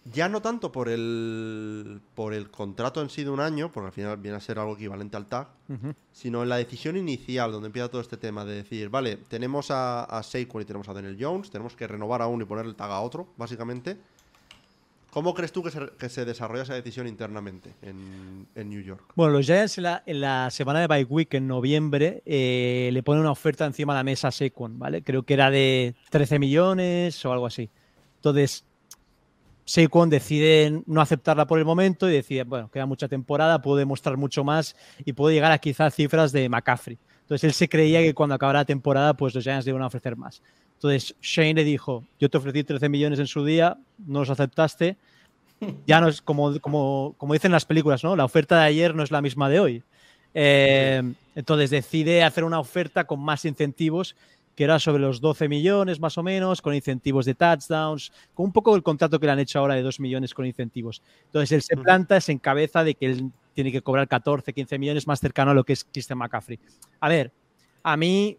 Ya 0.05 0.27
no 0.27 0.41
tanto 0.41 0.71
por 0.71 0.89
el, 0.89 2.01
por 2.13 2.33
el 2.33 2.51
contrato 2.51 3.01
en 3.01 3.09
sí 3.09 3.23
de 3.23 3.29
un 3.29 3.39
año, 3.39 3.71
porque 3.71 3.87
al 3.87 3.93
final 3.93 4.17
viene 4.17 4.35
a 4.35 4.41
ser 4.41 4.59
algo 4.59 4.75
equivalente 4.75 5.15
al 5.15 5.27
TAG, 5.27 5.47
sino 6.11 6.43
en 6.43 6.49
la 6.49 6.57
decisión 6.57 6.97
inicial, 6.97 7.53
donde 7.53 7.67
empieza 7.67 7.89
todo 7.89 8.01
este 8.01 8.17
tema 8.17 8.43
de 8.43 8.55
decir, 8.55 8.89
vale, 8.89 9.15
tenemos 9.15 9.71
a, 9.71 10.03
a 10.03 10.21
Saquon 10.21 10.61
y 10.61 10.65
tenemos 10.65 10.89
a 10.89 10.93
Daniel 10.93 11.17
Jones, 11.17 11.49
tenemos 11.49 11.75
que 11.75 11.87
renovar 11.87 12.21
a 12.21 12.27
uno 12.27 12.43
y 12.43 12.47
poner 12.47 12.65
el 12.65 12.75
tag 12.75 12.91
a 12.91 12.99
otro, 12.99 13.29
básicamente. 13.37 13.97
¿Cómo 15.13 15.35
crees 15.35 15.51
tú 15.51 15.61
que 15.61 15.69
se, 15.69 15.79
que 15.99 16.09
se 16.09 16.25
desarrolla 16.25 16.63
esa 16.63 16.73
decisión 16.73 17.07
internamente 17.07 17.69
en, 17.83 18.47
en, 18.55 18.69
New 18.69 18.81
York? 18.81 19.13
Bueno, 19.15 19.33
los 19.33 19.45
Giants 19.45 19.77
en 19.77 19.83
la, 19.83 20.03
en 20.07 20.19
la 20.19 20.49
semana 20.49 20.81
de 20.81 20.87
bye 20.87 21.03
week, 21.03 21.35
en 21.35 21.47
noviembre, 21.47 22.23
eh, 22.25 22.89
le 22.91 23.03
ponen 23.03 23.21
una 23.21 23.31
oferta 23.31 23.63
encima 23.63 23.93
de 23.93 23.99
la 23.99 24.03
mesa 24.03 24.29
a 24.29 24.31
Saquon, 24.31 24.79
¿vale? 24.79 25.03
Creo 25.03 25.21
que 25.21 25.35
era 25.35 25.51
de 25.51 25.93
13 26.09 26.39
millones 26.39 27.23
o 27.25 27.31
algo 27.31 27.45
así. 27.45 27.69
Entonces, 28.15 28.65
Saquon 29.65 30.09
decide 30.09 30.81
no 30.85 31.01
aceptarla 31.01 31.47
por 31.47 31.59
el 31.59 31.65
momento 31.65 32.09
y 32.09 32.13
decide, 32.13 32.43
bueno, 32.43 32.69
queda 32.69 32.85
mucha 32.85 33.07
temporada, 33.07 33.61
puedo 33.61 33.77
demostrar 33.77 34.17
mucho 34.17 34.43
más 34.43 34.75
y 35.05 35.13
puedo 35.13 35.31
llegar 35.31 35.51
a 35.51 35.57
quizás 35.57 35.95
cifras 35.95 36.31
de 36.31 36.49
McCaffrey. 36.49 36.97
Entonces 37.21 37.43
él 37.45 37.53
se 37.53 37.69
creía 37.69 38.01
que 38.01 38.13
cuando 38.13 38.35
acabara 38.35 38.59
la 38.59 38.65
temporada, 38.65 39.13
pues 39.13 39.33
los 39.33 39.43
Giants 39.43 39.65
le 39.65 39.71
iban 39.71 39.81
a 39.81 39.87
ofrecer 39.87 40.17
más. 40.17 40.41
Entonces 40.75 41.15
Shane 41.21 41.53
le 41.53 41.63
dijo, 41.63 42.03
yo 42.19 42.29
te 42.29 42.37
ofrecí 42.37 42.63
13 42.63 42.89
millones 42.89 43.19
en 43.19 43.27
su 43.27 43.45
día, 43.45 43.77
no 44.05 44.19
los 44.19 44.29
aceptaste, 44.29 44.97
ya 45.87 46.01
no 46.01 46.09
es 46.09 46.21
como, 46.21 46.59
como, 46.59 47.15
como 47.17 47.33
dicen 47.33 47.53
las 47.53 47.65
películas, 47.65 48.03
¿no? 48.03 48.15
La 48.17 48.25
oferta 48.25 48.59
de 48.59 48.65
ayer 48.65 48.93
no 48.93 49.03
es 49.03 49.11
la 49.11 49.21
misma 49.21 49.49
de 49.49 49.59
hoy. 49.61 49.83
Eh, 50.33 51.01
entonces 51.35 51.69
decide 51.69 52.23
hacer 52.23 52.43
una 52.43 52.59
oferta 52.59 53.05
con 53.05 53.19
más 53.19 53.45
incentivos, 53.45 54.15
que 54.55 54.63
era 54.63 54.79
sobre 54.79 55.01
los 55.01 55.21
12 55.21 55.49
millones 55.49 55.99
más 55.99 56.17
o 56.17 56.23
menos, 56.23 56.61
con 56.61 56.73
incentivos 56.73 57.25
de 57.25 57.35
touchdowns, 57.35 58.11
con 58.33 58.47
un 58.47 58.51
poco 58.51 58.75
el 58.75 58.83
contrato 58.83 59.19
que 59.19 59.25
le 59.25 59.31
han 59.31 59.39
hecho 59.39 59.59
ahora 59.59 59.75
de 59.75 59.81
2 59.81 59.99
millones 59.99 60.33
con 60.33 60.45
incentivos. 60.45 61.01
Entonces 61.25 61.51
él 61.51 61.61
se 61.61 61.77
planta, 61.77 62.19
se 62.21 62.31
encabeza 62.31 62.83
de 62.83 62.95
que 62.95 63.07
él 63.07 63.31
tiene 63.53 63.71
que 63.71 63.81
cobrar 63.81 64.07
14, 64.07 64.53
15 64.53 64.79
millones 64.79 65.07
más 65.07 65.19
cercano 65.19 65.51
a 65.51 65.53
lo 65.53 65.63
que 65.63 65.73
es 65.73 65.83
Christian 65.83 66.19
McCaffrey. 66.19 66.59
A 66.99 67.09
ver, 67.09 67.31
a 67.81 67.97
mí 67.97 68.37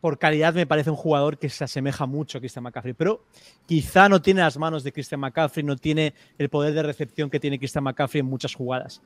por 0.00 0.18
calidad 0.18 0.54
me 0.54 0.66
parece 0.66 0.90
un 0.90 0.96
jugador 0.96 1.38
que 1.38 1.48
se 1.48 1.64
asemeja 1.64 2.06
mucho 2.06 2.38
a 2.38 2.40
Christian 2.40 2.62
McCaffrey, 2.62 2.94
pero 2.94 3.24
quizá 3.66 4.08
no 4.08 4.20
tiene 4.22 4.40
las 4.40 4.56
manos 4.58 4.84
de 4.84 4.92
Christian 4.92 5.20
McCaffrey, 5.20 5.64
no 5.64 5.76
tiene 5.76 6.14
el 6.38 6.48
poder 6.48 6.74
de 6.74 6.82
recepción 6.82 7.30
que 7.30 7.40
tiene 7.40 7.58
Christian 7.58 7.82
McCaffrey 7.82 8.20
en 8.20 8.26
muchas 8.26 8.54
jugadas. 8.54 9.02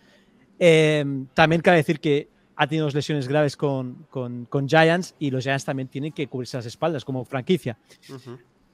Eh, 0.59 1.05
también 1.32 1.62
cabe 1.62 1.78
decir 1.78 2.01
que 2.01 2.28
ha 2.61 2.66
tenido 2.66 2.91
lesiones 2.91 3.27
graves 3.27 3.57
con, 3.57 4.07
con, 4.11 4.69
Giants 4.69 5.15
y 5.19 5.31
los 5.31 5.45
Giants 5.45 5.65
también 5.65 5.89
tienen 5.89 6.12
que 6.12 6.27
cubrirse 6.27 6.59
las 6.59 6.66
espaldas 6.66 7.07
como 7.07 7.24
franquicia. 7.24 7.78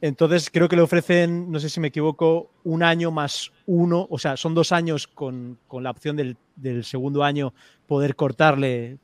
Entonces 0.00 0.50
creo 0.50 0.68
que 0.68 0.74
le 0.74 0.82
ofrecen, 0.82 1.52
no 1.52 1.60
sé 1.60 1.68
si 1.68 1.78
me 1.78 1.86
equivoco, 1.86 2.50
un 2.64 2.82
año 2.82 3.12
más 3.12 3.52
uno, 3.64 4.08
o 4.10 4.18
sea, 4.18 4.36
son 4.36 4.56
dos 4.56 4.72
años 4.72 5.06
con, 5.06 5.60
con 5.68 5.84
la 5.84 5.92
opción 5.92 6.16
del, 6.16 6.36
del, 6.56 6.82
segundo 6.82 7.22
año 7.22 7.54
poder 7.86 8.16
cortarle 8.16 8.98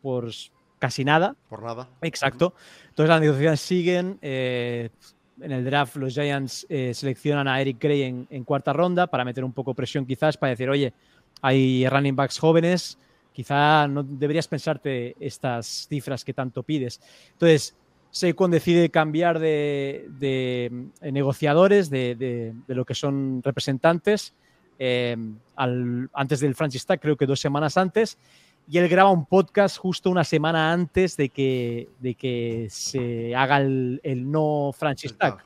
por 0.00 0.30
casi 0.78 1.04
nada. 1.04 1.36
Por 1.50 1.62
nada. 1.62 1.90
Exacto. 2.00 2.54
Entonces 2.88 3.10
las 3.10 3.20
negociaciones 3.20 3.60
siguen. 3.60 4.18
Eh, 4.22 4.88
en 5.42 5.52
el 5.52 5.62
draft 5.62 5.96
los 5.96 6.14
Giants 6.14 6.64
eh, 6.70 6.94
seleccionan 6.94 7.48
a 7.48 7.60
Eric 7.60 7.76
Gray 7.78 8.02
en, 8.02 8.26
en, 8.30 8.44
cuarta 8.44 8.72
ronda 8.72 9.08
para 9.08 9.26
meter 9.26 9.44
un 9.44 9.52
poco 9.52 9.74
presión 9.74 10.06
quizás, 10.06 10.38
para 10.38 10.50
decir, 10.50 10.70
oye, 10.70 10.94
hay 11.42 11.86
running 11.88 12.16
backs 12.16 12.38
jóvenes, 12.38 12.98
quizá 13.32 13.88
no 13.88 14.02
deberías 14.02 14.48
pensarte 14.48 15.16
estas 15.20 15.86
cifras 15.88 16.24
que 16.24 16.34
tanto 16.34 16.62
pides. 16.62 17.00
Entonces, 17.32 17.76
Saquon 18.10 18.50
decide 18.50 18.90
cambiar 18.90 19.38
de, 19.38 20.06
eh, 20.20 20.70
negociadores, 21.12 21.88
de, 21.88 22.54
lo 22.68 22.84
que 22.84 22.94
son 22.94 23.42
representantes, 23.42 24.34
eh, 24.78 25.16
antes 25.56 26.40
del 26.40 26.54
franchise 26.54 26.86
tag, 26.86 27.00
creo 27.00 27.16
que 27.16 27.26
dos 27.26 27.40
semanas 27.40 27.76
antes, 27.76 28.18
y 28.68 28.78
él 28.78 28.88
graba 28.88 29.10
un 29.10 29.26
podcast 29.26 29.78
justo 29.78 30.10
una 30.10 30.24
semana 30.24 30.72
antes 30.72 31.16
de 31.16 31.30
que, 31.30 31.88
de 32.00 32.14
que 32.14 32.68
se 32.70 33.34
haga 33.34 33.58
el, 33.58 34.00
no 34.30 34.72
franchise 34.76 35.14
tag. 35.14 35.44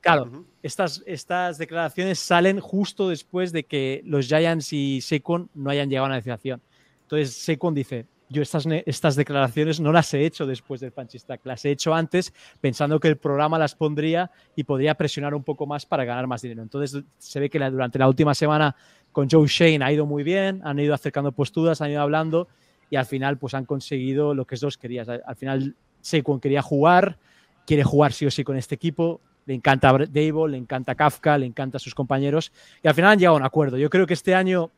Claro, 0.00 0.44
estas, 0.62 1.02
estas 1.06 1.58
declaraciones 1.58 2.18
salen 2.18 2.60
justo 2.60 3.08
después 3.08 3.52
de 3.52 3.64
que 3.64 4.02
los 4.04 4.28
Giants 4.28 4.72
y 4.72 5.00
Saquon 5.00 5.48
no 5.54 5.70
hayan 5.70 5.88
llegado 5.88 6.04
a 6.04 6.08
una 6.08 6.16
negociación. 6.16 6.60
Entonces 7.04 7.34
Saquon 7.36 7.74
dice, 7.74 8.06
yo 8.28 8.42
estas, 8.42 8.66
estas 8.86 9.16
declaraciones 9.16 9.80
no 9.80 9.92
las 9.92 10.12
he 10.14 10.24
hecho 10.24 10.46
después 10.46 10.80
del 10.80 10.92
punch 10.92 11.16
las 11.44 11.64
he 11.64 11.70
hecho 11.70 11.94
antes 11.94 12.32
pensando 12.60 12.98
que 12.98 13.08
el 13.08 13.16
programa 13.16 13.58
las 13.58 13.74
pondría 13.74 14.30
y 14.56 14.64
podría 14.64 14.94
presionar 14.94 15.34
un 15.34 15.44
poco 15.44 15.66
más 15.66 15.86
para 15.86 16.04
ganar 16.04 16.26
más 16.26 16.42
dinero. 16.42 16.62
Entonces 16.62 17.02
se 17.18 17.40
ve 17.40 17.50
que 17.50 17.58
durante 17.58 17.98
la 17.98 18.08
última 18.08 18.34
semana 18.34 18.74
con 19.12 19.28
Joe 19.30 19.46
Shane 19.46 19.84
ha 19.84 19.92
ido 19.92 20.06
muy 20.06 20.22
bien, 20.22 20.60
han 20.64 20.78
ido 20.78 20.94
acercando 20.94 21.32
posturas, 21.32 21.80
han 21.80 21.90
ido 21.90 22.00
hablando 22.00 22.48
y 22.90 22.96
al 22.96 23.06
final 23.06 23.38
pues 23.38 23.54
han 23.54 23.64
conseguido 23.66 24.34
lo 24.34 24.46
que 24.46 24.56
dos 24.56 24.78
querían. 24.78 25.06
Al 25.08 25.36
final 25.36 25.76
Saquon 26.00 26.40
quería 26.40 26.62
jugar, 26.62 27.18
quiere 27.66 27.84
jugar 27.84 28.12
sí 28.12 28.26
o 28.26 28.30
sí 28.30 28.42
con 28.42 28.56
este 28.56 28.74
equipo, 28.74 29.20
le 29.46 29.54
encanta 29.54 29.92
Dable, 29.92 30.52
le 30.52 30.56
encanta 30.56 30.94
Kafka, 30.94 31.36
le 31.36 31.46
encanta 31.46 31.76
a 31.76 31.80
sus 31.80 31.94
compañeros 31.94 32.52
y 32.82 32.88
al 32.88 32.94
final 32.94 33.12
han 33.12 33.18
llegado 33.18 33.36
a 33.36 33.40
un 33.40 33.44
acuerdo. 33.44 33.76
Yo 33.76 33.90
creo 33.90 34.06
que 34.06 34.14
este 34.14 34.34
año 34.34 34.70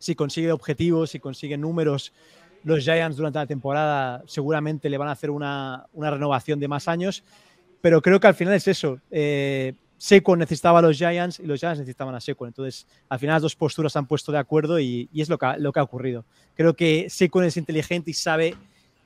si 0.00 0.16
consigue 0.16 0.50
objetivos, 0.50 1.10
si 1.10 1.20
consigue 1.20 1.56
números, 1.56 2.12
los 2.64 2.82
Giants 2.82 3.16
durante 3.16 3.38
la 3.38 3.46
temporada 3.46 4.22
seguramente 4.26 4.90
le 4.90 4.98
van 4.98 5.08
a 5.08 5.12
hacer 5.12 5.30
una, 5.30 5.86
renovación 5.94 6.58
de 6.58 6.68
más 6.68 6.88
años, 6.88 7.22
pero 7.80 8.02
creo 8.02 8.18
que 8.18 8.26
al 8.26 8.34
final 8.34 8.54
es 8.54 8.66
eso. 8.66 8.98
Eh, 9.10 9.74
necesitaba 10.38 10.78
a 10.78 10.82
los 10.82 10.96
Giants 10.96 11.40
y 11.40 11.46
los 11.46 11.60
Giants 11.60 11.78
necesitaban 11.78 12.14
a 12.14 12.20
Seco. 12.20 12.46
Entonces, 12.46 12.86
al 13.08 13.18
final 13.18 13.34
las 13.34 13.42
dos 13.42 13.54
posturas 13.54 13.92
se 13.92 13.98
han 13.98 14.06
puesto 14.06 14.32
de 14.32 14.38
acuerdo 14.38 14.80
y, 14.80 15.08
es 15.14 15.28
lo 15.28 15.38
que, 15.38 15.46
ha, 15.46 15.56
lo 15.58 15.72
que 15.72 15.80
ha 15.80 15.82
ocurrido. 15.82 16.24
Creo 16.54 16.74
que 16.74 17.08
Seco 17.10 17.42
es 17.42 17.56
inteligente 17.56 18.10
y 18.10 18.14
sabe 18.14 18.56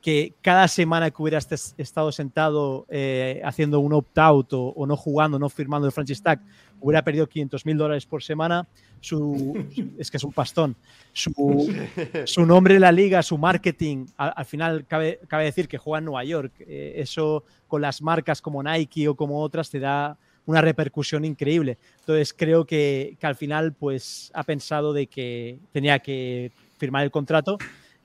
que 0.05 0.35
cada 0.43 0.68
semana 0.68 1.10
que 1.10 1.22
hubiera 1.22 1.39
estado 1.39 2.12
sentado 2.12 2.85
eh, 2.90 3.40
haciendo 3.43 3.81
un 3.81 3.94
opt-out 3.94 4.48
o, 4.52 4.85
no 4.86 4.98
jugando, 4.98 5.39
no 5.39 5.48
firmando 5.48 5.86
el 5.86 5.93
franchise 5.93 6.22
tag, 6.22 6.43
hubiera 6.78 7.02
perdido 7.02 7.26
500 7.26 7.64
mil 7.64 7.78
dólares 7.78 8.05
por 8.05 8.22
semana. 8.22 8.68
Su, 9.01 9.66
es 9.98 10.10
que 10.10 10.18
es 10.18 10.24
un 10.24 10.35
pastón. 10.35 10.76
Su, 11.14 12.44
nombre 12.44 12.74
en 12.74 12.82
la 12.82 12.93
liga, 12.93 13.22
su 13.22 13.39
marketing, 13.39 14.05
al, 14.18 14.44
final 14.44 14.85
cabe, 14.86 15.20
cabe, 15.26 15.44
decir 15.44 15.68
que 15.68 15.78
juega 15.78 16.01
en 16.01 16.05
Nueva 16.05 16.24
York. 16.24 16.52
Eh, 16.59 16.97
eso 16.97 17.43
con 17.66 17.81
las 17.81 18.02
marcas 18.02 18.43
como 18.43 18.62
Nike 18.62 19.09
o 19.09 19.14
como 19.14 19.40
otras 19.40 19.70
te 19.70 19.81
da 19.81 20.18
una 20.44 20.60
repercusión 20.60 21.24
increíble. 21.24 21.78
Entonces 22.01 22.35
creo 22.35 22.66
que, 22.66 23.16
que 23.18 23.26
al 23.26 23.36
final 23.36 23.72
pues 23.72 24.31
ha 24.35 24.43
pensado 24.43 24.93
de 24.93 25.06
que 25.06 25.60
tenía 25.72 25.98
que 26.01 26.52
firmar 26.76 27.05
el 27.05 27.10
contrato 27.10 27.56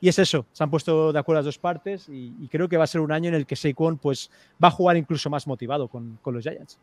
y 0.02 0.10
es 0.10 0.20
eso, 0.20 0.46
se 0.52 0.64
han 0.64 0.70
puesto 0.70 1.12
de 1.12 1.20
acuerdo 1.20 1.40
las 1.40 1.46
dos 1.46 1.58
partes 1.58 2.08
y, 2.10 2.48
creo 2.50 2.70
que 2.70 2.78
va 2.78 2.86
a 2.86 2.88
ser 2.88 3.02
un 3.02 3.12
año 3.12 3.30
en 3.30 3.36
el 3.36 3.46
que 3.46 3.56
Saquon 3.56 3.98
pues, 3.98 4.32
va 4.64 4.70
a 4.70 4.72
jugar 4.72 4.98
incluso 4.98 5.30
más 5.30 5.46
motivado 5.48 5.88
con, 5.88 6.20
los 6.26 6.44
Giants. 6.44 6.80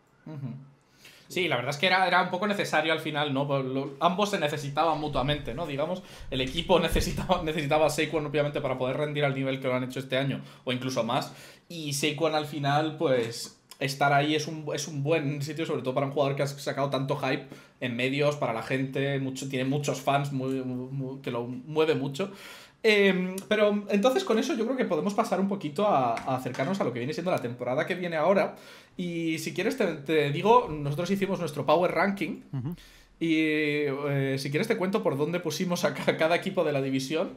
Sí, 1.28 1.48
la 1.48 1.56
verdad 1.56 1.70
es 1.70 1.78
que 1.78 1.86
era, 1.86 2.06
era, 2.06 2.22
un 2.22 2.30
poco 2.30 2.47
necesario 2.47 2.93
al 2.93 3.01
final, 3.01 3.34
¿no? 3.34 3.48
Ambos 4.01 4.30
se 4.30 4.38
necesitaban 4.38 5.01
mutuamente, 5.01 5.55
¿no? 5.55 5.66
Digamos, 5.66 6.02
el 6.30 6.40
equipo 6.40 6.78
necesitaba, 6.80 7.43
necesitaba 7.43 7.86
a 7.86 7.90
Saquon, 7.90 8.26
obviamente, 8.26 8.60
para 8.60 8.78
poder 8.78 8.97
rendir 8.97 9.24
al 9.24 9.34
nivel 9.34 9.60
que 9.60 9.66
lo 9.66 9.74
han 9.74 9.84
hecho 9.84 9.98
este 9.98 10.18
año, 10.18 10.43
o 10.64 10.72
incluso 10.72 11.02
más. 11.02 11.32
Y 11.68 11.94
Saquon 11.94 12.34
al 12.34 12.47
final, 12.47 12.97
pues, 12.97 13.60
estar 13.78 14.12
ahí 14.12 14.34
es 14.34 14.47
un, 14.47 14.66
es 14.74 14.88
un 14.88 15.02
buen 15.02 15.43
sitio, 15.43 15.66
sobre 15.66 15.82
todo 15.82 15.94
para 15.94 16.06
un 16.06 16.12
jugador 16.12 16.36
que 16.36 16.43
ha 16.43 16.47
sacado 16.47 16.90
tanto 16.90 17.16
hype 17.16 17.47
en 17.80 17.97
medios, 17.97 18.36
para 18.36 18.52
la 18.52 18.62
gente, 18.62 19.18
mucho, 19.18 19.48
tiene 19.48 19.64
muchos 19.64 20.01
fans 20.01 20.30
que 21.22 21.30
lo 21.30 21.47
mueve 21.47 21.94
mucho. 21.94 22.30
Em, 22.88 23.34
pero 23.48 23.82
entonces 23.88 24.22
con 24.22 24.38
eso 24.38 24.54
yo 24.54 24.64
creo 24.64 24.76
que 24.76 24.84
podemos 24.84 25.12
pasar 25.12 25.40
un 25.40 25.48
poquito 25.48 25.88
a, 25.88 26.12
acercarnos 26.36 26.80
a 26.80 26.84
lo 26.84 26.92
que 26.92 27.00
viene 27.00 27.12
siendo 27.12 27.32
la 27.32 27.42
temporada 27.42 27.84
que 27.84 27.96
viene 27.96 28.14
ahora. 28.14 28.54
Y 28.96 29.40
si 29.40 29.52
quieres 29.52 29.76
te, 29.76 30.30
digo, 30.30 30.68
nosotros 30.70 31.10
hicimos 31.10 31.40
nuestro 31.40 31.66
Power 31.66 31.90
Ranking. 31.90 32.42
Y 33.18 33.34
eh, 33.38 34.36
si 34.38 34.50
quieres 34.50 34.68
te 34.68 34.76
cuento 34.76 35.02
por 35.02 35.16
dónde 35.16 35.40
pusimos 35.40 35.84
a 35.84 35.94
cada 35.94 36.36
equipo 36.36 36.62
de 36.62 36.72
la 36.72 36.80
división 36.80 37.30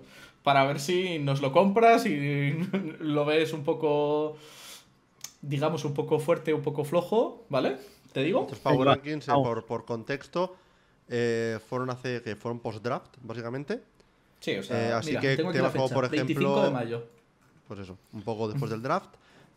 para 0.44 0.64
ver 0.66 0.80
si 0.80 1.18
nos 1.18 1.42
lo 1.42 1.52
compras 1.52 2.06
y 2.06 2.52
lo 3.00 3.26
ves 3.26 3.52
un 3.52 3.64
poco, 3.64 4.38
digamos, 5.42 5.84
un 5.84 5.96
poco 5.96 6.20
fuerte, 6.20 6.54
un 6.54 6.62
poco 6.62 6.84
flojo, 6.84 7.48
¿vale? 7.50 7.78
¿Te 8.14 8.22
digo? 8.22 8.42
Estos 8.42 8.60
Power 8.60 8.88
Rankings, 8.88 9.28
eh, 9.28 9.34
por, 9.68 9.86
contexto, 9.86 10.56
eh, 11.08 11.58
fueron 11.68 11.90
hace 11.90 12.22
que 12.22 12.36
fueron 12.36 12.60
post-draft, 12.60 13.16
básicamente. 13.24 13.82
Sí, 14.40 14.56
o 14.56 14.64
sea, 14.64 14.90
eh, 14.90 14.94
así 14.94 15.18
que 15.18 15.36
tengo 15.36 15.52
te 15.52 15.60
por 15.60 16.06
ejemplo. 16.06 16.10
25 16.10 16.64
de 16.64 16.72
mayo. 16.72 17.08
Pues 17.68 17.82
eso, 17.82 17.98
un 18.14 18.22
poco 18.22 18.48
después 18.48 18.72
del 18.72 18.82
draft. 18.82 19.10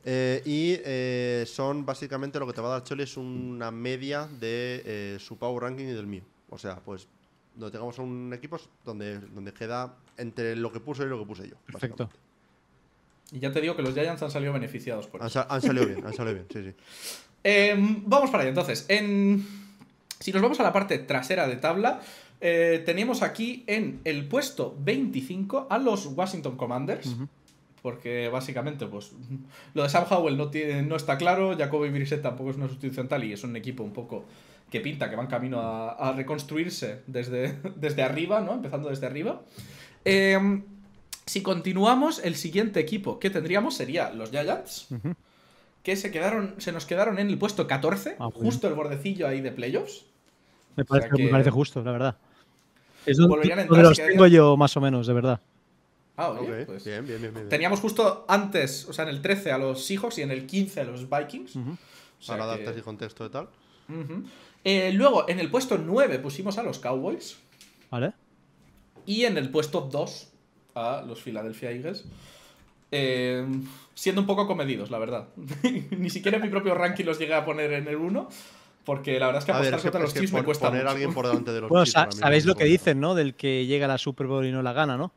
Eh, 0.04 0.42
y 0.44 0.76
eh, 0.84 1.44
son 1.46 1.86
básicamente 1.86 2.38
lo 2.38 2.46
que 2.46 2.52
te 2.52 2.60
va 2.60 2.68
a 2.68 2.72
dar 2.72 2.84
Chole 2.84 3.04
es 3.04 3.16
una 3.16 3.70
media 3.70 4.26
de 4.26 5.16
su 5.20 5.36
power 5.36 5.62
ranking 5.62 5.84
y 5.84 5.92
del 5.92 6.06
mío. 6.06 6.22
O 6.50 6.58
sea, 6.58 6.76
pues 6.76 7.06
donde 7.54 7.72
tengamos 7.72 7.98
un 7.98 8.32
equipo 8.34 8.58
donde, 8.84 9.18
donde 9.18 9.52
queda 9.52 9.94
entre 10.16 10.56
lo 10.56 10.72
que 10.72 10.80
puse 10.80 11.04
y 11.04 11.06
lo 11.06 11.18
que 11.20 11.26
puse 11.26 11.48
yo. 11.48 11.56
Perfecto. 11.66 12.10
Y 13.30 13.38
ya 13.38 13.50
te 13.50 13.60
digo 13.60 13.74
que 13.74 13.82
los 13.82 13.94
Giants 13.94 14.22
han 14.22 14.30
salido 14.30 14.52
beneficiados 14.52 15.06
por 15.06 15.24
eso. 15.24 15.46
Han, 15.48 15.62
salido 15.62 15.86
bien, 15.86 16.06
han 16.06 16.12
salido 16.12 16.34
bien, 16.34 16.46
sí, 16.52 16.62
sí. 16.62 16.74
Em, 17.44 18.04
vamos 18.06 18.30
para 18.30 18.42
allá 18.42 18.50
entonces. 18.50 18.84
En... 18.88 19.44
Si 20.20 20.30
nos 20.32 20.40
vamos 20.40 20.60
a 20.60 20.62
la 20.62 20.72
parte 20.72 20.98
trasera 21.00 21.48
de 21.48 21.56
tabla, 21.56 22.00
eh, 22.44 22.82
tenemos 22.84 23.22
aquí 23.22 23.62
en 23.68 24.00
el 24.02 24.26
puesto 24.26 24.76
25 24.80 25.68
a 25.70 25.78
los 25.78 26.06
Washington 26.06 26.56
Commanders. 26.56 27.16
Porque 27.82 28.28
básicamente, 28.28 28.86
pues, 28.86 29.12
lo 29.74 29.84
de 29.84 29.88
Sam 29.88 30.04
Howell 30.10 30.36
no, 30.36 30.50
tiene, 30.50 30.82
no 30.82 30.96
está 30.96 31.16
claro. 31.18 31.56
Jacoby 31.56 31.90
Brissett 31.90 32.22
tampoco 32.22 32.50
es 32.50 32.56
una 32.56 32.66
sustitución 32.66 33.08
tal 33.08 33.24
y 33.24 33.32
es 33.32 33.44
un 33.44 33.54
equipo 33.56 33.84
un 33.84 33.92
poco 33.92 34.24
que 34.70 34.80
pinta 34.80 35.08
que 35.08 35.16
van 35.16 35.26
camino 35.28 35.60
a, 35.60 36.12
reconstruirse 36.12 37.02
desde, 37.06 37.58
desde 37.76 38.02
arriba, 38.02 38.40
¿no? 38.40 38.54
Empezando 38.54 38.88
desde 38.88 39.06
arriba. 39.06 39.42
Em, 40.04 40.64
si 41.26 41.42
continuamos, 41.42 42.20
el 42.24 42.34
siguiente 42.34 42.80
equipo 42.80 43.20
que 43.20 43.30
tendríamos 43.30 43.76
sería 43.76 44.10
los 44.10 44.30
Giants. 44.30 44.88
Que 45.84 45.96
se, 45.96 46.10
quedaron, 46.10 46.54
se 46.58 46.72
nos 46.72 46.86
quedaron 46.86 47.18
en 47.18 47.28
el 47.28 47.38
puesto 47.38 47.66
14, 47.66 48.16
ah, 48.18 48.30
justo 48.32 48.68
el 48.68 48.74
bordecillo 48.74 49.26
ahí 49.28 49.40
de 49.40 49.50
playoffs. 49.50 50.06
me 50.76 50.84
parece 50.84 51.50
justo, 51.50 51.82
la 51.82 51.92
verdad. 51.92 52.16
Es 53.06 53.16
donde, 53.16 53.82
los 53.82 53.96
tengo 53.96 54.26
yo 54.26 54.56
más 54.56 54.76
o 54.76 54.80
menos, 54.80 55.06
de 55.06 55.12
verdad. 55.12 55.40
Ah, 56.16 56.34
pues 56.66 56.84
bien, 56.84 57.06
bien, 57.06 57.20
bien, 57.20 57.48
Teníamos 57.48 57.80
justo 57.80 58.24
antes, 58.28 58.86
o 58.88 58.92
sea, 58.92 59.04
en 59.04 59.10
el 59.10 59.22
13 59.22 59.52
a 59.52 59.58
los 59.58 59.84
Seahawks 59.84 60.18
y 60.18 60.22
en 60.22 60.30
el 60.30 60.46
15 60.46 60.80
a 60.80 60.84
los 60.84 61.08
Vikings. 61.08 61.58
Para 62.26 62.46
darte 62.46 62.70
el 62.70 62.82
contexto 62.82 63.24
de 63.24 63.30
tal. 63.30 63.48
Eh, 64.64 64.92
luego, 64.92 65.28
en 65.28 65.40
el 65.40 65.50
puesto 65.50 65.78
9 65.78 66.18
pusimos 66.18 66.58
a 66.58 66.62
los 66.62 66.78
Cowboys. 66.78 67.36
¿Vale? 67.90 68.12
Y 69.06 69.24
en 69.24 69.36
el 69.36 69.50
puesto 69.50 69.80
2 69.80 70.28
a 70.74 71.02
los 71.06 71.20
Philadelphia 71.20 71.70
Eagles. 71.70 72.04
Eh, 72.94 73.46
siendo 73.94 74.20
un 74.20 74.26
poco 74.26 74.46
comedidos, 74.46 74.90
la 74.90 74.98
verdad. 74.98 75.28
Ni 75.90 76.10
siquiera 76.10 76.36
en 76.36 76.42
mi 76.42 76.50
propio 76.50 76.74
ranking 76.74 77.04
los 77.04 77.18
llegué 77.18 77.34
a 77.34 77.44
poner 77.44 77.72
en 77.72 77.88
el 77.88 77.96
1. 77.96 78.28
Porque 78.84 79.18
la 79.20 79.26
verdad 79.26 79.40
es 79.40 79.44
que 79.46 79.52
A 79.52 79.60
ver, 79.60 79.74
apostar 79.74 79.78
es 79.78 79.82
que, 79.82 79.90
contra 79.90 80.00
los 80.02 80.14
Chiefs 80.14 80.32
me 80.32 80.42
cuesta 80.44 80.66
poner 80.66 80.82
mucho. 80.82 80.88
a 80.88 80.92
alguien 80.92 81.14
por 81.14 81.26
delante 81.26 81.52
de 81.52 81.60
los 81.60 81.68
Bueno, 81.70 81.84
Chiefs 81.84 82.16
sabéis 82.16 82.44
lo 82.46 82.54
que 82.56 82.64
dicen, 82.64 82.98
¿no? 83.00 83.14
Del 83.14 83.34
que 83.34 83.66
llega 83.66 83.84
a 83.86 83.88
la 83.88 83.98
Super 83.98 84.26
Bowl 84.26 84.44
y 84.44 84.50
no 84.52 84.60
la 84.62 84.72
gana, 84.72 84.96
¿no? 84.96 85.12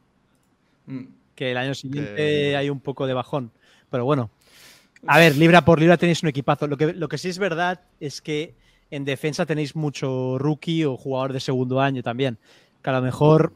Mm. 0.85 1.03
Que 1.35 1.51
el 1.51 1.57
año 1.57 1.73
siguiente 1.73 2.15
Que- 2.15 2.55
hay 2.55 2.69
un 2.69 2.79
poco 2.79 3.07
de 3.07 3.13
bajón. 3.13 3.51
Pero 3.89 4.05
bueno. 4.05 4.29
A 5.07 5.17
ver, 5.19 5.35
libra 5.35 5.63
por 5.65 5.79
libra 5.79 5.97
tenéis 5.97 6.23
un 6.23 6.29
equipazo. 6.29 6.67
Lo 6.67 6.77
que, 6.77 6.93
lo 6.93 7.07
que 7.09 7.17
sí 7.17 7.29
es 7.29 7.37
verdad 7.39 7.81
es 7.99 8.21
que 8.21 8.53
en 8.91 9.03
defensa 9.05 9.45
tenéis 9.45 9.75
mucho 9.75 10.37
rookie 10.39 10.85
o 10.85 10.95
jugador 10.97 11.33
de 11.33 11.39
segundo 11.39 11.79
año 11.81 12.01
también. 12.03 12.37
Que 12.81 12.89
a 12.89 12.93
lo 12.93 13.01
mejor 13.01 13.53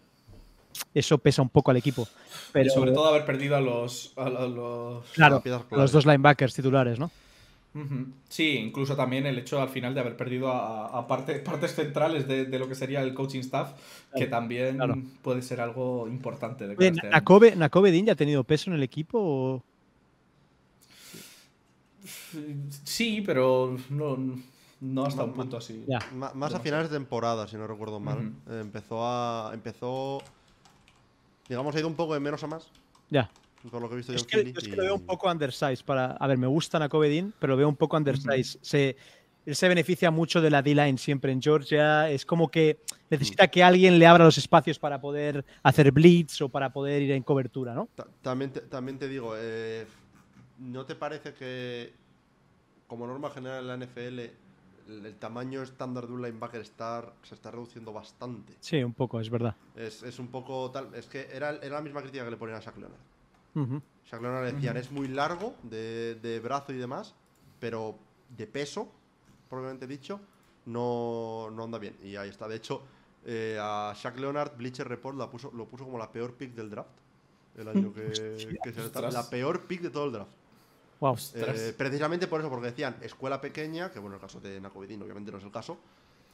eso 0.93 1.17
pesa 1.19 1.41
un 1.41 1.49
poco 1.49 1.71
al 1.71 1.77
equipo. 1.77 2.07
Pero 2.51 2.67
Y 2.67 2.69
sobre 2.69 2.91
todo 2.91 3.07
haber 3.07 3.25
perdido 3.25 3.55
a 3.55 3.61
los. 3.61 4.13
a 4.17 4.29
lo- 4.29 4.47
los- 4.47 5.05
claro, 5.11 5.41
piezas 5.41 5.59
a 5.59 5.63
los 5.63 5.69
claves. 5.69 5.91
dos 5.91 6.05
linebackers 6.05 6.53
titulares, 6.53 6.99
¿no? 6.99 7.09
Sí, 8.27 8.57
incluso 8.57 8.95
también 8.95 9.25
el 9.25 9.37
hecho 9.37 9.61
al 9.61 9.69
final 9.69 9.93
de 9.93 10.01
haber 10.01 10.17
perdido 10.17 10.49
a, 10.51 10.87
a 10.87 11.07
parte- 11.07 11.39
partes 11.39 11.75
centrales 11.75 12.27
de, 12.27 12.45
de 12.45 12.59
lo 12.59 12.67
que 12.67 12.75
sería 12.75 13.01
el 13.01 13.13
coaching 13.13 13.39
staff, 13.41 13.73
que 14.15 14.25
también 14.27 14.75
claro. 14.77 14.95
puede 15.21 15.41
ser 15.41 15.61
algo 15.61 16.07
importante 16.07 16.67
de 16.67 16.75
Oye, 16.75 16.87
este. 16.89 17.09
¿Nakobe, 17.09 17.55
¿Nakobe 17.55 17.91
Dean 17.91 18.07
ya 18.07 18.13
ha 18.13 18.15
tenido 18.15 18.43
peso 18.43 18.69
en 18.69 18.75
el 18.75 18.83
equipo? 18.83 19.19
o- 19.21 19.63
Sí, 22.83 23.21
pero 23.25 23.77
no, 23.89 24.17
no 24.81 25.05
hasta 25.05 25.23
un 25.23 25.33
punto 25.33 25.57
así. 25.57 25.85
Más 26.33 26.53
a 26.53 26.59
finales 26.59 26.89
de 26.89 26.97
temporada, 26.97 27.47
si 27.47 27.55
no 27.57 27.67
recuerdo 27.67 27.99
mal. 27.99 28.33
Eh, 28.49 28.59
empezó 28.61 29.05
a. 29.05 29.51
Empezó. 29.53 30.21
Digamos, 31.47 31.75
ha 31.75 31.79
ido 31.79 31.87
un 31.87 31.95
poco 31.95 32.13
de 32.13 32.19
menos 32.19 32.43
a 32.43 32.47
más. 32.47 32.67
Ya. 33.09 33.29
Por 33.69 33.81
lo 33.81 33.87
que 33.89 33.95
he 33.95 33.97
visto 33.97 34.13
yo 34.13 34.17
Es 34.17 34.25
que, 34.25 34.39
es 34.41 34.53
que 34.67 34.73
y- 34.73 34.75
lo 34.75 34.83
veo 34.83 34.95
un 34.95 35.05
poco 35.05 35.29
undersized. 35.29 35.83
Para, 35.85 36.11
a 36.13 36.27
ver, 36.27 36.37
me 36.37 36.47
gusta 36.47 36.79
Nakobe 36.79 37.09
Dean, 37.09 37.33
pero 37.39 37.51
lo 37.53 37.57
veo 37.57 37.67
un 37.69 37.75
poco 37.75 37.97
undersized. 37.97 38.59
se, 38.61 38.95
él 39.45 39.55
se 39.55 39.67
beneficia 39.67 40.11
mucho 40.11 40.41
de 40.41 40.49
la 40.49 40.61
D-line 40.61 40.97
siempre 40.97 41.31
en 41.31 41.41
Georgia. 41.41 42.09
Es 42.09 42.25
como 42.25 42.49
que 42.49 42.79
necesita 43.09 43.47
que 43.47 43.63
alguien 43.63 43.97
le 43.99 44.07
abra 44.07 44.23
los 44.25 44.37
espacios 44.37 44.79
para 44.79 45.01
poder 45.01 45.45
hacer 45.63 45.91
blitz 45.91 46.41
o 46.41 46.49
para 46.49 46.71
poder 46.71 47.01
ir 47.01 47.11
en 47.11 47.23
cobertura, 47.23 47.73
¿no? 47.73 47.89
Ta- 47.95 48.07
También 48.21 48.51
te, 48.51 48.61
también 48.61 48.97
te 48.99 49.07
digo, 49.07 49.33
eh, 49.37 49.85
¿no 50.59 50.85
te 50.85 50.95
parece 50.95 51.33
que, 51.33 51.93
como 52.87 53.07
norma 53.07 53.29
general 53.31 53.61
en 53.61 53.67
la 53.67 53.73
NFL, 53.85 54.19
el, 54.87 55.05
el 55.05 55.15
tamaño 55.17 55.61
estándar 55.63 56.07
de 56.07 56.13
un 56.13 56.21
linebacker 56.21 56.61
está, 56.61 57.13
se 57.23 57.35
está 57.35 57.51
reduciendo 57.51 57.91
bastante? 57.93 58.53
Sí, 58.59 58.83
un 58.83 58.93
poco, 58.93 59.19
es 59.19 59.29
verdad. 59.29 59.55
Es, 59.75 60.03
es 60.03 60.17
un 60.19 60.27
poco 60.29 60.69
tal. 60.71 60.93
Es 60.95 61.07
que 61.07 61.27
era, 61.33 61.51
era 61.57 61.75
la 61.75 61.81
misma 61.81 62.01
crítica 62.01 62.23
que 62.25 62.31
le 62.31 62.37
ponían 62.37 62.57
a 62.57 62.61
Shaq 62.61 62.77
Leonard. 62.77 62.99
Ujú. 63.55 63.81
Shaq 64.05 64.21
Leonard 64.21 64.45
le 64.45 64.53
decían, 64.53 64.77
es 64.77 64.91
muy 64.91 65.07
largo 65.07 65.55
de, 65.63 66.15
de 66.15 66.39
brazo 66.39 66.73
y 66.73 66.77
demás, 66.77 67.13
pero 67.59 67.95
de 68.35 68.47
peso, 68.47 68.91
probablemente 69.49 69.85
dicho, 69.87 70.19
no, 70.65 71.49
no 71.51 71.63
anda 71.63 71.77
bien. 71.77 71.95
Y 72.03 72.15
ahí 72.15 72.29
está. 72.29 72.47
De 72.47 72.55
hecho, 72.55 72.81
eh, 73.25 73.57
a 73.59 73.93
Shaq 73.95 74.17
Leonard, 74.17 74.55
Bleacher 74.57 74.87
Report 74.87 75.17
la 75.17 75.29
puso, 75.29 75.51
lo 75.53 75.67
puso 75.67 75.85
como 75.85 75.97
la 75.97 76.11
peor 76.11 76.33
pick 76.33 76.53
del 76.53 76.69
draft. 76.69 76.89
El 77.57 77.67
año 77.67 77.93
que, 77.93 78.11
que 78.63 78.73
se 78.73 78.81
Ostras. 78.81 79.13
La 79.13 79.29
peor 79.29 79.65
pick 79.67 79.81
de 79.81 79.89
todo 79.89 80.05
el 80.05 80.11
draft. 80.13 80.31
Wow. 80.99 81.15
Eh, 81.35 81.73
precisamente 81.77 82.27
por 82.27 82.41
eso, 82.41 82.49
porque 82.49 82.67
decían 82.67 82.97
escuela 83.01 83.39
pequeña, 83.39 83.89
que 83.91 83.99
bueno, 83.99 84.15
el 84.15 84.21
caso 84.21 84.39
de 84.39 84.59
Nakovidin 84.59 85.01
obviamente 85.01 85.31
no 85.31 85.37
es 85.37 85.43
el 85.43 85.51
caso, 85.51 85.77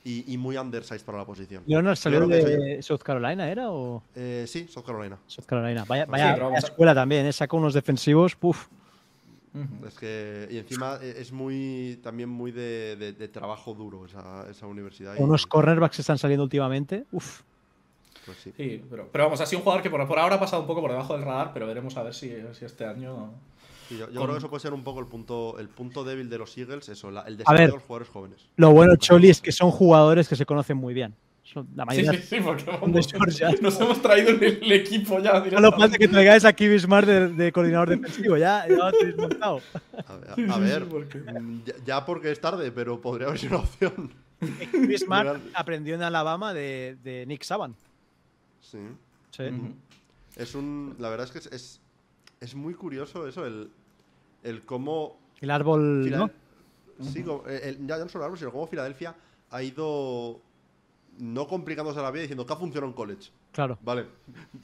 y, 0.05 0.31
y 0.33 0.37
muy 0.37 0.55
undersized 0.57 1.03
para 1.03 1.17
la 1.17 1.25
posición. 1.25 1.63
Leonard 1.67 1.97
salió 1.97 2.25
de 2.27 2.81
South 2.81 3.01
Carolina, 3.03 3.49
¿era? 3.49 3.69
¿O 3.71 4.01
Eh, 4.15 4.45
sí, 4.47 4.67
South 4.69 4.85
Carolina. 4.85 5.17
South 5.27 5.45
Carolina? 5.45 5.83
Vaya, 5.85 6.05
Sí, 6.05 6.11
vaya, 6.11 6.33
a- 6.35 6.57
escuela 6.59 6.93
también, 6.95 7.25
¿eh? 7.25 7.33
Saca 7.33 7.57
unos 7.57 7.73
defensivos. 7.73 8.35
Puf. 8.35 8.67
Es 9.87 9.93
que, 9.95 10.47
y 10.51 10.57
encima 10.57 10.99
e- 11.01 11.15
es 11.21 11.31
muy, 11.31 11.97
también 12.03 12.27
muy 12.29 12.51
de, 12.51 12.95
de- 12.97 13.13
de 13.13 13.27
trabajo 13.29 13.73
duro 13.73 14.05
esa, 14.05 14.45
esa 14.49 14.67
universidad. 14.67 15.15
y- 15.17 15.21
Unos 15.23 15.47
cornerbacks 15.47 15.95
que 15.95 16.01
están 16.01 16.17
saliendo 16.17 16.43
últimamente. 16.43 17.05
Uf. 17.11 17.41
pues 18.25 18.37
sí. 18.39 18.51
Sí, 18.57 18.83
pero, 18.89 19.07
pero 19.11 19.23
vamos, 19.25 19.39
ha 19.39 19.45
sido 19.45 19.59
un 19.59 19.63
jugador 19.63 19.81
que 19.83 19.89
por, 19.89 20.05
por 20.07 20.19
ahora 20.19 20.35
ha 20.35 20.39
pasado 20.39 20.61
un 20.61 20.67
poco 20.67 20.81
por 20.81 20.91
debajo 20.91 21.13
del 21.13 21.23
radar, 21.23 21.51
pero 21.53 21.67
veremos 21.67 21.95
a 21.95 22.03
ver 22.03 22.13
si, 22.13 22.31
si 22.53 22.65
este 22.65 22.83
año. 22.85 23.31
Sí, 23.89 23.97
yo 23.97 24.09
yo 24.09 24.15
con- 24.15 24.23
creo 24.23 24.31
que 24.33 24.37
eso 24.39 24.49
puede 24.49 24.61
ser 24.61 24.73
un 24.73 24.83
poco 24.83 24.99
el 24.99 25.05
punto, 25.07 25.57
el 25.59 25.69
punto 25.69 26.03
débil 26.03 26.29
de 26.29 26.37
los 26.37 26.57
Eagles, 26.57 26.89
eso, 26.89 27.11
la- 27.11 27.21
el 27.21 27.37
ver. 27.37 27.45
de 27.59 27.67
los 27.67 27.83
jugadores 27.83 28.09
jóvenes. 28.09 28.47
Lo 28.55 28.71
bueno, 28.71 28.95
Choli, 28.95 29.29
es 29.29 29.41
que 29.41 29.51
son 29.51 29.71
jugadores 29.71 30.27
que 30.27 30.35
se 30.35 30.45
conocen 30.45 30.77
muy 30.77 30.93
bien. 30.93 31.13
Son- 31.43 31.67
la 31.75 31.83
Sí, 31.83 31.87
mayoría 32.01 32.13
sí, 32.13 32.27
sí, 32.27 32.37
porque 32.43 32.63
de 32.63 32.71
vamos, 32.71 33.07
Georgia. 33.11 33.49
nos 33.61 33.79
hemos 33.79 34.01
traído 34.01 34.31
el, 34.31 34.43
el 34.43 34.71
equipo 34.71 35.19
ya. 35.19 35.43
Solo 35.51 35.71
falta 35.73 35.97
que 35.97 36.07
traigáis 36.07 36.43
a 36.43 36.51
Kiwi 36.53 36.79
Smart 36.79 37.07
de, 37.07 37.27
de 37.29 37.51
coordinador 37.51 37.89
defensivo. 37.89 38.35
Ya, 38.37 38.65
ya 38.67 38.75
lo 38.75 38.91
tenéis 38.91 39.15
montado. 39.17 39.61
A 40.07 40.15
ver, 40.15 40.29
Sí, 40.35 40.45
a 40.49 40.53
sí, 40.55 40.59
ver, 40.61 40.81
sí, 40.83 40.87
porque- 40.89 41.17
mm, 41.19 41.63
ya, 41.65 41.73
ya 41.85 42.05
porque 42.05 42.31
es 42.31 42.41
tarde, 42.41 42.71
pero 42.71 42.99
podría 42.99 43.27
haber 43.27 43.39
sido 43.39 43.57
una 43.59 43.63
opción. 43.65 44.11
Kiwi 44.71 44.97
Smart 44.97 45.39
aprendió 45.53 45.93
en 45.95 46.01
Alabama 46.01 46.53
de, 46.53 46.97
de 47.03 47.25
Nick 47.27 47.43
Saban. 47.43 47.75
Sí. 48.61 48.79
Sí. 49.31 49.43
Es 50.35 50.55
un. 50.55 50.95
La 50.99 51.09
verdad 51.09 51.25
es 51.27 51.31
que 51.31 51.39
es, 51.39 51.45
es, 51.47 51.81
es 52.39 52.55
muy 52.55 52.73
curioso 52.73 53.27
eso, 53.27 53.45
el, 53.45 53.69
el 54.43 54.63
cómo. 54.65 55.17
El 55.41 55.51
árbol, 55.51 56.03
¿no? 56.17 56.29
Sí, 57.01 57.23
el- 57.47 57.85
ya, 57.87 57.97
ya 57.97 58.03
no 58.03 58.09
solo 58.09 58.23
el 58.23 58.27
árbol, 58.27 58.37
sino 58.39 58.51
cómo 58.51 58.67
Filadelfia 58.67 59.15
ha 59.51 59.61
ido 59.63 60.39
no 61.19 61.47
complicándose 61.47 62.01
la 62.01 62.11
vida 62.11 62.21
diciendo 62.21 62.45
que 62.45 62.53
ha 62.53 62.57
funcionado 62.57 62.87
en 62.87 62.93
college. 62.95 63.31
Claro. 63.55 63.77
Vale, 63.81 64.05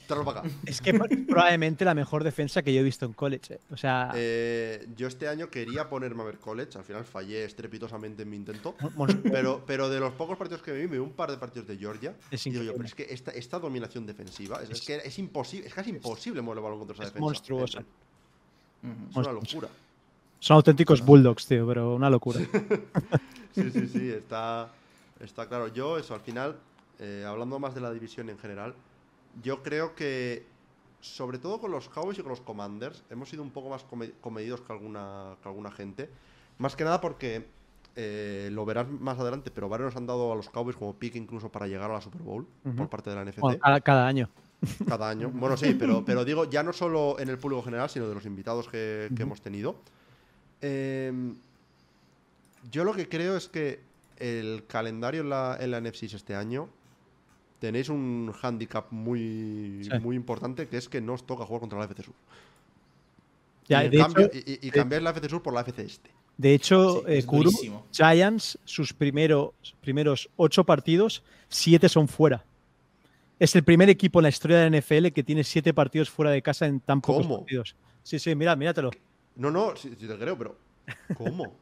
tráelo 0.06 0.22
para 0.22 0.40
acá. 0.40 0.50
Es 0.66 0.82
que 0.82 0.92
probablemente 0.92 1.82
la 1.82 1.94
mejor 1.94 2.22
defensa 2.24 2.60
que 2.62 2.74
yo 2.74 2.80
he 2.80 2.82
visto 2.82 3.06
en 3.06 3.14
college. 3.14 3.54
eh. 3.54 3.60
O 3.70 3.76
sea, 3.78 4.10
Eh, 4.14 4.86
yo 4.94 5.06
este 5.08 5.28
año 5.28 5.48
quería 5.48 5.88
ponerme 5.88 6.20
a 6.20 6.26
ver 6.26 6.36
college, 6.38 6.76
al 6.76 6.84
final 6.84 7.02
fallé 7.06 7.44
estrepitosamente 7.46 8.22
en 8.24 8.28
mi 8.28 8.36
intento. 8.36 8.74
Pero, 9.22 9.62
pero 9.66 9.88
de 9.88 9.98
los 9.98 10.12
pocos 10.12 10.36
partidos 10.36 10.60
que 10.62 10.72
vi, 10.72 10.82
me 10.82 10.88
vi 10.92 10.98
un 10.98 11.12
par 11.12 11.30
de 11.30 11.38
partidos 11.38 11.66
de 11.68 11.78
Georgia. 11.78 12.14
Es 12.30 12.46
y 12.46 12.50
digo 12.50 12.62
yo, 12.62 12.72
increíble. 12.72 12.74
pero 12.76 13.02
es 13.02 13.08
que 13.08 13.14
esta, 13.14 13.30
esta 13.30 13.58
dominación 13.58 14.04
defensiva, 14.04 14.62
es, 14.62 14.68
es 14.68 14.82
que 14.82 14.96
es 14.96 15.18
imposible, 15.18 15.66
es 15.68 15.72
casi 15.72 15.88
imposible 15.88 16.42
mover 16.42 16.58
el 16.58 16.64
balón 16.64 16.78
contra 16.80 16.94
esa 16.94 17.04
es 17.04 17.08
defensa. 17.08 17.24
monstruosa. 17.24 17.78
Es, 17.80 19.16
una 19.16 19.32
locura. 19.32 19.68
Son 20.38 20.56
auténticos 20.56 21.00
bulldogs, 21.02 21.46
tío, 21.46 21.66
pero 21.66 21.94
una 21.94 22.10
locura. 22.10 22.40
Sí, 23.54 23.70
sí, 23.70 23.86
sí, 23.86 24.08
está, 24.10 24.70
está 25.20 25.46
claro. 25.46 25.68
Yo, 25.68 25.98
eso, 25.98 26.14
al 26.14 26.20
final, 26.22 26.56
eh, 27.02 27.24
hablando 27.26 27.58
más 27.58 27.74
de 27.74 27.80
la 27.80 27.92
división 27.92 28.30
en 28.30 28.38
general, 28.38 28.74
yo 29.42 29.62
creo 29.64 29.96
que, 29.96 30.46
sobre 31.00 31.38
todo 31.38 31.60
con 31.60 31.72
los 31.72 31.88
Cowboys 31.88 32.16
y 32.18 32.22
con 32.22 32.30
los 32.30 32.40
Commanders, 32.40 33.02
hemos 33.10 33.28
sido 33.28 33.42
un 33.42 33.50
poco 33.50 33.68
más 33.70 33.82
come- 33.82 34.12
comedidos 34.20 34.60
que 34.60 34.72
alguna, 34.72 35.34
que 35.42 35.48
alguna 35.48 35.72
gente. 35.72 36.08
Más 36.58 36.76
que 36.76 36.84
nada 36.84 37.00
porque, 37.00 37.44
eh, 37.96 38.50
lo 38.52 38.64
verás 38.64 38.88
más 38.88 39.18
adelante, 39.18 39.50
pero 39.50 39.68
varios 39.68 39.88
nos 39.92 39.96
han 39.96 40.06
dado 40.06 40.32
a 40.32 40.36
los 40.36 40.48
Cowboys 40.48 40.76
como 40.76 40.94
pick 40.94 41.16
incluso 41.16 41.50
para 41.50 41.66
llegar 41.66 41.90
a 41.90 41.94
la 41.94 42.00
Super 42.00 42.22
Bowl 42.22 42.46
por 42.76 42.88
parte 42.88 43.10
de 43.10 43.16
la 43.16 43.24
NFC 43.24 43.40
Bueno, 43.40 43.58
cada, 43.58 43.80
cada 43.80 44.06
año. 44.06 44.28
cada 44.86 45.08
año. 45.10 45.28
Bueno, 45.30 45.56
sí, 45.56 45.74
pero, 45.76 46.04
pero 46.04 46.24
digo, 46.24 46.48
ya 46.48 46.62
no 46.62 46.72
solo 46.72 47.18
en 47.18 47.28
el 47.30 47.38
público 47.38 47.64
general, 47.64 47.90
sino 47.90 48.06
de 48.08 48.14
los 48.14 48.26
invitados 48.26 48.68
que, 48.68 49.10
hemos 49.18 49.40
tenido. 49.40 49.74
Em, 50.60 51.34
yo 52.70 52.84
lo 52.84 52.94
que 52.94 53.08
creo 53.08 53.36
es 53.36 53.48
que 53.48 53.80
el 54.18 54.64
calendario 54.68 55.22
en 55.22 55.30
la, 55.30 55.56
en 55.58 55.72
la 55.72 55.80
NFC 55.80 56.04
este 56.04 56.36
año 56.36 56.68
tenéis 57.62 57.88
un 57.88 58.32
handicap 58.42 58.86
muy, 58.90 59.84
Sí. 59.84 59.90
muy 60.00 60.16
importante, 60.16 60.66
que 60.66 60.76
es 60.76 60.88
que 60.88 61.00
no 61.00 61.12
os 61.14 61.24
toca 61.24 61.46
jugar 61.46 61.60
contra 61.60 61.78
la 61.78 61.84
FC 61.84 62.02
Sur. 62.02 62.14
Ya, 63.68 63.82
y, 63.82 63.86
en 63.86 63.92
de, 63.92 63.98
cambio- 63.98 64.26
hecho, 64.26 64.38
y- 64.38 64.50
y- 64.52 64.58
y 64.62 64.70
de- 64.70 64.70
cambiáis 64.72 65.02
la 65.04 65.10
FC 65.10 65.28
Sur 65.28 65.42
por 65.42 65.54
la 65.54 65.60
FC 65.60 65.82
Este. 65.84 66.10
de 66.36 66.54
hecho, 66.54 66.98
Sí, 66.98 67.04
eh, 67.06 67.24
Kuru, 67.24 67.44
durísimo. 67.52 67.86
Giants, 67.92 68.58
sus 68.64 68.92
primero- 68.92 69.54
primeros 69.80 70.28
ocho 70.36 70.64
partidos, 70.64 71.22
siete 71.48 71.88
son 71.88 72.08
fuera. 72.08 72.44
Es 73.38 73.54
el 73.54 73.62
primer 73.62 73.88
equipo 73.90 74.18
en 74.18 74.24
la 74.24 74.28
historia 74.28 74.56
de 74.58 74.62
la 74.70 74.76
NFL 74.78 75.12
que 75.12 75.22
tiene 75.22 75.44
siete 75.44 75.72
partidos 75.72 76.10
fuera 76.10 76.32
de 76.32 76.42
casa 76.42 76.66
en 76.66 76.80
tan 76.80 77.00
pocos 77.00 77.26
¿Cómo? 77.26 77.38
partidos. 77.38 77.76
Sí, 78.02 78.18
sí, 78.18 78.34
mira, 78.34 78.56
míratelo. 78.56 78.90
No, 79.36 79.50
no, 79.52 79.76
si, 79.76 79.88
si 79.90 80.06
te 80.08 80.18
creo, 80.18 80.36
pero 80.36 80.56
¿cómo? 81.14 81.58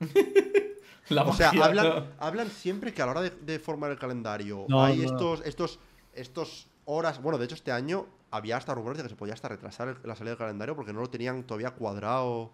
La 1.10 1.22
O 1.22 1.32
sea, 1.32 1.46
magia, 1.52 1.64
hablan, 1.64 1.88
¿no? 1.88 2.04
hablan 2.18 2.50
siempre 2.50 2.92
que 2.92 3.00
a 3.00 3.06
la 3.06 3.12
hora 3.12 3.20
de, 3.22 3.30
de 3.30 3.58
formar 3.58 3.90
el 3.90 3.98
calendario 3.98 4.66
No, 4.68 4.84
hay 4.84 4.98
no, 4.98 5.04
estos, 5.04 5.40
estos, 5.46 5.78
estos 6.12 6.66
horas. 6.84 7.22
Bueno, 7.22 7.38
de 7.38 7.46
hecho, 7.46 7.54
este 7.54 7.72
año 7.72 8.06
había 8.30 8.58
hasta 8.58 8.74
rumores 8.74 8.98
de 8.98 9.04
que 9.04 9.08
se 9.08 9.16
podía 9.16 9.32
hasta 9.32 9.48
retrasar 9.48 9.88
el- 9.88 9.96
la 10.04 10.14
salida 10.14 10.32
del 10.32 10.38
calendario 10.38 10.76
porque 10.76 10.92
no 10.92 11.00
lo 11.00 11.08
tenían 11.08 11.44
todavía 11.44 11.70
cuadrado. 11.70 12.52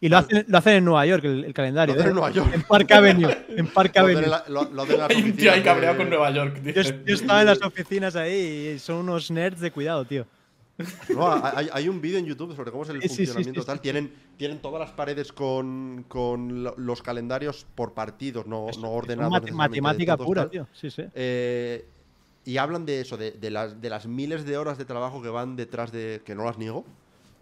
Y 0.00 0.08
lo 0.08 0.18
hacen, 0.18 0.44
lo 0.46 0.58
hacen 0.58 0.74
en 0.74 0.84
Nueva 0.84 1.06
York, 1.06 1.24
el, 1.24 1.44
el 1.46 1.52
calendario. 1.54 1.96
Lo 1.96 2.00
hacen 2.00 2.06
¿eh? 2.06 2.10
en 2.10 2.14
Nueva 2.14 2.30
York. 2.30 2.50
En 2.54 2.62
Park 2.62 2.92
Avenue. 2.92 3.36
En 3.48 3.66
Park 3.74 3.96
Avenue. 3.96 4.26
lo- 4.48 4.60
Hay 5.08 5.22
un 5.22 5.32
tío 5.36 5.50
oficinas 5.50 5.54
ahí 5.54 5.62
cabreado 5.64 5.94
de- 5.94 5.98
con 5.98 6.08
Nueva 6.08 6.30
York. 6.30 6.60
Yo, 6.62 6.82
yo 7.04 7.14
estaba 7.14 7.40
en 7.40 7.46
las 7.48 7.62
oficinas 7.62 8.14
ahí 8.14 8.74
y 8.74 8.78
son 8.78 8.98
unos 8.98 9.28
nerds 9.32 9.58
de 9.60 9.72
cuidado, 9.72 10.04
tío. 10.04 10.24
No, 11.08 11.32
hay, 11.44 11.68
hay 11.72 11.88
un 11.88 12.00
vídeo 12.00 12.18
en 12.18 12.24
YouTube 12.26 12.54
sobre 12.54 12.70
cómo 12.70 12.84
es 12.84 12.90
el 12.90 13.02
Sí, 13.02 13.08
sí, 13.08 13.14
sí, 13.14 13.16
funcionamiento 13.26 13.60
sí, 13.62 13.66
tal. 13.66 13.80
Tienen, 13.80 14.12
tienen 14.36 14.60
todas 14.60 14.78
las 14.80 14.90
paredes 14.92 15.32
con, 15.32 16.04
con 16.08 16.62
lo- 16.62 16.74
los 16.76 17.02
calendarios 17.02 17.66
por 17.74 17.94
partidos, 17.94 18.46
no, 18.46 18.66
no 18.80 18.90
ordenados. 18.90 19.50
matemática 19.52 20.16
todos, 20.16 20.26
pura, 20.26 20.42
tal. 20.42 20.50
tío. 20.50 20.66
Sí, 20.72 20.90
sí. 20.90 21.02
Eh, 21.14 21.84
y 22.44 22.56
hablan 22.58 22.86
de 22.86 23.00
eso, 23.00 23.16
de, 23.16 23.32
de 23.32 23.50
las, 23.50 23.80
de 23.80 23.90
las 23.90 24.06
miles 24.06 24.44
de 24.44 24.56
horas 24.56 24.78
de 24.78 24.84
trabajo 24.84 25.20
que 25.20 25.28
van 25.28 25.56
detrás 25.56 25.90
de. 25.92 26.22
que 26.24 26.34
no 26.34 26.44
las 26.44 26.58
niego. 26.58 26.84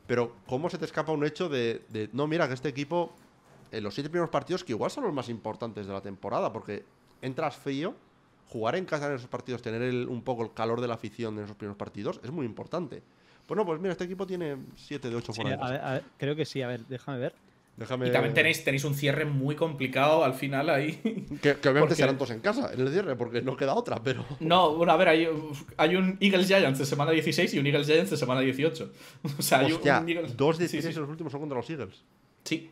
Pero, 0.07 0.35
¿cómo 0.47 0.71
se 0.71 0.79
te 0.79 0.85
escapa 0.85 1.13
un 1.13 1.25
hecho 1.25 1.49
de. 1.49 1.83
de, 1.91 2.09
no, 2.13 2.27
mira, 2.27 2.49
que 2.49 2.55
este 2.55 2.69
equipo. 2.69 3.13
En 3.73 3.83
los 3.83 3.95
siete 3.95 4.09
primeros 4.09 4.31
partidos, 4.31 4.63
que 4.65 4.73
igual 4.73 4.91
son 4.93 5.05
los 5.05 5.13
más 5.13 5.29
importantes 5.29 5.87
de 5.87 5.93
la 5.93 6.01
temporada, 6.01 6.53
porque 6.53 6.85
entras 7.21 7.57
frío. 7.57 7.95
Jugar 8.49 8.77
en 8.77 8.85
casa 8.85 9.09
en 9.09 9.17
esos 9.17 9.29
partidos, 9.29 9.61
tener 9.61 9.83
el- 9.83 10.07
un 10.09 10.23
poco 10.23 10.45
el 10.45 10.53
calor 10.55 10.81
de 10.81 10.87
la 10.87 10.95
afición 10.95 11.37
en 11.37 11.45
esos 11.45 11.57
primeros 11.57 11.77
partidos, 11.77 12.21
es 12.23 12.31
muy 12.31 12.47
importante. 12.47 13.03
Pues 13.47 13.57
no, 13.57 13.65
pues 13.65 13.81
mira, 13.81 13.93
este 13.93 14.05
equipo 14.05 14.27
tiene 14.27 14.57
7 14.77 15.09
de 15.09 15.17
8 15.17 15.33
Sí, 15.33 15.41
fuera 15.43 15.57
de 15.57 15.63
a 15.63 15.71
ver, 15.71 15.81
a 15.81 15.93
ver, 15.95 16.03
creo 16.19 16.35
que 16.37 16.45
sí, 16.45 16.63
a 16.63 16.69
ver, 16.69 16.81
déjame 16.87 17.19
ver. 17.19 17.35
Déjame. 17.77 18.09
Y 18.09 18.11
también 18.11 18.33
tenéis, 18.33 18.65
tenéis 18.65 18.85
un 18.85 18.95
cierre 18.95 19.27
muy 19.27 19.55
complicado 19.55 20.25
al 20.25 20.33
final 20.33 20.71
ahí. 20.71 20.93
Que, 21.43 21.57
que 21.57 21.69
obviamente 21.69 21.81
porque- 21.81 21.95
serán 21.95 22.17
todos 22.17 22.31
en 22.31 22.41
casa 22.41 22.73
en 22.73 22.81
el 22.81 22.89
cierre, 22.91 23.15
porque 23.17 23.43
no 23.43 23.55
queda 23.57 23.75
otra, 23.75 24.03
pero. 24.03 24.25
No, 24.41 24.75
bueno, 24.77 24.93
a 24.93 24.97
ver, 24.97 25.09
hay, 25.09 25.29
hay 25.77 25.95
un 25.97 26.17
Eagles 26.21 26.47
Giants 26.47 26.79
de 26.79 26.87
semana 26.87 27.11
16 27.13 27.53
y 27.55 27.59
un 27.59 27.67
Eagles 27.67 27.87
Giants 27.87 28.11
de 28.11 28.17
semana 28.17 28.41
18. 28.41 28.93
O 29.39 29.43
sea, 29.43 29.59
hay 29.61 29.67
un- 29.67 29.73
Hostia, 29.75 30.01
un 30.01 30.09
Eagles- 30.09 30.37
dos 30.37 30.57
de 30.59 30.69
sí, 30.69 30.79
16 30.79 30.95
sí. 30.95 30.99
en 30.99 31.03
los 31.03 31.11
últimos 31.11 31.31
son 31.33 31.41
contra 31.43 31.57
los 31.59 31.69
Eagles. 31.69 32.03
Sí. 32.45 32.71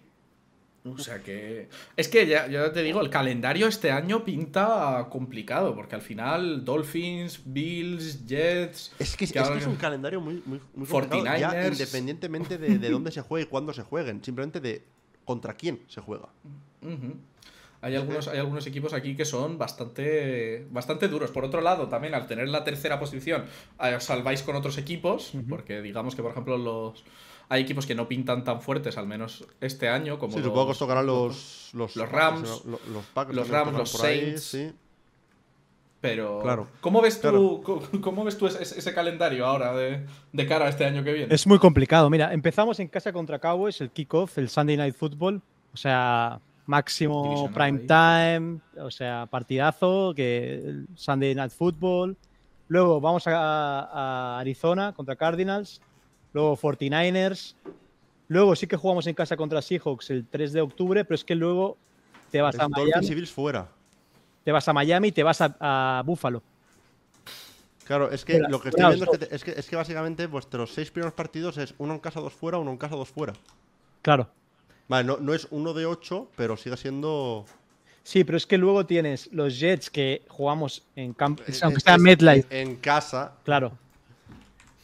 O 0.87 0.99
sea 0.99 1.23
que. 1.23 1.69
Es 1.97 2.09
que 2.09 2.27
ya, 2.27 2.47
ya 2.47 2.71
te 2.73 2.83
digo, 2.83 3.01
el 3.01 3.09
calendario 3.09 3.67
este 3.67 3.91
año 3.91 4.23
pinta 4.25 5.07
complicado, 5.11 5.75
porque 5.75 5.95
al 5.95 6.03
final 6.03 6.63
Dolphins, 6.65 7.41
Bills, 7.47 8.27
Jets. 8.27 8.93
Es 8.99 9.17
que, 9.17 9.25
es, 9.25 9.33
que 9.33 9.39
que 9.39 9.39
ahora- 9.39 9.59
es 9.59 9.67
un 9.67 9.77
calendario 9.77 10.21
muy, 10.21 10.43
muy, 10.45 10.61
muy 10.75 10.87
complicado, 10.87 11.39
ya 11.39 11.51
49ers. 11.53 11.73
independientemente 11.73 12.59
de, 12.59 12.79
de 12.79 12.91
dónde 12.91 13.11
se 13.13 13.23
juegue 13.23 13.47
y 13.47 13.49
cuándo 13.49 13.73
se 13.73 13.83
jueguen, 13.83 14.23
simplemente 14.23 14.61
de 14.61 14.83
contra 15.25 15.55
quién 15.55 15.81
se 15.89 16.03
juega. 16.03 16.29
Hay 17.81 17.97
algunos, 17.97 18.29
hay 18.29 18.39
algunos 18.39 18.67
equipos 18.67 18.95
aquí 18.95 19.15
que 19.15 19.27
son 19.27 19.59
bastante, 19.59 20.67
bastante 20.71 21.07
duros. 21.09 21.31
Por 21.31 21.45
otro 21.45 21.61
lado, 21.61 21.89
también 21.89 22.15
al 22.15 22.27
tener 22.27 22.49
la 22.49 22.65
tercera 22.65 22.99
posición, 22.99 23.45
eh, 23.83 23.95
os 23.95 24.05
salváis 24.05 24.43
con 24.43 24.57
otros 24.57 24.79
equipos, 24.79 25.33
porque 25.51 25.83
digamos 25.83 26.15
que, 26.15 26.23
por 26.23 26.31
ejemplo, 26.31 26.57
los 26.57 27.05
hay 27.49 27.63
equipos 27.63 27.87
que 27.87 27.95
no 27.95 28.09
pintan 28.09 28.43
tan 28.45 28.61
fuertes, 28.63 28.97
al 28.99 29.07
menos 29.07 29.45
este 29.61 29.89
año, 29.89 30.19
como 30.19 30.33
Sí, 30.33 30.39
los, 30.39 30.47
supongo 30.47 30.67
que 30.67 30.73
os 30.73 30.79
tocarán 30.79 31.07
los, 31.07 31.71
los, 31.75 31.95
los 31.97 32.09
Packers, 32.09 32.13
Rams, 32.13 32.65
los, 32.67 33.05
Packers 33.15 33.37
los 33.37 33.49
también 33.49 33.75
Rams, 33.77 33.79
los 33.93 34.05
ahí, 34.05 34.21
Saints. 34.21 34.43
sí. 34.43 34.73
Pero, 36.01 36.41
Claro. 36.43 36.69
¿cómo 36.83 37.01
ves 37.01 37.19
tú, 37.21 37.63
Claro. 37.65 38.01
cómo 38.03 38.25
ves 38.25 38.37
tú 38.37 38.47
ese, 38.47 38.63
ese 38.63 38.95
calendario 38.95 39.47
ahora 39.47 39.75
de, 39.75 40.05
de 40.33 40.47
cara 40.47 40.67
a 40.67 40.69
este 40.69 40.85
año 40.85 41.03
que 41.03 41.13
viene? 41.15 41.35
Es 41.35 41.47
muy 41.47 41.59
complicado. 41.59 42.11
Mira, 42.11 42.33
empezamos 42.35 42.79
en 42.81 42.89
casa 42.89 43.11
contra 43.13 43.39
Cowboys, 43.39 43.81
el 43.81 43.91
kickoff, 43.91 44.37
el 44.37 44.51
Sunday 44.51 44.77
Night 44.77 44.95
Football. 44.95 45.41
O 45.73 45.77
sea, 45.79 46.41
máximo 46.67 47.23
Divisional 47.25 47.55
prime 47.55 47.81
ahí. 47.81 48.39
time, 48.39 48.61
o 48.85 48.91
sea, 48.91 49.27
partidazo, 49.31 50.13
que 50.15 50.55
el 50.57 50.87
Sunday 50.95 51.35
Night 51.35 51.53
Football. 51.53 52.17
Luego 52.69 53.01
vamos 53.01 53.27
a, 53.27 53.81
a 53.81 54.39
Arizona 54.41 54.93
contra 54.93 55.17
Cardinals. 55.17 55.81
Luego 56.35 56.57
49ers. 56.59 57.55
Luego 58.29 58.55
sí 58.57 58.67
que 58.67 58.77
jugamos 58.77 59.07
en 59.07 59.15
casa 59.15 59.37
contra 59.37 59.63
Seahawks 59.63 60.11
el 60.11 60.27
3 60.27 60.53
de 60.53 60.61
octubre, 60.61 61.05
pero 61.05 61.15
es 61.15 61.25
que 61.25 61.35
luego 61.35 61.77
te 62.31 62.43
vas 62.43 62.55
Es 62.55 62.61
a 62.61 62.69
Miami, 62.69 63.27
fuera. 63.27 63.69
te 64.45 64.53
vas 64.53 64.69
a 64.69 64.73
Miami 64.73 65.09
y 65.09 65.13
te 65.13 65.23
vas 65.23 65.41
a, 65.41 65.57
a 65.61 66.03
Buffalo. 66.05 66.43
Claro, 67.85 68.11
es 68.11 68.25
que 68.25 68.33
Fuera, 68.35 68.49
lo 68.49 68.61
que 68.63 68.71
estoy 68.71 68.83
fuera 68.83 68.97
viendo 68.97 69.13
es 69.13 69.19
que, 69.19 69.27
te- 69.27 69.35
es, 69.37 69.45
que, 69.45 69.51
es 69.53 69.69
que 69.69 69.77
básicamente 69.77 70.27
vuestros 70.27 70.73
seis 70.73 70.91
primeros 70.91 71.13
partidos 71.13 71.59
es 71.59 71.75
uno 71.79 71.93
en 71.95 72.01
casa, 72.01 72.19
dos 72.21 72.33
fuera, 72.33 72.57
uno 72.59 72.71
en 72.71 72.79
casa, 72.79 72.97
dos 72.97 73.11
fuera. 73.11 73.35
Claro. 74.03 74.29
Vale, 74.89 75.05
no, 75.07 75.19
no 75.19 75.35
es 75.35 75.47
uno 75.51 75.75
de 75.75 75.85
ocho, 75.87 76.29
pero 76.35 76.57
sigue 76.57 76.77
siendo. 76.79 77.45
Sí, 78.03 78.25
pero 78.25 78.39
es 78.39 78.47
que 78.47 78.57
luego 78.59 78.87
tienes 78.87 79.29
los 79.33 79.59
Jets 79.61 79.91
que 79.91 80.23
jugamos 80.29 80.83
en 80.97 81.13
campo, 81.13 81.43
es- 81.47 81.63
aunque 81.63 81.81
sea 81.81 81.99
MetLife. 81.99 82.61
En 82.63 82.77
casa. 82.77 83.35
Claro. 83.45 83.73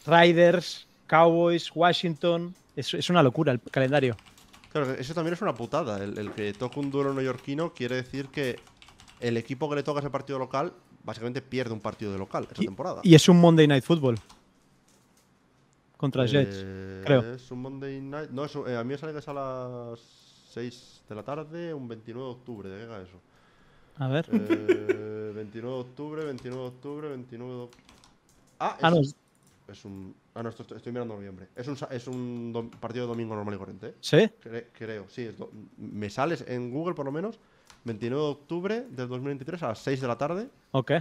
Riders, 0.07 0.87
Cowboys, 1.11 1.71
Washington. 1.75 2.55
Es, 2.77 2.95
es 2.95 3.11
una 3.11 3.21
locura 3.23 3.51
el 3.51 3.61
calendario. 3.61 4.17
Claro, 4.71 4.93
eso 4.93 5.13
también 5.13 5.35
es 5.35 5.43
una 5.43 5.53
putada. 5.55 6.03
El, 6.03 6.17
el 6.17 6.31
que 6.31 6.53
toque 6.53 6.79
un 6.79 6.89
duelo 6.93 7.13
neoyorquino 7.13 7.75
quiere 7.75 7.97
decir 7.97 8.29
que 8.29 8.61
el 9.19 9.37
equipo 9.37 9.69
que 9.69 9.75
le 9.75 9.83
toca 9.83 9.99
ese 9.99 10.09
partido 10.11 10.39
local 10.39 10.73
básicamente 11.03 11.43
pierde 11.43 11.73
un 11.73 11.81
partido 11.81 12.13
de 12.13 12.19
local 12.19 12.47
esa 12.53 12.63
Y- 12.63 12.67
temporada. 12.67 13.01
Y 13.03 13.17
es 13.17 13.29
un 13.29 13.41
Monday 13.41 13.67
Night 13.67 13.83
Football. 13.83 14.19
Contra 15.97 16.25
Jets. 16.27 16.61
Eh, 16.63 17.03
creo. 17.05 17.35
Es 17.35 17.51
un 17.51 17.61
Monday 17.63 18.01
Night. 18.01 18.31
No, 18.31 18.45
eso, 18.45 18.67
eh, 18.69 18.77
a 18.77 18.85
mí 18.85 18.91
me 18.93 18.99
sale 18.99 19.13
que 19.13 19.19
es 19.19 19.27
a 19.29 19.33
las 19.35 19.99
6 20.53 21.03
de 21.09 21.15
la 21.17 21.23
tarde, 21.25 21.75
un 21.75 21.89
29 21.89 22.25
de 22.27 22.33
octubre. 22.33 22.69
¿De 22.69 22.87
qué 22.87 23.03
eso? 23.03 23.21
A 23.99 24.07
ver. 24.09 24.27
Eh, 24.33 25.33
29 25.35 25.75
de 25.75 25.81
octubre, 25.83 26.25
29 26.25 26.63
de 26.63 26.69
octubre, 26.69 27.09
29 27.09 27.53
de 27.53 27.61
octubre. 27.63 27.85
Ah, 28.61 28.77
es, 28.79 28.85
Ah, 28.85 28.91
no, 28.91 29.01
es- 29.01 29.17
es 29.71 29.85
un. 29.85 30.15
Ah, 30.35 30.43
no, 30.43 30.49
esto, 30.51 30.63
estoy- 30.75 30.93
mirando 30.93 31.15
noviembre. 31.15 31.49
Es 31.57 31.67
un, 31.69 31.77
sa- 31.77 31.89
es 31.91 32.07
un 32.07 32.71
partido 32.81 33.05
de 33.07 33.09
domingo 33.09 33.35
normal 33.35 33.55
y 33.55 33.59
corriente. 33.59 33.87
¿eh? 33.89 33.95
¿Sí? 34.01 34.17
Cre- 34.43 34.67
creo, 34.73 35.07
sí. 35.09 35.27
do- 35.37 35.51
me 35.79 36.11
sales 36.11 36.45
en 36.49 36.71
Google 36.71 36.95
por 36.95 37.05
lo 37.07 37.13
menos 37.13 37.39
29 37.85 38.23
de 38.23 38.31
octubre 38.31 38.81
del 38.91 39.09
2023 39.09 39.63
a 39.63 39.69
las 39.69 39.79
6 39.79 40.01
de 40.01 40.07
la 40.09 40.19
tarde, 40.19 40.49
Ok. 40.73 40.93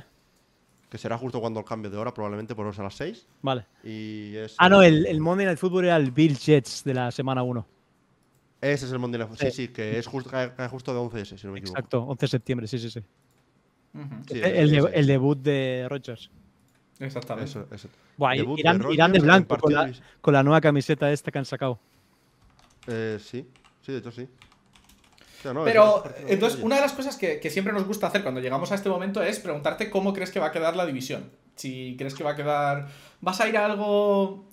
que 0.90 0.98
será 0.98 1.18
justo 1.18 1.40
cuando 1.42 1.60
el 1.60 1.66
cambio 1.66 1.92
de 1.92 1.98
hora, 1.98 2.14
probablemente 2.14 2.56
por 2.56 2.66
a 2.68 2.84
las 2.84 2.96
6. 2.96 3.26
Vale. 3.42 3.66
Y 3.84 4.36
es. 4.38 4.56
Ah, 4.58 4.70
no, 4.70 4.82
el, 4.82 5.06
el 5.06 5.20
Monday 5.20 5.46
Night 5.46 5.60
Football 5.60 5.86
era 5.86 5.98
el 5.98 6.12
Bill 6.12 6.38
Jets 6.38 6.84
de 6.84 6.94
la 6.94 7.12
semana 7.12 7.44
1. 7.44 7.66
Ese 8.62 8.86
es 8.86 8.92
el 8.92 9.00
Monday 9.00 9.20
Night 9.20 9.30
Football. 9.32 9.52
Sí, 9.52 9.56
Sí. 9.56 9.68
sí, 9.68 9.74
que 9.74 9.98
es 10.00 10.06
justo, 10.08 10.30
cae, 10.30 10.54
cae 10.54 10.68
justo 10.68 10.94
de 10.94 11.00
11S, 11.00 11.38
si 11.38 11.48
no 11.48 11.54
me 11.54 11.60
equivoco. 11.60 11.80
Exacto, 11.80 12.04
11 12.04 12.22
de 12.26 12.28
septiembre, 12.28 12.68
sí, 12.68 12.78
sí, 12.80 12.90
sí. 12.90 13.02
El, 14.30 14.74
el 14.74 14.86
ese. 14.94 15.04
debut 15.06 15.38
de 15.40 15.88
Rodgers. 15.90 16.30
Exactamente. 17.00 17.50
Eso, 17.50 17.66
eso. 17.74 17.88
Buah, 18.18 18.34
de 18.36 18.46
irán, 18.58 19.12
de 19.12 19.20
blanco 19.20 19.58
con 19.58 19.74
la, 19.74 19.86
vis- 19.86 20.02
con 20.22 20.34
la 20.34 20.44
nueva 20.44 20.60
camiseta 20.62 21.12
esta 21.12 21.32
que 21.32 21.38
han 21.40 21.46
sacado. 21.46 21.80
Eh, 22.88 23.18
sí, 23.22 23.48
sí, 23.82 23.92
de 23.92 23.98
hecho 24.00 24.12
sí. 24.12 24.24
O 24.24 25.42
sea, 25.42 25.54
no, 25.54 25.64
Pero, 25.64 26.04
entonces, 26.28 26.60
una 26.62 26.76
de 26.76 26.82
las 26.82 26.92
cosas 26.92 27.16
que, 27.16 27.40
que 27.40 27.50
siempre 27.50 27.72
nos 27.72 27.86
gusta 27.86 28.08
hacer 28.08 28.22
cuando 28.24 28.42
llegamos 28.42 28.72
a 28.74 28.76
este 28.76 28.90
momento 28.90 29.24
es 29.24 29.40
preguntarte 29.40 29.90
cómo 29.90 30.14
crees 30.14 30.32
que 30.32 30.40
va 30.40 30.48
a 30.48 30.52
quedar 30.52 30.76
la 30.76 30.86
división. 30.86 31.32
Si 31.56 31.96
crees 31.98 32.14
que 32.14 32.24
va 32.26 32.32
a 32.32 32.36
quedar. 32.36 32.88
¿Vas 33.22 33.40
a 33.40 33.48
ir 33.48 33.56
a 33.58 33.66
algo, 33.66 34.46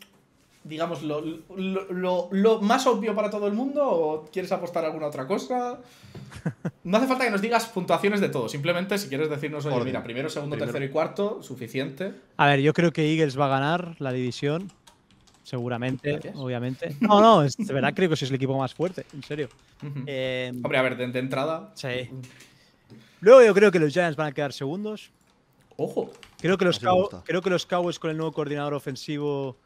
digamos, 0.66 1.02
lo, 1.02 1.20
lo- 1.20 1.93
lo- 1.93 2.28
lo 2.32 2.60
más 2.60 2.86
obvio 2.86 3.14
para 3.14 3.30
todo 3.30 3.47
el 3.47 3.52
mundo 3.55 3.88
o 3.88 4.24
quieres 4.32 4.51
apostar 4.52 4.84
a 4.84 4.88
alguna 4.88 5.06
otra 5.06 5.26
cosa? 5.26 5.80
No 6.84 6.97
hace 6.98 7.06
falta 7.06 7.24
que 7.24 7.30
nos 7.30 7.40
digas 7.43 7.66
puntuaciones 7.66 8.20
de 8.20 8.28
todo. 8.28 8.48
Simplemente, 8.48 8.98
si 8.98 9.09
quieres 9.09 9.28
decirnos, 9.30 9.64
oye, 9.66 9.74
Orden. 9.74 9.86
mira, 9.86 10.02
primero, 10.02 10.28
segundo, 10.28 10.55
Primero. 10.56 10.72
tercero 10.72 10.90
y 10.90 10.93
cuarto, 10.93 11.43
suficiente. 11.43 12.12
A 12.36 12.47
ver, 12.47 12.60
yo 12.60 12.72
creo 12.72 12.93
que 12.93 13.10
Eagles 13.12 13.38
va 13.38 13.47
a 13.47 13.48
ganar 13.48 13.97
la 13.98 14.12
división. 14.12 14.70
Seguramente, 15.43 16.10
Gracias. 16.12 16.36
obviamente. 16.36 16.97
No, 17.01 17.20
no, 17.20 17.43
es, 17.44 17.56
de 17.56 17.72
verdad 17.72 17.93
creo 17.94 18.09
que 18.09 18.14
es 18.14 18.22
el 18.22 18.34
equipo 18.34 18.59
más 18.59 18.74
fuerte, 18.74 19.06
en 19.14 19.22
serio. 19.22 19.48
Eh, 20.06 20.51
Hombre, 20.62 20.78
a 20.78 20.82
ver, 20.82 20.97
de, 20.97 21.06
de 21.06 21.18
entrada. 21.20 21.70
sí. 21.74 22.10
Luego 23.20 23.43
yo 23.43 23.55
creo 23.55 23.72
que 23.72 23.78
los 23.78 23.93
Giants 23.93 24.16
van 24.16 24.26
a 24.28 24.32
quedar 24.32 24.52
segundos. 24.52 25.10
Ojo. 25.76 26.10
Creo 26.38 26.59
que 26.59 26.64
los, 26.64 26.78
creo 27.24 27.43
que 27.43 27.51
los 27.51 27.64
Cowboys 27.66 27.98
con 27.98 28.10
el 28.10 28.16
nuevo 28.16 28.32
coordinador 28.32 28.74
ofensivo 28.74 29.56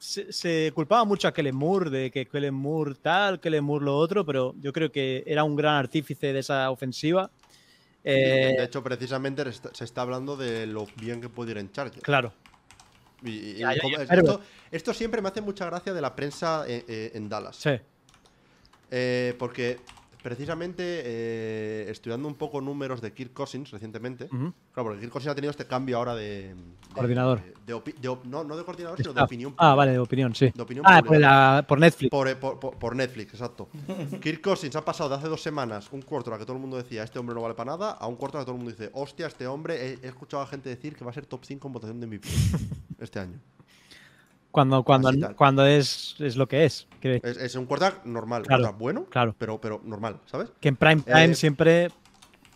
se, 0.00 0.32
se 0.32 0.72
culpaba 0.74 1.04
mucho 1.04 1.26
a 1.28 1.32
Kellen 1.32 1.56
Moore 1.56 1.90
de 1.90 2.10
que 2.10 2.26
Kellen 2.26 2.54
Moore 2.54 2.94
tal, 3.00 3.40
Kellen 3.40 3.64
Moore 3.64 3.84
lo 3.84 3.96
otro, 3.96 4.24
pero 4.24 4.54
yo 4.60 4.72
creo 4.72 4.90
que 4.92 5.24
era 5.26 5.42
un 5.44 5.56
gran 5.56 5.74
artífice 5.74 6.32
de 6.32 6.38
esa 6.40 6.70
ofensiva. 6.70 7.30
Eh, 8.04 8.54
de 8.58 8.64
hecho, 8.64 8.82
precisamente 8.84 9.42
se 9.72 9.84
está- 9.84 10.02
hablando 10.02 10.36
de 10.36 10.66
lo 10.66 10.86
bien 10.96 11.20
que 11.20 11.28
puede 11.28 11.50
ir 11.52 11.58
en 11.58 11.72
Chargers. 11.72 12.02
claro, 12.02 12.32
Y- 13.22 13.30
y- 13.30 13.54
Ya, 13.58 13.74
ya, 13.74 13.80
como- 13.80 13.96
ya, 13.96 14.02
es- 14.04 14.08
pero- 14.10 14.22
esto, 14.22 14.40
esto 14.70 14.94
siempre 14.94 15.22
me 15.22 15.28
hace 15.28 15.40
mucha 15.40 15.64
gracia 15.66 15.92
de 15.94 16.00
la 16.02 16.14
prensa 16.14 16.64
eh, 16.68 16.84
eh, 16.86 17.10
en 17.14 17.28
Dallas. 17.28 17.56
sí. 17.56 17.70
Eh, 18.90 19.34
porque 19.38 19.80
precisamente 20.26 20.82
eh, 21.04 21.86
estudiando 21.88 22.26
un 22.26 22.34
poco 22.34 22.60
números 22.60 23.00
de 23.00 23.12
Kirk 23.12 23.32
Cousins 23.32 23.70
recientemente. 23.70 24.26
Claro, 24.28 24.50
porque 24.74 24.98
Kirk 24.98 25.12
Cousins 25.12 25.30
ha 25.30 25.34
tenido 25.36 25.52
este 25.52 25.66
cambio 25.68 25.98
ahora 25.98 26.16
de. 26.16 26.52
de- 26.52 26.56
Coordinador. 26.92 27.40
de 27.64 27.74
de 27.74 28.16
no, 28.24 28.42
no 28.42 28.56
de 28.56 28.64
coordinador, 28.64 28.96
sino 28.98 29.10
de 29.10 29.18
Staff. 29.20 29.26
opinión. 29.26 29.54
Ah, 29.56 29.76
vale, 29.76 29.92
de 29.92 30.00
opinión, 30.00 30.34
sí. 30.34 30.50
De 30.52 30.62
opinión 30.62 30.84
Ah, 30.88 31.00
por, 31.00 31.16
la- 31.20 31.64
por 31.68 31.78
Netflix. 31.78 32.10
Por, 32.10 32.26
eh, 32.26 32.34
por- 32.34 32.58
por- 32.58 32.76
por 32.76 32.96
Netflix, 32.96 33.34
exacto. 33.34 33.68
Kirk 34.20 34.40
Cousins 34.40 34.74
ha 34.74 34.84
pasado 34.84 35.10
de 35.10 35.14
hace 35.14 35.28
dos 35.28 35.40
semanas 35.40 35.88
un 35.92 36.02
cuarto 36.02 36.34
a 36.34 36.38
que 36.38 36.44
todo 36.44 36.56
el 36.56 36.60
mundo 36.62 36.76
decía 36.76 37.04
este 37.04 37.20
hombre 37.20 37.36
no 37.36 37.42
vale 37.42 37.54
para 37.54 37.70
nada, 37.70 37.92
a 37.92 38.08
un 38.08 38.16
cuarto 38.16 38.38
a 38.38 38.40
que 38.40 38.46
todo 38.46 38.56
el 38.56 38.62
mundo 38.64 38.72
dice, 38.76 38.90
hostia, 38.94 39.28
este 39.28 39.46
hombre, 39.46 39.76
he, 39.76 39.98
he 40.02 40.08
escuchado 40.08 40.42
a 40.42 40.46
gente 40.48 40.68
decir 40.68 40.96
que 40.96 41.04
va 41.04 41.12
a 41.12 41.14
ser 41.14 41.26
top 41.26 41.44
5 41.44 41.68
en 41.68 41.72
votación 41.72 42.00
de 42.00 42.06
MVP 42.08 42.26
este 42.98 43.20
año. 43.20 43.38
Cuando, 44.56 44.82
cuando, 44.84 45.36
cuando 45.36 45.66
es, 45.66 46.16
es 46.18 46.34
lo 46.34 46.48
que 46.48 46.64
es. 46.64 46.86
Que, 46.98 47.20
Es, 47.22 47.36
es 47.36 47.54
un 47.56 47.66
quarterback 47.66 48.06
normal, 48.06 48.40
un 48.40 48.46
Claro, 48.46 48.62
quarterback 48.62 48.80
bueno, 48.80 49.04
claro. 49.04 49.34
pero, 49.38 49.60
pero 49.60 49.82
normal, 49.84 50.18
¿sabes? 50.24 50.50
que 50.58 50.68
en 50.68 50.76
prime 50.76 51.02
time 51.02 51.24
Eh, 51.24 51.34
siempre. 51.34 51.90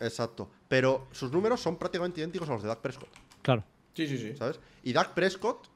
Exacto. 0.00 0.48
Pero 0.66 1.08
sus 1.12 1.30
números 1.30 1.60
son 1.60 1.76
prácticamente 1.76 2.20
idénticos 2.20 2.48
a 2.48 2.52
los 2.54 2.62
de 2.62 2.68
Dak 2.68 2.78
Prescott, 2.78 3.10
Claro. 3.42 3.64
Sí, 3.92 4.06
sí, 4.06 4.16
sí. 4.16 4.34
¿sabes? 4.34 4.58
Y 4.82 4.94
Dak 4.94 5.12
Prescott, 5.12 5.66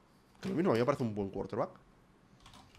Que 0.41 0.49
lo 0.49 0.55
mismo, 0.55 0.71
a 0.71 0.73
mí 0.73 0.79
me 0.79 0.85
parece 0.85 1.03
un 1.03 1.13
buen 1.13 1.29
quarterback. 1.29 1.69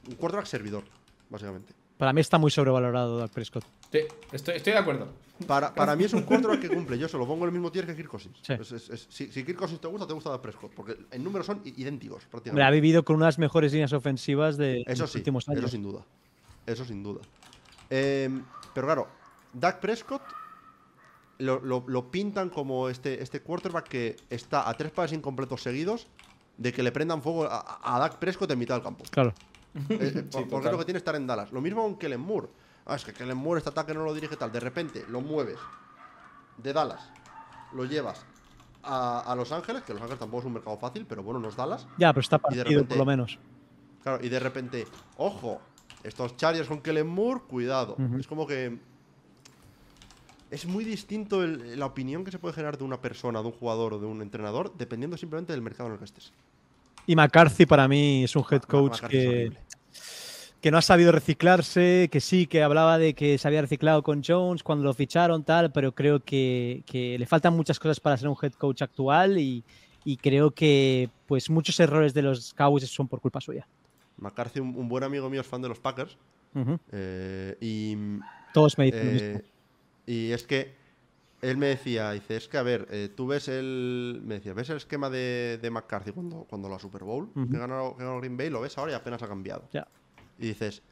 Un 0.09 0.17
quarterback 0.17 0.47
servidor, 0.47 0.83
básicamente. 1.31 1.73
Para 1.99 2.13
mí 2.13 2.21
está 2.21 2.39
muy 2.39 2.51
sobrevalorado 2.51 3.19
Dak 3.19 3.31
Prescott. 3.31 3.65
Sí, 3.91 4.01
estoy, 4.33 4.57
estoy 4.57 4.73
de 4.75 4.79
acuerdo. 4.79 5.09
Para, 5.47 5.75
para 5.75 5.95
mí 5.97 6.05
es 6.05 6.13
un 6.13 6.23
quarterback 6.23 6.61
que 6.61 6.69
cumple. 6.69 6.99
Yo 6.99 7.09
se 7.09 7.17
lo 7.19 7.27
pongo 7.27 7.45
en 7.45 7.49
el 7.49 7.53
mismo 7.53 7.71
tier 7.73 7.87
que 7.87 7.95
Kirk 7.97 8.09
Cousins. 8.09 8.39
Sí. 8.43 8.53
Es- 8.55 8.73
es- 8.73 8.91
es- 8.91 9.07
si, 9.11 9.31
si 9.33 9.45
Kirk 9.45 9.59
Cousins 9.59 9.81
te 9.81 9.89
gusta, 9.89 10.07
te 10.07 10.13
gusta 10.15 10.31
Dak 10.31 10.41
Prescott. 10.41 10.73
Porque 10.75 10.97
en 11.11 11.25
números 11.25 11.47
son 11.47 11.61
idénticos, 11.65 12.17
Hombre, 12.25 12.27
ha 12.27 12.31
prácticamente. 12.31 12.71
vivido 12.73 13.05
con 13.05 13.17
unas 13.17 13.39
mejores 13.39 13.73
líneas 13.73 13.93
ofensivas 13.93 14.57
de 14.57 14.83
Eso 14.87 15.03
los 15.05 15.13
sí, 15.13 15.19
últimos 15.19 15.49
años. 15.49 15.61
eso 15.61 15.69
sin 15.69 15.83
duda. 15.83 16.05
Eso 16.67 16.85
sin 16.85 17.03
duda. 17.03 17.21
Eh, 17.91 18.29
pero 18.75 18.87
claro, 18.87 19.09
Dak 19.53 19.81
Prescott 19.81 20.23
lo, 21.39 21.61
lo- 21.61 21.85
lo 21.87 22.11
pintan 22.11 22.49
como 22.51 22.89
este, 22.89 23.23
este 23.23 23.41
quarterback 23.41 23.89
que 23.89 24.17
está 24.31 24.69
a 24.69 24.75
tres 24.75 24.91
pases 24.91 25.17
incompletos 25.19 25.63
seguidos 25.63 26.07
de 26.57 26.73
que 26.73 26.83
le 26.83 26.93
prendan 26.93 27.23
fuego 27.23 27.45
a, 27.45 27.81
a 27.83 27.99
Dak 27.99 28.17
Prescott 28.17 28.51
en 28.51 28.59
mitad 28.59 28.75
del 28.77 28.83
campo. 28.85 29.05
Claro. 29.11 29.35
Eh, 29.91 29.99
eh, 30.01 30.23
por- 30.23 30.31
porque 30.31 30.45
total. 30.51 30.67
es 30.67 30.73
lo 30.73 30.79
que 30.79 30.85
tiene 30.85 30.99
estar 30.99 31.15
en 31.17 31.27
Dallas. 31.27 31.53
Lo 31.53 31.61
mismo 31.61 31.83
con 31.83 31.97
Kellen 31.99 32.21
Moore. 32.21 32.49
Ah, 32.87 32.95
es 32.97 33.05
que 33.05 33.13
Kellen 33.13 33.37
Moore 33.37 33.59
este 33.59 33.71
ataque 33.71 33.93
no 33.95 34.05
lo 34.05 34.15
dirige 34.15 34.37
tal. 34.37 34.51
De 34.53 34.61
repente 34.61 35.05
lo 35.09 35.21
mueves 35.21 35.59
de 36.59 36.73
Dallas, 36.73 37.11
lo 37.73 37.85
llevas 37.85 38.25
a, 38.83 39.21
a 39.21 39.35
Los 39.35 39.53
Ángeles, 39.53 39.83
que 39.83 39.93
Los 39.93 40.01
Ángeles 40.03 40.19
tampoco 40.21 40.41
es 40.43 40.47
un 40.47 40.53
mercado 40.55 40.79
fácil, 40.79 41.05
pero 41.07 41.23
bueno, 41.23 41.41
no 41.41 41.49
es 41.49 41.57
Dallas. 41.57 41.87
Ya, 41.99 42.13
pero 42.13 42.21
está 42.23 42.39
partido 42.39 42.65
repente- 42.65 42.89
por 42.89 42.99
lo 42.99 43.05
menos. 43.05 43.39
Claro, 44.03 44.25
y 44.25 44.29
de 44.29 44.39
repente, 44.39 44.87
ojo, 45.17 45.61
estos 46.05 46.37
Chargers 46.37 46.69
con 46.69 46.81
Kellen 46.81 47.09
Moore, 47.09 47.41
cuidado. 47.49 47.97
Es 48.19 48.27
como 48.29 48.47
que. 48.47 48.79
Es 50.51 50.65
muy 50.65 50.85
distinto 50.85 51.43
el- 51.43 51.79
la 51.79 51.87
opinión 51.87 52.25
que 52.25 52.31
se 52.31 52.39
puede 52.39 52.55
generar 52.55 52.79
de 52.79 52.85
una 52.85 53.01
persona, 53.01 53.41
de 53.41 53.47
un 53.47 53.53
jugador 53.53 53.95
o 53.95 53.99
de 53.99 54.07
un 54.07 54.23
entrenador, 54.23 54.73
dependiendo 54.77 55.17
simplemente 55.17 55.53
del 55.53 55.61
mercado 55.61 55.89
en 55.89 55.95
el 55.95 55.99
que 55.99 56.05
estés. 56.05 56.33
Y 57.07 57.15
McCarthy 57.17 57.67
para 57.67 57.87
mí 57.89 58.25
es 58.25 58.35
un 58.37 58.43
head 58.51 58.63
Ma- 58.63 58.67
coach 58.69 58.93
McCarthy 59.03 59.17
que, 59.19 59.53
que 60.61 60.71
no 60.71 60.79
ha 60.79 60.83
sabido 60.83 61.13
reciclarse, 61.13 62.09
que 62.11 62.21
sí, 62.21 62.47
que 62.47 62.63
hablaba 62.63 62.99
de 62.99 63.15
que 63.15 63.39
se 63.39 63.47
había 63.47 63.61
reciclado 63.63 64.03
con 64.03 64.23
Jones 64.25 64.63
cuando 64.63 64.85
lo 64.85 64.95
ficharon, 64.95 65.45
tal, 65.45 65.71
pero 65.71 65.93
creo 65.93 66.21
que, 66.21 66.83
que 66.87 67.19
le 67.19 67.27
faltan 67.27 67.55
muchas 67.55 67.79
cosas 67.79 68.01
para 68.01 68.17
ser 68.17 68.29
un 68.29 68.37
head 68.43 68.53
coach 68.55 68.83
actual 68.83 69.39
y, 69.39 69.63
y 70.05 70.17
creo 70.17 70.51
que 70.51 71.09
pues 71.27 71.49
muchos 71.51 71.79
errores 71.79 72.13
de 72.15 72.23
los 72.23 72.53
Cowboys 72.55 72.89
son 72.91 73.07
por 73.07 73.21
culpa 73.21 73.41
suya. 73.41 73.67
McCarthy, 74.19 74.61
un, 74.61 74.75
un 74.77 74.89
buen 74.89 75.05
amigo 75.05 75.29
mío, 75.31 75.43
es 75.43 75.47
fan 75.47 75.63
de 75.63 75.69
los 75.69 75.79
Packers. 75.79 76.17
Eh, 76.91 77.55
y 77.61 77.97
Todos 78.55 78.79
me 78.79 78.87
dicen 78.87 79.05
lo 79.05 79.11
Eh, 79.11 79.15
mismo. 79.15 79.41
y 80.07 80.31
es 80.33 80.43
que 80.45 80.75
él 81.51 81.57
me 81.57 81.67
decía, 81.67 82.11
dice, 82.11 82.37
es 82.37 82.49
que 82.49 82.59
a 82.59 82.63
ver, 82.63 82.89
eh, 82.91 83.09
tú 83.15 83.27
ves 83.27 83.49
el. 83.49 84.21
Me 84.25 84.37
decía, 84.37 84.53
¿ves 84.53 84.69
el 84.71 84.79
esquema 84.79 85.11
de, 85.11 85.59
de 85.61 85.71
McCarthy 85.71 86.13
cuando, 86.13 86.45
cuando 86.49 86.69
la 86.69 86.79
Super 86.79 87.05
Bowl? 87.05 87.31
Que, 87.35 87.59
ganó, 87.59 87.97
que 87.97 88.05
ganó 88.05 88.19
Green 88.19 88.37
Bay, 88.37 88.51
lo 88.51 88.61
ves 88.61 88.77
ahora 88.79 88.93
y 88.93 88.95
apenas 88.95 89.23
ha 89.23 89.29
cambiado. 89.29 89.69
Ya. 89.73 89.87
Y 90.39 90.49
dices, 90.49 90.83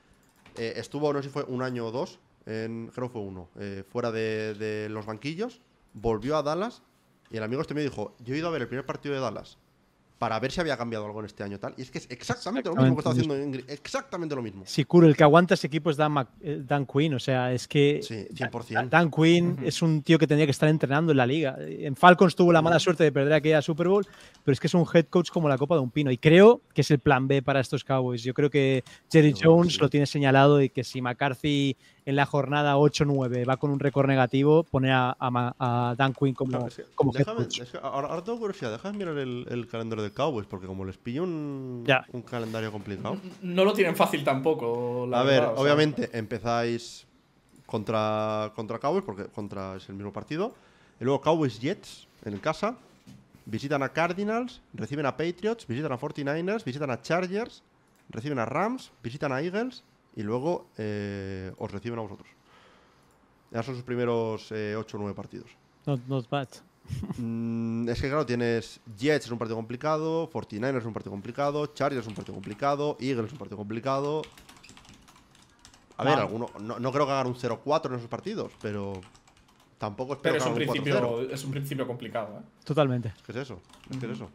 eh, 0.56 0.74
estuvo, 0.76 1.12
no 1.12 1.20
sé 1.20 1.28
si 1.28 1.32
fue 1.32 1.44
un 1.44 1.62
año 1.62 1.86
o 1.86 1.90
dos, 1.90 2.20
en, 2.46 2.90
creo 2.94 3.08
que 3.08 3.12
fue 3.12 3.22
uno, 3.22 3.48
eh, 3.58 3.84
fuera 3.88 4.12
de, 4.12 4.54
de 4.54 4.88
los 4.88 5.06
banquillos, 5.06 5.60
volvió 5.92 6.36
a 6.36 6.42
Dallas 6.42 6.82
y 7.30 7.36
el 7.36 7.42
amigo 7.42 7.62
este 7.62 7.74
me 7.74 7.82
dijo, 7.82 8.14
yo 8.20 8.34
he 8.34 8.38
ido 8.38 8.48
a 8.48 8.50
ver 8.50 8.62
el 8.62 8.68
primer 8.68 8.86
partido 8.86 9.14
de 9.14 9.20
Dallas 9.20 9.58
para 10.18 10.38
ver 10.38 10.52
si 10.52 10.60
había 10.60 10.76
cambiado 10.76 11.04
algo 11.06 11.20
en 11.20 11.26
este 11.26 11.42
año 11.42 11.58
tal. 11.58 11.74
Y 11.76 11.82
es 11.82 11.90
que 11.90 11.98
es 11.98 12.06
exactamente, 12.10 12.70
lo 12.70 12.76
mismo 12.76 12.94
que 12.96 13.00
estaba 13.00 13.14
haciendo 13.14 13.34
Gre- 13.58 13.64
Exactamente 13.68 14.34
lo 14.34 14.42
mismo. 14.42 14.62
Si 14.64 14.84
Kuro, 14.84 15.06
el 15.06 15.16
que 15.16 15.24
aguanta 15.24 15.54
ese 15.54 15.66
equipo 15.66 15.90
es 15.90 15.96
Dan, 15.96 16.12
Mac- 16.12 16.30
eh, 16.40 16.62
Dan 16.64 16.86
Quinn, 16.86 17.14
o 17.14 17.18
sea, 17.18 17.52
es 17.52 17.66
que 17.68 18.00
Sí, 18.02 18.26
Da- 18.30 18.48
100%. 18.50 18.88
Dan 18.88 19.10
Quinn 19.10 19.58
es 19.64 19.82
un 19.82 20.02
tío 20.02 20.18
que 20.18 20.26
tendría 20.26 20.46
que 20.46 20.52
estar 20.52 20.68
entrenando 20.68 21.10
en 21.12 21.18
la 21.18 21.26
liga. 21.26 21.56
En 21.60 21.96
Falcons 21.96 22.34
tuvo 22.36 22.52
la 22.52 22.62
mala 22.62 22.78
suerte 22.78 23.04
de 23.04 23.12
perder 23.12 23.32
aquella 23.34 23.60
Super 23.60 23.88
Bowl, 23.88 24.06
pero 24.44 24.52
es 24.52 24.60
que 24.60 24.68
es 24.68 24.74
un 24.74 24.86
head 24.94 25.06
coach 25.06 25.30
como 25.30 25.48
la 25.48 25.58
copa 25.58 25.74
de 25.74 25.80
un 25.82 25.90
pino. 25.90 26.10
Y 26.10 26.16
creo 26.18 26.62
que 26.72 26.80
es 26.82 26.90
el 26.90 27.00
plan 27.00 27.26
B 27.28 27.42
para 27.42 27.60
estos 27.60 27.82
Cowboys. 27.84 28.22
Yo 28.22 28.32
creo 28.34 28.48
que 28.50 28.84
Jerry 29.10 29.34
Jones 29.38 29.74
sí. 29.74 29.80
lo 29.80 29.90
tiene 29.90 30.06
señalado 30.06 30.62
y 30.62 30.70
que 30.70 30.84
si 30.84 31.02
McCarthy 31.02 31.76
en 32.06 32.16
la 32.16 32.26
jornada 32.26 32.76
8-9 32.76 33.48
va 33.48 33.56
con 33.56 33.70
un 33.70 33.80
récord 33.80 34.06
negativo, 34.06 34.62
poner 34.64 34.92
a, 34.92 35.16
a 35.18 35.94
Dan 35.96 36.12
Quinn 36.12 36.34
como, 36.34 36.50
Claro, 36.50 36.66
es 36.66 36.74
que 36.76 36.84
como 36.94 37.12
head 37.14 37.20
déjame- 37.24 37.36
coach. 37.44 37.60
es 37.60 37.70
que 37.70 37.78
ahora, 37.78 38.08
ahora 38.08 38.22
tengo 38.24 38.38
curiosidad, 38.38 38.72
déjame 38.72 38.98
mirar 38.98 39.16
el, 39.18 39.46
el 39.48 39.66
calendario 39.66 40.04
de 40.04 40.12
Cowboys, 40.12 40.46
porque 40.46 40.66
como 40.66 40.84
les 40.84 40.98
pillo 40.98 41.22
un, 41.22 41.82
Ya. 41.86 42.04
un 42.12 42.22
calendario 42.22 42.70
complicado. 42.70 43.16
No 43.42 43.64
lo 43.64 43.72
tienen 43.72 43.96
fácil 43.96 44.22
tampoco. 44.22 45.06
la 45.08 45.20
A 45.20 45.22
ver, 45.24 45.40
verdad, 45.40 45.52
o 45.52 45.54
sea, 45.56 45.62
obviamente 45.64 46.10
empezáis 46.12 47.06
contra, 47.66 48.52
contra 48.54 48.78
Cowboys, 48.78 49.04
porque 49.04 49.24
contra 49.26 49.76
es 49.76 49.88
el 49.88 49.94
mismo 49.94 50.12
partido. 50.12 50.54
Y 51.00 51.04
luego 51.04 51.20
Cowboys 51.20 51.58
Jets 51.60 52.06
en 52.24 52.38
casa. 52.38 52.76
Visitan 53.46 53.82
a 53.82 53.90
Cardinals, 53.90 54.62
reciben 54.72 55.04
a 55.04 55.16
Patriots, 55.18 55.66
visitan 55.66 55.92
a 55.92 55.98
49ers, 55.98 56.64
visitan 56.64 56.90
a 56.90 57.02
Chargers, 57.02 57.62
reciben 58.08 58.38
a 58.38 58.46
Rams, 58.46 58.90
visitan 59.02 59.32
a 59.32 59.42
Eagles 59.42 59.84
y 60.16 60.22
luego 60.22 60.66
eh, 60.78 61.52
os 61.58 61.70
reciben 61.70 61.98
a 61.98 62.02
vosotros. 62.02 62.28
Ya 63.50 63.62
son 63.62 63.74
sus 63.74 63.84
primeros 63.84 64.50
8 64.50 64.76
o 64.96 65.00
9 65.00 65.14
partidos. 65.14 65.50
Not, 65.86 66.00
not 66.06 66.28
bad. 66.28 66.48
Mm, 67.18 67.88
es 67.88 68.00
que 68.00 68.08
claro, 68.08 68.26
tienes 68.26 68.80
Jets 68.98 69.26
es 69.26 69.30
un 69.30 69.38
partido 69.38 69.56
complicado, 69.56 70.28
49ers 70.30 70.78
es 70.78 70.84
un 70.84 70.92
partido 70.92 71.12
complicado, 71.12 71.66
Chargers 71.68 72.02
es 72.02 72.08
un 72.08 72.14
partido 72.14 72.34
complicado, 72.34 72.96
Eagles 73.00 73.26
es 73.26 73.32
un 73.32 73.38
partido 73.38 73.56
complicado. 73.56 74.22
A 75.96 76.04
ver, 76.04 76.14
Ah. 76.18 76.22
alguno, 76.22 76.50
no, 76.60 76.78
no 76.78 76.92
creo 76.92 77.06
que 77.06 77.12
hagan 77.12 77.28
un 77.28 77.34
0-4 77.36 77.86
en 77.92 77.94
esos 77.98 78.08
partidos, 78.08 78.52
pero 78.60 79.00
tampoco 79.78 80.14
espero 80.14 80.34
Pero 80.34 80.36
es 80.36 80.44
que 80.44 80.50
un, 80.50 80.56
hagan 80.56 80.68
un 80.68 80.74
4-0. 80.84 81.16
principio, 81.16 81.34
es 81.34 81.44
un 81.44 81.50
principio 81.52 81.86
complicado. 81.86 82.38
¿eh? 82.38 82.42
Totalmente. 82.64 83.08
Es 83.16 83.22
que 83.22 83.32
es 83.32 83.38
eso, 83.38 83.60
es 83.90 83.96
que 83.98 84.06
es 84.06 84.12
eso. 84.12 84.28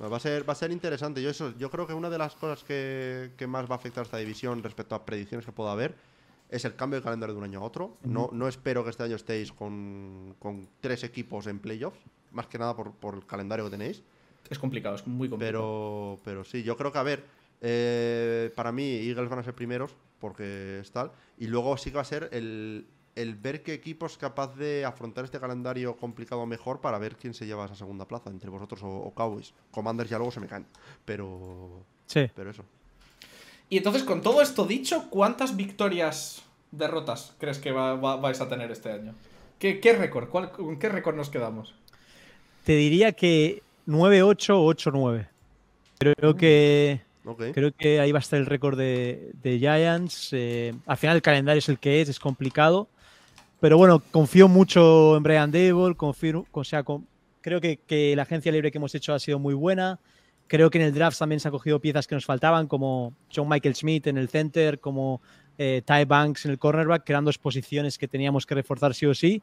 Va 0.00 0.16
a 0.16 0.20
ser, 0.20 0.48
va 0.48 0.52
a 0.52 0.56
ser 0.56 0.70
interesante. 0.72 1.22
Yo, 1.22 1.30
eso, 1.30 1.52
yo 1.58 1.70
creo 1.70 1.86
que 1.86 1.94
una 1.94 2.10
de 2.10 2.18
las 2.18 2.34
cosas 2.34 2.64
que, 2.64 3.32
que 3.36 3.46
más 3.46 3.66
va 3.66 3.74
a 3.74 3.76
afectar 3.76 4.02
a 4.02 4.04
esta 4.04 4.16
división 4.16 4.62
respecto 4.62 4.94
a 4.94 5.04
predicciones 5.04 5.46
que 5.46 5.52
pueda 5.52 5.72
haber 5.72 5.94
es 6.48 6.64
el 6.64 6.76
cambio 6.76 7.00
de 7.00 7.04
calendario 7.04 7.34
de 7.34 7.38
un 7.38 7.44
año 7.44 7.60
a 7.60 7.62
otro. 7.62 7.96
no, 8.02 8.28
no 8.32 8.46
espero 8.46 8.84
que 8.84 8.90
este 8.90 9.02
año 9.02 9.16
estéis 9.16 9.52
con, 9.52 10.34
con 10.38 10.68
tres 10.80 11.02
equipos 11.02 11.46
en 11.46 11.58
playoffs, 11.58 11.98
más 12.30 12.46
que 12.46 12.58
nada 12.58 12.76
por, 12.76 12.92
por 12.92 13.14
el 13.14 13.26
calendario 13.26 13.64
que 13.64 13.70
tenéis. 13.70 14.02
Es 14.50 14.58
complicado, 14.58 14.96
es 14.96 15.06
muy 15.06 15.30
complicado. 15.30 16.18
Pero, 16.18 16.20
pero 16.24 16.44
sí, 16.44 16.62
yo 16.62 16.76
creo 16.76 16.92
que, 16.92 16.98
a 16.98 17.02
ver, 17.02 17.24
eh, 17.62 18.52
para 18.54 18.70
mí 18.70 18.96
Eagles 18.96 19.30
van 19.30 19.38
a 19.38 19.42
ser 19.42 19.54
primeros, 19.54 19.96
porque 20.18 20.80
es 20.80 20.90
tal. 20.90 21.12
Y 21.38 21.46
luego 21.46 21.76
sí 21.78 21.90
que 21.90 21.96
va 21.96 22.02
a 22.02 22.04
ser 22.04 22.28
el, 22.32 22.86
el 23.14 23.34
ver 23.34 23.62
qué 23.62 23.74
equipo 23.74 24.06
es 24.06 24.16
capaz 24.16 24.54
de 24.56 24.84
afrontar 24.84 25.24
este 25.24 25.38
calendario 25.38 25.96
complicado 25.96 26.46
mejor 26.46 26.80
para 26.80 26.98
ver 26.98 27.16
quién 27.16 27.34
se 27.34 27.44
lleva 27.46 27.66
esa 27.66 27.74
segunda 27.74 28.06
plaza, 28.06 28.30
entre 28.30 28.48
vosotros 28.50 28.82
o, 28.82 28.88
o 28.88 29.12
Cowboys. 29.14 29.52
Commanders 29.70 30.08
ya 30.10 30.16
luego 30.18 30.32
se 30.32 30.40
me 30.40 30.46
caen. 30.46 30.66
Pero, 31.04 31.84
Sí. 32.06 32.30
pero 32.34 32.50
eso. 32.50 32.64
Y 33.68 33.78
entonces, 33.78 34.02
con 34.02 34.20
todo 34.22 34.42
esto 34.42 34.64
dicho, 34.66 35.08
¿cuántas 35.10 35.56
victorias, 35.56 36.42
derrotas 36.70 37.34
crees 37.38 37.58
que 37.58 37.70
va- 37.72 37.94
va- 37.96 38.16
vais 38.16 38.40
a 38.40 38.48
tener 38.48 38.70
este 38.70 38.90
año? 38.92 39.14
¿Qué, 39.58 39.78
qué 39.80 39.92
récord? 39.94 40.28
¿Cuál- 40.28 40.50
¿Con 40.50 40.78
qué 40.78 40.88
récord 40.88 41.14
nos 41.16 41.30
quedamos? 41.30 41.74
Te 42.64 42.72
diría 42.76 43.12
que 43.12 43.62
9-8 43.86 44.58
o 44.58 44.66
8-9. 44.66 45.28
Creo 45.98 46.34
que. 46.36 47.00
Ok. 47.24 47.42
Creo 47.54 47.72
que 47.72 48.00
ahí 48.00 48.10
va 48.12 48.18
a 48.18 48.20
estar 48.20 48.38
el 48.40 48.46
récord 48.46 48.76
de, 48.76 49.30
de 49.42 49.58
Giants. 49.58 50.30
eh, 50.32 50.74
al 50.86 50.96
final 50.96 51.16
el 51.16 51.22
calendario 51.22 51.58
es 51.58 51.68
el 51.68 51.78
que 51.78 52.00
es, 52.00 52.08
es 52.08 52.18
complicado. 52.18 52.88
Pero 53.62 53.78
bueno, 53.78 54.02
confío 54.10 54.48
mucho 54.48 55.16
en 55.16 55.22
Brian 55.22 55.52
Dable. 55.52 55.94
Confío, 55.94 56.44
o 56.50 56.64
sea, 56.64 56.82
con- 56.82 57.06
creo 57.40 57.60
que, 57.60 57.76
que 57.86 58.16
la 58.16 58.22
agencia 58.22 58.50
libre 58.50 58.72
que 58.72 58.78
hemos 58.78 58.92
hecho 58.96 59.14
ha 59.14 59.20
sido 59.20 59.38
muy 59.38 59.54
buena. 59.54 60.00
Creo 60.48 60.68
que 60.68 60.78
en 60.78 60.84
el 60.84 60.92
draft 60.92 61.16
también 61.16 61.38
se 61.38 61.46
han 61.46 61.52
cogido 61.52 61.78
piezas 61.78 62.08
que 62.08 62.16
nos 62.16 62.24
faltaban, 62.24 62.66
como 62.66 63.14
John 63.32 63.48
Michael 63.48 63.76
Smith 63.76 64.08
en 64.08 64.18
el 64.18 64.28
center, 64.28 64.80
como 64.80 65.22
eh, 65.58 65.80
Ty 65.86 66.06
Banks 66.06 66.44
en 66.44 66.50
el 66.50 66.58
cornerback, 66.58 67.04
que 67.04 67.12
eran 67.12 67.24
dos 67.24 67.38
posiciones 67.38 67.98
que 67.98 68.08
teníamos 68.08 68.46
que 68.46 68.56
reforzar 68.56 68.94
sí 68.94 69.06
o 69.06 69.14
sí. 69.14 69.40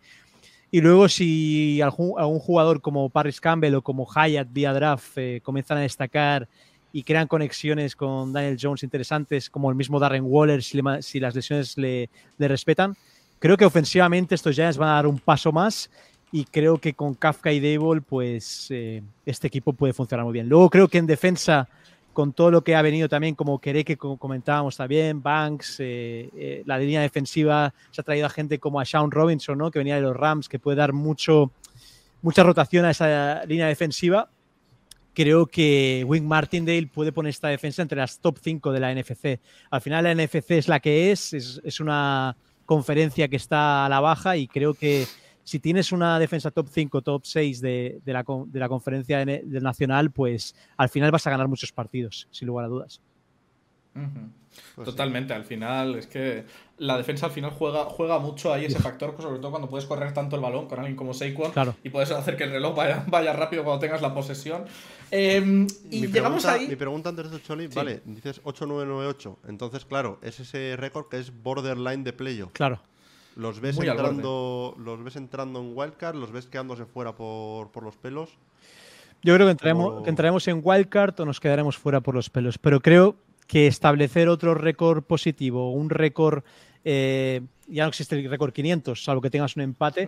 Y 0.70 0.82
luego, 0.82 1.08
si 1.08 1.82
algún, 1.82 2.20
algún 2.20 2.40
jugador 2.40 2.82
como 2.82 3.10
Paris 3.10 3.40
Campbell 3.40 3.76
o 3.76 3.82
como 3.82 4.06
Hyatt 4.06 4.50
vía 4.52 4.74
draft 4.74 5.18
eh, 5.18 5.40
comienzan 5.42 5.78
a 5.78 5.82
destacar 5.82 6.50
y 6.92 7.04
crean 7.04 7.30
conexiones 7.30 7.96
con 7.96 8.34
Daniel 8.34 8.58
Jones 8.62 8.84
interesantes, 8.84 9.50
como 9.50 9.70
el 9.70 9.78
mismo 9.78 9.98
Darren 9.98 10.26
Waller, 10.26 10.62
si, 10.62 10.82
le 10.82 11.02
si 11.02 11.22
las 11.22 11.34
lesiones 11.34 11.78
le, 11.78 12.10
le 12.38 12.48
respetan. 12.50 12.98
Creo 13.40 13.58
que 13.58 13.66
ofensivamente 13.66 14.36
estos 14.36 14.56
Giants 14.56 14.78
van 14.78 14.90
a 14.90 14.94
dar 14.96 15.08
un 15.08 15.20
paso 15.20 15.52
más 15.52 15.90
y 16.32 16.44
creo 16.46 16.78
que 16.78 16.94
con 16.94 17.14
Kafka 17.16 17.52
y 17.52 17.60
Dable, 17.60 18.02
pues 18.02 18.68
eh, 18.70 19.02
este 19.26 19.48
equipo 19.48 19.74
puede 19.74 19.94
funcionar 19.94 20.26
muy 20.26 20.34
bien. 20.34 20.48
Luego 20.50 20.70
creo 20.70 20.88
que 20.88 20.98
en 20.98 21.08
defensa, 21.08 21.68
con 22.14 22.34
todo 22.34 22.52
lo 22.52 22.64
que 22.64 22.76
ha 22.76 22.82
venido 22.82 23.08
también, 23.10 23.36
como 23.36 23.60
Queré, 23.60 23.84
que 23.86 23.98
co- 23.98 24.18
comentábamos 24.18 24.76
también, 24.78 25.22
Banks, 25.24 25.78
eh, 25.80 26.30
eh, 26.36 26.64
la 26.66 26.78
línea 26.78 27.02
defensiva 27.02 27.74
se 27.92 28.02
ha 28.02 28.04
traído 28.04 28.26
a 28.26 28.30
gente 28.30 28.60
como 28.60 28.80
a 28.80 28.86
Sean 28.86 29.10
Robinson, 29.10 29.58
¿no? 29.58 29.72
que 29.72 29.80
venía 29.80 29.96
de 29.96 30.02
los 30.02 30.16
Rams, 30.16 30.50
que 30.50 30.60
puede 30.60 30.78
dar 30.78 30.92
mucho, 30.94 31.52
mucha 32.22 32.44
rotación 32.44 32.86
a 32.86 32.92
esa 32.92 33.44
línea 33.46 33.68
defensiva 33.68 34.30
creo 35.12 35.48
que 35.48 36.06
Wing 36.08 36.24
Martindale 36.24 36.88
puede 36.88 37.12
poner 37.12 37.32
esta 37.32 37.50
defensa 37.50 37.82
entre 37.82 37.98
las 37.98 38.20
top 38.20 38.38
5 38.42 38.72
de 38.72 38.80
la 38.80 38.94
NFC. 38.94 39.40
Al 39.70 39.82
final 39.82 40.06
la 40.06 40.12
NFC 40.16 40.52
es 40.52 40.68
la 40.70 40.80
que 40.80 41.12
es, 41.12 41.34
es, 41.34 41.60
es 41.62 41.80
una 41.82 42.38
conferencia 42.70 43.28
que 43.28 43.36
está 43.36 43.88
a 43.88 43.90
la 43.90 44.00
baja 44.00 44.38
y 44.38 44.48
creo 44.48 44.76
que 44.76 45.08
si 45.44 45.60
tienes 45.60 45.92
una 45.92 46.20
defensa 46.20 46.52
top 46.52 46.68
5, 46.70 47.02
top 47.02 47.26
6 47.26 47.62
de, 47.62 48.00
la, 48.06 48.24
de 48.46 48.60
la, 48.60 48.70
conferencia 48.70 49.26
del 49.26 49.64
nacional, 49.64 50.12
pues 50.12 50.56
al 50.78 50.88
final 50.88 51.10
vas 51.10 51.26
a 51.26 51.32
ganar 51.32 51.48
muchos 51.48 51.72
partidos, 51.72 52.28
sin 52.30 52.48
lugar 52.48 52.66
a 52.66 52.68
dudas. 52.68 53.02
Pues 54.76 54.86
Totalmente, 54.86 55.34
al 55.34 55.46
final 55.46 55.96
es 55.96 56.08
que 56.08 56.46
la 56.78 56.98
defensa 56.98 57.28
al 57.28 57.32
final 57.32 57.52
juega, 57.52 57.86
juega 57.86 58.20
mucho 58.20 58.54
ahí 58.54 58.66
ese 58.66 58.80
factor, 58.80 59.16
sobre 59.20 59.40
todo 59.40 59.52
cuando 59.52 59.70
puedes 59.70 59.86
correr 59.86 60.14
tanto 60.14 60.36
el 60.36 60.42
balón 60.42 60.68
con 60.68 60.80
alguien 60.80 60.96
como 60.96 61.14
Saquon 61.14 61.52
y 61.84 61.90
puedes 61.90 62.12
hacer 62.12 62.36
que 62.36 62.46
el 62.46 62.52
reloj 62.52 62.76
vaya, 62.76 63.04
vaya 63.08 63.34
rápido 63.34 63.64
cuando 63.64 63.80
tengas 63.80 64.02
la 64.02 64.14
posesión. 64.14 64.66
Em, 65.12 65.68
y 65.90 66.08
llegamos 66.08 66.46
ahí. 66.46 66.68
Mi 66.68 66.76
pregunta 66.76 67.10
antes 67.10 67.30
de 67.30 67.38
eso, 67.38 67.46
Choli, 67.46 67.68
vale, 67.68 68.02
dices 68.06 68.42
8-9-9-8, 68.44 69.36
entonces 69.48 69.86
claro, 69.86 70.20
es 70.22 70.40
ese 70.40 70.76
récord 70.78 71.08
que 71.10 71.18
es 71.20 71.32
borderline 71.44 72.04
de 72.04 72.14
playoff. 72.14 72.52
Claro. 72.54 72.80
¿Los 73.36 73.62
ves, 73.62 73.78
entrando, 73.80 74.76
¿Los 74.78 75.04
ves 75.04 75.16
entrando 75.16 75.62
en 75.62 75.72
Wildcard? 75.74 76.16
¿Los 76.16 76.32
ves 76.32 76.48
quedándose 76.48 76.86
fuera 76.86 77.14
por, 77.14 77.72
por 77.72 77.84
los 77.84 77.96
pelos? 77.96 78.32
Yo 79.22 79.34
creo 79.36 79.48
que 79.48 79.52
entraremos, 79.52 80.04
que 80.04 80.10
entraremos 80.10 80.48
en 80.48 80.62
Wildcard 80.64 81.20
o 81.20 81.26
nos 81.26 81.40
quedaremos 81.40 81.78
fuera 81.78 82.02
por 82.02 82.16
los 82.16 82.30
pelos, 82.30 82.58
pero 82.58 82.82
creo 82.82 83.16
que 83.50 83.66
establecer 83.66 84.30
otro 84.30 84.54
récord 84.54 85.04
positivo, 85.04 85.72
un 85.72 85.90
récord, 85.90 86.44
eh, 86.86 87.42
ya 87.68 87.84
no 87.84 87.90
existe 87.90 88.16
el 88.16 88.30
récord 88.30 88.54
500, 88.54 89.04
salvo 89.04 89.22
que 89.22 89.32
tengas 89.32 89.56
un 89.56 89.64
empate, 89.64 90.08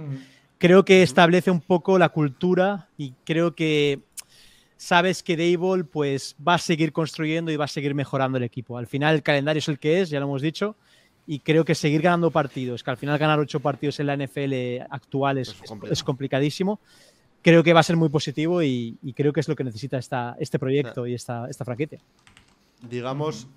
creo 0.60 0.86
que 0.86 1.02
establece 1.02 1.50
un 1.50 1.60
poco 1.60 1.98
la 1.98 2.10
cultura 2.10 2.88
y 3.00 3.16
creo 3.26 3.56
que 3.56 4.02
sabes 4.78 5.24
que 5.24 5.36
Dable 5.36 5.86
pues 5.86 6.36
va 6.48 6.54
a 6.54 6.60
seguir 6.60 6.94
construyendo 6.94 7.50
y 7.52 7.56
va 7.56 7.66
a 7.66 7.68
seguir 7.68 7.96
mejorando 7.96 8.38
el 8.38 8.44
equipo. 8.44 8.78
Al 8.78 8.86
final 8.86 9.16
el 9.16 9.24
calendario 9.24 9.58
es 9.58 9.68
el 9.70 9.80
que 9.80 10.02
es, 10.02 10.12
ya 10.12 10.20
lo 10.20 10.28
hemos 10.28 10.44
dicho, 10.44 10.76
y 11.26 11.40
creo 11.40 11.66
que 11.66 11.74
seguir 11.74 12.04
ganando 12.04 12.30
partidos, 12.30 12.84
que 12.84 12.92
al 12.92 12.98
final 12.98 13.18
ganar 13.18 13.40
ocho 13.40 13.60
partidos 13.60 14.00
en 14.00 14.06
la 14.06 14.18
NFL 14.18 14.84
actual 14.88 15.40
es, 15.40 15.56
es, 15.90 16.04
complicadísimo, 16.04 16.80
creo 17.42 17.64
que 17.64 17.74
va 17.74 17.80
a 17.80 17.84
ser 17.84 17.98
muy 17.98 18.10
positivo 18.10 18.62
y, 18.62 19.00
creo 19.16 19.34
que 19.34 19.40
es 19.40 19.48
lo 19.48 19.56
que 19.56 19.64
necesita 19.64 19.98
esta, 19.98 20.36
este 20.40 20.60
proyecto 20.60 21.08
y 21.08 21.16
esta, 21.16 21.50
esta 21.50 21.66
franquicia. 21.66 21.98
Digamos, 22.82 23.48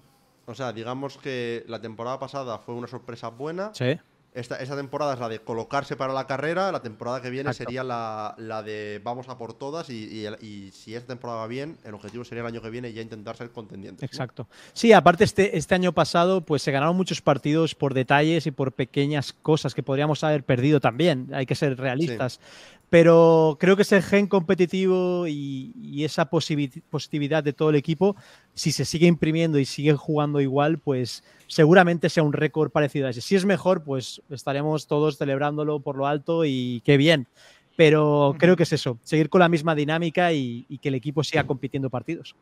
o 0.47 0.55
sea, 0.55 0.73
digamos 0.73 1.17
que 1.19 1.65
la 1.69 1.81
temporada 1.81 2.19
pasada 2.19 2.59
fue 2.59 2.75
una 2.75 2.87
sorpresa 2.87 3.29
buena. 3.29 3.73
Sí. 3.75 3.99
Esta, 4.35 4.59
temporada 4.75 5.15
es 5.15 5.21
la 5.21 5.29
de 5.29 5.39
colocarse 5.39 5.95
para 5.95 6.13
la 6.13 6.27
carrera, 6.27 6.73
la 6.73 6.83
temporada 6.83 7.23
que 7.23 7.31
viene 7.31 7.55
sería 7.55 7.85
la, 7.85 8.35
de 8.65 9.01
vamos 9.05 9.29
a 9.29 9.39
por 9.39 9.55
todas 9.55 9.89
y, 9.91 10.73
si 10.73 10.97
esta 10.97 11.07
temporada 11.07 11.39
va 11.39 11.47
bien, 11.47 11.79
el 11.85 11.95
objetivo 11.95 12.25
sería 12.25 12.41
el 12.41 12.49
año 12.49 12.61
que 12.61 12.69
viene 12.69 12.93
ya 12.93 13.01
intentar 13.01 13.37
ser 13.37 13.53
contendientes. 13.53 14.03
Exacto. 14.03 14.49
Sí, 14.73 14.93
aparte 14.93 15.23
este, 15.23 15.57
este 15.57 15.77
año 15.77 15.93
pasado 15.93 16.41
pues 16.41 16.63
se 16.63 16.73
ganaron 16.73 16.97
muchos 16.97 17.23
partidos 17.23 17.77
por 17.77 17.95
detalles 17.95 18.49
y 18.49 18.51
por 18.51 18.73
pequeñas 18.73 19.33
cosas 19.33 19.73
que 19.73 19.85
podríamos 19.85 20.25
haber 20.25 20.43
perdido 20.43 20.81
también, 20.81 21.29
hay 21.33 21.47
que 21.47 21.55
ser 21.55 21.79
realistas. 21.79 22.41
Pero 22.91 23.57
creo 23.59 23.77
que 23.77 23.83
ese 23.83 24.03
gen 24.03 24.27
competitivo 24.27 25.27
y, 25.27 26.05
esa 26.05 26.29
positividad 26.29 27.43
de 27.43 27.53
todo 27.53 27.71
el 27.71 27.77
equipo, 27.77 28.15
si 28.53 28.73
se 28.73 28.85
sigue 28.85 29.07
imprimiendo 29.07 29.59
y 29.59 29.65
sigue 29.65 29.95
jugando 29.95 30.41
igual, 30.41 30.79
pues 30.79 31.25
seguramente 31.47 32.11
sea 32.11 32.23
un 32.23 32.33
récord 32.33 32.71
parecido 32.71 33.07
a 33.07 33.11
ese. 33.11 33.21
Si 33.21 33.37
es 33.37 33.45
mejor, 33.45 33.85
pues 33.85 34.23
estaremos 34.31 34.87
todos 34.87 35.17
celebrándolo 35.17 35.81
por 35.81 35.97
lo 35.97 36.07
alto 36.07 36.45
y 36.45 36.83
qué 36.85 36.97
bien. 36.97 37.27
Pero 37.77 38.37
creo 38.39 38.57
que 38.57 38.65
es 38.65 38.73
eso, 38.73 38.99
seguir 39.03 39.29
con 39.29 39.41
la 39.41 39.49
misma 39.49 39.75
dinámica 39.75 40.33
y, 40.33 40.67
que 40.81 40.89
el 40.89 40.95
equipo 40.95 41.25
siga 41.25 41.45
compitiendo 41.45 41.91
partidos. 41.91 42.37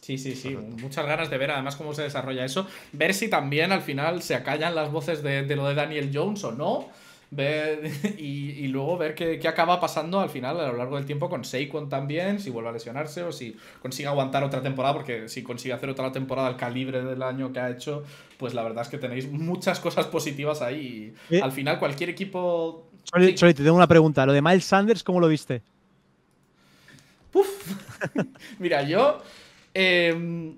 Sí, 0.00 0.18
sí, 0.18 0.34
sí. 0.34 0.56
Muchas 0.56 1.06
ganas 1.06 1.30
de 1.30 1.38
ver 1.38 1.52
además 1.52 1.76
cómo 1.76 1.94
se 1.94 2.02
desarrolla 2.02 2.44
eso. 2.44 2.66
Ver 2.92 3.14
si 3.14 3.28
también 3.28 3.70
al 3.72 3.82
final 3.82 4.22
se 4.22 4.34
acallan 4.34 4.74
las 4.74 4.90
voces 4.90 5.22
de, 5.22 5.44
de 5.44 5.56
lo 5.56 5.68
de 5.68 5.74
Daniel 5.74 6.10
Jones 6.12 6.42
o 6.44 6.52
no 6.52 6.88
ver, 7.30 7.90
y, 8.18 8.66
luego 8.68 8.96
ver 8.98 9.14
qué, 9.14 9.40
acaba 9.46 9.80
pasando 9.80 10.20
al 10.20 10.30
final 10.30 10.60
a 10.60 10.68
lo 10.68 10.76
largo 10.76 10.96
del 10.96 11.06
tiempo 11.06 11.28
con 11.28 11.44
Saquon 11.44 11.88
también, 11.88 12.40
si 12.40 12.50
vuelve 12.50 12.70
a 12.70 12.72
lesionarse 12.72 13.22
o 13.22 13.32
si 13.32 13.56
consigue 13.80 14.08
aguantar 14.08 14.44
otra 14.44 14.62
temporada, 14.62 14.94
porque 14.94 15.28
si 15.28 15.42
consigue 15.42 15.74
hacer 15.74 15.88
otra 15.90 16.12
temporada 16.12 16.48
al 16.48 16.56
calibre 16.56 17.02
del 17.02 17.22
año 17.22 17.52
que 17.52 17.60
ha 17.60 17.70
hecho, 17.70 18.04
pues 18.38 18.54
la 18.54 18.62
verdad 18.62 18.82
es 18.82 18.88
que 18.88 18.98
tenéis 18.98 19.30
muchas 19.30 19.80
cosas 19.80 20.06
positivas 20.06 20.62
ahí. 20.62 21.14
Al 21.42 21.52
final 21.52 21.78
cualquier 21.78 22.10
equipo... 22.10 22.88
Sorry, 23.04 23.34
te 23.34 23.54
tengo 23.54 23.76
una 23.76 23.88
pregunta. 23.88 24.24
Lo 24.26 24.32
de 24.32 24.42
Miles 24.42 24.64
Sanders, 24.64 25.02
¿cómo 25.02 25.20
lo 25.20 25.28
viste? 25.28 25.62
Puf. 27.30 27.48
Mira, 28.58 28.82
yo... 28.82 29.22
Em, 29.72 30.56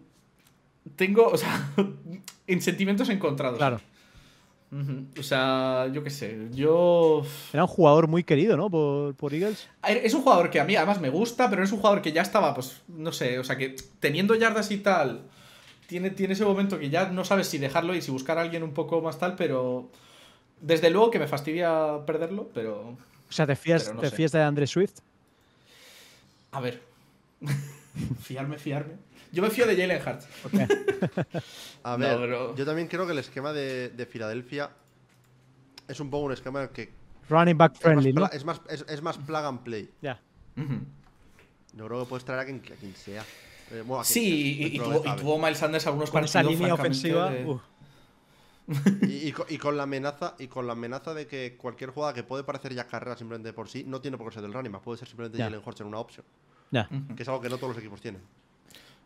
tengo, 0.96 1.28
o 1.28 1.36
sea, 1.36 1.70
en 2.46 2.62
sentimientos 2.62 3.08
encontrados. 3.08 3.58
Claro. 3.58 3.80
O 5.18 5.22
sea, 5.22 5.86
yo 5.92 6.02
qué 6.02 6.08
sé, 6.08 6.48
yo... 6.52 7.22
Era 7.52 7.64
un 7.64 7.68
jugador 7.68 8.08
muy 8.08 8.24
querido, 8.24 8.56
¿no? 8.56 8.70
Por, 8.70 9.34
Eagles. 9.34 9.68
Es 9.86 10.14
un 10.14 10.22
jugador 10.22 10.48
que 10.48 10.60
a 10.60 10.64
mí 10.64 10.74
además 10.74 10.98
me 10.98 11.10
gusta, 11.10 11.50
pero 11.50 11.62
es 11.62 11.72
un 11.72 11.78
jugador 11.78 12.00
que 12.00 12.12
ya 12.12 12.22
estaba, 12.22 12.54
pues, 12.54 12.80
no 12.88 13.12
sé, 13.12 13.38
o 13.38 13.44
sea, 13.44 13.58
que 13.58 13.76
teniendo 14.00 14.34
yardas 14.34 14.70
y 14.70 14.78
tal, 14.78 15.24
tiene, 15.86 16.08
tiene 16.08 16.32
ese 16.32 16.46
momento 16.46 16.78
que 16.78 16.88
ya 16.88 17.10
no 17.10 17.22
sabes 17.22 17.48
si 17.48 17.58
dejarlo 17.58 17.94
y 17.94 18.00
si 18.00 18.10
buscar 18.10 18.38
a 18.38 18.40
alguien 18.40 18.62
un 18.62 18.72
poco 18.72 19.02
más 19.02 19.18
tal, 19.18 19.36
pero... 19.36 19.90
Desde 20.62 20.90
luego 20.90 21.10
que 21.10 21.18
me 21.18 21.26
fastidia 21.26 21.98
perderlo, 22.06 22.48
pero... 22.54 22.96
O 23.28 23.32
sea, 23.32 23.46
¿te 23.46 23.56
fías, 23.56 23.92
¿te 24.00 24.10
fías 24.10 24.32
de 24.32 24.40
Andre 24.40 24.66
Swift? 24.66 25.00
A 26.52 26.60
ver. 26.60 26.80
fiarme, 28.22 28.58
fiarme. 28.58 28.94
Yo 29.32 29.42
me 29.42 29.48
fío 29.48 29.66
de 29.66 29.74
Jalen 29.74 30.00
Hurts. 30.06 30.28
a 31.82 31.96
ver, 31.96 32.54
yo 32.54 32.66
también 32.66 32.86
creo 32.86 33.06
que 33.06 33.12
el 33.12 33.18
esquema 33.18 33.52
de, 33.52 34.06
Filadelfia 34.08 34.70
es 35.88 35.98
un 36.00 36.10
poco 36.10 36.26
un 36.26 36.32
esquema 36.32 36.68
que. 36.68 36.92
Running 37.30 37.56
back 37.56 37.76
friendly, 37.76 38.10
es 38.10 38.14
¿no? 38.14 38.26
Es 38.26 38.44
más, 38.44 38.60
es, 38.68 39.02
más 39.02 39.16
plug 39.16 39.44
and 39.44 39.60
play. 39.60 39.90
Ya. 40.02 40.20
Yo 41.74 41.86
creo 41.86 42.00
que 42.00 42.08
puedes 42.08 42.24
traer 42.24 42.40
a 42.40 42.44
quien, 42.44 42.94
sea. 42.94 43.24
Eh, 43.70 43.82
sí, 44.02 44.74
y, 44.74 44.78
tuvo, 44.78 45.38
Miles 45.38 45.58
Sanders 45.58 45.86
algunos 45.86 46.10
con 46.10 46.20
partidos. 46.20 46.44
Esa 46.44 46.50
línea 46.50 46.74
ofensiva. 46.74 47.32
Y, 49.02 49.32
con, 49.58 49.76
la 49.76 49.84
amenaza 49.84 50.34
y 50.38 50.46
con 50.46 50.66
la 50.66 50.74
amenaza 50.74 51.14
de 51.14 51.26
que 51.26 51.56
cualquier 51.56 51.90
jugada 51.90 52.12
que 52.12 52.22
puede 52.22 52.44
parecer 52.44 52.74
ya 52.74 52.86
carrera 52.86 53.16
simplemente 53.16 53.52
por 53.52 53.68
sí 53.68 53.84
no 53.86 54.00
tiene 54.00 54.16
por 54.16 54.28
qué 54.28 54.34
ser 54.34 54.42
del 54.42 54.52
running 54.52 54.70
back 54.70 54.82
puede 54.82 54.98
ser 54.98 55.08
simplemente 55.08 55.36
Jalen 55.38 55.60
Hurts 55.64 55.80
en 55.80 55.88
una 55.88 55.98
opción 55.98 56.24
ya. 56.70 56.88
que 57.16 57.22
es 57.22 57.28
algo 57.28 57.40
que 57.40 57.48
no 57.48 57.56
todos 57.56 57.70
los 57.70 57.78
equipos 57.78 58.00
tienen 58.00 58.22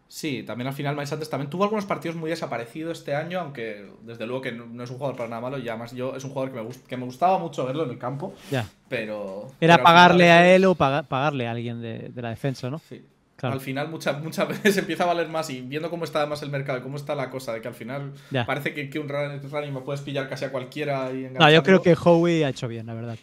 Sí, 0.08 0.44
también 0.44 0.68
al 0.68 0.74
final 0.74 0.94
Miles 0.94 1.08
Sanders 1.08 1.30
también 1.30 1.50
tuvo 1.50 1.64
algunos 1.64 1.84
partidos 1.84 2.16
muy 2.16 2.30
desaparecidos 2.30 2.98
este 2.98 3.14
año, 3.14 3.40
aunque 3.40 3.86
desde 4.02 4.26
luego 4.26 4.40
que 4.40 4.52
no, 4.52 4.82
es 4.82 4.90
un 4.90 4.98
jugador 4.98 5.16
para 5.16 5.28
nada 5.28 5.42
malo 5.42 5.58
y 5.58 5.68
además 5.68 5.92
yo 5.92 6.14
es 6.14 6.22
un 6.24 6.30
jugador 6.30 6.52
que 6.52 6.62
me, 6.62 6.68
que 6.86 6.96
me 6.96 7.04
gustaba 7.04 7.38
mucho 7.38 7.66
verlo 7.66 7.84
en 7.84 7.90
el 7.90 7.98
campo. 7.98 8.34
Ya. 8.50 8.68
Pero. 8.88 9.48
Era 9.60 9.82
pagarle 9.82 10.30
a 10.30 10.54
él 10.54 10.64
o 10.64 10.74
pagarle 10.74 11.48
a 11.48 11.50
alguien 11.50 11.82
de, 11.82 12.10
la 12.14 12.30
defensa, 12.30 12.70
¿no? 12.70 12.78
Sí. 12.78 13.04
Al 13.42 13.60
final 13.60 13.88
muchas, 13.88 14.22
muchas 14.22 14.48
veces 14.62 14.78
empieza 14.78 15.02
a 15.02 15.06
valer 15.06 15.28
más 15.28 15.50
y 15.50 15.60
viendo 15.60 15.90
cómo 15.90 16.04
está 16.04 16.20
además 16.20 16.40
el 16.42 16.50
mercado, 16.50 16.82
cómo 16.82 16.96
está 16.96 17.14
la 17.14 17.28
cosa, 17.28 17.52
de 17.52 17.60
que 17.60 17.68
al 17.68 17.74
final 17.74 18.12
parece 18.46 18.72
que, 18.72 18.88
que 18.88 18.98
un 18.98 19.08
running 19.08 19.74
me 19.74 19.80
puedes 19.80 20.00
pillar 20.00 20.28
casi 20.28 20.44
a 20.46 20.52
cualquiera 20.52 21.10
y 21.12 21.28
No, 21.38 21.50
yo 21.50 21.62
creo 21.62 21.82
que 21.82 21.96
Howie 22.02 22.44
ha 22.44 22.48
hecho 22.48 22.68
bien, 22.68 22.86
la 22.86 22.94
verdad. 22.94 23.18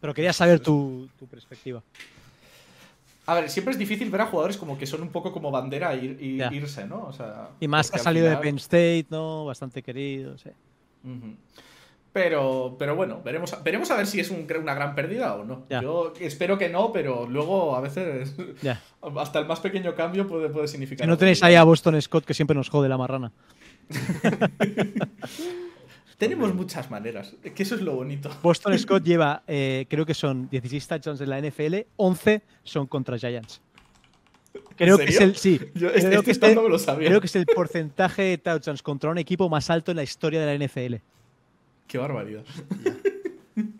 Pero 0.00 0.14
quería 0.14 0.32
saber 0.32 0.60
tu, 0.60 1.08
tu 1.18 1.26
perspectiva. 1.26 1.82
A 3.26 3.34
ver, 3.34 3.48
siempre 3.48 3.72
es 3.72 3.78
difícil 3.78 4.10
ver 4.10 4.20
a 4.20 4.26
jugadores 4.26 4.56
como 4.56 4.76
que 4.76 4.86
son 4.86 5.02
un 5.02 5.08
poco 5.08 5.32
como 5.32 5.50
bandera 5.50 5.94
y, 5.94 6.42
irse, 6.52 6.86
¿no? 6.86 7.04
O 7.04 7.12
sea, 7.12 7.50
y 7.60 7.68
más 7.68 7.90
que 7.90 7.96
ha 7.96 8.02
salido 8.02 8.28
de 8.28 8.36
Penn 8.36 8.56
State, 8.56 9.06
¿no? 9.10 9.46
Bastante 9.46 9.82
querido, 9.82 10.36
sí. 10.36 10.50
Pero, 12.12 12.76
pero 12.78 12.94
bueno, 12.94 13.20
veremos, 13.24 13.56
veremos 13.64 13.90
a 13.90 13.96
ver 13.96 14.06
si 14.06 14.20
es 14.20 14.30
una 14.30 14.74
gran 14.74 14.94
pérdida 14.94 15.34
o 15.34 15.44
no. 15.44 15.66
Yo 15.68 16.12
espero 16.20 16.58
que 16.58 16.68
no, 16.68 16.92
pero 16.92 17.26
luego 17.28 17.74
a 17.74 17.80
veces 17.80 18.36
hasta 19.18 19.38
el 19.38 19.46
más 19.46 19.60
pequeño 19.60 19.94
cambio 19.94 20.26
puede, 20.26 20.48
puede 20.48 20.68
significar. 20.68 21.06
Si 21.06 21.10
no 21.10 21.18
tenéis 21.18 21.42
ahí 21.42 21.54
a 21.54 21.64
Boston 21.64 22.00
Scott 22.00 22.24
que 22.24 22.34
siempre 22.34 22.54
nos 22.54 22.68
jode 22.68 22.88
la 22.88 22.98
marrana. 22.98 23.32
Tenemos 26.18 26.54
muchas 26.54 26.90
maneras, 26.90 27.34
que 27.54 27.62
eso 27.62 27.74
es 27.74 27.80
lo 27.80 27.94
bonito. 27.94 28.30
Boston 28.42 28.78
Scott 28.78 29.02
lleva, 29.02 29.42
eh, 29.46 29.86
creo 29.88 30.06
que 30.06 30.14
son 30.14 30.48
16 30.48 30.86
touchdowns 30.86 31.20
en 31.20 31.30
la 31.30 31.40
NFL, 31.40 31.74
11 31.96 32.42
son 32.62 32.86
contra 32.86 33.18
Giants. 33.18 33.60
Creo 34.76 34.98
que 34.98 35.04
es 35.04 35.20
el 35.20 35.36
sí. 35.36 35.60
Yo 35.74 35.88
este 35.88 36.08
creo, 36.08 36.22
que 36.22 36.30
es 36.30 36.42
el, 36.42 36.54
lo 36.54 36.78
sabía. 36.78 37.08
creo 37.08 37.20
que 37.20 37.26
es 37.26 37.36
el 37.36 37.46
porcentaje 37.46 38.22
de 38.22 38.38
touchdowns 38.38 38.82
contra 38.82 39.10
un 39.10 39.18
equipo 39.18 39.48
más 39.48 39.70
alto 39.70 39.90
en 39.90 39.96
la 39.96 40.02
historia 40.02 40.44
de 40.44 40.58
la 40.58 40.64
NFL. 40.64 40.94
Qué 41.86 41.98
barbaridad. 41.98 42.44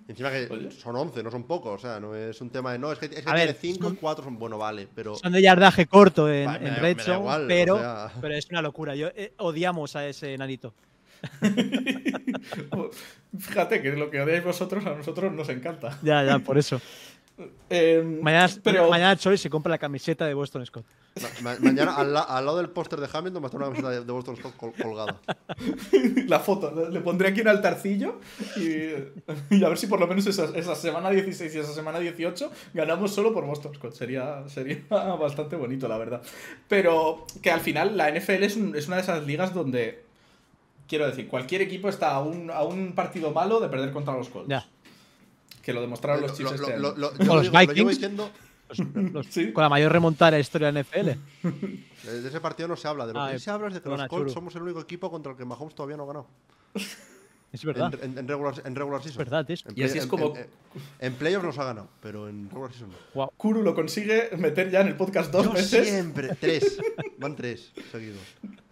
Encima 0.06 0.30
que 0.30 0.70
son 0.70 0.94
11, 0.94 1.22
no 1.24 1.30
son 1.30 1.44
pocos. 1.44 1.74
O 1.74 1.78
sea, 1.78 1.98
no 1.98 2.14
es 2.14 2.40
un 2.40 2.50
tema 2.50 2.72
de. 2.72 2.78
No, 2.78 2.92
es 2.92 2.98
que, 2.98 3.06
es 3.06 3.22
que 3.22 3.22
tiene 3.22 3.54
5 3.54 3.90
y 3.92 3.96
4 3.96 4.24
son. 4.24 4.38
Bueno, 4.38 4.58
vale, 4.58 4.86
pero. 4.94 5.16
Son 5.16 5.32
de 5.32 5.42
yardaje 5.42 5.86
corto 5.86 6.30
en, 6.30 6.48
Red 6.76 7.00
Zone, 7.00 7.46
pero, 7.48 7.80
pero 8.20 8.34
es 8.34 8.48
una 8.50 8.62
locura. 8.62 8.94
Yo, 8.94 9.08
eh, 9.08 9.32
odiamos 9.38 9.96
a 9.96 10.06
ese 10.06 10.36
nanito. 10.38 10.74
Fíjate 13.38 13.82
que 13.82 13.92
lo 13.92 14.10
que 14.10 14.20
odiáis 14.20 14.44
vosotros 14.44 14.84
a 14.86 14.94
nosotros 14.94 15.32
nos 15.32 15.48
encanta. 15.48 15.98
Ya, 16.02 16.22
ya, 16.24 16.38
por 16.38 16.58
eso. 16.58 16.80
Eh, 17.68 18.00
Mañana, 18.22 18.48
pero 18.62 18.88
mañana 18.88 19.16
Choi 19.16 19.36
se 19.36 19.50
compra 19.50 19.70
la 19.70 19.78
camiseta 19.78 20.24
de 20.24 20.34
Boston 20.34 20.64
Scott. 20.64 20.84
Ma- 21.42 21.50
ma- 21.54 21.58
mañana, 21.60 21.96
al, 21.96 22.12
la- 22.12 22.20
al 22.22 22.44
lado 22.46 22.58
del 22.58 22.70
póster 22.70 23.00
de 23.00 23.08
Hamilton, 23.12 23.42
va 23.42 23.46
a 23.46 23.48
estar 23.48 23.56
una 23.60 23.66
camiseta 23.66 23.90
de, 23.90 24.00
Boston 24.12 24.36
Scott 24.36 24.54
col- 24.56 24.72
colgada. 24.80 25.20
la 26.28 26.38
foto, 26.38 26.70
le- 26.72 26.90
le 26.90 27.00
pondré 27.00 27.28
aquí 27.30 27.40
un 27.40 27.48
altarcillo 27.48 28.20
y, 28.56 29.54
y 29.56 29.64
a 29.64 29.68
ver 29.68 29.78
si 29.78 29.88
por 29.88 29.98
lo 29.98 30.06
menos 30.06 30.24
esa, 30.28 30.44
esa 30.56 30.76
semana 30.76 31.10
16 31.10 31.52
y 31.54 31.58
esa 31.58 31.72
semana 31.72 31.98
18 31.98 32.52
ganamos 32.72 33.12
solo 33.12 33.32
por 33.34 33.44
Boston 33.46 33.74
Scott. 33.74 33.94
Sería, 33.94 34.44
sería 34.48 34.82
bastante 34.90 35.56
bonito, 35.56 35.88
la 35.88 35.98
verdad. 35.98 36.22
Pero 36.68 37.26
que 37.42 37.50
al 37.50 37.60
final 37.60 37.96
la 37.96 38.12
NFL 38.12 38.44
es, 38.44 38.54
un- 38.56 38.76
es 38.76 38.86
una 38.86 38.96
de 38.96 39.02
esas 39.02 39.26
ligas 39.26 39.52
donde, 39.52 40.03
quiero 40.88 41.06
decir, 41.06 41.28
cualquier 41.28 41.62
equipo 41.62 41.88
está 41.88 42.12
a 42.14 42.20
un, 42.22 42.50
a 42.50 42.62
un 42.62 42.92
partido 42.94 43.30
malo 43.32 43.60
de 43.60 43.68
perder 43.68 43.92
contra 43.92 44.16
los 44.16 44.28
Colts. 44.28 44.48
Ya. 44.48 44.66
Que 45.62 45.72
lo 45.72 45.80
demostraron 45.80 46.20
los 46.22 46.34
Chiefs 46.34 46.58
Lo- 46.60 46.66
este 46.68 46.78
lo- 46.78 46.88
año. 46.90 46.98
lo- 46.98 47.08
O 47.08 47.12
yo 47.12 47.24
lo 47.24 47.34
los 47.36 47.42
digo- 47.44 47.54
lo 47.54 47.60
llevo 47.60 47.68
Vikings. 47.72 47.88
diciendo, 47.90 48.30
Los- 48.68 48.78
los- 49.12 49.26
Sí. 49.30 49.52
Con 49.52 49.62
la 49.62 49.68
mayor 49.68 49.92
remontada 49.92 50.30
de 50.32 50.36
la 50.38 50.40
historia 50.40 50.66
de 50.68 50.72
la 50.72 50.80
NFL. 50.80 51.18
de 52.04 52.28
ese 52.28 52.40
partido 52.40 52.68
no 52.68 52.76
se 52.76 52.88
habla. 52.88 53.06
De 53.06 53.12
lo 53.12 53.20
Ah, 53.22 53.30
que 53.32 53.38
sí 53.38 53.44
se 53.44 53.50
habla 53.50 53.68
es 53.68 53.74
de 53.74 53.80
que 53.82 53.88
los 53.88 53.98
Colts 54.08 54.10
Churu. 54.26 54.30
somos 54.30 54.54
el 54.56 54.62
único 54.62 54.80
equipo 54.80 55.10
contra 55.10 55.32
el 55.32 55.38
que 55.38 55.44
Mahomes 55.44 55.74
todavía 55.74 55.96
no 55.96 56.04
ha 56.04 56.06
ganado. 56.06 56.26
Es 57.52 57.64
verdad. 57.64 57.94
En, 58.02 58.12
en- 58.12 58.18
en 58.18 58.26
regular, 58.28 58.54
en 58.64 58.74
regular 58.74 59.00
season. 59.02 59.22
Es 59.22 59.30
verdad, 59.30 59.46
tío. 59.46 59.56
En 59.68 59.78
Y 59.78 59.82
así 59.84 59.98
es 59.98 60.06
como- 60.06 60.34
En, 60.34 60.42
en- 60.42 60.48
en 60.98 61.14
playoffs 61.14 61.46
nos 61.46 61.58
ha 61.58 61.64
ganado, 61.64 61.88
pero 62.02 62.28
en 62.28 62.48
regular 62.50 62.72
season 62.72 62.90
no. 63.14 63.30
Kuru 63.36 63.62
lo 63.62 63.74
consigue 63.74 64.30
meter 64.38 64.70
ya 64.70 64.80
en 64.80 64.88
el 64.88 64.96
podcast 64.96 65.30
dos 65.30 65.44
Yo 65.46 65.52
veces. 65.52 65.88
siempre. 65.88 66.34
Tres. 66.40 66.78
Van 67.18 67.36
tres 67.36 67.70
seguidos. 67.92 68.18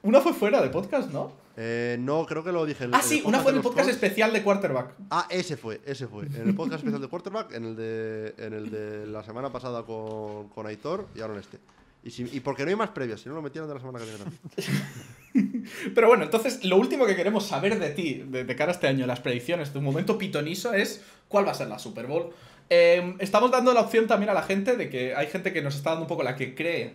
Una 0.02 0.20
fue 0.20 0.32
fuera 0.32 0.60
de 0.60 0.68
podcast, 0.68 1.10
¿no? 1.10 1.32
Eh, 1.56 1.96
no, 2.00 2.24
creo 2.26 2.42
que 2.42 2.50
lo 2.50 2.64
dije. 2.66 2.84
en 2.84 2.94
Ah, 2.94 3.02
sí, 3.02 3.22
una 3.24 3.40
fue 3.40 3.50
en 3.52 3.56
de 3.56 3.58
el 3.60 3.62
podcast 3.62 3.88
especial 3.88 4.32
de 4.32 4.42
quarterback. 4.42 4.94
Ah, 5.10 5.26
ese 5.30 5.56
fue, 5.56 5.80
ese 5.84 6.06
fue. 6.08 6.24
En 6.26 6.48
el 6.48 6.54
podcast 6.54 6.78
especial 6.78 7.00
de 7.02 7.08
quarterback, 7.08 7.52
en 7.52 7.64
el 7.66 7.76
de, 7.76 8.34
en 8.38 8.52
el 8.54 8.70
de 8.70 9.06
la 9.06 9.22
semana 9.22 9.52
pasada 9.52 9.84
con, 9.84 10.48
con 10.48 10.66
Aitor 10.66 11.06
y 11.14 11.20
ahora 11.20 11.34
en 11.34 11.40
este. 11.40 11.58
Y, 12.04 12.10
si- 12.10 12.28
y 12.32 12.40
porque 12.40 12.64
no 12.64 12.70
hay 12.70 12.76
más 12.76 12.90
previas, 12.90 13.20
si 13.20 13.28
no 13.28 13.34
lo 13.36 13.42
metieron 13.42 13.68
de 13.68 13.74
la 13.74 13.80
semana 13.80 13.98
que 14.00 14.06
viene. 14.06 15.68
Pero 15.94 16.08
bueno, 16.08 16.24
entonces 16.24 16.64
lo 16.64 16.76
último 16.76 17.06
que 17.06 17.14
queremos 17.14 17.46
saber 17.46 17.78
de 17.78 17.90
ti, 17.90 18.24
de, 18.26 18.44
de 18.44 18.56
cara 18.56 18.72
a 18.72 18.74
este 18.74 18.88
año, 18.88 19.06
las 19.06 19.20
predicciones 19.20 19.72
de 19.72 19.78
un 19.78 19.84
momento 19.84 20.18
pitoniso, 20.18 20.72
es 20.72 21.02
cuál 21.28 21.46
va 21.46 21.52
a 21.52 21.54
ser 21.54 21.68
la 21.68 21.78
Super 21.78 22.06
Bowl. 22.06 22.30
Eh, 22.70 23.14
estamos 23.18 23.50
dando 23.50 23.72
la 23.74 23.80
opción 23.82 24.06
también 24.06 24.30
a 24.30 24.34
la 24.34 24.42
gente 24.42 24.76
de 24.76 24.88
que 24.88 25.14
hay 25.14 25.26
gente 25.28 25.52
que 25.52 25.62
nos 25.62 25.76
está 25.76 25.90
dando 25.90 26.04
un 26.04 26.08
poco 26.08 26.22
la 26.22 26.34
que 26.36 26.54
cree 26.54 26.94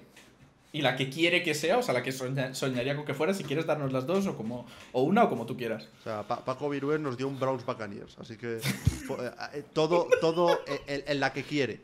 y 0.78 0.82
la 0.82 0.95
que 0.95 1.10
quiere 1.10 1.44
que 1.44 1.54
sea, 1.54 1.78
o 1.78 1.84
sea, 1.84 1.94
la 1.94 2.04
que 2.04 2.12
soña- 2.12 2.54
soñaría 2.54 2.95
con 2.95 3.06
que 3.06 3.14
fuera, 3.14 3.34
si 3.34 3.44
quieres 3.44 3.66
darnos 3.66 3.91
las 3.91 4.06
dos 4.06 4.28
o 4.28 4.36
como 4.38 4.66
o 4.91 5.02
una 5.04 5.24
o 5.24 5.30
como 5.30 5.45
tú 5.45 5.58
quieras. 5.58 5.88
O 5.99 6.04
sea, 6.04 6.24
Pa- 6.24 6.44
Paco 6.45 6.70
Virués 6.70 6.99
nos 6.99 7.18
dio 7.18 7.28
un 7.28 7.40
Browns 7.40 7.66
Buccaneers. 7.66 8.18
Así 8.20 8.38
que 8.38 8.58
eh, 8.58 9.32
eh, 9.54 9.64
todo, 9.74 10.08
todo 10.22 10.60
en, 10.88 11.04
en 11.08 11.20
la 11.20 11.34
que 11.34 11.44
quiere. 11.44 11.82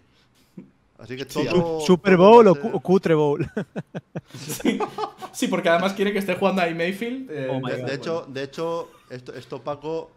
Así 1.00 1.18
que 1.18 1.26
Sí, 1.26 1.44
todo. 1.50 1.82
Super 1.82 2.16
Bowl 2.18 2.48
o 2.48 2.80
Cutre 2.82 3.14
Bowl. 3.16 3.46
Sí, 5.34 5.48
porque 5.48 5.70
además 5.70 5.94
quiere 5.94 6.14
que 6.14 6.20
esté 6.20 6.36
jugando 6.36 6.62
ahí 6.62 6.74
Mayfield. 6.74 7.30
eh, 7.32 7.48
Oh 7.50 7.56
De, 7.68 7.78
God. 7.82 7.86
de 7.88 7.94
hecho, 7.96 8.26
de 8.30 8.44
hecho 8.44 8.92
esto, 9.10 9.34
esto 9.34 9.64
Paco, 9.64 10.12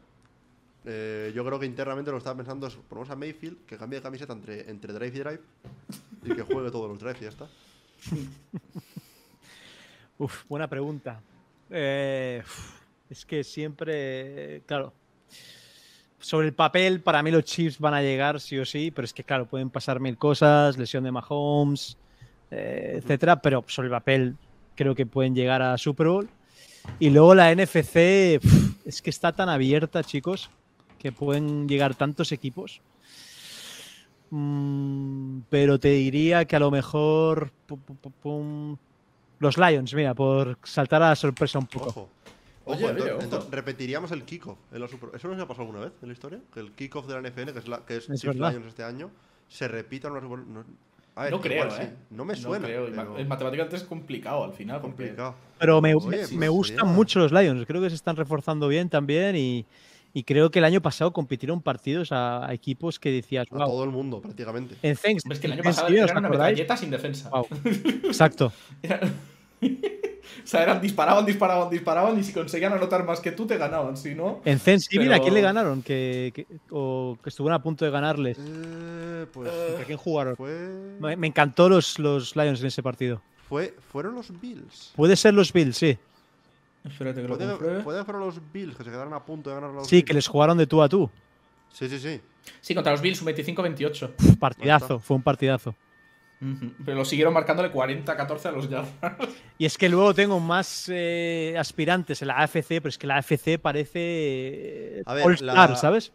eh, 0.85 1.33
yo 1.35 1.45
creo 1.45 1.59
que 1.59 1.67
internamente 1.67 2.11
lo 2.11 2.19
estaba 2.19 2.37
pensando. 2.37 2.67
Es, 2.67 2.75
ponemos 2.89 3.11
a 3.11 3.17
Mayfield 3.17 3.65
que 3.67 3.77
cambie 3.77 3.99
de 3.99 4.03
camiseta 4.03 4.33
entre, 4.33 4.71
entre 4.71 4.93
drive 4.93 5.17
y 5.17 5.19
drive 5.21 5.41
y 6.25 6.35
que 6.35 6.43
juegue 6.43 6.71
todos 6.71 6.89
los 6.89 6.99
drives 6.99 7.21
y 7.21 7.25
ya 7.25 7.31
está. 7.31 7.49
Uf, 10.19 10.45
buena 10.49 10.69
pregunta. 10.69 11.21
Eh, 11.71 12.43
es 13.11 13.25
que 13.27 13.45
siempre, 13.45 14.63
claro, 14.67 14.93
sobre 16.19 16.49
el 16.49 16.55
papel 16.55 17.01
para 17.01 17.23
mí 17.23 17.31
los 17.31 17.45
Chiefs 17.45 17.79
van 17.79 17.95
a 17.95 18.03
llegar 18.03 18.41
sí 18.41 18.59
o 18.59 18.65
sí, 18.65 18.91
pero 18.91 19.05
es 19.05 19.13
que 19.13 19.25
claro, 19.25 19.47
pueden 19.47 19.71
pasar 19.71 20.01
mil 20.01 20.17
cosas, 20.17 20.77
lesión 20.77 21.05
de 21.05 21.13
Mahomes, 21.13 21.97
eh, 22.51 22.95
etcétera, 22.97 23.41
pero 23.41 23.65
sobre 23.67 23.87
el 23.87 23.93
papel 23.93 24.37
creo 24.75 24.95
que 24.95 25.07
pueden 25.07 25.35
llegar 25.35 25.63
a 25.63 25.77
Super 25.79 26.09
Bowl. 26.09 26.29
Y 26.99 27.11
luego 27.11 27.35
la 27.35 27.55
NFC 27.55 28.41
es 28.85 29.03
que 29.03 29.11
está 29.11 29.33
tan 29.33 29.49
abierta, 29.49 30.05
chicos, 30.05 30.51
que 30.99 31.13
pueden 31.13 31.69
llegar 31.69 31.95
tantos 31.95 32.33
equipos. 32.33 32.81
Mm, 34.31 35.41
pero 35.51 35.79
te 35.79 35.89
diría 35.91 36.45
que 36.45 36.57
a 36.57 36.61
lo 36.61 36.71
mejor 36.71 37.51
pum, 38.23 38.77
los 39.39 39.57
Lions, 39.59 39.95
mira, 39.95 40.15
por 40.15 40.59
saltar 40.65 41.03
a 41.03 41.11
la 41.11 41.17
sorpresa 41.17 41.59
un 41.59 41.67
poco. 41.67 41.87
Ojo. 41.89 42.09
Oye, 42.69 42.79
Ojo, 42.79 42.85
oye, 42.87 42.91
entonces- 42.93 43.13
ojo. 43.15 43.23
entonces 43.23 43.51
repetiríamos 43.51 44.11
el 44.11 44.25
kickoff 44.25 44.59
Super 44.91 45.11
¿Eso 45.15 45.29
no 45.29 45.37
se 45.37 45.43
ha 45.43 45.47
pasado 45.47 45.69
alguna 45.69 45.85
vez 45.85 45.93
en 46.03 46.09
la 46.09 46.13
historia? 46.15 46.41
Que 46.53 46.61
el 46.61 46.73
kickoff 46.73 47.07
de 47.07 47.15
la 47.15 47.21
NFL, 47.21 47.53
que 47.53 47.59
es, 47.61 47.69
la, 47.69 47.79
que 47.87 47.97
es, 47.97 48.11
Es 48.11 48.21
Chiefs 48.21 48.35
verdad. 48.37 48.51
Lions 48.51 48.67
este 48.67 48.83
año, 48.83 49.11
se 49.49 49.69
repita 49.69 50.09
en 50.09 50.13
una 50.15 50.23
Super 50.23 50.39
no, 50.41 50.65
a 51.15 51.23
ver, 51.23 51.33
no 51.33 51.41
creo, 51.41 51.65
igual 51.65 51.81
¿eh? 51.81 51.87
sí. 51.93 51.97
No 52.11 52.25
me 52.25 52.35
suena. 52.35 52.67
creo. 52.67 52.89
y 52.89 52.91
ma- 52.91 53.03
pero 53.05 53.19
En 53.19 53.29
matemáticas 53.29 53.73
es 53.73 53.85
complicado 53.85 54.43
al 54.45 54.53
final. 54.53 54.81
porque- 54.81 54.97
complicado. 55.05 55.35
Pero 55.59 55.81
me, 55.81 55.95
Oye, 55.95 56.07
me- 56.09 56.17
pues 56.19 56.33
me 56.33 56.49
gustan 56.49 56.89
mucho 56.89 57.21
los 57.21 57.31
Lions, 57.33 57.65
creo 57.67 57.81
que 57.81 57.89
se 57.89 57.95
están 57.95 58.17
reforzando 58.17 58.67
bien 58.69 58.89
también 58.91 59.37
y, 59.37 59.65
y 60.19 60.25
creo 60.25 60.51
que 60.51 60.61
el 60.61 60.65
año 60.65 60.81
pasado 60.81 61.13
compitieron 61.13 61.61
partidos 61.61 62.11
a, 62.11 62.49
a 62.49 62.55
equipos 62.55 62.99
que 62.99 63.11
decías, 63.11 63.47
A 63.53 63.65
todo 63.67 63.85
el 63.85 63.91
mundo, 63.91 64.23
prácticamente. 64.23 64.75
en 64.83 64.97
Thanks, 64.97 65.25
Es 65.29 65.39
que 65.41 65.47
el 65.47 65.53
año 65.53 65.63
pasado 65.63 65.89
Thanksgiving, 65.89 66.05
¿os 66.05 66.11
eran 66.11 66.23
una 66.25 66.29
metralleta 66.31 66.77
sin 66.77 66.91
defensa. 66.91 67.29
Wow. 67.31 67.47
Exacto. 68.05 68.51
o 69.63 70.47
sea, 70.47 70.63
eran 70.63 70.81
disparaban, 70.81 71.25
disparaban, 71.27 71.71
disparaban 71.71 72.19
y 72.19 72.25
si 72.25 72.33
conseguían 72.33 72.73
anotar 72.73 73.05
más 73.05 73.21
que 73.21 73.33
tú 73.33 73.47
te 73.47 73.57
ganaban, 73.57 73.97
si 73.97 74.15
no. 74.15 74.41
En 74.45 74.59
Thanksgiving, 74.59 75.09
¿a 75.09 75.13
Pero- 75.13 75.23
quién 75.25 75.35
le 75.35 75.41
ganaron? 75.41 75.83
Que, 75.83 76.33
que- 76.35 76.47
o 76.71 77.19
que 77.23 77.29
estuvieron 77.31 77.55
a 77.59 77.63
punto 77.63 77.85
de 77.85 77.91
ganarles. 77.91 78.39
Eh, 78.41 79.27
pues 79.33 79.51
¿A 79.81 79.85
quién 79.85 79.99
jugaron? 79.99 80.37
fue, 80.37 80.51
Me, 81.01 81.17
me 81.17 81.27
encantó 81.27 81.69
los, 81.69 81.99
los 81.99 82.35
Lions 82.37 82.61
en 82.61 82.67
ese 82.67 82.83
partido. 82.83 83.21
fue. 83.49 83.75
Fueron 83.93 84.15
los 84.15 84.29
Bills. 84.41 84.93
Puede 84.97 85.17
ser 85.17 85.35
los 85.35 85.53
Bills, 85.53 85.77
sí. 85.77 85.99
Espérate 86.87 87.23
que 87.23 87.29
lo 87.29 87.37
Puede, 87.37 87.51
compruebe. 87.51 87.83
puede 87.83 87.99
que 88.01 88.05
fueron 88.05 88.23
los 88.23 88.53
Bills 88.53 88.77
que 88.77 88.85
se 88.85 88.91
quedaron 88.91 89.13
a 89.15 89.25
punto 89.25 89.51
de 89.51 89.57
ganar 89.57 89.71
los 89.71 89.87
Sí, 89.89 89.97
Bills. 89.97 90.07
que 90.07 90.15
les 90.15 90.29
jugaron 90.29 90.57
de 90.59 90.67
tú 90.67 90.83
a 90.83 90.89
tú. 90.89 91.11
Sí, 91.73 91.89
sí, 91.89 91.99
sí. 91.99 92.21
Sí, 92.61 92.75
contra 92.75 92.93
los 92.93 93.01
Bills, 93.01 93.21
un 93.23 93.29
25-28. 93.29 94.11
Pf, 94.17 94.37
Partidazo, 94.39 95.01
fue 95.01 95.17
un 95.17 95.23
partidazo. 95.23 95.75
Pero 96.85 96.99
lo 96.99 97.05
siguieron 97.07 97.33
marcándole 97.33 97.73
40-14 97.73 98.45
a 98.47 98.51
los 98.53 98.69
Jaguars. 98.69 98.91
Y 99.59 99.65
es 99.65 99.79
que 99.79 99.89
luego 99.89 100.13
tengo 100.15 100.39
más 100.39 100.87
eh, 100.93 101.57
aspirantes 101.59 102.21
en 102.23 102.29
la 102.29 102.39
AFC, 102.43 102.69
pero 102.69 102.89
es 102.91 102.99
que 102.99 103.07
la 103.07 103.17
AFC 103.17 103.59
parece 103.61 103.99
eh, 104.99 105.03
A 105.07 105.15
ver, 105.15 105.25
All 105.27 105.33
Star, 105.35 105.71
la- 105.71 105.77
¿sabes? 105.77 106.13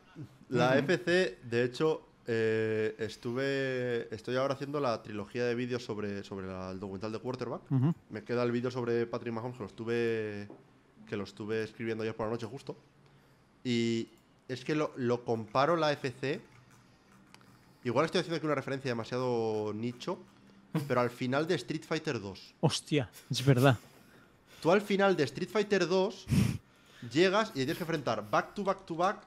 La 0.50 0.70
Ujú. 0.70 0.78
FC, 0.92 1.40
de 1.44 1.64
hecho, 1.64 2.08
eh, 2.28 2.96
estuve. 3.00 4.14
Estoy 4.14 4.36
ahora 4.36 4.54
haciendo 4.54 4.80
la 4.80 5.02
trilogía 5.02 5.46
de 5.46 5.56
vídeos 5.56 5.84
sobre, 5.84 6.24
sobre 6.24 6.48
la- 6.48 6.72
el 6.72 6.80
documental 6.80 7.12
de 7.12 7.20
quarterback. 7.20 7.62
Me 8.10 8.24
queda 8.24 8.44
el 8.44 8.52
vídeo 8.52 8.72
sobre 8.72 9.06
Patrick 9.08 9.34
Mahomes 9.34 9.56
que 9.58 9.64
lo 9.64 9.68
estuve. 9.68 10.48
Que 11.08 11.18
lo 11.18 11.24
estuve 11.24 11.64
escribiendo 11.64 12.04
ayer 12.04 12.16
por 12.16 12.28
la 12.28 12.32
noche 12.34 12.46
justo. 12.46 12.78
Y 13.64 14.08
es 14.48 14.64
que 14.64 14.76
lo, 14.76 14.92
lo 14.96 15.24
comparo 15.26 15.76
la 15.76 15.92
FC. 15.92 16.40
Igual 17.84 18.06
estoy 18.06 18.20
haciendo 18.20 18.38
aquí 18.38 18.46
una 18.46 18.56
referencia 18.56 18.90
demasiado 18.92 19.74
nicho. 19.74 20.20
Pero 20.88 21.02
al 21.02 21.10
final 21.10 21.48
de 21.48 21.56
Street 21.56 21.84
Fighter 21.86 22.20
2. 22.22 22.56
Hostia, 22.62 23.10
es 23.30 23.44
verdad. 23.46 23.78
Tú 24.62 24.72
al 24.72 24.82
final 24.82 25.18
de 25.18 25.24
Street 25.26 25.50
Fighter 25.50 25.86
2 25.88 26.26
llegas 27.12 27.50
y 27.50 27.56
tienes 27.56 27.78
que 27.78 27.84
enfrentar 27.84 28.30
back 28.30 28.54
to 28.54 28.64
back 28.64 28.86
to 28.86 28.96
back 28.96 29.18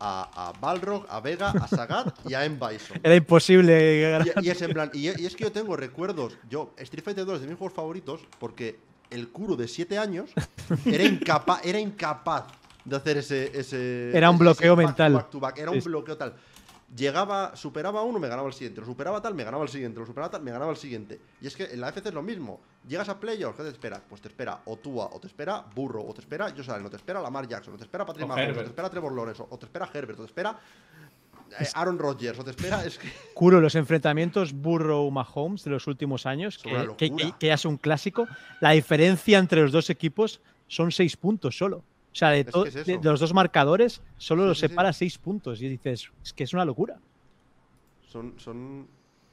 a, 0.00 0.48
a 0.48 0.52
Balrog, 0.58 1.06
a 1.08 1.20
Vega, 1.20 1.50
a 1.50 1.68
Sagat 1.68 2.18
y 2.28 2.34
a 2.34 2.44
M. 2.44 2.56
Bison. 2.56 2.98
Era 3.02 3.14
imposible 3.14 4.00
ganar. 4.00 4.26
Y, 4.42 4.46
y 4.46 4.50
es 4.50 4.62
en 4.62 4.72
plan, 4.72 4.90
y, 4.94 5.08
y 5.20 5.26
es 5.26 5.36
que 5.36 5.44
yo 5.44 5.52
tengo 5.52 5.76
recuerdos. 5.76 6.36
Yo, 6.48 6.72
Street 6.78 7.04
Fighter 7.04 7.24
2 7.24 7.34
es 7.36 7.40
de 7.42 7.46
mis 7.48 7.58
juegos 7.58 7.74
favoritos 7.74 8.20
porque 8.38 8.78
el 9.10 9.28
Kuro 9.28 9.56
de 9.56 9.68
7 9.68 9.98
años 9.98 10.30
era 10.86 11.04
incapaz, 11.04 11.60
era 11.64 11.78
incapaz 11.78 12.44
de 12.84 12.96
hacer 12.96 13.18
ese. 13.18 13.58
ese 13.58 14.16
Era 14.16 14.30
un 14.30 14.36
ese 14.36 14.44
bloqueo 14.44 14.74
back 14.76 14.84
to 14.84 14.88
mental. 14.88 15.12
back 15.12 15.40
back, 15.40 15.58
Era 15.58 15.70
un 15.70 15.82
Sí. 15.82 15.88
bloqueo 15.88 16.16
tal. 16.16 16.34
Llegaba, 16.96 17.54
superaba 17.54 18.00
a 18.00 18.02
uno, 18.02 18.18
me 18.18 18.26
ganaba 18.28 18.48
el 18.48 18.52
siguiente. 18.54 18.80
Lo 18.80 18.86
superaba 18.86 19.22
tal, 19.22 19.34
me 19.34 19.44
ganaba 19.44 19.62
el 19.62 19.68
siguiente. 19.68 20.00
Lo 20.00 20.06
superaba 20.06 20.28
tal, 20.30 20.42
me 20.42 20.50
ganaba 20.50 20.72
el 20.72 20.76
siguiente. 20.76 21.20
Y 21.40 21.46
es 21.46 21.54
que 21.54 21.64
en 21.64 21.80
la 21.80 21.88
FC 21.90 22.08
es 22.08 22.14
lo 22.14 22.22
mismo. 22.22 22.60
Llegas 22.88 23.08
a 23.08 23.20
playoffs, 23.20 23.56
¿qué 23.56 23.62
te 23.62 23.68
espera? 23.68 24.02
Pues 24.08 24.20
te 24.20 24.26
espera 24.28 24.60
o 24.64 24.76
Tua, 24.76 25.06
o 25.12 25.20
te 25.20 25.28
espera 25.28 25.64
Burro, 25.74 26.04
o 26.04 26.12
te 26.12 26.20
espera 26.20 26.50
Josh 26.50 26.68
Allen, 26.70 26.86
o 26.86 26.90
te 26.90 26.96
espera 26.96 27.20
Lamar 27.22 27.46
Jackson, 27.46 27.74
o 27.74 27.76
te 27.76 27.84
espera 27.84 28.04
Patrick 28.04 28.26
Mahomes, 28.26 28.56
o 28.56 28.60
te 28.62 28.66
espera 28.66 28.90
Trevor 28.90 29.12
Lawrence, 29.12 29.42
o, 29.48 29.56
te 29.58 29.66
espera 29.66 29.88
Herbert, 29.94 30.18
o 30.18 30.22
te 30.22 30.26
espera 30.26 30.58
eh, 31.60 31.66
Aaron 31.74 31.98
Rodgers, 31.98 32.38
o 32.38 32.44
te 32.44 32.50
espera. 32.50 32.84
Es 32.84 32.98
que. 32.98 33.08
Curo, 33.34 33.60
los 33.60 33.74
enfrentamientos 33.76 34.52
Burrow-Mahomes 34.52 35.62
de 35.64 35.70
los 35.70 35.86
últimos 35.86 36.26
años, 36.26 36.58
que- 36.58 36.70
que 37.38 37.46
ya 37.46 37.54
es 37.54 37.64
un 37.64 37.76
clásico, 37.76 38.26
la 38.60 38.70
diferencia 38.70 39.38
entre 39.38 39.62
los 39.62 39.70
dos 39.72 39.90
equipos 39.90 40.40
son 40.66 40.90
seis 40.92 41.16
puntos 41.16 41.56
solo. 41.56 41.84
O 42.12 42.14
sea, 42.14 42.30
de, 42.30 42.44
to- 42.44 42.66
es 42.66 42.74
de- 42.86 42.98
los 43.02 43.20
dos 43.20 43.32
marcadores, 43.32 44.02
solo 44.16 44.42
Sí, 44.42 44.48
los 44.48 44.58
sí, 44.58 44.62
sí. 44.62 44.68
separa 44.68 44.92
seis 44.92 45.16
puntos. 45.18 45.60
Y 45.62 45.68
dices, 45.68 46.10
es 46.22 46.32
que 46.32 46.44
es 46.44 46.52
una 46.52 46.64
locura. 46.64 46.98
Son, 48.08 48.34
son, 48.38 48.88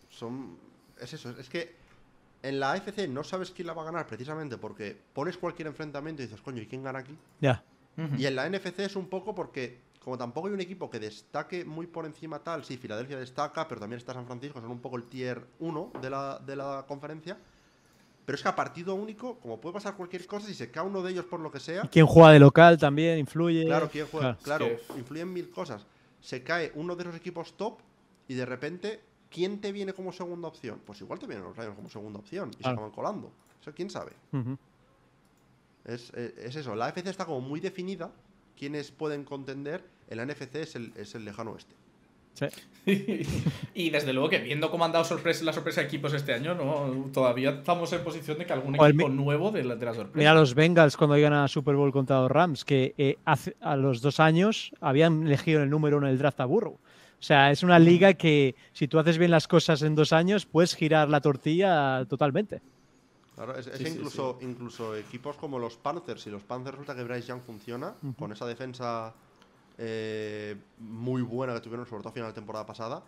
son, 0.09 0.57
es 1.01 1.13
eso, 1.13 1.31
es 1.31 1.49
que 1.49 1.75
en 2.43 2.59
la 2.59 2.73
AFC 2.73 3.07
no 3.09 3.23
sabes 3.23 3.49
quién 3.51 3.65
la 3.67 3.73
va 3.73 3.81
a 3.81 3.85
ganar 3.85 4.05
precisamente 4.05 4.57
porque 4.57 4.95
pones 5.13 5.37
cualquier 5.37 5.67
enfrentamiento 5.67 6.21
y 6.21 6.25
dices, 6.27 6.41
coño, 6.41 6.61
¿y 6.61 6.67
quién 6.67 6.83
gana 6.83 6.99
aquí? 6.99 7.17
Ya. 7.41 7.63
Y 8.15 8.27
en 8.27 8.35
la 8.35 8.47
NFC 8.47 8.79
es 8.81 8.95
un 8.95 9.07
poco 9.07 9.33
porque 9.33 9.79
como 9.99 10.19
tampoco 10.19 10.47
hay 10.47 10.53
un 10.53 10.61
equipo 10.61 10.87
que 10.89 10.99
destaque 10.99 11.65
muy 11.65 11.87
por 11.87 12.05
encima 12.05 12.39
tal, 12.39 12.63
sí, 12.63 12.77
Filadelfia 12.77 13.17
destaca, 13.17 13.67
pero 13.67 13.81
también 13.81 13.97
está 13.97 14.13
San 14.13 14.27
Francisco, 14.27 14.61
son 14.61 14.69
un 14.69 14.79
poco 14.79 14.97
el 14.97 15.03
tier 15.05 15.43
1 15.59 15.91
de 15.99 16.09
la, 16.11 16.37
de 16.45 16.55
la 16.55 16.85
conferencia. 16.87 17.37
Pero 18.27 18.35
es 18.35 18.41
que 18.43 18.49
a 18.49 18.55
partido 18.57 18.93
único, 18.93 19.39
como 19.39 19.61
puede 19.61 19.75
pasar 19.75 19.95
cualquier 19.95 20.27
cosa, 20.27 20.47
si 20.47 20.53
se 20.53 20.69
cae 20.69 20.85
uno 20.85 21.01
de 21.01 21.11
ellos 21.11 21.23
por 21.23 21.39
lo 21.39 21.49
que 21.49 21.61
sea. 21.61 21.83
¿Quién 21.83 22.05
juega 22.05 22.31
de 22.31 22.39
local 22.39 22.77
también 22.77 23.17
influye? 23.19 23.63
Claro, 23.63 23.89
quién 23.89 24.05
juega. 24.05 24.37
Claro, 24.43 24.67
influyen 24.97 25.31
mil 25.31 25.49
cosas. 25.49 25.85
Se 26.19 26.43
cae 26.43 26.73
uno 26.75 26.97
de 26.97 27.05
los 27.05 27.15
equipos 27.15 27.55
top 27.55 27.79
y 28.27 28.33
de 28.33 28.45
repente, 28.45 28.99
¿quién 29.29 29.61
te 29.61 29.71
viene 29.71 29.93
como 29.93 30.11
segunda 30.11 30.49
opción? 30.49 30.81
Pues 30.85 30.99
igual 30.99 31.19
te 31.19 31.25
vienen 31.25 31.45
los 31.45 31.57
Lions 31.57 31.77
como 31.77 31.89
segunda 31.89 32.19
opción 32.19 32.51
y 32.59 32.63
se 32.63 32.67
acaban 32.67 32.91
colando. 32.91 33.31
Eso 33.61 33.71
quién 33.73 33.89
sabe. 33.89 34.11
es, 35.85 36.11
es, 36.13 36.53
eso, 36.57 36.75
la 36.75 36.87
AFC 36.87 37.07
está 37.07 37.23
como 37.23 37.39
muy 37.39 37.61
definida. 37.61 38.11
Quienes 38.57 38.91
pueden 38.91 39.23
contender, 39.23 39.85
el 40.09 40.19
NFC 40.27 40.55
es 40.55 40.75
el, 40.75 40.91
es 40.97 41.15
el 41.15 41.23
lejano 41.23 41.51
oeste. 41.51 41.75
y 43.73 43.89
desde 43.89 44.13
luego 44.13 44.29
que 44.29 44.39
viendo 44.39 44.71
cómo 44.71 44.85
han 44.85 44.91
dado 44.91 45.03
sorpresa, 45.03 45.43
la 45.43 45.53
sorpresa 45.53 45.81
de 45.81 45.87
equipos 45.87 46.13
este 46.13 46.33
año, 46.33 46.55
no 46.55 47.09
todavía 47.11 47.49
estamos 47.49 47.91
en 47.91 48.03
posición 48.03 48.37
de 48.37 48.45
que 48.45 48.53
algún 48.53 48.75
equipo 48.75 49.09
nuevo 49.09 49.51
de 49.51 49.63
la, 49.63 49.75
de 49.75 49.85
la, 49.85 49.93
sorpresa. 49.93 50.17
Mira 50.17 50.33
los 50.33 50.53
Bengals 50.53 50.95
cuando 50.95 51.15
llegan 51.15 51.33
a 51.33 51.47
Super 51.47 51.75
Bowl 51.75 51.91
contra 51.91 52.21
los 52.21 52.31
Rams, 52.31 52.63
que 52.63 52.93
eh, 52.97 53.17
hace, 53.25 53.57
a 53.59 53.75
los 53.75 54.01
dos 54.01 54.19
años 54.19 54.71
habían 54.79 55.27
elegido 55.27 55.61
el 55.63 55.69
número 55.69 55.97
uno 55.97 56.07
en 56.07 56.13
el 56.13 56.19
draft 56.19 56.39
a 56.39 56.45
Burrow. 56.45 56.73
O 57.19 57.23
sea, 57.23 57.51
es 57.51 57.63
una 57.63 57.79
liga 57.79 58.13
que 58.13 58.55
si 58.73 58.87
tú 58.87 58.99
haces 58.99 59.17
bien 59.17 59.31
las 59.31 59.47
cosas 59.47 59.81
en 59.81 59.95
dos 59.95 60.13
años, 60.13 60.45
puedes 60.45 60.75
girar 60.75 61.09
la 61.09 61.19
tortilla 61.19 62.05
totalmente. 62.05 62.61
Claro, 63.35 63.55
es, 63.55 63.69
incluso, 63.81 64.37
incluso 64.41 64.95
equipos 64.95 65.35
como 65.35 65.59
los 65.59 65.77
Panthers, 65.77 66.21
si 66.21 66.29
los 66.29 66.43
Panthers 66.43 66.77
resulta 66.77 66.95
que 66.95 67.03
Bryce 67.03 67.27
Young 67.27 67.41
funciona, 67.41 67.95
con 68.17 68.31
esa 68.31 68.45
defensa 68.45 69.13
eh, 69.77 70.55
muy 70.79 71.21
buena 71.21 71.53
que 71.53 71.61
tuvieron, 71.61 71.85
sobre 71.85 72.01
todo 72.01 72.09
a 72.09 72.13
final 72.13 72.29
de 72.29 72.33
temporada 72.35 72.65
pasada. 72.65 73.03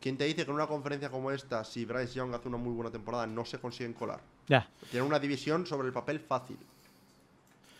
¿Quién 0.00 0.16
te 0.16 0.24
dice 0.24 0.44
que 0.44 0.50
en 0.50 0.54
una 0.54 0.66
conferencia 0.66 1.10
como 1.10 1.30
esta, 1.30 1.62
si 1.64 1.84
Bryce 1.84 2.14
Young 2.14 2.34
hace 2.34 2.48
una 2.48 2.56
muy 2.56 2.72
buena 2.72 2.90
temporada, 2.90 3.26
no 3.26 3.44
se 3.44 3.58
consiguen 3.58 3.92
colar? 3.92 4.20
Ya. 4.46 4.68
Tienen 4.90 5.06
una 5.06 5.18
división 5.18 5.66
sobre 5.66 5.88
el 5.88 5.92
papel 5.92 6.20
fácil. 6.20 6.58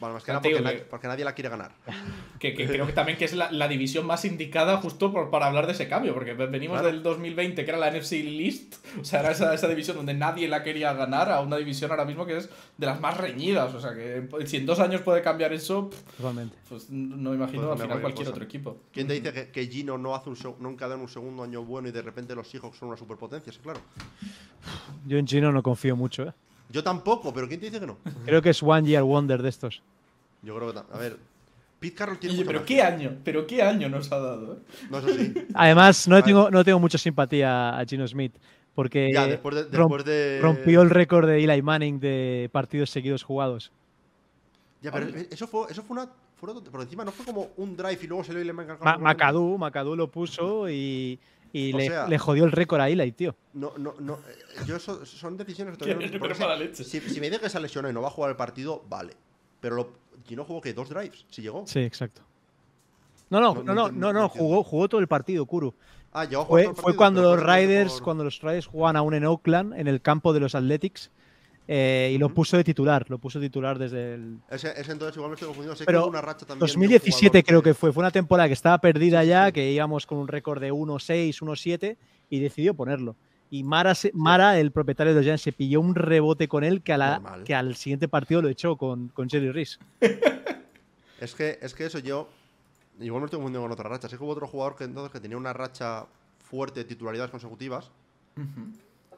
Bueno, 0.00 0.14
más 0.14 0.24
que 0.24 0.32
nada 0.32 0.40
porque, 0.40 0.60
nadie, 0.60 0.78
porque, 0.78 1.08
nadie 1.08 1.24
la 1.24 1.34
quiere 1.34 1.50
ganar. 1.50 1.72
Que, 2.40 2.54
creo 2.54 2.86
que 2.86 2.94
también 2.94 3.18
que 3.18 3.26
es 3.26 3.34
la, 3.34 3.68
división 3.68 4.06
más 4.06 4.24
indicada 4.24 4.78
justo 4.78 5.12
por, 5.12 5.28
para 5.28 5.44
hablar 5.44 5.66
de 5.66 5.72
ese 5.72 5.88
cambio, 5.88 6.14
porque 6.14 6.32
venimos 6.32 6.82
del 6.82 7.02
2020 7.02 7.62
que 7.66 7.70
era 7.70 7.78
la 7.78 7.90
NFC 7.90 8.12
List, 8.12 8.76
o 8.98 9.04
sea, 9.04 9.20
era 9.20 9.32
esa, 9.32 9.52
esa, 9.52 9.68
división 9.68 9.98
donde 9.98 10.14
nadie 10.14 10.48
la 10.48 10.62
quería 10.62 10.94
ganar, 10.94 11.30
a 11.30 11.42
una 11.42 11.58
división 11.58 11.90
ahora 11.90 12.06
mismo 12.06 12.24
que 12.24 12.38
es 12.38 12.48
de 12.78 12.86
las 12.86 12.98
más 12.98 13.18
reñidas, 13.18 13.74
o 13.74 13.80
sea, 13.80 13.94
que 13.94 14.26
si 14.46 14.56
en 14.56 14.64
dos 14.64 14.80
años 14.80 15.02
puede 15.02 15.20
cambiar 15.20 15.52
eso, 15.52 15.90
Totalmente. 16.16 16.56
pues 16.66 16.88
no 16.88 17.30
me 17.30 17.36
imagino 17.36 17.68
pues 17.68 17.72
al 17.78 17.86
final 17.86 18.00
cualquier 18.00 18.28
otro 18.28 18.42
equipo. 18.42 18.78
¿Quién 18.90 19.06
te 19.06 19.12
dice 19.12 19.34
que, 19.34 19.50
que 19.50 19.66
Gino 19.66 19.98
no 19.98 20.14
hace 20.14 20.30
un 20.30 20.38
nunca 20.60 20.88
da 20.88 20.96
un 20.96 21.08
segundo 21.08 21.42
año 21.42 21.62
bueno 21.62 21.88
y 21.88 21.92
de 21.92 22.00
repente 22.00 22.34
los 22.34 22.48
Seahawks 22.48 22.78
son 22.78 22.88
una 22.88 22.96
superpotencia? 22.96 23.52
Sí, 23.52 23.58
claro. 23.62 23.80
Yo 25.06 25.18
en 25.18 25.26
Gino 25.26 25.52
no 25.52 25.62
confío 25.62 25.94
mucho, 25.94 26.22
¿eh? 26.22 26.32
Yo 26.70 26.82
tampoco, 26.82 27.34
pero 27.34 27.48
¿quién 27.48 27.60
te 27.60 27.66
dice 27.66 27.80
que 27.80 27.86
no? 27.86 27.98
Creo 28.24 28.40
que 28.40 28.50
es 28.50 28.62
One 28.62 28.86
Year 28.86 29.02
Wonder 29.02 29.42
de 29.42 29.48
estos. 29.48 29.82
Yo 30.42 30.56
creo 30.56 30.72
que. 30.72 30.78
A 30.78 30.98
ver. 30.98 31.18
Pete 31.80 31.94
Carroll 31.94 32.18
tiene. 32.18 32.44
pero 32.44 32.64
qué 32.64 32.82
año, 32.82 33.16
pero 33.24 33.46
qué 33.46 33.62
año 33.62 33.88
nos 33.88 34.12
ha 34.12 34.18
dado. 34.18 34.54
¿eh? 34.54 34.58
No, 34.90 34.98
eso 34.98 35.08
sí. 35.08 35.32
Además, 35.54 36.06
no 36.06 36.22
tengo, 36.22 36.50
no 36.50 36.62
tengo 36.62 36.78
mucha 36.78 36.98
simpatía 36.98 37.78
a 37.78 37.84
Gino 37.86 38.06
Smith. 38.06 38.34
Porque 38.74 39.10
ya, 39.12 39.26
después 39.26 39.54
de, 39.56 39.64
después 39.64 40.04
de... 40.04 40.38
rompió 40.40 40.82
el 40.82 40.90
récord 40.90 41.26
de 41.26 41.42
Eli 41.42 41.60
Manning 41.60 41.98
de 41.98 42.48
partidos 42.52 42.90
seguidos 42.90 43.22
jugados. 43.22 43.72
Ya, 44.80 44.92
pero 44.92 45.06
eso 45.30 45.46
fue, 45.48 45.66
eso 45.70 45.82
fue 45.82 45.94
una. 45.96 46.08
por 46.38 46.80
encima 46.80 47.04
no 47.04 47.10
fue 47.10 47.26
como 47.26 47.48
un 47.56 47.76
drive 47.76 47.98
y 48.02 48.06
luego 48.06 48.24
se 48.24 48.32
le 48.32 48.42
Eli 48.42 48.52
Manning. 48.52 48.76
Macadú, 49.00 49.58
Macadú 49.58 49.96
lo 49.96 50.10
puso 50.10 50.68
y. 50.68 51.18
Y 51.52 51.72
le, 51.72 52.08
le, 52.08 52.18
jodió 52.18 52.44
el 52.44 52.52
récord 52.52 52.80
a 52.80 52.88
Eli, 52.88 53.10
tío. 53.12 53.34
No, 53.54 53.72
no, 53.76 53.94
no. 53.98 54.14
Eh, 54.14 54.64
yo 54.66 54.76
eso, 54.76 55.04
son 55.04 55.36
decisiones 55.36 55.76
que 55.76 55.84
todavía 55.84 56.08
no. 56.08 56.74
Si, 56.74 56.84
si, 56.84 57.20
me 57.20 57.28
dice 57.28 57.40
que 57.40 57.48
se 57.48 57.58
lesionó 57.58 57.90
y 57.90 57.92
no 57.92 58.02
va 58.02 58.08
a 58.08 58.12
jugar 58.12 58.30
el 58.30 58.36
partido, 58.36 58.84
vale. 58.88 59.14
Pero 59.60 59.76
lo, 59.76 59.90
y 60.28 60.36
no 60.36 60.44
jugó 60.44 60.60
que 60.60 60.72
dos 60.72 60.88
drives, 60.88 61.26
si 61.28 61.42
llegó. 61.42 61.64
Sí, 61.66 61.80
exacto. 61.80 62.22
No, 63.30 63.40
no, 63.40 63.54
no, 63.62 63.74
no, 63.74 63.90
no, 63.90 64.12
no, 64.12 64.28
jugó, 64.28 64.62
jugó 64.62 64.88
todo 64.88 65.00
el 65.00 65.08
partido, 65.08 65.44
Kuro. 65.46 65.74
Ah, 66.12 66.24
llegó 66.24 66.46
fue, 66.46 66.62
todo 66.62 66.72
el 66.72 66.76
fue 66.76 66.96
cuando 66.96 67.22
los 67.22 67.42
Riders, 67.42 68.00
cuando 68.00 68.24
los 68.24 68.40
Riders 68.40 68.66
jugaban 68.66 68.96
aún 68.96 69.14
en 69.14 69.24
Oakland, 69.24 69.74
en 69.74 69.88
el 69.88 70.00
campo 70.00 70.32
de 70.32 70.40
los 70.40 70.54
Athletics. 70.54 71.10
Eh, 71.72 72.10
y 72.12 72.18
lo 72.18 72.34
puso 72.34 72.56
de 72.56 72.64
titular, 72.64 73.08
lo 73.08 73.18
puso 73.18 73.38
de 73.38 73.46
titular 73.46 73.78
desde 73.78 74.14
el. 74.14 74.38
Ese, 74.50 74.72
ese 74.76 74.90
entonces 74.90 75.14
igual 75.14 75.30
me 75.30 75.34
estoy 75.34 75.46
confundiendo. 75.46 75.76
Sé 75.76 75.84
Pero 75.84 76.02
que 76.02 76.08
una 76.08 76.20
racha 76.20 76.44
también 76.44 76.66
2017 76.66 77.44
creo 77.44 77.62
que 77.62 77.74
fue. 77.74 77.92
Fue 77.92 78.00
una 78.00 78.10
temporada 78.10 78.48
que 78.48 78.54
estaba 78.54 78.78
perdida 78.78 79.22
ya, 79.22 79.52
que 79.52 79.70
íbamos 79.70 80.04
con 80.04 80.18
un 80.18 80.26
récord 80.26 80.60
de 80.60 80.72
1-6, 80.72 81.28
1-7 81.38 81.96
y 82.28 82.40
decidió 82.40 82.74
ponerlo. 82.74 83.14
Y 83.50 83.62
Mara, 83.62 83.94
Mara, 84.14 84.58
el 84.58 84.72
propietario 84.72 85.12
de 85.12 85.20
los 85.20 85.24
Giants, 85.24 85.42
se 85.42 85.52
pilló 85.52 85.80
un 85.80 85.94
rebote 85.94 86.48
con 86.48 86.64
él 86.64 86.82
que, 86.82 86.92
a 86.92 86.98
la, 86.98 87.40
que 87.44 87.54
al 87.54 87.76
siguiente 87.76 88.08
partido 88.08 88.42
lo 88.42 88.48
echó 88.48 88.74
con, 88.74 89.06
con 89.10 89.30
Jerry 89.30 89.52
Reese. 89.52 89.78
es, 91.20 91.34
que, 91.36 91.56
es 91.62 91.72
que 91.72 91.86
eso 91.86 92.00
yo. 92.00 92.28
Igual 92.98 93.20
me 93.20 93.26
estoy 93.26 93.38
confundiendo 93.38 93.62
con 93.62 93.70
otra 93.70 93.88
racha. 93.88 94.08
Sé 94.08 94.18
que 94.18 94.24
hubo 94.24 94.32
otro 94.32 94.48
jugador 94.48 94.74
que 94.74 94.82
entonces 94.82 95.12
que 95.12 95.20
tenía 95.20 95.36
una 95.36 95.52
racha 95.52 96.06
fuerte 96.40 96.80
de 96.80 96.84
titularidades 96.86 97.30
consecutivas. 97.30 97.92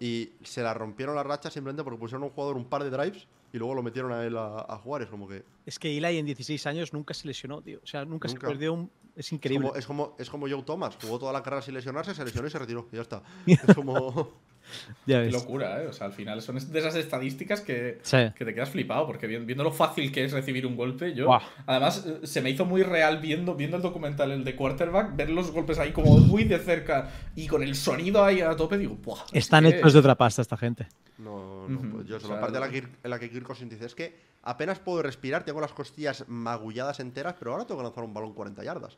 Y 0.02 0.32
se 0.42 0.64
la 0.64 0.74
rompieron 0.74 1.14
la 1.14 1.22
racha 1.22 1.48
simplemente 1.48 1.84
porque 1.84 1.96
pusieron 1.96 2.24
a 2.24 2.26
un 2.26 2.32
jugador 2.32 2.56
un 2.56 2.64
par 2.64 2.82
de 2.82 2.90
drives 2.90 3.28
y 3.52 3.58
luego 3.58 3.72
lo 3.72 3.84
metieron 3.84 4.10
a 4.10 4.24
él 4.26 4.36
a, 4.36 4.76
jugar. 4.82 5.02
Es 5.02 5.08
como 5.08 5.28
que. 5.28 5.44
Es 5.64 5.78
que 5.78 5.96
Eli 5.96 6.18
en 6.18 6.26
16 6.26 6.66
años 6.66 6.92
nunca 6.92 7.14
se 7.14 7.28
lesionó, 7.28 7.62
tío. 7.62 7.78
O 7.80 7.86
sea, 7.86 8.04
nunca, 8.04 8.26
se 8.28 8.36
perdió 8.36 8.72
un. 8.74 8.90
Es 9.14 9.30
increíble. 9.30 9.70
Es 9.76 9.86
como, 9.86 10.16
es 10.18 10.28
como, 10.28 10.48
Joe 10.48 10.64
Thomas. 10.64 10.98
Jugó 11.00 11.20
toda 11.20 11.32
la 11.32 11.40
carrera 11.40 11.62
sin 11.62 11.74
lesionarse, 11.74 12.16
se 12.16 12.24
lesionó 12.24 12.48
y 12.48 12.50
se 12.50 12.58
retiró. 12.58 12.88
Y 12.90 12.96
ya 12.96 13.02
está. 13.02 13.22
es 13.46 13.76
como. 13.76 14.42
Qué 15.06 15.30
locura, 15.30 15.82
¿eh? 15.82 15.86
O 15.86 15.92
sea, 15.92 16.06
al 16.06 16.12
final 16.12 16.42
son 16.42 16.56
de 16.56 16.78
esas 16.78 16.94
estadísticas 16.96 17.60
que, 17.60 18.00
que 18.10 18.44
te 18.44 18.54
quedas 18.54 18.70
flipado, 18.70 19.06
porque 19.06 19.26
viendo 19.26 19.64
lo 19.64 19.72
fácil 19.72 20.10
que 20.12 20.24
es 20.24 20.32
recibir 20.32 20.66
un 20.66 20.76
golpe, 20.76 21.14
yo. 21.14 21.28
Además, 21.66 22.04
eh, 22.06 22.26
se 22.26 22.40
me 22.40 22.50
hizo 22.50 22.64
muy 22.64 22.82
real 22.82 23.18
viendo, 23.18 23.54
viendo 23.54 23.76
el 23.76 23.82
documental, 23.82 24.32
el 24.32 24.44
de 24.44 24.56
quarterback, 24.56 25.16
ver 25.16 25.30
los 25.30 25.50
golpes 25.50 25.78
ahí 25.78 25.92
como 25.92 26.16
muy 26.18 26.44
de 26.44 26.58
cerca 26.58 27.10
y 27.34 27.46
con 27.46 27.62
el 27.62 27.74
sonido 27.74 28.24
ahí 28.24 28.40
a 28.40 28.56
tope, 28.56 28.78
digo, 28.78 28.96
¡buah! 28.96 29.24
Están 29.32 29.66
hechos 29.66 29.92
de 29.92 29.98
otra 29.98 30.14
pasta 30.14 30.42
esta 30.42 30.56
gente. 30.56 30.86
No, 31.18 31.68
no, 31.68 31.80
pues 31.92 32.06
yo, 32.06 32.18
la 32.28 32.40
parte 32.40 32.56
en 32.56 32.60
la 32.60 32.70
que, 32.70 32.78
en 32.78 33.10
la 33.10 33.18
que 33.18 33.30
Kirk 33.30 33.56
dice 33.68 33.86
es 33.86 33.94
que 33.94 34.16
apenas 34.42 34.78
puedo 34.78 35.02
respirar, 35.02 35.44
tengo 35.44 35.60
las 35.60 35.72
costillas 35.72 36.24
magulladas 36.28 37.00
enteras, 37.00 37.36
pero 37.38 37.52
ahora 37.52 37.64
tengo 37.64 37.80
que 37.80 37.84
lanzar 37.84 38.04
un 38.04 38.14
balón 38.14 38.32
40 38.32 38.64
yardas. 38.64 38.96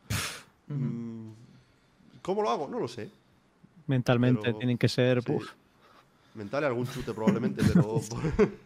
Mm, 0.67 1.29
¿Cómo 2.21 2.41
lo 2.41 2.49
hago? 2.49 2.67
No 2.67 2.79
lo 2.79 2.87
sé. 2.87 3.09
Mentalmente 3.87 4.53
tienen 4.53 4.77
que 4.77 4.89
ser. 4.89 5.21
Mental 6.33 6.63
y 6.63 6.65
algún 6.65 6.87
chute 6.87 7.13
probablemente, 7.13 7.63
pero. 7.73 8.01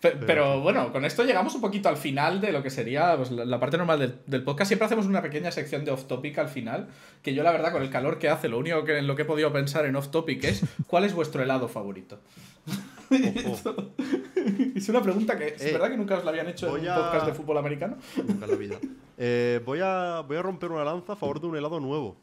Pero, 0.00 0.60
bueno, 0.60 0.92
con 0.92 1.04
esto 1.04 1.24
llegamos 1.24 1.54
un 1.54 1.60
poquito 1.60 1.90
al 1.90 1.98
final 1.98 2.40
de 2.40 2.52
lo 2.52 2.62
que 2.62 2.70
sería 2.70 3.16
pues, 3.16 3.30
la, 3.30 3.60
parte 3.60 3.76
normal 3.76 4.20
del, 4.26 4.42
podcast. 4.42 4.68
Siempre 4.68 4.86
hacemos 4.86 5.04
una 5.04 5.20
pequeña 5.20 5.50
sección 5.50 5.84
de 5.84 5.90
off-topic 5.90 6.38
al 6.38 6.48
final, 6.48 6.88
que 7.22 7.34
yo 7.34 7.42
la 7.42 7.52
verdad 7.52 7.70
con 7.70 7.82
el 7.82 7.90
calor 7.90 8.18
que 8.18 8.30
hace, 8.30 8.48
lo 8.48 8.58
único 8.58 8.82
que 8.84 8.98
en 8.98 9.06
lo 9.06 9.14
que 9.14 9.22
he 9.22 9.26
podido 9.26 9.52
pensar 9.52 9.84
en 9.84 9.96
off-topic 9.96 10.44
es 10.44 10.62
¿cuál 10.86 11.04
es 11.04 11.12
vuestro 11.12 11.42
helado 11.42 11.68
favorito? 11.68 12.18
es 14.74 14.88
una 14.88 15.02
pregunta 15.02 15.36
que 15.36 15.48
es 15.48 15.62
eh, 15.62 15.72
verdad 15.72 15.90
que 15.90 15.96
nunca 15.96 16.16
os 16.16 16.24
la 16.24 16.30
habían 16.30 16.48
hecho 16.48 16.74
en 16.76 16.88
un 16.88 16.94
podcast 16.94 17.26
de 17.26 17.34
fútbol 17.34 17.58
americano. 17.58 17.98
Nunca 18.16 18.44
en 18.46 18.50
la 18.50 18.56
vida. 18.56 18.78
Eh, 19.18 19.60
voy, 19.66 19.80
a, 19.82 20.22
voy 20.26 20.36
a 20.38 20.42
romper 20.42 20.70
una 20.70 20.84
lanza 20.84 21.12
a 21.12 21.16
favor 21.16 21.40
de 21.40 21.46
un 21.46 21.56
helado 21.56 21.78
nuevo. 21.78 22.16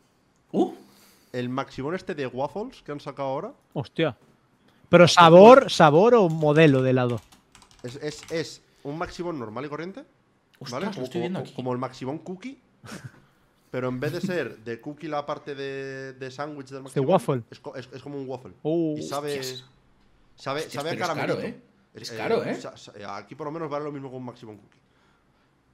Uh. 0.52 0.74
El 1.34 1.50
maximón 1.50 1.96
este 1.96 2.16
de 2.16 2.28
waffles 2.28 2.82
que 2.82 2.92
han 2.92 3.00
sacado 3.00 3.30
ahora. 3.30 3.54
Hostia. 3.74 4.18
Pero 4.90 5.08
sabor, 5.08 5.70
sabor 5.70 6.16
o 6.16 6.30
modelo 6.30 6.82
de 6.82 6.92
helado. 6.92 7.22
Es, 7.84 8.62
un 8.84 8.98
maximón 8.98 9.38
normal 9.40 9.66
y 9.66 9.70
corriente. 9.70 10.04
¿Vale? 10.72 10.88
Como, 11.56 11.74
el 11.74 11.78
maximón 11.78 12.20
cookie. 12.20 12.60
pero 13.72 13.90
en 13.90 14.00
vez 14.00 14.14
de 14.14 14.22
ser 14.22 14.58
de 14.60 14.82
cookie 14.82 15.08
la 15.08 15.26
parte 15.26 15.54
de, 15.54 16.14
de 16.14 16.32
sándwich 16.32 16.70
del 16.70 16.84
maximón. 16.84 17.06
De 17.06 17.12
waffle. 17.12 17.44
Es, 17.50 18.02
como 18.02 18.18
un 18.18 18.28
waffle. 18.28 18.54
Uh, 18.64 18.98
y 18.98 19.04
sabe. 19.04 19.42
Sabe, 20.36 20.62
sabe 20.70 20.92
a 20.92 20.98
caramelito. 20.98 21.42
¿eh? 21.42 21.60
Es 21.94 22.12
caro, 22.12 22.44
¿eh? 22.44 22.58
Aquí 23.08 23.36
por 23.36 23.48
lo 23.48 23.52
menos 23.52 23.70
vale 23.70 23.86
lo 23.86 23.92
mismo 23.92 24.10
que 24.10 24.16
un 24.16 24.26
maximón 24.26 24.58
cookie. 24.58 24.80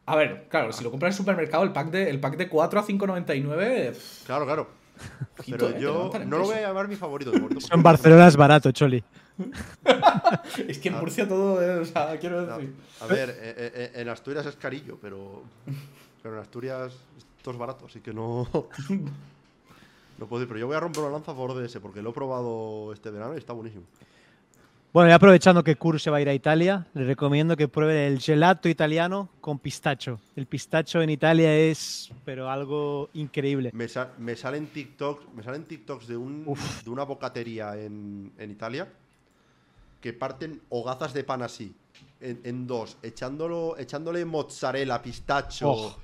A 0.06 0.16
ver, 0.16 0.48
claro, 0.50 0.74
si 0.74 0.84
lo 0.84 0.92
compras 0.92 1.10
en 1.10 1.14
el 1.14 1.18
supermercado, 1.18 1.64
el 1.64 1.72
pack 1.72 1.90
de, 1.90 2.10
el 2.10 2.20
pack 2.20 2.36
de 2.36 2.50
4 2.50 2.80
a 2.80 2.86
5,99. 2.86 4.26
Claro, 4.26 4.46
claro. 4.46 4.83
Pero 5.50 5.70
¿eh? 5.70 5.78
yo 5.80 6.12
no 6.26 6.38
lo 6.38 6.46
voy 6.46 6.56
a 6.56 6.62
llamar 6.62 6.88
mi 6.88 6.96
favorito. 6.96 7.32
en 7.34 7.84
Barcelona 7.84 8.28
es 8.28 8.36
barato, 8.36 8.72
Choli. 8.72 9.04
es 10.68 10.78
que 10.78 10.90
en 10.90 11.00
Murcia 11.00 11.28
todo, 11.28 11.82
o 11.82 11.86
sea, 11.86 12.18
quiero 12.20 12.46
decir. 12.46 12.74
a 13.02 13.08
ver, 13.08 13.30
eh, 13.30 13.36
eh, 13.58 13.92
en 13.96 14.10
Asturias 14.10 14.46
es 14.46 14.56
carillo, 14.56 14.98
pero, 15.02 15.44
pero 16.22 16.36
en 16.36 16.42
Asturias 16.42 16.94
todo 17.42 17.54
es 17.54 17.60
barato, 17.60 17.86
así 17.86 18.00
que 18.00 18.14
no. 18.14 18.48
No 20.20 20.28
puedo 20.28 20.44
ir, 20.44 20.48
pero 20.48 20.60
yo 20.60 20.68
voy 20.68 20.76
a 20.76 20.80
romper 20.80 21.04
una 21.04 21.14
lanza 21.14 21.32
a 21.32 21.36
favor 21.36 21.56
de 21.56 21.66
ese, 21.66 21.80
porque 21.80 22.04
lo 22.04 22.12
he 22.12 22.14
probado 22.14 22.94
este 22.94 23.10
verano 23.10 23.34
y 23.34 23.40
está 23.40 23.52
buenísimo. 23.52 23.84
Bueno, 24.94 25.10
y 25.10 25.12
aprovechando 25.12 25.64
que 25.64 25.76
Kuro 25.76 25.98
se 25.98 26.12
va 26.12 26.18
a 26.18 26.22
ir 26.22 26.30
a 26.30 26.36
Italia, 26.36 26.86
le 26.94 27.04
recomiendo 27.04 27.58
que 27.58 27.68
pruebe 27.68 28.06
el 28.06 28.20
gelato 28.20 28.70
italiano 28.70 29.28
con 29.42 29.58
pistacho. 29.58 30.20
El 30.36 30.46
pistacho 30.46 31.02
en 31.02 31.10
Italia 31.10 31.58
es, 31.58 32.12
pero 32.24 32.48
algo 32.48 33.10
increíble. 33.16 33.72
Me, 33.74 33.88
me 34.20 34.36
salen 34.36 34.68
TikToks, 34.68 35.34
me 35.34 35.42
salen 35.42 35.64
TikToks 35.64 36.06
de, 36.06 36.16
un, 36.16 36.46
de 36.84 36.90
una 36.92 37.06
bocatería 37.06 37.76
en, 37.76 38.34
en, 38.38 38.52
Italia 38.52 38.88
que 40.00 40.14
parten 40.14 40.62
hogazas 40.70 41.12
de 41.16 41.24
pan 41.24 41.42
así, 41.42 41.74
en, 42.22 42.68
dos, 42.68 42.98
echándolo, 43.02 43.76
echándole 43.80 44.24
mozzarella, 44.26 45.02
pistacho. 45.02 45.72
Oh. 45.72 45.98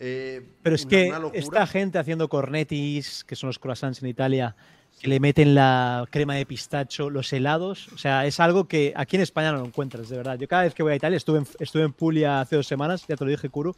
Eh, 0.00 0.42
pero 0.62 0.76
es 0.76 0.86
que 0.86 1.12
esta 1.34 1.66
gente 1.66 1.98
haciendo 1.98 2.30
cornetis, 2.30 3.22
que 3.22 3.36
son 3.36 3.48
los 3.48 3.58
croissants 3.58 4.02
en 4.02 4.08
Italia, 4.08 4.56
que 5.00 5.08
le 5.08 5.20
meten 5.20 5.54
la 5.54 6.06
crema 6.10 6.34
de 6.34 6.46
pistacho, 6.46 7.10
los 7.10 7.32
helados. 7.32 7.88
O 7.94 7.98
sea, 7.98 8.26
es 8.26 8.40
algo 8.40 8.66
que 8.66 8.92
aquí 8.96 9.16
en 9.16 9.22
España 9.22 9.52
no 9.52 9.58
lo 9.58 9.66
encuentras, 9.66 10.08
de 10.08 10.16
verdad. 10.16 10.38
Yo 10.38 10.48
cada 10.48 10.62
vez 10.62 10.74
que 10.74 10.82
voy 10.82 10.92
a 10.92 10.96
Italia, 10.96 11.16
estuve 11.16 11.38
en, 11.38 11.46
estuve 11.58 11.82
en 11.82 11.92
Puglia 11.92 12.40
hace 12.40 12.56
dos 12.56 12.66
semanas, 12.66 13.04
ya 13.06 13.16
te 13.16 13.24
lo 13.24 13.30
dije, 13.30 13.48
Kuru, 13.48 13.74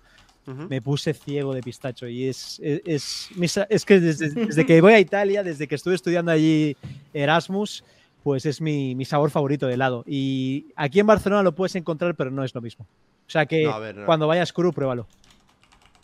me 0.46 0.80
puse 0.80 1.12
ciego 1.12 1.52
de 1.54 1.62
pistacho. 1.62 2.06
Y 2.06 2.28
es, 2.28 2.60
es, 2.62 3.28
es, 3.68 3.84
que 3.84 3.98
desde, 4.00 4.64
que 4.64 4.80
voy 4.80 4.92
a 4.92 5.00
Italia, 5.00 5.42
desde 5.42 5.66
que 5.66 5.74
estuve 5.74 5.96
estudiando 5.96 6.30
allí 6.30 6.76
Erasmus, 7.12 7.82
pues 8.22 8.46
es 8.46 8.60
mi, 8.60 8.94
mi, 8.94 9.04
sabor 9.04 9.30
favorito 9.30 9.66
de 9.66 9.74
helado. 9.74 10.04
Y 10.06 10.66
aquí 10.76 11.00
en 11.00 11.06
Barcelona 11.06 11.42
lo 11.42 11.54
puedes 11.54 11.74
encontrar, 11.74 12.14
pero 12.14 12.30
no 12.30 12.44
es 12.44 12.54
lo 12.54 12.60
mismo. 12.60 12.86
O 13.26 13.30
sea 13.30 13.46
que 13.46 13.68
cuando 14.04 14.28
vayas, 14.28 14.52
Kuru, 14.52 14.72
pruébalo. 14.72 15.08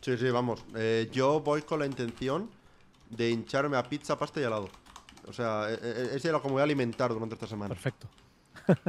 Sí, 0.01 0.19
sí, 0.19 0.31
vamos. 0.31 0.65
Eh, 0.75 1.09
yo 1.13 1.41
voy 1.41 1.63
con 1.63 1.79
la 1.79 1.87
intención 1.87 2.51
de 3.11 3.31
hincharme 3.31 3.77
a 3.77 3.85
pizza, 3.85 4.19
pasta 4.19 4.41
y 4.41 4.45
helado. 4.45 4.69
O 5.27 5.33
sea, 5.33 5.69
e, 5.71 5.75
e, 5.75 6.17
ese 6.17 6.29
era 6.29 6.41
como 6.41 6.55
voy 6.55 6.61
a 6.61 6.65
alimentar 6.65 7.13
durante 7.13 7.35
esta 7.35 7.47
semana. 7.47 7.75
Perfecto. 7.75 8.09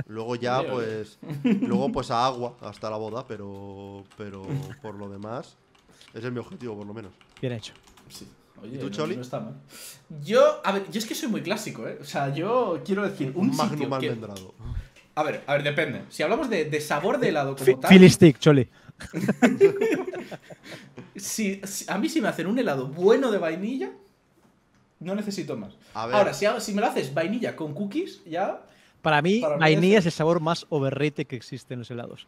Luego 0.08 0.36
ya, 0.36 0.62
pues. 0.70 1.18
luego, 1.44 1.92
pues 1.92 2.12
a 2.12 2.26
agua 2.26 2.58
hasta 2.62 2.90
la 2.90 2.98
boda, 2.98 3.26
pero. 3.28 4.04
Pero 4.18 4.46
por 4.82 4.96
lo 4.96 5.10
demás. 5.10 5.58
Ese 6.14 6.28
es 6.28 6.34
mi 6.34 6.40
objetivo, 6.40 6.78
por 6.78 6.86
lo 6.86 6.94
menos. 6.94 7.12
Bien 7.42 7.54
hecho. 7.54 7.74
Sí. 8.08 8.28
Oye, 8.62 8.76
¿Y 8.76 8.80
tú, 8.80 8.90
Choli? 8.90 9.20
Yo, 10.24 10.62
a 10.64 10.72
ver, 10.72 10.90
yo 10.92 11.00
es 11.00 11.06
que 11.06 11.16
soy 11.16 11.28
muy 11.28 11.42
clásico, 11.42 11.88
¿eh? 11.88 11.98
O 12.00 12.06
sea, 12.06 12.34
yo 12.34 12.82
quiero 12.86 13.04
decir, 13.04 13.34
un, 13.36 13.50
un 13.50 13.58
magnum 13.58 13.92
almendrado. 13.92 14.54
A 15.16 15.24
ver, 15.24 15.44
a 15.48 15.54
ver, 15.54 15.64
depende. 15.64 16.04
Si 16.10 16.24
hablamos 16.24 16.50
de, 16.50 16.66
de 16.66 16.82
sabor 16.82 17.20
de 17.20 17.30
helado 17.30 17.56
como 17.56 17.80
tal. 17.80 17.92
Filistic, 17.92 18.40
Choli. 18.40 18.70
si, 21.16 21.62
a 21.88 21.98
mí 21.98 22.10
si 22.10 22.22
me 22.22 22.28
hacen 22.28 22.48
un 22.48 22.58
helado 22.58 22.88
bueno 22.88 23.32
de 23.32 23.38
vainilla, 23.38 23.92
no 25.04 25.16
necesito 25.16 25.56
más. 25.58 25.74
Ahora, 25.94 26.34
si, 26.34 26.46
si 26.60 26.74
me 26.74 26.82
lo 26.82 26.88
haces 26.88 27.14
vainilla 27.14 27.56
con 27.56 27.74
cookies, 27.74 28.24
ya. 28.26 28.62
Para 29.02 29.22
mí, 29.22 29.42
vainilla 29.60 30.00
es... 30.00 30.06
el 30.06 30.12
sabor 30.12 30.40
más 30.40 30.66
overrated 30.70 31.28
que 31.28 31.36
existe 31.36 31.74
en 31.74 31.82
los 31.82 31.92
helados. 31.92 32.28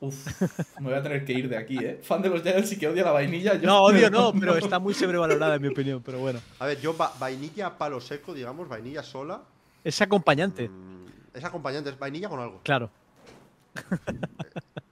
Uf, 0.00 0.42
me 0.80 0.88
voy 0.88 0.94
a 0.94 1.02
tener 1.02 1.24
que 1.24 1.32
ir 1.32 1.48
de 1.48 1.56
aquí, 1.56 1.78
¿eh? 1.78 2.00
Fan 2.02 2.20
de 2.22 2.28
los 2.28 2.42
Giants 2.42 2.72
y 2.72 2.78
que 2.78 2.88
odia 2.88 3.04
la 3.04 3.12
vainilla. 3.12 3.54
no, 3.54 3.82
odio 3.82 4.10
no, 4.10 4.32
pero 4.32 4.56
está 4.56 4.80
muy 4.80 4.94
sobrevalorada 4.94 5.54
en 5.54 5.62
mi 5.62 5.68
opinión, 5.68 6.02
pero 6.04 6.18
bueno. 6.18 6.40
A 6.58 6.66
ver, 6.66 6.80
yo 6.80 6.96
vainilla 7.20 7.78
palo 7.78 8.00
seco, 8.00 8.34
digamos, 8.34 8.68
vainilla 8.68 9.04
sola. 9.04 9.42
Es 9.84 10.02
acompañante. 10.02 10.68
Mm, 10.68 11.06
es 11.34 11.44
acompañante, 11.44 11.90
es 11.90 11.98
vainilla 11.98 12.28
con 12.28 12.40
algo. 12.40 12.60
Claro. 12.64 12.90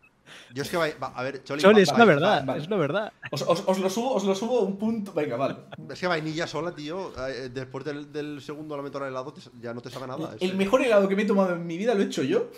Yo 0.54 0.62
es 0.62 0.68
que, 0.68 0.76
a 0.76 1.22
ver, 1.22 1.44
Choli. 1.44 1.62
Choli, 1.62 1.82
es 1.82 1.92
una 1.92 2.04
verdad, 2.04 2.56
es 2.56 2.66
una 2.66 2.76
verdad. 2.76 3.12
Os, 3.30 3.42
os, 3.42 3.78
lo 3.78 3.88
subo, 3.88 4.14
os 4.14 4.24
lo 4.24 4.34
subo 4.34 4.60
un 4.62 4.76
punto. 4.76 5.12
Venga, 5.12 5.36
vale. 5.36 5.56
Es 5.90 6.00
que 6.00 6.06
vainilla 6.06 6.46
sola, 6.46 6.74
tío, 6.74 7.12
eh, 7.28 7.50
después 7.52 7.84
del, 7.84 8.12
del 8.12 8.40
segundo 8.40 8.74
elemento 8.74 8.98
del 8.98 9.08
helado 9.08 9.32
ya 9.60 9.72
no 9.72 9.80
te 9.80 9.90
sabe 9.90 10.06
nada. 10.06 10.34
El, 10.40 10.56
mejor 10.56 10.82
helado 10.82 11.08
que 11.08 11.16
me 11.16 11.22
he 11.22 11.26
tomado 11.26 11.54
en 11.54 11.66
mi 11.66 11.76
vida 11.76 11.94
lo 11.94 12.02
he 12.02 12.06
hecho 12.06 12.22
yo. 12.22 12.50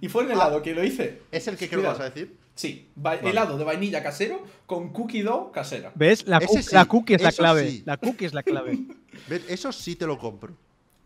Y 0.00 0.08
fue 0.08 0.24
el 0.24 0.30
helado 0.30 0.62
que 0.62 0.74
lo 0.74 0.84
hice. 0.84 1.22
¿Es 1.30 1.48
el 1.48 1.56
que 1.56 1.68
creo 1.68 1.82
que 1.82 1.88
vas 1.88 2.00
a 2.00 2.04
decir? 2.04 2.36
Sí, 2.54 2.88
helado 3.22 3.56
de 3.56 3.64
vainilla 3.64 4.02
casero 4.02 4.42
con 4.66 4.92
cookie 4.92 5.22
dough 5.22 5.52
casera. 5.52 5.92
¿Ves? 5.94 6.26
La, 6.26 6.40
la 6.72 6.84
cookie 6.86 7.14
es 7.14 7.22
la 7.22 7.32
clave. 7.32 7.82
La 7.84 7.96
cookie 7.96 8.24
es 8.24 8.34
la 8.34 8.42
clave. 8.42 8.78
¿Ves? 9.28 9.42
Eso 9.48 9.70
sí 9.70 9.94
te 9.94 10.06
lo 10.06 10.18
compro. 10.18 10.54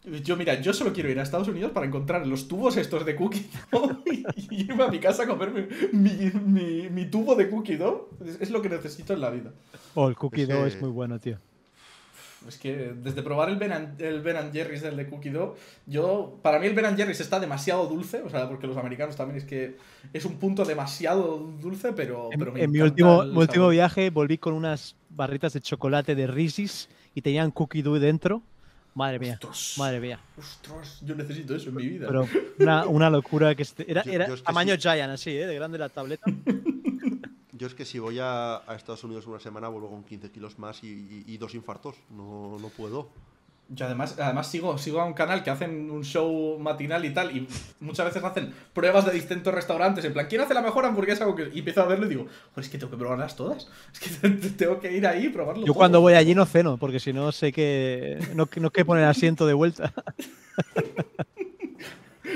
Yo, 0.04 0.36
mira, 0.36 0.60
yo 0.60 0.72
solo 0.72 0.92
quiero 0.92 1.10
ir 1.10 1.20
a 1.20 1.22
Estados 1.22 1.46
Unidos 1.46 1.70
para 1.70 1.86
encontrar 1.86 2.26
los 2.26 2.48
tubos 2.48 2.76
estos 2.76 3.06
de 3.06 3.14
cookie 3.14 3.48
dough 3.70 4.02
y, 4.06 4.24
irme 4.50 4.82
a 4.82 4.88
mi 4.88 4.98
casa 4.98 5.22
a 5.22 5.26
comerme 5.28 5.68
mi, 5.92 7.06
tubo 7.06 7.36
de 7.36 7.48
cookie 7.48 7.76
dough. 7.76 8.08
Es, 8.40 8.50
lo 8.50 8.60
que 8.60 8.68
necesito 8.68 9.12
en 9.12 9.20
la 9.20 9.30
vida. 9.30 9.52
Oh, 9.94 10.08
el 10.08 10.16
cookie 10.16 10.46
dough 10.46 10.66
es 10.66 10.80
muy 10.80 10.90
bueno, 10.90 11.20
tío. 11.20 11.38
Es 12.48 12.58
que 12.58 12.92
desde 12.96 13.22
probar 13.22 13.50
el 13.50 13.56
Ben, 13.56 13.94
el 13.98 14.20
ben 14.20 14.52
Jerry's 14.52 14.82
del 14.82 14.96
de 14.96 15.06
Cookie 15.06 15.30
Dough, 15.30 15.54
yo, 15.86 16.38
para 16.42 16.58
mí 16.58 16.66
el 16.66 16.74
Ben 16.74 16.96
Jerry's 16.96 17.20
está 17.20 17.38
demasiado 17.38 17.86
dulce, 17.86 18.20
o 18.22 18.28
sea, 18.28 18.48
porque 18.48 18.66
los 18.66 18.76
americanos 18.76 19.14
también 19.14 19.38
es 19.38 19.44
que 19.44 19.76
es 20.12 20.24
un 20.24 20.38
punto 20.38 20.64
demasiado 20.64 21.38
dulce, 21.60 21.92
pero, 21.92 22.30
en, 22.32 22.56
en 22.56 22.70
mi 22.72 22.80
último, 22.80 23.20
último 23.20 23.68
viaje 23.68 24.10
volví 24.10 24.38
con 24.38 24.54
unas 24.54 24.96
barritas 25.10 25.52
de 25.52 25.60
chocolate 25.60 26.16
de 26.16 26.26
Reese's 26.26 26.88
y 27.14 27.22
tenían 27.22 27.52
Cookie 27.52 27.82
Dough 27.82 27.98
dentro 27.98 28.42
Madre 28.94 29.18
mía. 29.18 29.38
Madre 29.78 30.00
mía. 30.00 30.20
Ostras, 30.36 31.00
yo 31.02 31.14
necesito 31.14 31.54
eso 31.54 31.70
en 31.70 31.76
mi 31.76 31.86
vida. 31.86 32.06
Pero 32.06 32.28
una, 32.88 33.08
locura 33.08 33.54
que 33.54 33.62
este, 33.62 33.90
era, 33.90 34.02
era 34.02 34.26
tamaño 34.36 34.76
Giant, 34.76 35.12
así, 35.12 35.30
¿eh? 35.30 35.46
de 35.46 35.54
grande 35.54 35.78
la 35.78 35.88
tableta. 35.88 36.30
Yo 37.52 37.68
es 37.68 37.74
que 37.74 37.84
si 37.84 38.00
voy 38.00 38.18
a, 38.20 38.60
Estados 38.74 39.04
Unidos 39.04 39.26
una 39.28 39.38
semana 39.38 39.68
vuelvo 39.68 39.88
con 39.88 40.02
15 40.02 40.32
kilos 40.32 40.58
más 40.58 40.82
y, 40.82 41.36
dos 41.36 41.54
infartos. 41.54 41.94
No, 42.10 42.58
no 42.58 42.68
puedo. 42.70 43.08
Yo 43.74 43.86
además, 43.86 44.16
además 44.18 44.48
sigo, 44.48 44.76
sigo 44.76 45.00
a 45.00 45.06
un 45.06 45.14
canal 45.14 45.42
que 45.42 45.48
hacen 45.48 45.90
un 45.90 46.04
show 46.04 46.58
matinal 46.58 47.06
y 47.06 47.14
tal, 47.14 47.34
y 47.34 47.48
muchas 47.80 48.04
veces 48.04 48.22
hacen 48.22 48.52
pruebas 48.74 49.06
de 49.06 49.12
distintos 49.12 49.54
restaurantes, 49.54 50.04
en 50.04 50.12
plan, 50.12 50.26
¿quién 50.28 50.42
hace 50.42 50.52
la 50.52 50.60
mejor 50.60 50.84
hamburguesa? 50.84 51.26
Y 51.54 51.60
empiezo 51.60 51.80
a 51.80 51.86
verlo 51.86 52.04
y 52.04 52.10
digo, 52.10 52.26
pues 52.54 52.66
es 52.66 52.72
que 52.72 52.76
tengo 52.76 52.90
que 52.90 52.98
probarlas 52.98 53.34
todas. 53.34 53.68
Es 53.92 54.00
que 54.00 54.10
tengo 54.58 54.78
que 54.78 54.92
ir 54.92 55.06
ahí 55.06 55.24
y 55.26 55.28
probarlo 55.30 55.64
Yo 55.64 55.72
cuando 55.72 56.02
voy 56.02 56.12
allí 56.14 56.34
no 56.34 56.44
ceno, 56.44 56.76
porque 56.76 57.00
si 57.00 57.14
no 57.14 57.32
sé 57.32 57.50
que 57.50 58.18
no, 58.34 58.46
no 58.56 58.70
que 58.70 58.84
poner 58.84 59.04
asiento 59.04 59.46
de 59.46 59.54
vuelta. 59.54 59.90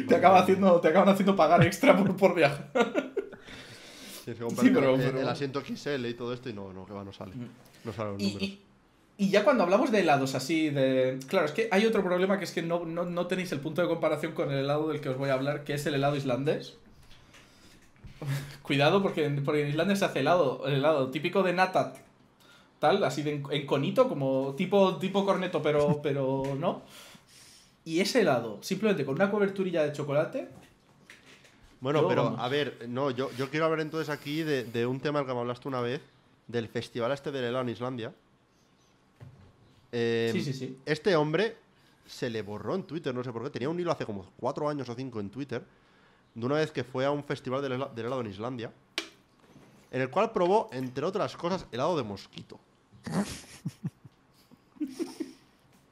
te, 0.08 0.14
acaba 0.14 0.38
haciendo, 0.38 0.80
te 0.80 0.88
acaban 0.88 1.10
haciendo 1.10 1.36
pagar 1.36 1.62
extra 1.64 1.94
por, 1.96 2.16
por 2.16 2.34
viajar. 2.34 2.70
Tienes 4.24 4.38
que 4.38 4.44
comprar 4.44 4.66
el, 4.66 5.28
asiento 5.28 5.60
XL 5.60 6.06
y 6.06 6.14
todo 6.14 6.32
esto 6.32 6.48
y 6.48 6.54
no, 6.54 6.72
no, 6.72 6.86
que 6.86 6.94
va, 6.94 7.04
no 7.04 7.12
sale. 7.12 7.34
Mm. 7.34 7.48
No 7.84 7.92
sale 7.92 8.12
los 8.12 8.22
números. 8.22 8.42
Y 8.42 8.65
ya 9.18 9.44
cuando 9.44 9.64
hablamos 9.64 9.90
de 9.90 10.00
helados 10.00 10.34
así, 10.34 10.68
de. 10.68 11.18
Claro, 11.26 11.46
es 11.46 11.52
que 11.52 11.68
hay 11.70 11.86
otro 11.86 12.02
problema 12.02 12.38
que 12.38 12.44
es 12.44 12.52
que 12.52 12.62
no, 12.62 12.84
no, 12.84 13.26
tenéis 13.26 13.50
el 13.52 13.60
punto 13.60 13.80
de 13.80 13.88
comparación 13.88 14.32
con 14.32 14.50
el 14.52 14.58
helado 14.58 14.88
del 14.88 15.00
que 15.00 15.08
os 15.08 15.16
voy 15.16 15.30
a 15.30 15.34
hablar, 15.34 15.64
que 15.64 15.72
es 15.72 15.86
el 15.86 15.94
helado 15.94 16.16
islandés. 16.16 16.76
Cuidado, 18.62 19.02
porque 19.02 19.24
en, 19.24 19.42
porque 19.42 19.68
Islandia 19.68 19.96
se 19.96 20.04
hace 20.04 20.20
helado, 20.20 20.66
el 20.66 20.74
helado 20.74 21.10
típico 21.10 21.42
de 21.42 21.54
nata, 21.54 21.94
tal, 22.78 23.02
así 23.04 23.22
de 23.22 23.42
en, 23.50 23.66
conito, 23.66 24.06
como 24.08 24.54
tipo, 24.54 24.96
tipo 24.98 25.24
corneto, 25.24 25.62
pero, 25.62 26.00
pero 26.02 26.42
no. 26.58 26.82
Y 27.86 28.00
ese 28.00 28.20
helado, 28.20 28.58
simplemente 28.62 29.06
con 29.06 29.14
una 29.14 29.30
coberturilla 29.30 29.82
de 29.82 29.92
chocolate. 29.92 30.48
Bueno, 31.80 32.06
pero 32.08 32.36
a 32.38 32.48
ver, 32.48 32.86
no, 32.88 33.10
yo, 33.10 33.30
yo 33.38 33.48
quiero 33.48 33.66
hablar 33.66 33.80
entonces 33.80 34.10
aquí 34.10 34.42
de, 34.42 34.64
de 34.64 34.86
un 34.86 35.00
tema 35.00 35.20
al 35.20 35.26
que 35.26 35.32
me 35.32 35.40
hablaste 35.40 35.68
una 35.68 35.80
vez, 35.80 36.02
del 36.48 36.68
festival 36.68 37.12
este 37.12 37.30
del 37.30 37.44
helado 37.44 37.62
en 37.62 37.70
Islandia. 37.70 38.12
Sí, 40.32 40.42
sí, 40.42 40.52
sí. 40.52 40.78
Este 40.84 41.16
hombre 41.16 41.56
se 42.06 42.30
le 42.30 42.42
borró 42.42 42.74
en 42.74 42.84
Twitter, 42.84 43.14
no 43.14 43.22
sé 43.22 43.32
por 43.32 43.42
qué. 43.44 43.50
Tenía 43.50 43.68
un 43.68 43.78
hilo 43.78 43.90
hace 43.90 44.06
como 44.06 44.26
cuatro 44.36 44.68
años 44.68 44.88
o 44.88 44.94
cinco 44.94 45.20
en 45.20 45.30
Twitter, 45.30 45.64
de 46.34 46.46
una 46.46 46.56
vez 46.56 46.70
que 46.70 46.84
fue 46.84 47.04
a 47.04 47.10
un 47.10 47.24
festival 47.24 47.62
del, 47.62 47.72
helado 47.72 48.20
en 48.20 48.26
Islandia, 48.28 48.72
en 49.90 50.00
el 50.00 50.10
cual 50.10 50.32
probó, 50.32 50.68
entre 50.72 51.04
otras 51.04 51.36
cosas, 51.36 51.66
helado 51.72 51.96
de 51.96 52.02
mosquito. 52.02 52.58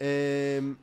Em, 0.00 0.76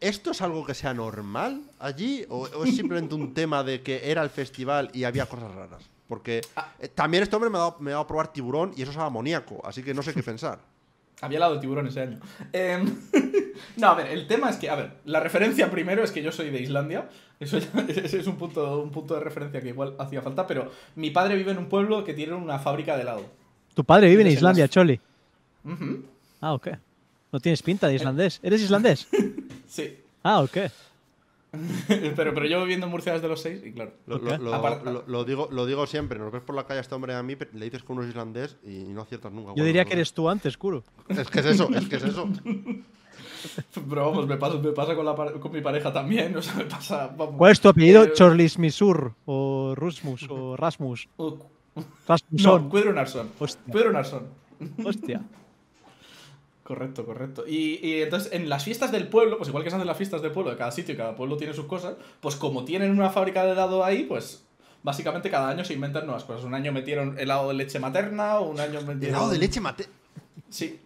¿Esto 0.00 0.32
es 0.32 0.42
algo 0.42 0.64
que 0.64 0.74
sea 0.74 0.92
normal 0.92 1.62
allí? 1.78 2.24
¿O, 2.28 2.64
es 2.64 2.74
simplemente 2.74 3.14
un 3.14 3.32
tema 3.32 3.62
de 3.62 3.82
que 3.82 4.10
era 4.10 4.22
el 4.22 4.30
festival 4.30 4.90
y 4.92 5.04
había 5.04 5.26
cosas 5.26 5.54
raras? 5.54 5.84
Porque 6.08 6.40
ah. 6.56 6.72
eh, 6.80 6.88
también 6.88 7.22
este 7.22 7.36
hombre 7.36 7.50
me 7.50 7.58
ha, 7.58 7.60
dado, 7.60 7.98
a 8.00 8.06
probar 8.06 8.32
tiburón 8.32 8.72
y 8.76 8.82
eso 8.82 8.90
es 8.90 8.96
amoníaco, 8.96 9.60
así 9.64 9.82
que 9.82 9.94
no 9.94 10.02
sé 10.02 10.12
qué 10.12 10.24
pensar. 10.24 10.58
Había 11.24 11.38
lado 11.38 11.54
de 11.54 11.60
tiburón 11.60 11.86
ese 11.86 12.02
año. 12.02 12.20
Em, 12.52 12.84
no, 13.76 13.88
a 13.88 13.94
ver, 13.94 14.08
el 14.08 14.26
tema 14.26 14.50
es 14.50 14.56
que, 14.56 14.68
a 14.68 14.74
ver, 14.74 14.92
la 15.04 15.20
referencia 15.20 15.70
primero 15.70 16.04
es 16.04 16.12
que 16.12 16.22
yo 16.22 16.32
soy 16.32 16.50
de 16.50 16.60
Islandia. 16.60 17.08
Eso 17.40 17.58
ese 17.88 18.18
es 18.18 18.26
un 18.26 18.36
punto, 18.36 18.82
un 18.82 18.90
punto 18.90 19.14
de 19.14 19.20
referencia 19.20 19.60
que 19.60 19.68
igual 19.68 19.94
hacía 19.98 20.22
falta, 20.22 20.46
pero 20.46 20.70
mi 20.96 21.10
padre 21.10 21.36
vive 21.36 21.52
en 21.52 21.58
un 21.58 21.68
pueblo 21.68 22.04
que 22.04 22.14
tiene 22.14 22.34
una 22.34 22.58
fábrica 22.58 22.96
de 22.96 23.02
helado. 23.02 23.24
¿Tu 23.74 23.84
padre 23.84 24.08
vive 24.08 24.22
en 24.22 24.28
Islandia, 24.28 24.68
Choli? 24.68 25.00
Ah, 26.40 26.52
ok. 26.52 26.68
No 27.32 27.40
tienes 27.40 27.62
pinta 27.62 27.88
de 27.88 27.94
islandés. 27.94 28.38
¿Eres 28.42 28.60
islandés? 28.60 29.08
sí. 29.66 29.98
Ah, 30.22 30.40
ok. 30.42 30.58
pero, 32.16 32.34
pero 32.34 32.46
yo 32.46 32.60
viviendo 32.60 32.86
en 32.86 32.92
Murcia 32.92 33.12
desde 33.12 33.28
los 33.28 33.40
seis 33.40 33.62
y 33.64 33.72
claro. 33.72 33.92
Lo, 34.06 35.24
digo, 35.24 35.48
lo 35.50 35.66
digo 35.66 35.86
siempre, 35.86 36.18
nos 36.18 36.32
ves 36.32 36.42
por 36.42 36.54
la 36.54 36.66
calle 36.66 36.78
a 36.78 36.80
este 36.82 36.94
hombre 36.94 37.14
a 37.14 37.22
mí, 37.22 37.36
le 37.52 37.64
dices 37.64 37.82
que 37.82 37.92
uno 37.92 38.02
es 38.02 38.08
islandés 38.08 38.56
y 38.64 38.84
no 38.84 39.02
aciertas 39.02 39.32
nunca. 39.32 39.52
Yo 39.56 39.64
diría 39.64 39.84
que 39.84 39.94
eres 39.94 40.12
tú 40.12 40.28
antes, 40.28 40.56
Kuro. 40.56 40.84
Es 41.08 41.28
que 41.28 41.40
es 41.40 41.46
eso, 41.46 41.68
es 41.74 41.88
que 41.88 41.96
es 41.96 42.04
eso. 42.04 42.28
Pero 43.88 44.10
vamos, 44.10 44.26
me 44.26 44.36
pasa, 44.36 44.58
me 44.58 44.72
pasa 44.72 44.94
con, 44.94 45.04
la, 45.04 45.14
con 45.14 45.52
mi 45.52 45.60
pareja 45.60 45.92
también. 45.92 46.36
O 46.36 46.42
sea, 46.42 46.54
me 46.56 46.64
pasa. 46.64 47.14
¿Cuál 47.36 47.52
es 47.52 47.60
tu 47.60 47.68
apellido? 47.68 48.04
Eh, 48.04 48.12
¿Chorlis 48.12 48.58
Misur? 48.58 49.14
¿O 49.26 49.74
Rusmus? 49.76 50.26
¿O 50.30 50.56
Rasmus? 50.56 51.08
Rasmuson. 52.06 52.64
No, 52.64 52.70
Pedro 52.70 52.92
Narson. 52.92 53.30
Pedro 53.72 53.92
Narson. 53.92 54.28
Hostia. 54.84 55.22
Correcto, 56.64 57.04
correcto. 57.04 57.44
Y, 57.46 57.78
y, 57.86 58.00
entonces 58.02 58.32
en 58.32 58.48
las 58.48 58.64
fiestas 58.64 58.90
del 58.90 59.06
pueblo, 59.08 59.36
pues 59.36 59.48
igual 59.48 59.62
que 59.62 59.70
se 59.70 59.76
hacen 59.76 59.86
las 59.86 59.98
fiestas 59.98 60.22
del 60.22 60.32
pueblo, 60.32 60.50
de 60.50 60.56
cada 60.56 60.72
sitio 60.72 60.94
y 60.94 60.96
cada 60.96 61.14
pueblo 61.14 61.36
tiene 61.36 61.52
sus 61.52 61.66
cosas, 61.66 61.94
pues 62.20 62.36
como 62.36 62.64
tienen 62.64 62.90
una 62.90 63.10
fábrica 63.10 63.44
de 63.44 63.52
helado 63.52 63.84
ahí, 63.84 64.04
pues 64.04 64.42
básicamente 64.82 65.30
cada 65.30 65.50
año 65.50 65.62
se 65.62 65.74
inventan 65.74 66.06
nuevas 66.06 66.24
cosas. 66.24 66.42
Un 66.44 66.54
año 66.54 66.72
metieron 66.72 67.18
helado 67.18 67.48
de 67.48 67.54
leche 67.54 67.78
materna, 67.78 68.40
un 68.40 68.58
año 68.58 68.80
metieron... 68.80 69.02
¿Helado 69.02 69.30
de 69.30 69.38
leche 69.38 69.60
materna? 69.60 69.92
Sí. 70.48 70.80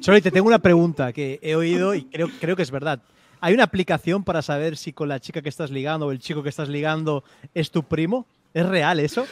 Chori, 0.00 0.20
te 0.20 0.32
tengo 0.32 0.48
una 0.48 0.58
pregunta 0.58 1.12
que 1.12 1.38
he 1.40 1.54
oído 1.54 1.94
y 1.94 2.04
creo, 2.04 2.28
creo 2.40 2.56
que 2.56 2.62
es 2.62 2.70
verdad. 2.72 3.00
¿Hay 3.40 3.54
una 3.54 3.64
aplicación 3.64 4.24
para 4.24 4.42
saber 4.42 4.76
si 4.76 4.92
con 4.92 5.08
la 5.08 5.20
chica 5.20 5.40
que 5.40 5.48
estás 5.48 5.70
ligando 5.70 6.06
o 6.06 6.10
el 6.10 6.18
chico 6.18 6.42
que 6.42 6.48
estás 6.48 6.68
ligando 6.68 7.22
es 7.54 7.70
tu 7.70 7.84
primo? 7.84 8.26
¿Es 8.54 8.66
real 8.66 8.98
eso? 8.98 9.24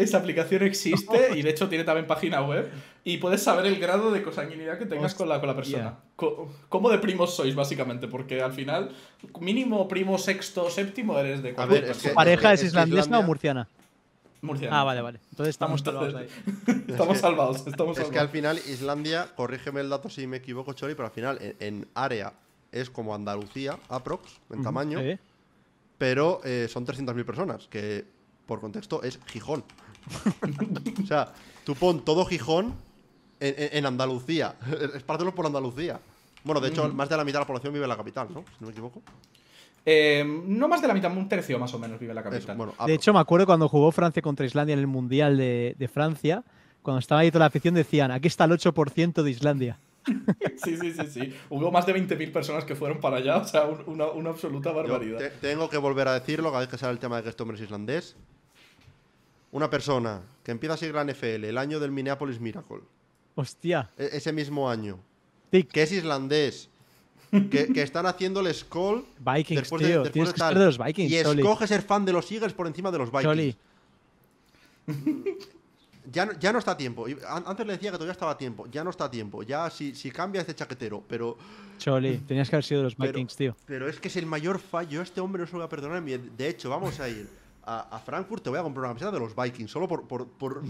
Esa 0.00 0.18
aplicación 0.18 0.62
existe 0.62 1.30
y 1.36 1.42
de 1.42 1.50
hecho 1.50 1.68
tiene 1.68 1.84
también 1.84 2.06
página 2.06 2.42
web 2.42 2.70
y 3.04 3.18
puedes 3.18 3.42
saber 3.42 3.66
el 3.66 3.78
grado 3.78 4.10
de 4.10 4.22
consanguinidad 4.22 4.78
que 4.78 4.86
tengas 4.86 5.14
con 5.14 5.28
la, 5.28 5.40
con 5.40 5.48
la 5.48 5.56
persona. 5.56 5.98
¿Cómo 6.68 6.90
de 6.90 6.98
primos 6.98 7.34
sois, 7.34 7.54
básicamente? 7.54 8.08
Porque 8.08 8.42
al 8.42 8.52
final, 8.52 8.90
mínimo 9.40 9.88
primo 9.88 10.18
sexto 10.18 10.70
séptimo 10.70 11.18
eres 11.18 11.42
de 11.42 11.54
cualquier 11.54 11.96
¿Tu 11.96 12.14
pareja 12.14 12.52
es, 12.52 12.64
islandesa 12.64 13.18
o 13.18 13.22
murciana? 13.22 13.68
Murciana. 14.42 14.80
Ah, 14.80 14.84
vale, 14.84 15.02
vale. 15.02 15.20
Entonces 15.30 15.50
estamos 15.54 15.82
salvados 15.82 16.14
ahí. 16.14 16.26
estamos 16.88 17.18
salvados, 17.18 17.66
estamos 17.66 17.98
Es 17.98 18.08
que 18.08 18.18
al 18.18 18.30
final 18.30 18.58
Islandia, 18.58 19.28
corrígeme 19.36 19.80
el 19.80 19.90
dato 19.90 20.08
si 20.08 20.26
me 20.26 20.38
equivoco, 20.38 20.72
Chori, 20.72 20.94
pero 20.94 21.06
al 21.06 21.12
final 21.12 21.38
en, 21.58 21.86
área 21.94 22.32
es 22.72 22.88
como 22.88 23.14
Andalucía, 23.14 23.78
aprox, 23.88 24.40
en 24.50 24.62
tamaño, 24.62 25.00
pero 25.98 26.40
eh, 26.44 26.68
son 26.70 26.86
300.000 26.86 27.24
personas, 27.24 27.68
que 27.68 28.06
por 28.46 28.60
contexto 28.60 29.02
es 29.02 29.20
Gijón. 29.26 29.62
o 31.02 31.06
sea, 31.06 31.32
tú 31.64 31.74
pon 31.74 32.04
todo 32.04 32.24
Gijón 32.24 32.74
en, 33.40 33.86
Andalucía. 33.86 34.54
Es 34.70 35.04
Andalucía. 35.06 35.34
por 35.34 35.46
Andalucía. 35.46 36.00
Bueno, 36.44 36.60
de 36.60 36.68
hecho, 36.68 36.88
más 36.88 37.08
de 37.08 37.16
la 37.16 37.24
mitad 37.24 37.38
de 37.38 37.42
la 37.42 37.46
población 37.46 37.72
vive 37.72 37.84
en 37.84 37.88
la 37.88 37.96
capital, 37.96 38.28
¿no? 38.32 38.40
Si 38.40 38.56
no 38.60 38.66
me 38.66 38.72
equivoco. 38.72 39.02
Eh, 39.84 40.24
no 40.24 40.68
más 40.68 40.82
de 40.82 40.88
la 40.88 40.94
mitad, 40.94 41.14
un 41.16 41.28
tercio 41.28 41.58
más 41.58 41.72
o 41.74 41.78
menos 41.78 41.98
vive 41.98 42.12
en 42.12 42.16
la 42.16 42.22
capital. 42.22 42.56
de 42.86 42.94
hecho, 42.94 43.12
me 43.12 43.20
acuerdo 43.20 43.46
cuando 43.46 43.68
jugó 43.68 43.90
Francia 43.92 44.22
contra 44.22 44.44
Islandia 44.44 44.74
en 44.74 44.78
el 44.78 44.86
Mundial 44.86 45.36
de, 45.36 45.90
Francia, 45.92 46.44
cuando 46.82 46.98
estaba 46.98 47.22
ahí 47.22 47.30
toda 47.30 47.40
la 47.40 47.46
afición 47.46 47.74
decían, 47.74 48.10
aquí 48.10 48.28
está 48.28 48.44
el 48.44 48.52
8% 48.52 49.22
de 49.22 49.30
Islandia. 49.30 49.78
sí, 50.64 50.76
sí, 50.76 50.92
sí, 50.92 51.06
sí. 51.08 51.34
Hubo 51.50 51.70
más 51.70 51.86
de 51.86 51.94
20.000 51.94 52.32
personas 52.32 52.64
que 52.64 52.74
fueron 52.74 53.00
para 53.00 53.18
allá, 53.18 53.38
o 53.38 53.46
sea, 53.46 53.64
una, 53.86 54.30
absoluta 54.30 54.72
barbaridad. 54.72 55.18
tengo 55.40 55.68
que 55.68 55.76
volver 55.76 56.08
a 56.08 56.14
decirlo 56.14 56.50
cada 56.50 56.60
vez 56.60 56.68
que 56.68 56.78
sale 56.78 56.92
el 56.92 56.98
tema 56.98 57.18
de 57.18 57.22
que 57.22 57.28
este 57.30 57.42
hombre 57.42 57.56
es 57.56 57.62
islandés 57.64 58.16
una 59.52 59.68
persona 59.68 60.22
que 60.44 60.52
empieza 60.52 60.74
a 60.74 60.76
seguir 60.76 60.94
la 60.94 61.04
NFL 61.04 61.44
el 61.44 61.58
año 61.58 61.80
del 61.80 61.90
Minneapolis 61.90 62.40
Miracle. 62.40 62.80
Hostia. 63.34 63.90
E-, 63.96 64.10
ese 64.12 64.32
mismo 64.32 64.70
año. 64.70 64.98
Que 65.50 65.82
es 65.82 65.92
islandés. 65.92 66.68
Que, 67.30 67.70
están 67.82 68.06
haciendo 68.06 68.40
el 68.40 68.52
Skull. 68.52 69.04
Vikings, 69.18 69.60
después 69.60 69.82
de, 69.82 70.10
Tienes 70.10 70.32
que 70.32 70.42
de 70.42 70.64
los 70.64 70.78
Vikings. 70.78 71.10
Y 71.10 71.16
escoge 71.16 71.66
ser 71.66 71.82
fan 71.82 72.04
de 72.04 72.12
los 72.12 72.30
Eagles 72.30 72.52
por 72.52 72.66
encima 72.66 72.90
de 72.90 72.98
los 72.98 73.10
Vikings. 73.10 73.56
Ya 76.12 76.26
no, 76.26 76.32
ya 76.40 76.52
no 76.52 76.58
está 76.58 76.72
a 76.72 76.76
tiempo. 76.76 77.06
Antes 77.28 77.64
le 77.64 77.74
decía 77.74 77.90
que 77.92 77.96
todavía 77.96 78.12
estaba 78.12 78.32
a 78.32 78.38
tiempo. 78.38 78.66
Ya 78.68 78.82
no 78.82 78.90
está 78.90 79.04
a 79.04 79.10
tiempo. 79.10 79.44
Ya 79.44 79.70
si, 79.70 79.94
si 79.94 80.10
cambia 80.10 80.40
este 80.40 80.54
chaquetero. 80.56 81.04
Pero. 81.06 81.36
Choli, 81.78 82.18
tenías 82.26 82.50
que 82.50 82.56
haber 82.56 82.64
sido 82.64 82.80
de 82.80 82.84
los 82.84 82.96
Vikings, 82.96 83.36
tío. 83.36 83.54
Pero 83.66 83.88
es 83.88 84.00
que 84.00 84.08
es 84.08 84.16
el 84.16 84.26
mayor 84.26 84.58
fallo. 84.58 85.02
Este 85.02 85.20
hombre 85.20 85.42
no 85.42 85.46
se 85.46 85.52
lo 85.52 85.60
va 85.60 85.66
a 85.66 85.68
perdonar. 85.68 86.02
De 86.02 86.48
hecho, 86.48 86.68
vamos 86.68 86.98
a 86.98 87.08
ir 87.08 87.28
a, 87.70 87.98
Frankfurt 88.04 88.42
te 88.42 88.50
voy 88.50 88.58
a 88.58 88.62
comprar 88.62 88.80
una 88.84 88.88
camiseta 88.90 89.12
de 89.12 89.20
los 89.20 89.34
Vikings, 89.36 89.70
solo 89.70 89.86
por. 89.86 90.06
por, 90.06 90.26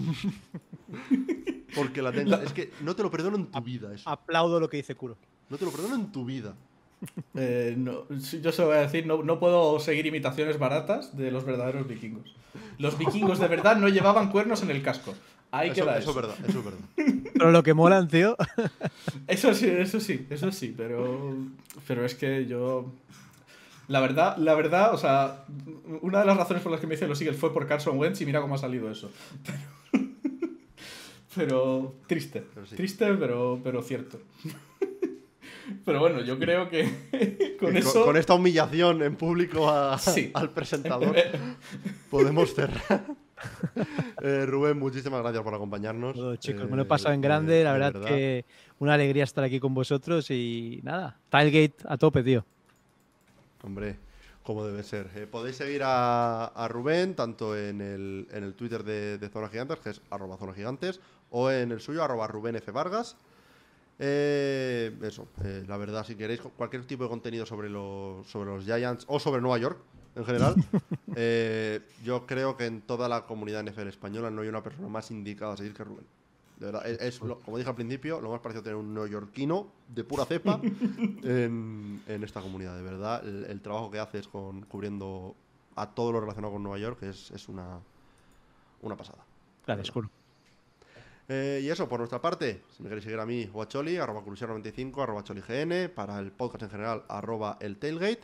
porque 1.74 2.02
la 2.02 2.12
tengo. 2.12 2.36
Es 2.36 2.52
que 2.52 2.72
no 2.82 2.94
te 2.94 3.02
lo 3.02 3.10
perdono 3.10 3.36
en 3.36 3.46
tu 3.46 3.60
vida 3.62 3.94
eso. 3.94 4.08
Aplaudo 4.08 4.60
lo 4.60 4.68
que 4.68 4.76
dice 4.76 4.94
Kuro. 4.94 5.16
No 5.48 5.56
te 5.56 5.64
lo 5.64 5.70
perdono 5.70 5.94
en 5.94 6.12
tu 6.12 6.24
vida. 6.24 6.54
Eh, 7.34 7.78
yo 8.42 8.52
se 8.52 8.60
lo 8.60 8.68
voy 8.68 8.76
a 8.76 8.80
decir, 8.82 9.06
no, 9.06 9.22
no, 9.22 9.40
puedo 9.40 9.80
seguir 9.80 10.04
imitaciones 10.04 10.58
baratas 10.58 11.16
de 11.16 11.30
los 11.30 11.46
verdaderos 11.46 11.88
vikingos. 11.88 12.34
Los 12.76 12.98
vikingos 12.98 13.38
de 13.38 13.48
verdad 13.48 13.76
no 13.76 13.88
llevaban 13.88 14.30
cuernos 14.30 14.62
en 14.62 14.70
el 14.70 14.82
casco. 14.82 15.14
Ahí 15.50 15.70
eso, 15.70 15.80
queda 15.80 15.96
eso. 15.96 16.10
es 16.10 16.16
verdad, 16.16 16.34
eso 16.46 16.58
es 16.58 16.64
verdad. 16.64 16.80
Pero 17.32 17.52
lo 17.52 17.62
que 17.62 17.72
molan, 17.72 18.06
tío. 18.06 18.36
Eso 19.26 19.54
sí, 19.54 19.66
eso 19.66 19.98
sí, 19.98 20.26
eso 20.28 20.52
sí, 20.52 20.74
pero, 20.76 21.34
pero 21.88 22.04
es 22.04 22.14
que 22.14 22.44
yo 22.44 22.92
la 23.90 23.98
verdad, 23.98 24.36
la 24.36 24.54
verdad, 24.54 24.94
o 24.94 24.98
sea, 24.98 25.44
una 26.00 26.20
de 26.20 26.26
las 26.26 26.36
razones 26.36 26.62
por 26.62 26.70
las 26.70 26.80
que 26.80 26.86
me 26.86 26.94
hice 26.94 27.08
los 27.08 27.20
Eagles 27.20 27.36
fue 27.36 27.52
por 27.52 27.66
Carson 27.66 27.98
Wentz 27.98 28.20
y 28.20 28.24
mira 28.24 28.40
cómo 28.40 28.54
ha 28.54 28.58
salido 28.58 28.88
eso. 28.88 29.10
Pero, 31.34 31.96
triste. 32.06 32.44
Triste, 32.76 33.12
pero, 33.14 33.58
pero 33.64 33.82
cierto. 33.82 34.20
Pero 35.84 36.00
bueno, 36.00 36.20
yo 36.22 36.36
creo 36.36 36.68
que 36.68 37.56
con, 37.60 37.76
eso. 37.76 38.04
Con 38.04 38.16
esta 38.16 38.34
humillación 38.34 39.02
en 39.02 39.14
público 39.14 39.70
al 39.70 40.50
presentador, 40.50 41.14
podemos 42.10 42.52
cerrar. 42.54 43.04
Eh, 44.20 44.46
Rubén, 44.46 44.80
muchísimas 44.80 45.20
gracias 45.20 45.44
por 45.44 45.54
acompañarnos. 45.54 46.40
chicos, 46.40 46.68
me 46.68 46.76
lo 46.76 46.82
he 46.82 46.86
pasado 46.86 47.14
en 47.14 47.20
grande. 47.20 47.62
La 47.62 47.72
verdad, 47.72 47.92
verdad, 47.92 48.08
que 48.08 48.44
una 48.80 48.94
alegría 48.94 49.22
estar 49.22 49.44
aquí 49.44 49.60
con 49.60 49.72
vosotros 49.72 50.28
y 50.32 50.80
nada, 50.82 51.20
Tilegate 51.30 51.76
a 51.84 51.96
tope, 51.96 52.24
tío. 52.24 52.44
Hombre, 53.62 53.98
como 54.42 54.64
debe 54.64 54.82
ser. 54.82 55.10
Eh, 55.14 55.26
podéis 55.26 55.56
seguir 55.56 55.82
a, 55.84 56.66
Rubén 56.68 57.14
tanto 57.14 57.56
en 57.56 57.80
el, 57.80 58.28
en 58.32 58.44
el 58.44 58.54
Twitter 58.54 58.82
de, 58.84 59.28
Zona 59.32 59.48
Gigantes, 59.48 59.78
que 59.80 59.90
es 59.90 60.00
arroba 60.10 60.36
Zona 60.36 60.54
Gigantes, 60.54 61.00
o 61.30 61.50
en 61.50 61.72
el 61.72 61.80
suyo, 61.80 62.02
arroba 62.02 62.26
Rubén 62.26 62.56
F. 62.56 62.70
Vargas. 62.70 63.16
Eh, 63.98 64.96
eso, 65.02 65.28
eh, 65.44 65.64
la 65.68 65.76
verdad, 65.76 66.06
si 66.06 66.14
queréis 66.14 66.40
cualquier 66.40 66.86
tipo 66.86 67.04
de 67.04 67.10
contenido 67.10 67.44
sobre 67.44 67.68
los, 67.68 68.26
sobre 68.26 68.50
los 68.50 68.64
Giants 68.64 69.04
o 69.08 69.20
sobre 69.20 69.42
Nueva 69.42 69.58
York 69.58 69.78
en 70.16 70.24
general, 70.24 70.54
yo 72.02 72.26
creo 72.26 72.56
que 72.56 72.66
en 72.66 72.80
toda 72.80 73.08
la 73.08 73.26
comunidad 73.26 73.62
NFL 73.62 73.88
española 73.88 74.30
no 74.30 74.40
hay 74.42 74.48
una 74.48 74.62
persona 74.62 74.88
más 74.88 75.10
indicada 75.10 75.52
a 75.52 75.56
seguir 75.58 75.74
que 75.74 75.84
Rubén. 75.84 76.06
De 76.60 76.66
verdad, 76.66 76.86
es, 76.86 77.18
como 77.18 77.56
dije 77.56 77.70
al 77.70 77.74
principio, 77.74 78.20
lo 78.20 78.30
más 78.30 78.40
parecido 78.40 78.62
tener 78.62 78.76
un 78.76 78.92
neoyorquino 78.92 79.66
de 79.88 80.04
pura 80.04 80.26
cepa 80.26 80.60
en, 80.62 82.02
esta 82.06 82.42
comunidad. 82.42 82.76
De 82.76 82.82
verdad, 82.82 83.26
el, 83.26 83.60
trabajo 83.62 83.90
que 83.90 83.98
haces 83.98 84.28
con 84.28 84.60
cubriendo 84.66 85.34
a 85.74 85.88
todo 85.88 86.12
lo 86.12 86.20
relacionado 86.20 86.52
con 86.52 86.62
Nueva 86.62 86.78
York 86.78 87.02
es, 87.04 87.30
es 87.30 87.48
una, 87.48 87.80
una 88.82 88.94
pasada. 88.94 89.24
Gracias, 89.66 89.90
Curo. 89.90 90.10
Eh, 91.28 91.60
y 91.62 91.70
eso, 91.70 91.88
por 91.88 92.00
nuestra 92.00 92.20
parte, 92.20 92.60
si 92.76 92.82
me 92.82 92.90
queréis 92.90 93.04
seguir 93.04 93.20
a 93.20 93.24
mí 93.24 93.48
o 93.54 93.62
a 93.62 93.68
Choli, 93.68 93.96
arroba 93.96 94.20
95 94.20 95.02
arroba 95.02 95.24
CholiGN, 95.24 95.90
para 95.94 96.18
el 96.18 96.30
podcast 96.30 96.64
en 96.64 96.70
general, 96.70 97.04
arroba 97.08 97.56
el 97.60 97.78
tailgate 97.78 98.22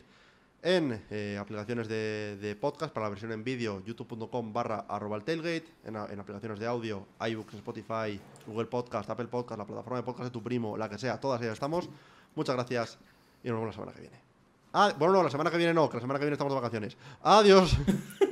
en 0.67 1.01
eh, 1.11 1.37
aplicaciones 1.39 1.87
de, 1.87 2.57
podcast 2.59 2.93
para 2.93 3.05
la 3.05 3.11
versión 3.11 3.31
en 3.31 3.41
vídeo, 3.41 3.81
youtube.com 3.85 4.51
barra 4.51 4.83
arroba 4.89 5.17
tailgate, 5.21 5.65
en, 5.85 5.95
aplicaciones 5.95 6.59
de 6.59 6.67
audio, 6.67 7.07
iBooks, 7.25 7.53
Spotify, 7.53 8.19
Google 8.45 8.65
Podcast, 8.65 9.09
Apple 9.09 9.27
Podcast, 9.27 9.59
la 9.59 9.65
plataforma 9.65 9.99
de 9.99 10.03
podcast 10.03 10.25
de 10.25 10.31
tu 10.31 10.43
primo, 10.43 10.75
la 10.75 10.89
que 10.89 10.97
sea, 10.97 11.21
todas 11.21 11.41
ellas 11.41 11.53
estamos. 11.53 11.89
Muchas 12.35 12.53
gracias 12.57 12.97
y 13.45 13.47
nos 13.47 13.59
vemos 13.59 13.67
la 13.67 13.73
semana 13.73 13.93
que 13.93 14.01
viene. 14.01 14.17
Ah, 14.73 14.93
bueno, 14.99 15.13
no, 15.13 15.23
la 15.23 15.29
semana 15.29 15.49
que 15.49 15.57
viene 15.57 15.73
no, 15.73 15.89
que 15.89 15.95
la 15.95 16.01
semana 16.01 16.19
que 16.19 16.25
viene 16.25 16.33
estamos 16.33 16.51
de 16.51 16.59
vacaciones. 16.59 16.97
Adiós. 17.21 17.77